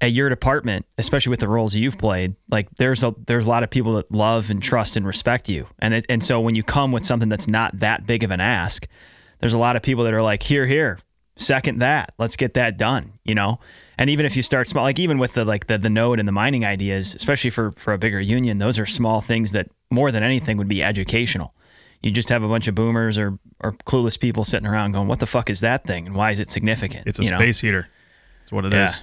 at 0.00 0.12
your 0.12 0.28
department, 0.28 0.86
especially 0.98 1.30
with 1.30 1.40
the 1.40 1.48
roles 1.48 1.74
you've 1.74 1.98
played, 1.98 2.36
like 2.50 2.68
there's 2.76 3.02
a 3.02 3.14
there's 3.26 3.46
a 3.46 3.48
lot 3.48 3.62
of 3.62 3.70
people 3.70 3.94
that 3.94 4.10
love 4.10 4.50
and 4.50 4.62
trust 4.62 4.96
and 4.96 5.06
respect 5.06 5.48
you. 5.48 5.66
And 5.78 5.94
it, 5.94 6.06
and 6.08 6.22
so 6.22 6.40
when 6.40 6.54
you 6.54 6.62
come 6.62 6.92
with 6.92 7.06
something 7.06 7.28
that's 7.28 7.48
not 7.48 7.78
that 7.80 8.06
big 8.06 8.22
of 8.22 8.30
an 8.30 8.40
ask, 8.40 8.86
there's 9.40 9.54
a 9.54 9.58
lot 9.58 9.76
of 9.76 9.82
people 9.82 10.04
that 10.04 10.14
are 10.14 10.22
like, 10.22 10.42
here, 10.42 10.66
here, 10.66 10.98
second 11.36 11.78
that, 11.78 12.14
let's 12.18 12.36
get 12.36 12.54
that 12.54 12.76
done, 12.76 13.12
you 13.24 13.34
know? 13.34 13.60
And 13.96 14.10
even 14.10 14.26
if 14.26 14.36
you 14.36 14.42
start 14.42 14.68
small, 14.68 14.84
like 14.84 14.98
even 14.98 15.18
with 15.18 15.34
the 15.34 15.44
like 15.44 15.68
the 15.68 15.78
the 15.78 15.90
node 15.90 16.18
and 16.18 16.26
the 16.26 16.32
mining 16.32 16.64
ideas, 16.64 17.14
especially 17.14 17.50
for 17.50 17.72
for 17.72 17.92
a 17.92 17.98
bigger 17.98 18.20
union, 18.20 18.58
those 18.58 18.78
are 18.78 18.86
small 18.86 19.20
things 19.20 19.52
that 19.52 19.70
more 19.90 20.10
than 20.10 20.22
anything 20.22 20.56
would 20.56 20.68
be 20.68 20.82
educational. 20.82 21.54
You 22.04 22.10
just 22.10 22.28
have 22.28 22.42
a 22.42 22.48
bunch 22.48 22.68
of 22.68 22.74
boomers 22.74 23.18
or 23.18 23.38
or 23.60 23.72
clueless 23.86 24.20
people 24.20 24.44
sitting 24.44 24.66
around 24.66 24.92
going, 24.92 25.08
"What 25.08 25.20
the 25.20 25.26
fuck 25.26 25.48
is 25.48 25.60
that 25.60 25.84
thing? 25.84 26.06
And 26.06 26.14
why 26.14 26.30
is 26.30 26.38
it 26.38 26.50
significant?" 26.50 27.06
it's 27.06 27.18
a 27.18 27.24
You 27.24 27.30
know? 27.30 27.38
space 27.38 27.60
heater 27.60 27.88
that's 28.44 28.52
what 28.52 28.66
it 28.66 28.74
is. 28.74 29.00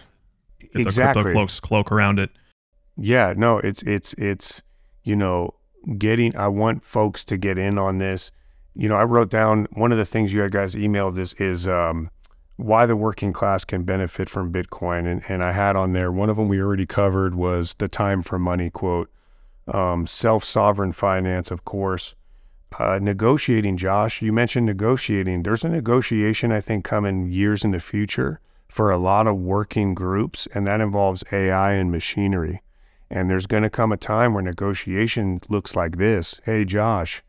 Yeah. 0.59 0.67
Get 0.75 0.87
exactly. 0.87 1.23
crypto 1.23 1.33
cloaks 1.33 1.59
cloak 1.59 1.91
around 1.91 2.19
it 2.19 2.29
Yeah, 2.95 3.33
no, 3.35 3.57
it's 3.57 3.81
it's 3.83 4.13
it's 4.13 4.61
you 5.03 5.15
know 5.15 5.55
getting. 5.97 6.35
I 6.37 6.47
want 6.47 6.85
folks 6.85 7.23
to 7.25 7.37
get 7.37 7.57
in 7.57 7.79
on 7.79 7.97
this. 7.97 8.31
You 8.75 8.87
know, 8.87 8.95
I 8.95 9.03
wrote 9.03 9.31
down 9.31 9.67
one 9.73 9.91
of 9.91 9.97
the 9.97 10.05
things 10.05 10.31
you 10.31 10.47
guys 10.49 10.75
emailed 10.75 11.15
this 11.15 11.33
is 11.33 11.67
um, 11.67 12.11
why 12.57 12.85
the 12.85 12.95
working 12.95 13.33
class 13.33 13.65
can 13.65 13.83
benefit 13.83 14.29
from 14.29 14.53
Bitcoin, 14.53 15.11
and 15.11 15.23
and 15.27 15.43
I 15.43 15.53
had 15.53 15.75
on 15.75 15.93
there 15.93 16.11
one 16.11 16.29
of 16.29 16.35
them 16.37 16.47
we 16.47 16.61
already 16.61 16.85
covered 16.85 17.33
was 17.33 17.73
the 17.79 17.87
time 17.87 18.21
for 18.21 18.37
money 18.37 18.69
quote, 18.69 19.09
um, 19.67 20.05
self 20.05 20.45
sovereign 20.45 20.91
finance, 20.91 21.49
of 21.49 21.65
course. 21.65 22.13
Uh, 22.79 22.99
negotiating, 23.01 23.77
Josh, 23.77 24.21
you 24.21 24.31
mentioned 24.31 24.65
negotiating. 24.65 25.43
There's 25.43 25.63
a 25.63 25.69
negotiation 25.69 26.51
I 26.51 26.61
think 26.61 26.85
coming 26.85 27.29
years 27.31 27.63
in 27.63 27.71
the 27.71 27.79
future 27.79 28.39
for 28.69 28.89
a 28.89 28.97
lot 28.97 29.27
of 29.27 29.37
working 29.37 29.93
groups, 29.93 30.47
and 30.53 30.65
that 30.67 30.79
involves 30.79 31.23
AI 31.31 31.73
and 31.73 31.91
machinery. 31.91 32.61
And 33.09 33.29
there's 33.29 33.45
going 33.45 33.63
to 33.63 33.69
come 33.69 33.91
a 33.91 33.97
time 33.97 34.33
where 34.33 34.41
negotiation 34.41 35.41
looks 35.49 35.75
like 35.75 35.97
this. 35.97 36.39
Hey, 36.45 36.63
Josh, 36.63 37.21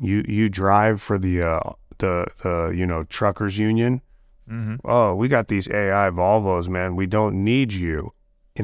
you 0.00 0.24
you 0.26 0.48
drive 0.48 1.00
for 1.00 1.18
the 1.18 1.42
uh, 1.42 1.72
the 1.98 2.26
the 2.42 2.72
you 2.76 2.84
know 2.84 3.04
truckers 3.04 3.56
union. 3.56 4.02
mm-hmm. 4.50 4.76
Oh, 4.84 5.14
we 5.14 5.28
got 5.28 5.46
these 5.46 5.68
AI 5.68 6.10
Volvos, 6.10 6.68
man. 6.68 6.96
We 6.96 7.06
don't 7.06 7.44
need 7.44 7.72
you. 7.72 8.12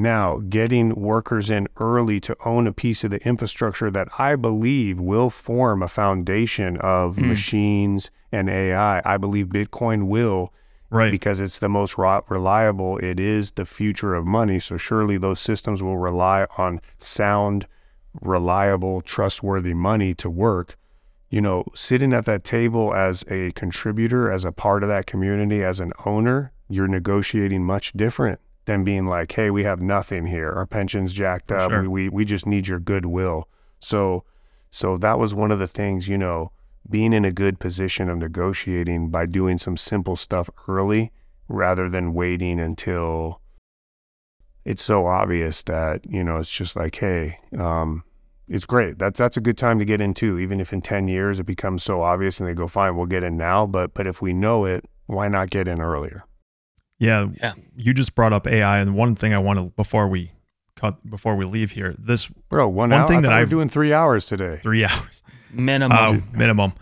Now 0.01 0.38
getting 0.49 0.95
workers 0.95 1.51
in 1.51 1.66
early 1.78 2.20
to 2.20 2.36
own 2.45 2.66
a 2.68 2.72
piece 2.72 3.03
of 3.03 3.11
the 3.11 3.20
infrastructure 3.26 3.91
that 3.91 4.07
I 4.18 4.36
believe 4.36 5.01
will 5.01 5.30
form 5.30 5.82
a 5.82 5.88
foundation 5.88 6.76
of 6.76 7.16
Mm. 7.16 7.28
machines 7.28 8.11
and 8.30 8.49
AI. 8.49 9.03
I 9.05 9.16
believe 9.16 9.49
Bitcoin 9.49 10.05
will 10.07 10.53
Right. 10.91 11.11
because 11.11 11.41
it's 11.41 11.59
the 11.59 11.68
most 11.68 11.97
reliable. 11.99 12.99
It 12.99 13.18
is 13.18 13.53
the 13.53 13.64
future 13.64 14.14
of 14.14 14.24
money. 14.26 14.61
So 14.61 14.76
surely 14.76 15.16
those 15.16 15.41
systems 15.41 15.82
will 15.82 15.99
rely 15.99 16.47
on 16.57 16.80
sound, 16.99 17.66
reliable, 18.20 19.01
trustworthy 19.01 19.74
money 19.74 20.14
to 20.14 20.30
work. 20.30 20.76
You 21.30 21.41
know, 21.41 21.64
sitting 21.74 22.12
at 22.12 22.24
that 22.26 22.43
table 22.45 22.93
as 22.95 23.24
a 23.28 23.53
contributor, 23.53 24.30
as 24.32 24.45
a 24.45 24.51
part 24.53 24.82
of 24.82 24.88
that 24.88 25.07
community, 25.07 25.62
as 25.64 25.78
an 25.80 25.93
owner, 26.05 26.53
you're 26.68 26.88
negotiating 26.88 27.64
much 27.64 27.93
different 27.93 28.41
than 28.67 28.85
being 28.85 29.07
like, 29.07 29.33
hey, 29.33 29.51
we 29.51 29.65
have 29.65 29.81
nothing 29.81 30.27
here. 30.27 30.53
Our 30.53 30.67
pension's 30.67 31.13
jacked 31.13 31.51
up. 31.53 31.71
sure. 31.71 31.83
We, 31.83 31.89
we 31.89 32.09
we 32.09 32.25
just 32.25 32.47
need 32.47 32.69
your 32.69 32.81
goodwill. 32.81 33.49
So 33.81 34.25
so 34.71 34.97
that 34.99 35.19
was 35.19 35.35
one 35.35 35.51
of 35.51 35.59
the 35.59 35.67
things, 35.67 36.09
you 36.09 36.19
know, 36.19 36.53
being 36.89 37.13
in 37.13 37.25
a 37.25 37.33
good 37.33 37.59
position 37.59 38.09
of 38.09 38.19
negotiating 38.19 39.11
by 39.11 39.27
doing 39.27 39.59
some 39.59 39.77
simple 39.77 40.17
stuff 40.17 40.49
early 40.69 41.13
rather 41.49 41.89
than 41.89 42.15
waiting 42.15 42.61
until 42.61 43.41
it's 44.65 44.83
so 44.83 45.07
obvious 45.07 45.63
that, 45.65 46.09
you 46.09 46.23
know, 46.23 46.37
it's 46.37 46.51
just 46.51 46.77
like, 46.77 46.95
hey, 46.97 47.39
um, 47.59 48.05
it's 48.49 48.67
great. 48.67 48.99
That's 48.99 49.19
that's 49.19 49.37
a 49.37 49.41
good 49.41 49.57
time 49.57 49.79
to 49.79 49.85
get 49.85 50.01
in 50.01 50.13
too, 50.15 50.39
even 50.39 50.61
if 50.61 50.73
in 50.73 50.83
ten 50.83 51.09
years 51.09 51.39
it 51.39 51.47
becomes 51.47 51.83
so 51.83 52.03
obvious 52.03 52.41
and 52.41 52.49
they 52.49 52.55
go, 52.55 52.67
fine, 52.69 52.97
we'll 52.97 53.07
get 53.07 53.23
in 53.23 53.37
now. 53.37 53.67
But 53.67 53.95
but 53.95 54.07
if 54.07 54.21
we 54.21 54.33
know 54.33 54.65
it, 54.65 54.85
why 55.07 55.29
not 55.29 55.51
get 55.51 55.69
in 55.69 55.81
earlier? 55.81 56.25
Yeah, 57.01 57.29
Yeah. 57.43 57.55
You 57.77 57.93
just 57.95 58.15
brought 58.15 58.33
up 58.33 58.47
AI, 58.47 58.79
and 58.79 58.95
one 58.95 59.17
thing 59.17 59.35
I 59.35 59.39
want 59.39 59.59
to 59.59 59.73
before 59.75 60.07
we 60.07 60.31
cut 60.77 61.09
before 61.11 61.35
we 61.35 61.45
leave 61.45 61.73
here, 61.73 61.95
this 61.99 62.27
Bro, 62.49 62.69
one, 62.69 62.91
One 62.91 62.93
hour. 62.93 63.09
thing 63.09 63.19
I 63.19 63.21
that 63.23 63.27
thought 63.29 63.33
we 63.33 63.37
were 63.37 63.41
I've- 63.43 63.51
doing 63.51 63.69
three 63.69 63.93
hours 63.93 64.27
today. 64.27 64.61
three 64.63 64.85
hours 64.85 65.23
Minimum. 65.53 65.99
uh, 65.99 66.19
minimum. 66.37 66.73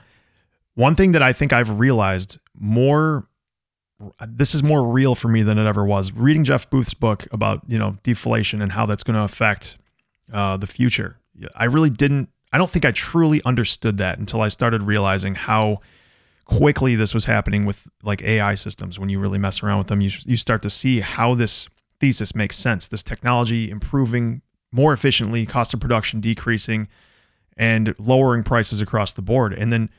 One 0.75 0.95
thing 0.95 1.13
that 1.13 1.23
I 1.23 1.33
think 1.33 1.53
I've 1.53 1.79
realized 1.81 2.39
more, 2.55 3.27
this 4.29 4.55
is 4.55 4.63
more 4.63 4.87
real 4.93 5.15
for 5.15 5.29
me 5.29 5.43
than 5.43 5.59
it 5.59 5.67
ever 5.67 5.85
was. 5.85 6.13
Reading 6.13 6.45
Jeff 6.45 6.69
Booth's 6.71 6.95
book 6.95 7.27
about 7.33 7.63
you 7.67 7.79
know 7.79 7.97
deflation 8.03 8.61
and 8.63 8.73
how 8.73 8.87
that's 8.87 9.03
going 9.03 9.17
to 9.17 9.23
affect 9.23 9.79
uh, 10.33 10.57
the 10.57 10.67
future. 10.67 11.17
I 11.55 11.65
really 11.65 11.91
didn't. 11.91 12.29
I 12.53 12.59
don't 12.59 12.71
think 12.71 12.85
I 12.85 12.91
truly 12.93 13.43
understood 13.45 13.99
that 13.99 14.19
until 14.19 14.41
I 14.43 14.49
started 14.49 14.83
realizing 14.83 15.35
how 15.35 15.81
quickly 16.49 16.97
this 16.97 17.15
was 17.15 17.27
happening 17.27 17.65
with 17.65 17.87
like 18.03 18.23
AI 18.23 18.55
systems. 18.57 18.99
When 18.99 19.09
you 19.09 19.21
really 19.21 19.39
mess 19.39 19.63
around 19.63 19.79
with 19.79 19.87
them, 19.87 20.01
you 20.01 20.11
you 20.25 20.37
start 20.37 20.63
to 20.63 20.71
see 20.71 21.01
how 21.01 21.35
this 21.35 21.69
thesis 22.01 22.35
makes 22.35 22.57
sense. 22.57 22.89
This 22.89 23.03
technology 23.03 23.71
improving 23.71 24.43
more 24.73 24.93
efficiently, 24.93 25.47
cost 25.47 25.73
of 25.73 25.81
production 25.81 26.21
decreasing, 26.21 26.89
and 27.57 27.95
lowering 27.99 28.43
prices 28.43 28.81
across 28.81 29.13
the 29.13 29.23
board. 29.23 29.53
And 29.53 29.73
then 29.73 29.91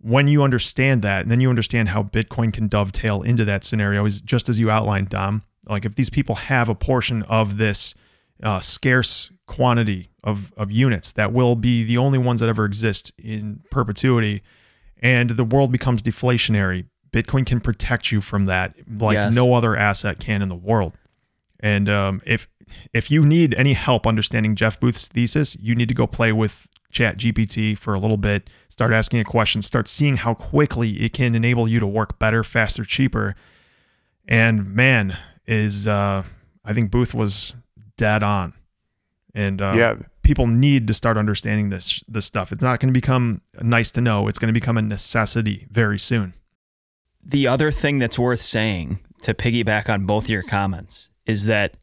when 0.00 0.28
you 0.28 0.42
understand 0.42 1.02
that, 1.02 1.22
and 1.22 1.30
then 1.30 1.40
you 1.40 1.48
understand 1.48 1.90
how 1.90 2.02
Bitcoin 2.02 2.52
can 2.52 2.68
dovetail 2.68 3.22
into 3.22 3.44
that 3.44 3.64
scenario, 3.64 4.04
is 4.06 4.20
just 4.20 4.48
as 4.48 4.58
you 4.58 4.70
outlined, 4.70 5.10
Dom. 5.10 5.42
Like 5.68 5.84
if 5.84 5.94
these 5.94 6.10
people 6.10 6.36
have 6.36 6.68
a 6.68 6.74
portion 6.74 7.22
of 7.24 7.58
this 7.58 7.94
uh, 8.42 8.60
scarce 8.60 9.30
quantity 9.46 10.10
of 10.24 10.52
of 10.56 10.72
units 10.72 11.12
that 11.12 11.32
will 11.32 11.54
be 11.54 11.84
the 11.84 11.98
only 11.98 12.18
ones 12.18 12.40
that 12.40 12.48
ever 12.48 12.64
exist 12.64 13.12
in 13.18 13.62
perpetuity, 13.70 14.42
and 15.02 15.30
the 15.30 15.44
world 15.44 15.72
becomes 15.72 16.02
deflationary, 16.02 16.86
Bitcoin 17.12 17.46
can 17.46 17.60
protect 17.60 18.12
you 18.12 18.20
from 18.20 18.46
that 18.46 18.74
like 18.98 19.14
Yes. 19.14 19.34
no 19.34 19.54
other 19.54 19.76
asset 19.76 20.18
can 20.18 20.42
in 20.42 20.48
the 20.48 20.56
world. 20.56 20.98
And 21.60 21.88
um, 21.88 22.20
if 22.26 22.48
if 22.92 23.10
you 23.10 23.24
need 23.24 23.54
any 23.54 23.72
help 23.74 24.06
understanding 24.06 24.56
Jeff 24.56 24.78
Booth's 24.80 25.06
thesis, 25.06 25.56
you 25.60 25.74
need 25.74 25.88
to 25.88 25.94
go 25.94 26.06
play 26.06 26.32
with 26.32 26.66
Chat 26.90 27.16
GPT 27.18 27.76
for 27.78 27.94
a 27.94 27.98
little 27.98 28.16
bit. 28.16 28.50
Start 28.68 28.92
asking 28.92 29.20
it 29.20 29.26
questions. 29.26 29.66
Start 29.66 29.86
seeing 29.88 30.16
how 30.16 30.34
quickly 30.34 31.00
it 31.02 31.12
can 31.12 31.34
enable 31.34 31.68
you 31.68 31.78
to 31.80 31.86
work 31.86 32.18
better, 32.18 32.42
faster, 32.42 32.84
cheaper. 32.84 33.34
And 34.28 34.74
man, 34.74 35.16
is 35.46 35.86
uh, 35.86 36.24
I 36.64 36.72
think 36.72 36.90
Booth 36.90 37.14
was 37.14 37.54
dead 37.96 38.22
on. 38.22 38.54
And 39.34 39.60
uh, 39.60 39.74
yeah, 39.76 39.94
people 40.26 40.48
need 40.48 40.88
to 40.88 40.92
start 40.92 41.16
understanding 41.16 41.70
this 41.70 42.02
this 42.08 42.26
stuff. 42.26 42.50
It's 42.50 42.62
not 42.62 42.80
going 42.80 42.92
to 42.92 43.00
become 43.00 43.42
nice 43.62 43.92
to 43.92 44.00
know. 44.00 44.26
It's 44.26 44.40
going 44.40 44.52
to 44.52 44.60
become 44.60 44.76
a 44.76 44.82
necessity 44.82 45.68
very 45.70 45.98
soon. 45.98 46.34
the 47.24 47.46
other 47.48 47.72
thing 47.72 47.98
that's 47.98 48.18
worth 48.18 48.40
saying 48.40 49.00
to 49.22 49.34
piggyback 49.34 49.88
on 49.88 50.06
both 50.06 50.28
your 50.28 50.42
comments 50.42 51.08
is 51.26 51.44
that 51.44 51.76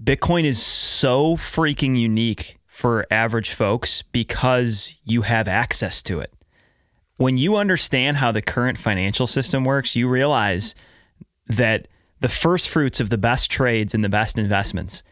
Bitcoin 0.00 0.44
is 0.44 0.62
so 0.62 1.36
freaking 1.36 1.98
unique 1.98 2.58
for 2.66 3.06
average 3.10 3.50
folks 3.52 4.02
because 4.02 4.96
you 5.04 5.22
have 5.22 5.48
access 5.48 6.02
to 6.02 6.20
it. 6.20 6.32
When 7.16 7.36
you 7.36 7.56
understand 7.56 8.18
how 8.18 8.30
the 8.30 8.42
current 8.42 8.78
financial 8.78 9.26
system 9.26 9.64
works, 9.64 9.96
you 9.96 10.08
realize 10.08 10.74
that 11.46 11.88
the 12.20 12.28
first 12.28 12.68
fruits 12.68 13.00
of 13.00 13.08
the 13.08 13.18
best 13.18 13.50
trades 13.50 13.94
and 13.94 14.04
the 14.04 14.08
best 14.08 14.38
investments 14.38 15.02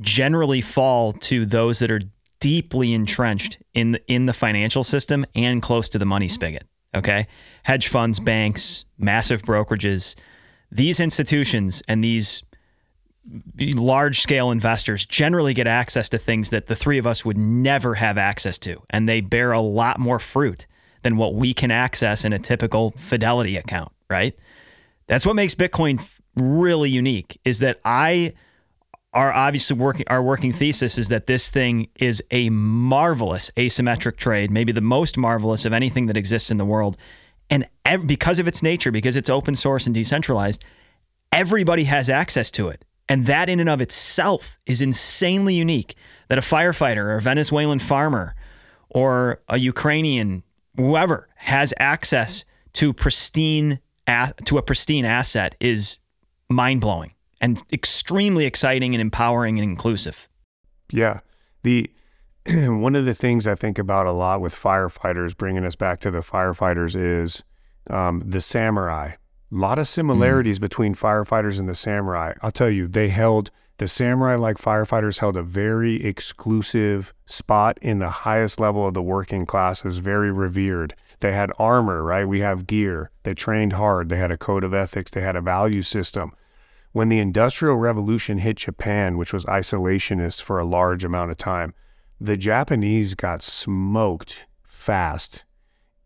generally 0.00 0.60
fall 0.60 1.12
to 1.12 1.44
those 1.46 1.78
that 1.80 1.90
are 1.90 2.00
deeply 2.40 2.92
entrenched 2.92 3.58
in 3.74 3.92
the, 3.92 4.12
in 4.12 4.26
the 4.26 4.32
financial 4.32 4.84
system 4.84 5.24
and 5.34 5.62
close 5.62 5.88
to 5.88 5.98
the 5.98 6.06
money 6.06 6.28
spigot. 6.28 6.66
Okay, 6.94 7.26
hedge 7.64 7.88
funds, 7.88 8.18
banks, 8.18 8.84
massive 8.96 9.42
brokerages, 9.42 10.14
these 10.70 11.00
institutions 11.00 11.82
and 11.86 12.02
these 12.02 12.42
large 13.58 14.20
scale 14.20 14.50
investors 14.50 15.04
generally 15.04 15.52
get 15.52 15.66
access 15.66 16.08
to 16.08 16.18
things 16.18 16.48
that 16.50 16.66
the 16.66 16.74
three 16.74 16.96
of 16.96 17.06
us 17.06 17.24
would 17.24 17.36
never 17.36 17.96
have 17.96 18.16
access 18.16 18.58
to, 18.58 18.82
and 18.88 19.06
they 19.08 19.20
bear 19.20 19.52
a 19.52 19.60
lot 19.60 19.98
more 19.98 20.18
fruit 20.18 20.66
than 21.02 21.16
what 21.16 21.34
we 21.34 21.52
can 21.52 21.70
access 21.70 22.24
in 22.24 22.32
a 22.32 22.38
typical 22.38 22.92
Fidelity 22.92 23.56
account. 23.56 23.92
Right? 24.08 24.34
That's 25.06 25.26
what 25.26 25.36
makes 25.36 25.54
Bitcoin 25.54 26.02
really 26.36 26.88
unique. 26.88 27.38
Is 27.44 27.58
that 27.58 27.80
I 27.84 28.32
our 29.14 29.32
obviously 29.32 29.76
working 29.76 30.06
our 30.08 30.22
working 30.22 30.52
thesis 30.52 30.98
is 30.98 31.08
that 31.08 31.26
this 31.26 31.48
thing 31.48 31.88
is 31.96 32.22
a 32.30 32.50
marvelous 32.50 33.50
asymmetric 33.56 34.16
trade, 34.16 34.50
maybe 34.50 34.72
the 34.72 34.80
most 34.80 35.16
marvelous 35.16 35.64
of 35.64 35.72
anything 35.72 36.06
that 36.06 36.16
exists 36.16 36.50
in 36.50 36.56
the 36.56 36.64
world. 36.64 36.96
And 37.50 37.68
ev- 37.84 38.06
because 38.06 38.38
of 38.38 38.46
its 38.46 38.62
nature, 38.62 38.90
because 38.90 39.16
it's 39.16 39.30
open 39.30 39.56
source 39.56 39.86
and 39.86 39.94
decentralized, 39.94 40.62
everybody 41.32 41.84
has 41.84 42.10
access 42.10 42.50
to 42.52 42.68
it. 42.68 42.84
And 43.08 43.24
that 43.24 43.48
in 43.48 43.58
and 43.58 43.70
of 43.70 43.80
itself 43.80 44.58
is 44.66 44.82
insanely 44.82 45.54
unique 45.54 45.94
that 46.28 46.36
a 46.36 46.42
firefighter 46.42 47.04
or 47.04 47.14
a 47.14 47.20
Venezuelan 47.22 47.78
farmer 47.78 48.34
or 48.90 49.40
a 49.48 49.58
Ukrainian 49.58 50.42
whoever 50.76 51.28
has 51.36 51.72
access 51.78 52.44
to 52.74 52.92
pristine 52.92 53.80
to 54.44 54.58
a 54.58 54.62
pristine 54.62 55.04
asset 55.04 55.54
is 55.60 55.98
mind-blowing 56.48 57.12
and 57.40 57.62
extremely 57.72 58.46
exciting 58.46 58.94
and 58.94 59.00
empowering 59.00 59.58
and 59.58 59.64
inclusive. 59.68 60.28
Yeah. 60.90 61.20
The 61.62 61.90
one 62.46 62.96
of 62.96 63.04
the 63.04 63.14
things 63.14 63.46
I 63.46 63.54
think 63.54 63.78
about 63.78 64.06
a 64.06 64.12
lot 64.12 64.40
with 64.40 64.54
firefighters, 64.54 65.36
bringing 65.36 65.64
us 65.64 65.74
back 65.74 66.00
to 66.00 66.10
the 66.10 66.20
firefighters, 66.20 66.96
is 66.96 67.42
um, 67.90 68.22
the 68.24 68.40
samurai. 68.40 69.12
A 69.50 69.54
lot 69.54 69.78
of 69.78 69.88
similarities 69.88 70.58
between 70.58 70.94
firefighters 70.94 71.58
and 71.58 71.68
the 71.68 71.74
samurai. 71.74 72.34
I'll 72.42 72.52
tell 72.52 72.70
you, 72.70 72.86
they 72.86 73.08
held 73.08 73.50
the 73.78 73.88
samurai 73.88 74.34
like 74.34 74.58
firefighters 74.58 75.18
held 75.18 75.36
a 75.36 75.42
very 75.42 76.04
exclusive 76.04 77.14
spot 77.26 77.78
in 77.80 77.98
the 78.00 78.10
highest 78.10 78.58
level 78.58 78.86
of 78.86 78.94
the 78.94 79.02
working 79.02 79.46
classes, 79.46 79.98
very 79.98 80.32
revered. 80.32 80.94
They 81.20 81.32
had 81.32 81.52
armor, 81.58 82.02
right? 82.02 82.26
We 82.26 82.40
have 82.40 82.66
gear. 82.66 83.10
They 83.22 83.34
trained 83.34 83.74
hard. 83.74 84.08
They 84.08 84.18
had 84.18 84.32
a 84.32 84.38
code 84.38 84.64
of 84.64 84.74
ethics. 84.74 85.12
They 85.12 85.20
had 85.20 85.36
a 85.36 85.40
value 85.40 85.82
system 85.82 86.32
when 86.98 87.10
the 87.10 87.20
Industrial 87.20 87.76
Revolution 87.76 88.38
hit 88.38 88.56
Japan, 88.56 89.16
which 89.16 89.32
was 89.32 89.44
isolationist 89.44 90.42
for 90.42 90.58
a 90.58 90.64
large 90.64 91.04
amount 91.04 91.30
of 91.30 91.36
time, 91.36 91.72
the 92.20 92.36
Japanese 92.36 93.14
got 93.14 93.40
smoked 93.40 94.46
fast 94.64 95.44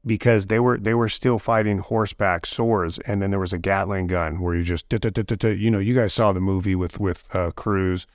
because 0.05 0.49
they 0.49 0.61
were 0.61 0.77
they 0.77 0.93
were 0.93 1.09
still 1.09 1.39
fighting 1.39 1.79
horseback 1.79 2.45
swords, 2.45 2.99
and 3.07 3.23
then 3.23 3.31
there 3.31 3.41
was 3.41 3.55
a 3.55 3.59
Gatling 3.59 4.07
gun 4.07 4.39
where 4.39 4.55
you 4.55 4.63
just 4.63 4.85
you 4.93 5.71
know 5.71 5.79
you 5.79 5.95
guys 5.95 6.13
saw 6.13 6.31
the 6.31 6.41
movie 6.41 6.75
with 6.75 7.01
with 7.01 7.27
uh, 7.35 7.53
Cruise, 7.53 8.07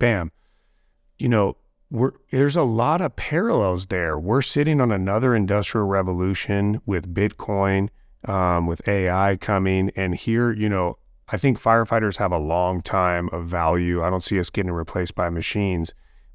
bam, 0.00 0.32
you 1.18 1.28
know 1.28 1.56
we're 1.88 2.14
there's 2.32 2.56
a 2.56 2.64
lot 2.64 3.00
of 3.00 3.14
parallels 3.14 3.86
there. 3.86 4.18
We're 4.18 4.42
sitting 4.42 4.80
on 4.80 4.90
another 4.90 5.36
industrial 5.36 5.86
revolution 5.86 6.82
with 6.84 7.14
Bitcoin, 7.14 7.90
um, 8.24 8.66
with 8.66 8.88
AI 8.88 9.36
coming, 9.36 9.92
and 9.94 10.16
here 10.16 10.50
you 10.50 10.68
know 10.68 10.98
I 11.30 11.36
think 11.36 11.60
firefighters 11.60 12.16
have 12.16 12.32
a 12.32 12.38
long 12.38 12.80
time 12.80 13.28
of 13.32 13.46
value. 13.46 14.02
I 14.02 14.10
don't 14.10 14.24
see 14.24 14.40
us 14.40 14.50
getting 14.50 14.72
replaced 14.72 15.14
by 15.14 15.28
machines. 15.28 15.92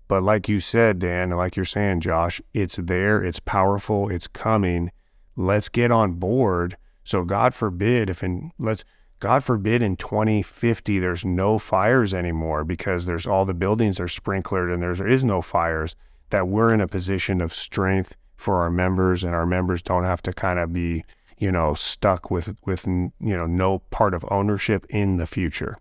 But 0.08 0.24
like 0.24 0.48
you 0.48 0.60
said, 0.60 1.00
Dan, 1.00 1.32
and 1.32 1.38
like 1.38 1.56
you're 1.56 1.66
saying, 1.66 2.02
Josh, 2.02 2.42
it's 2.54 2.76
there, 2.76 3.24
it's 3.24 3.40
powerful, 3.40 4.10
it's 4.10 4.28
coming. 4.28 4.92
Let's 5.36 5.70
get 5.70 5.92
on 5.92 6.14
board. 6.14 6.78
So 7.04 7.24
God 7.24 7.56
forbid 7.56 8.10
if 8.10 8.24
in 8.24 8.52
let's 8.60 8.86
God 9.20 9.44
forbid 9.44 9.82
in 9.82 9.96
2050 9.96 11.00
there's 11.00 11.24
no 11.24 11.58
fires 11.58 12.14
anymore 12.14 12.64
because 12.64 13.06
there's 13.06 13.26
all 13.26 13.46
the 13.46 13.54
buildings 13.54 14.00
are 14.00 14.08
sprinklered 14.08 14.74
and 14.74 14.84
there 14.84 15.08
is 15.08 15.24
no 15.24 15.42
fires, 15.42 15.96
that 16.30 16.48
we're 16.48 16.74
in 16.74 16.82
a 16.82 16.88
position 16.88 17.42
of 17.42 17.54
strength 17.54 18.16
for 18.36 18.62
our 18.62 18.70
members 18.70 19.24
and 19.24 19.34
our 19.34 19.46
members 19.46 19.82
don't 19.82 20.04
have 20.04 20.22
to 20.24 20.34
kind 20.34 20.60
of 20.60 20.74
be, 20.74 21.06
you 21.38 21.52
know, 21.52 21.74
stuck 21.74 22.32
with 22.32 22.56
with 22.66 22.86
you 22.86 23.12
know 23.20 23.46
no 23.46 23.80
part 23.80 24.14
of 24.14 24.26
ownership 24.30 24.86
in 24.90 25.18
the 25.18 25.26
future. 25.26 25.78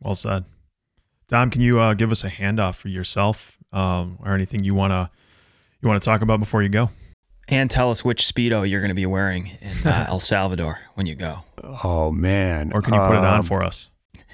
Well 0.00 0.14
said. 0.14 0.44
Dom, 1.28 1.50
can 1.50 1.60
you 1.60 1.80
uh, 1.80 1.94
give 1.94 2.12
us 2.12 2.22
a 2.22 2.30
handoff 2.30 2.76
for 2.76 2.88
yourself 2.88 3.58
um, 3.72 4.18
or 4.24 4.32
anything 4.32 4.62
you 4.62 4.74
wanna 4.74 5.10
you 5.80 5.88
want 5.88 6.00
to 6.00 6.04
talk 6.04 6.22
about 6.22 6.38
before 6.38 6.62
you 6.62 6.68
go? 6.68 6.90
And 7.48 7.70
tell 7.70 7.90
us 7.90 8.04
which 8.04 8.24
speedo 8.24 8.68
you're 8.68 8.80
going 8.80 8.88
to 8.88 8.94
be 8.94 9.06
wearing 9.06 9.52
in 9.60 9.86
uh, 9.86 10.06
El 10.08 10.18
Salvador 10.18 10.80
when 10.94 11.06
you 11.06 11.14
go. 11.14 11.44
Oh 11.84 12.10
man! 12.10 12.72
Or 12.72 12.82
can 12.82 12.92
you 12.92 13.00
put 13.00 13.16
um, 13.16 13.24
it 13.24 13.26
on 13.26 13.38
um, 13.40 13.42
for 13.44 13.62
us? 13.62 13.88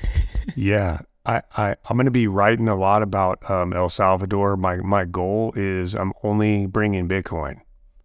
yeah, 0.56 1.00
I, 1.26 1.42
I 1.56 1.76
I'm 1.88 1.96
going 1.96 2.06
to 2.06 2.10
be 2.10 2.26
writing 2.26 2.68
a 2.68 2.74
lot 2.74 3.02
about 3.02 3.50
um, 3.50 3.74
El 3.74 3.90
Salvador. 3.90 4.56
My 4.56 4.76
my 4.76 5.04
goal 5.04 5.52
is 5.54 5.94
I'm 5.94 6.12
only 6.22 6.66
bringing 6.66 7.06
Bitcoin. 7.06 7.60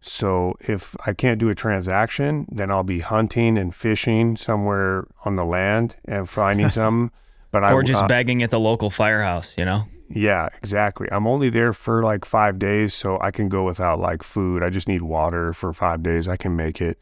So 0.07 0.55
if 0.61 0.95
I 1.05 1.13
can't 1.13 1.39
do 1.39 1.49
a 1.49 1.55
transaction, 1.55 2.47
then 2.51 2.71
I'll 2.71 2.84
be 2.84 2.99
hunting 2.99 3.57
and 3.57 3.75
fishing 3.75 4.38
somewhere 4.38 5.07
on 5.25 5.35
the 5.35 5.45
land 5.45 5.95
and 6.05 6.29
finding 6.29 6.69
some. 6.71 7.11
But 7.51 7.63
or 7.63 7.81
I, 7.81 7.84
just 7.84 8.03
uh, 8.03 8.07
begging 8.07 8.43
at 8.43 8.51
the 8.51 8.59
local 8.59 8.89
firehouse, 8.89 9.57
you 9.57 9.65
know. 9.65 9.84
Yeah, 10.09 10.49
exactly. 10.57 11.07
I'm 11.11 11.27
only 11.27 11.49
there 11.49 11.73
for 11.73 12.03
like 12.03 12.25
five 12.25 12.59
days, 12.59 12.93
so 12.93 13.19
I 13.19 13.31
can 13.31 13.49
go 13.49 13.63
without 13.65 13.99
like 13.99 14.23
food. 14.23 14.63
I 14.63 14.69
just 14.69 14.88
need 14.88 15.01
water 15.01 15.53
for 15.53 15.73
five 15.73 16.01
days. 16.01 16.27
I 16.27 16.38
can 16.38 16.55
make 16.55 16.81
it. 16.81 16.97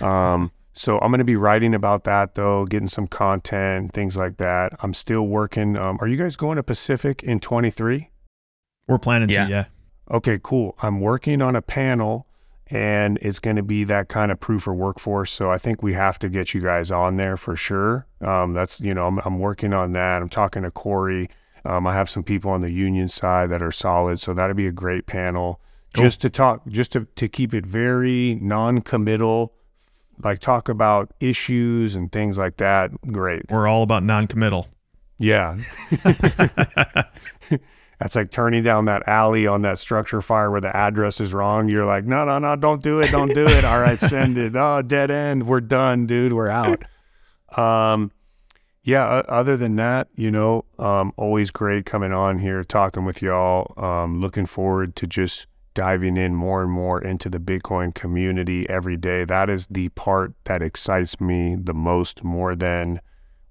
Um, 0.00 0.50
so 0.72 0.98
I'm 0.98 1.10
going 1.10 1.18
to 1.18 1.24
be 1.24 1.36
writing 1.36 1.74
about 1.74 2.04
that 2.04 2.34
though, 2.34 2.64
getting 2.64 2.88
some 2.88 3.06
content, 3.06 3.92
things 3.92 4.16
like 4.16 4.38
that. 4.38 4.72
I'm 4.80 4.94
still 4.94 5.22
working. 5.22 5.78
Um, 5.78 5.98
are 6.00 6.08
you 6.08 6.16
guys 6.16 6.36
going 6.36 6.56
to 6.56 6.62
Pacific 6.62 7.22
in 7.22 7.38
23? 7.38 8.10
We're 8.88 8.98
planning 8.98 9.28
yeah. 9.28 9.44
to, 9.44 9.50
yeah. 9.50 9.64
Okay, 10.10 10.40
cool. 10.42 10.76
I'm 10.80 11.00
working 11.00 11.42
on 11.42 11.54
a 11.54 11.62
panel 11.62 12.27
and 12.70 13.18
it's 13.22 13.38
going 13.38 13.56
to 13.56 13.62
be 13.62 13.84
that 13.84 14.08
kind 14.08 14.30
of 14.30 14.40
proof 14.40 14.66
of 14.66 14.74
workforce. 14.74 15.32
So 15.32 15.50
I 15.50 15.58
think 15.58 15.82
we 15.82 15.94
have 15.94 16.18
to 16.20 16.28
get 16.28 16.54
you 16.54 16.60
guys 16.60 16.90
on 16.90 17.16
there 17.16 17.36
for 17.36 17.56
sure. 17.56 18.06
Um, 18.20 18.52
that's, 18.52 18.80
you 18.80 18.94
know, 18.94 19.06
I'm, 19.06 19.18
I'm 19.20 19.38
working 19.38 19.72
on 19.72 19.92
that. 19.92 20.20
I'm 20.20 20.28
talking 20.28 20.62
to 20.62 20.70
Corey 20.70 21.28
um, 21.64 21.86
I 21.86 21.92
have 21.92 22.08
some 22.08 22.22
people 22.22 22.50
on 22.50 22.60
the 22.60 22.70
union 22.70 23.08
side 23.08 23.50
that 23.50 23.62
are 23.62 23.72
solid, 23.72 24.18
so 24.20 24.32
that'd 24.32 24.56
be 24.56 24.66
a 24.66 24.72
great 24.72 25.06
panel. 25.06 25.60
Cool. 25.94 26.04
Just 26.04 26.20
to 26.22 26.30
talk, 26.30 26.66
just 26.68 26.92
to, 26.92 27.06
to 27.16 27.28
keep 27.28 27.52
it 27.52 27.66
very 27.66 28.38
non-committal, 28.40 29.52
like 30.22 30.38
talk 30.40 30.68
about 30.68 31.12
issues 31.20 31.94
and 31.94 32.10
things 32.12 32.38
like 32.38 32.56
that. 32.58 32.90
Great. 33.12 33.50
We're 33.50 33.66
all 33.66 33.82
about 33.82 34.02
non-committal. 34.02 34.68
Yeah. 35.18 35.58
That's 37.98 38.14
like 38.14 38.30
turning 38.30 38.62
down 38.62 38.84
that 38.84 39.08
alley 39.08 39.46
on 39.46 39.62
that 39.62 39.78
structure 39.78 40.22
fire 40.22 40.50
where 40.50 40.60
the 40.60 40.74
address 40.74 41.20
is 41.20 41.34
wrong. 41.34 41.68
You're 41.68 41.84
like, 41.84 42.04
no, 42.04 42.24
no, 42.24 42.38
no, 42.38 42.54
don't 42.54 42.82
do 42.82 43.00
it, 43.00 43.10
don't 43.10 43.34
do 43.34 43.46
it. 43.46 43.64
All 43.64 43.80
right, 43.80 43.98
send 43.98 44.38
it. 44.38 44.54
Oh, 44.54 44.82
dead 44.82 45.10
end. 45.10 45.46
We're 45.46 45.60
done, 45.60 46.06
dude. 46.06 46.32
We're 46.32 46.48
out. 46.48 46.82
Um, 47.56 48.12
yeah, 48.84 49.04
other 49.06 49.56
than 49.56 49.76
that, 49.76 50.08
you 50.14 50.30
know, 50.30 50.64
um, 50.78 51.12
always 51.16 51.50
great 51.50 51.84
coming 51.86 52.12
on 52.12 52.38
here, 52.38 52.62
talking 52.62 53.04
with 53.04 53.20
y'all. 53.20 53.74
Um, 53.76 54.20
looking 54.20 54.46
forward 54.46 54.96
to 54.96 55.06
just 55.06 55.46
diving 55.74 56.16
in 56.16 56.34
more 56.34 56.62
and 56.62 56.70
more 56.70 57.00
into 57.02 57.28
the 57.28 57.38
Bitcoin 57.38 57.94
community 57.94 58.68
every 58.68 58.96
day. 58.96 59.24
That 59.24 59.50
is 59.50 59.66
the 59.66 59.90
part 59.90 60.32
that 60.44 60.62
excites 60.62 61.20
me 61.20 61.56
the 61.60 61.74
most, 61.74 62.24
more 62.24 62.54
than 62.54 63.00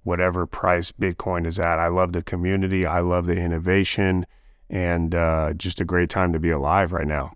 whatever 0.03 0.45
price 0.45 0.91
Bitcoin 0.91 1.45
is 1.45 1.60
at. 1.60 1.80
I 1.80 1.88
love 1.88 2.14
the 2.14 2.24
community, 2.24 2.86
I 2.86 3.02
love 3.02 3.26
the 3.28 3.36
innovation, 3.36 4.26
and 4.69 5.14
uh, 5.15 5.53
just 5.53 5.80
a 5.80 5.85
great 5.85 6.10
time 6.10 6.34
to 6.34 6.39
be 6.39 6.49
alive 6.49 6.91
right 6.91 7.07
now. 7.07 7.34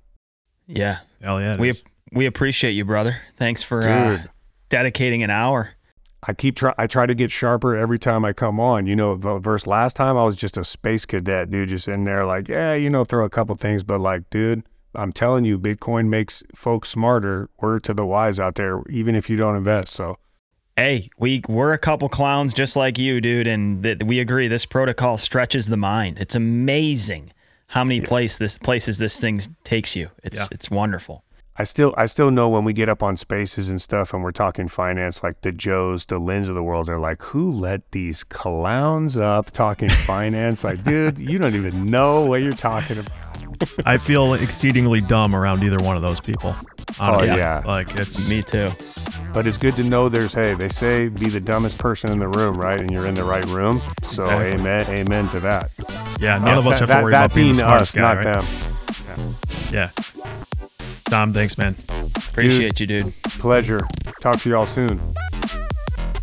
Yeah, 0.67 0.99
hell 1.21 1.41
yeah, 1.41 1.57
we 1.57 1.73
we 2.11 2.25
appreciate 2.25 2.71
you, 2.71 2.85
brother. 2.85 3.21
Thanks 3.37 3.63
for 3.63 3.87
uh, 3.87 4.23
dedicating 4.69 5.23
an 5.23 5.29
hour. 5.29 5.71
I 6.23 6.33
keep 6.33 6.55
try 6.55 6.73
I 6.77 6.87
try 6.87 7.05
to 7.05 7.15
get 7.15 7.31
sharper 7.31 7.75
every 7.75 7.97
time 7.97 8.23
I 8.25 8.33
come 8.33 8.59
on. 8.59 8.85
You 8.85 8.95
know, 8.95 9.15
the 9.15 9.39
verse 9.39 9.65
last 9.65 9.95
time 9.95 10.17
I 10.17 10.23
was 10.23 10.35
just 10.35 10.57
a 10.57 10.63
space 10.63 11.05
cadet, 11.05 11.49
dude, 11.49 11.69
just 11.69 11.87
in 11.87 12.03
there 12.03 12.25
like, 12.25 12.47
yeah, 12.47 12.73
you 12.73 12.89
know, 12.89 13.03
throw 13.03 13.25
a 13.25 13.29
couple 13.29 13.55
things, 13.55 13.83
but 13.83 13.99
like, 13.99 14.29
dude, 14.29 14.63
I'm 14.93 15.11
telling 15.11 15.45
you, 15.45 15.57
Bitcoin 15.57 16.09
makes 16.09 16.43
folks 16.53 16.89
smarter. 16.89 17.49
Word 17.59 17.83
to 17.85 17.93
the 17.93 18.05
wise 18.05 18.39
out 18.39 18.55
there, 18.55 18.83
even 18.89 19.15
if 19.15 19.29
you 19.29 19.37
don't 19.37 19.55
invest. 19.55 19.93
So 19.93 20.17
Hey, 20.81 21.11
we 21.19 21.43
we're 21.47 21.73
a 21.73 21.77
couple 21.77 22.09
clowns 22.09 22.55
just 22.55 22.75
like 22.75 22.97
you, 22.97 23.21
dude, 23.21 23.45
and 23.45 23.83
th- 23.83 23.99
we 24.03 24.19
agree 24.19 24.47
this 24.47 24.65
protocol 24.65 25.19
stretches 25.19 25.67
the 25.67 25.77
mind. 25.77 26.17
It's 26.17 26.33
amazing 26.33 27.33
how 27.67 27.83
many 27.83 27.99
yeah. 27.99 28.07
place 28.07 28.39
this 28.39 28.57
places 28.57 28.97
this 28.97 29.19
thing 29.19 29.39
takes 29.63 29.95
you. 29.95 30.09
It's 30.23 30.39
yeah. 30.39 30.47
it's 30.49 30.71
wonderful. 30.71 31.23
I 31.55 31.65
still 31.65 31.93
I 31.97 32.07
still 32.07 32.31
know 32.31 32.49
when 32.49 32.63
we 32.63 32.73
get 32.73 32.89
up 32.89 33.03
on 33.03 33.15
spaces 33.15 33.69
and 33.69 33.79
stuff 33.79 34.11
and 34.11 34.23
we're 34.23 34.31
talking 34.31 34.67
finance, 34.67 35.21
like 35.21 35.41
the 35.41 35.51
Joes, 35.51 36.07
the 36.07 36.17
Lyns 36.17 36.47
of 36.47 36.55
the 36.55 36.63
world 36.63 36.89
are 36.89 36.97
like, 36.97 37.21
who 37.21 37.51
let 37.51 37.91
these 37.91 38.23
clowns 38.23 39.15
up 39.15 39.51
talking 39.51 39.89
finance? 40.07 40.63
like, 40.63 40.83
dude, 40.83 41.19
you 41.19 41.37
don't 41.37 41.53
even 41.53 41.91
know 41.91 42.25
what 42.25 42.41
you're 42.41 42.53
talking 42.53 42.97
about. 42.97 43.30
I 43.85 43.97
feel 43.97 44.33
exceedingly 44.33 45.01
dumb 45.01 45.35
around 45.35 45.63
either 45.63 45.77
one 45.83 45.95
of 45.95 46.01
those 46.01 46.19
people. 46.19 46.55
Honestly. 46.99 47.31
Oh 47.31 47.35
yeah, 47.35 47.63
like 47.65 47.95
it's 47.95 48.29
me 48.29 48.43
too. 48.43 48.69
But 49.33 49.47
it's 49.47 49.57
good 49.57 49.75
to 49.75 49.83
know 49.83 50.09
there's 50.09 50.33
hey, 50.33 50.53
they 50.53 50.69
say 50.69 51.07
be 51.07 51.29
the 51.29 51.39
dumbest 51.39 51.77
person 51.77 52.11
in 52.11 52.19
the 52.19 52.27
room, 52.27 52.59
right? 52.59 52.79
And 52.79 52.91
you're 52.91 53.07
in 53.07 53.15
the 53.15 53.23
right 53.23 53.45
room. 53.45 53.81
So 54.03 54.23
exactly. 54.23 54.59
amen, 54.59 54.89
amen 54.89 55.29
to 55.29 55.39
that. 55.41 55.71
Yeah, 56.19 56.37
none 56.37 56.55
uh, 56.55 56.59
of 56.59 56.67
us 56.67 56.79
that, 56.79 56.89
have 56.89 56.99
to 56.99 57.03
worry 57.03 57.11
that, 57.11 57.25
about 57.25 57.35
being 57.35 57.53
the 57.53 57.59
smartest 57.59 57.95
us, 57.95 57.95
guy, 57.95 58.13
not 58.13 58.25
right? 58.25 59.15
them. 59.15 59.35
Yeah. 59.71 59.89
yeah. 59.95 60.23
Dom, 61.05 61.33
thanks, 61.33 61.57
man. 61.57 61.75
Appreciate 62.15 62.75
dude, 62.75 62.89
you, 62.89 63.03
dude. 63.03 63.13
Pleasure. 63.23 63.85
Talk 64.21 64.39
to 64.39 64.49
y'all 64.49 64.65
soon. 64.65 64.99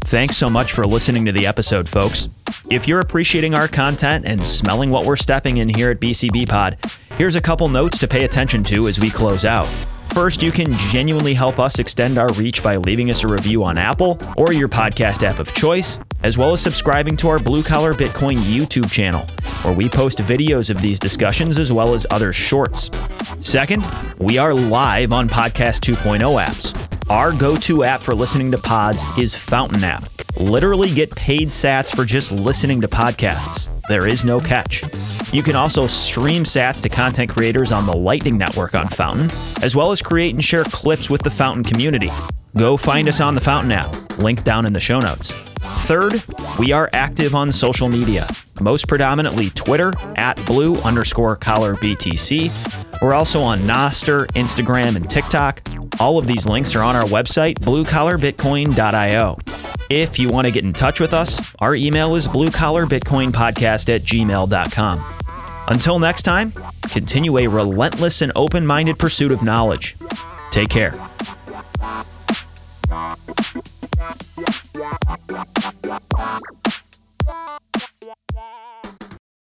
Thanks 0.09 0.39
so 0.39 0.49
much 0.49 0.73
for 0.73 0.87
listening 0.87 1.27
to 1.27 1.33
the 1.33 1.47
episode, 1.47 1.87
folks. 1.87 2.29
If 2.71 2.89
you're 2.89 3.01
appreciating 3.01 3.55
our 3.55 3.69
content 3.69 4.25
and 4.25 4.47
smelling 4.47 4.89
what 4.89 5.05
we're 5.05 5.17
stepping 5.17 5.59
in 5.59 5.69
here 5.69 5.91
at 5.91 6.01
BCB 6.01 6.49
Pod, 6.49 6.79
here's 7.19 7.35
a 7.35 7.41
couple 7.41 7.69
notes 7.69 7.99
to 7.99 8.07
pay 8.09 8.25
attention 8.25 8.63
to 8.63 8.87
as 8.87 8.99
we 9.01 9.11
close 9.11 9.45
out. 9.45 9.69
First, 10.15 10.43
you 10.43 10.51
can 10.51 10.73
genuinely 10.75 11.35
help 11.35 11.59
us 11.59 11.79
extend 11.79 12.19
our 12.19 12.33
reach 12.33 12.63
by 12.63 12.77
leaving 12.77 13.11
us 13.11 13.23
a 13.23 13.29
review 13.29 13.63
on 13.63 13.79
Apple 13.79 14.19
or 14.37 14.53
your 14.53 14.69
podcast 14.69 15.23
app 15.23 15.39
of 15.39 15.55
choice, 15.55 15.99
as 16.23 16.37
well 16.37 16.53
as 16.53 16.61
subscribing 16.61 17.17
to 17.19 17.29
our 17.29 17.39
Blue 17.39 17.63
Collar 17.63 17.95
Bitcoin 17.95 18.39
YouTube 18.39 18.91
channel, 18.91 19.27
where 19.63 19.75
we 19.75 19.89
post 19.89 20.19
videos 20.19 20.71
of 20.71 20.81
these 20.83 20.99
discussions 20.99 21.57
as 21.59 21.73
well 21.73 21.95
as 21.95 22.05
other 22.11 22.33
shorts. 22.33 22.91
Second, 23.41 23.85
we 24.19 24.39
are 24.39 24.53
live 24.53 25.13
on 25.13 25.29
Podcast 25.29 25.81
2.0 25.95 26.19
apps. 26.45 27.11
Our 27.11 27.33
go 27.33 27.57
to 27.57 27.85
app 27.85 28.01
for 28.01 28.15
listening 28.15 28.51
to 28.51 28.59
pods 28.59 29.05
is 29.17 29.35
Fountain 29.35 29.85
App. 29.85 30.05
Literally 30.37 30.91
get 30.91 31.15
paid 31.15 31.49
sats 31.49 31.95
for 31.95 32.05
just 32.05 32.33
listening 32.33 32.81
to 32.81 32.89
podcasts. 32.89 33.69
There 33.89 34.07
is 34.07 34.25
no 34.25 34.41
catch. 34.41 34.83
You 35.33 35.43
can 35.43 35.57
also 35.57 35.87
stream 35.87 36.45
sats 36.45 36.83
to 36.83 36.89
content 36.89 37.31
creators 37.31 37.73
on 37.73 37.87
the 37.87 37.97
Lightning 37.97 38.37
Network 38.37 38.75
on 38.75 38.89
Fountain, 38.89 39.31
as 39.63 39.75
well 39.75 39.91
as 39.91 39.98
create 40.03 40.35
and 40.35 40.45
share 40.45 40.65
clips 40.65 41.09
with 41.09 41.23
the 41.23 41.31
Fountain 41.31 41.65
community. 41.65 42.11
Go 42.57 42.77
find 42.77 43.09
us 43.09 43.21
on 43.21 43.35
the 43.35 43.41
Fountain 43.41 43.73
app, 43.73 44.19
link 44.19 44.45
down 44.45 44.67
in 44.67 44.73
the 44.73 44.81
show 44.81 44.99
notes. 44.99 45.33
Third, 45.87 46.23
we 46.59 46.73
are 46.73 46.91
active 46.93 47.35
on 47.35 47.53
social 47.53 47.89
media, 47.89 48.27
most 48.61 48.89
predominantly 48.89 49.51
Twitter 49.51 49.93
at 50.17 50.37
blue 50.47 50.77
underscore 50.77 51.37
collar 51.37 51.75
BTC. 51.75 53.01
We're 53.01 53.15
also 53.15 53.41
on 53.43 53.61
Nostr, 53.61 54.27
Instagram, 54.33 54.97
and 54.97 55.09
TikTok. 55.09 55.63
All 56.01 56.19
of 56.19 56.27
these 56.27 56.47
links 56.47 56.75
are 56.75 56.83
on 56.83 56.97
our 56.97 57.05
website, 57.05 57.59
bluecollarbitcoin.io. 57.61 59.39
If 59.91 60.19
you 60.19 60.29
want 60.29 60.47
to 60.47 60.53
get 60.53 60.65
in 60.65 60.73
touch 60.73 61.01
with 61.01 61.15
us, 61.15 61.55
our 61.61 61.75
email 61.75 62.15
is 62.15 62.29
bluecollarbitcoinpodcast 62.29 63.95
at 63.95 64.03
gmail.com. 64.03 65.05
Until 65.69 65.99
next 65.99 66.23
time, 66.23 66.53
continue 66.91 67.37
a 67.37 67.47
relentless 67.47 68.23
and 68.23 68.33
open 68.35 68.65
minded 68.65 68.99
pursuit 68.99 69.31
of 69.31 69.43
knowledge. 69.43 69.97
Take 70.51 70.71
care. 70.71 70.95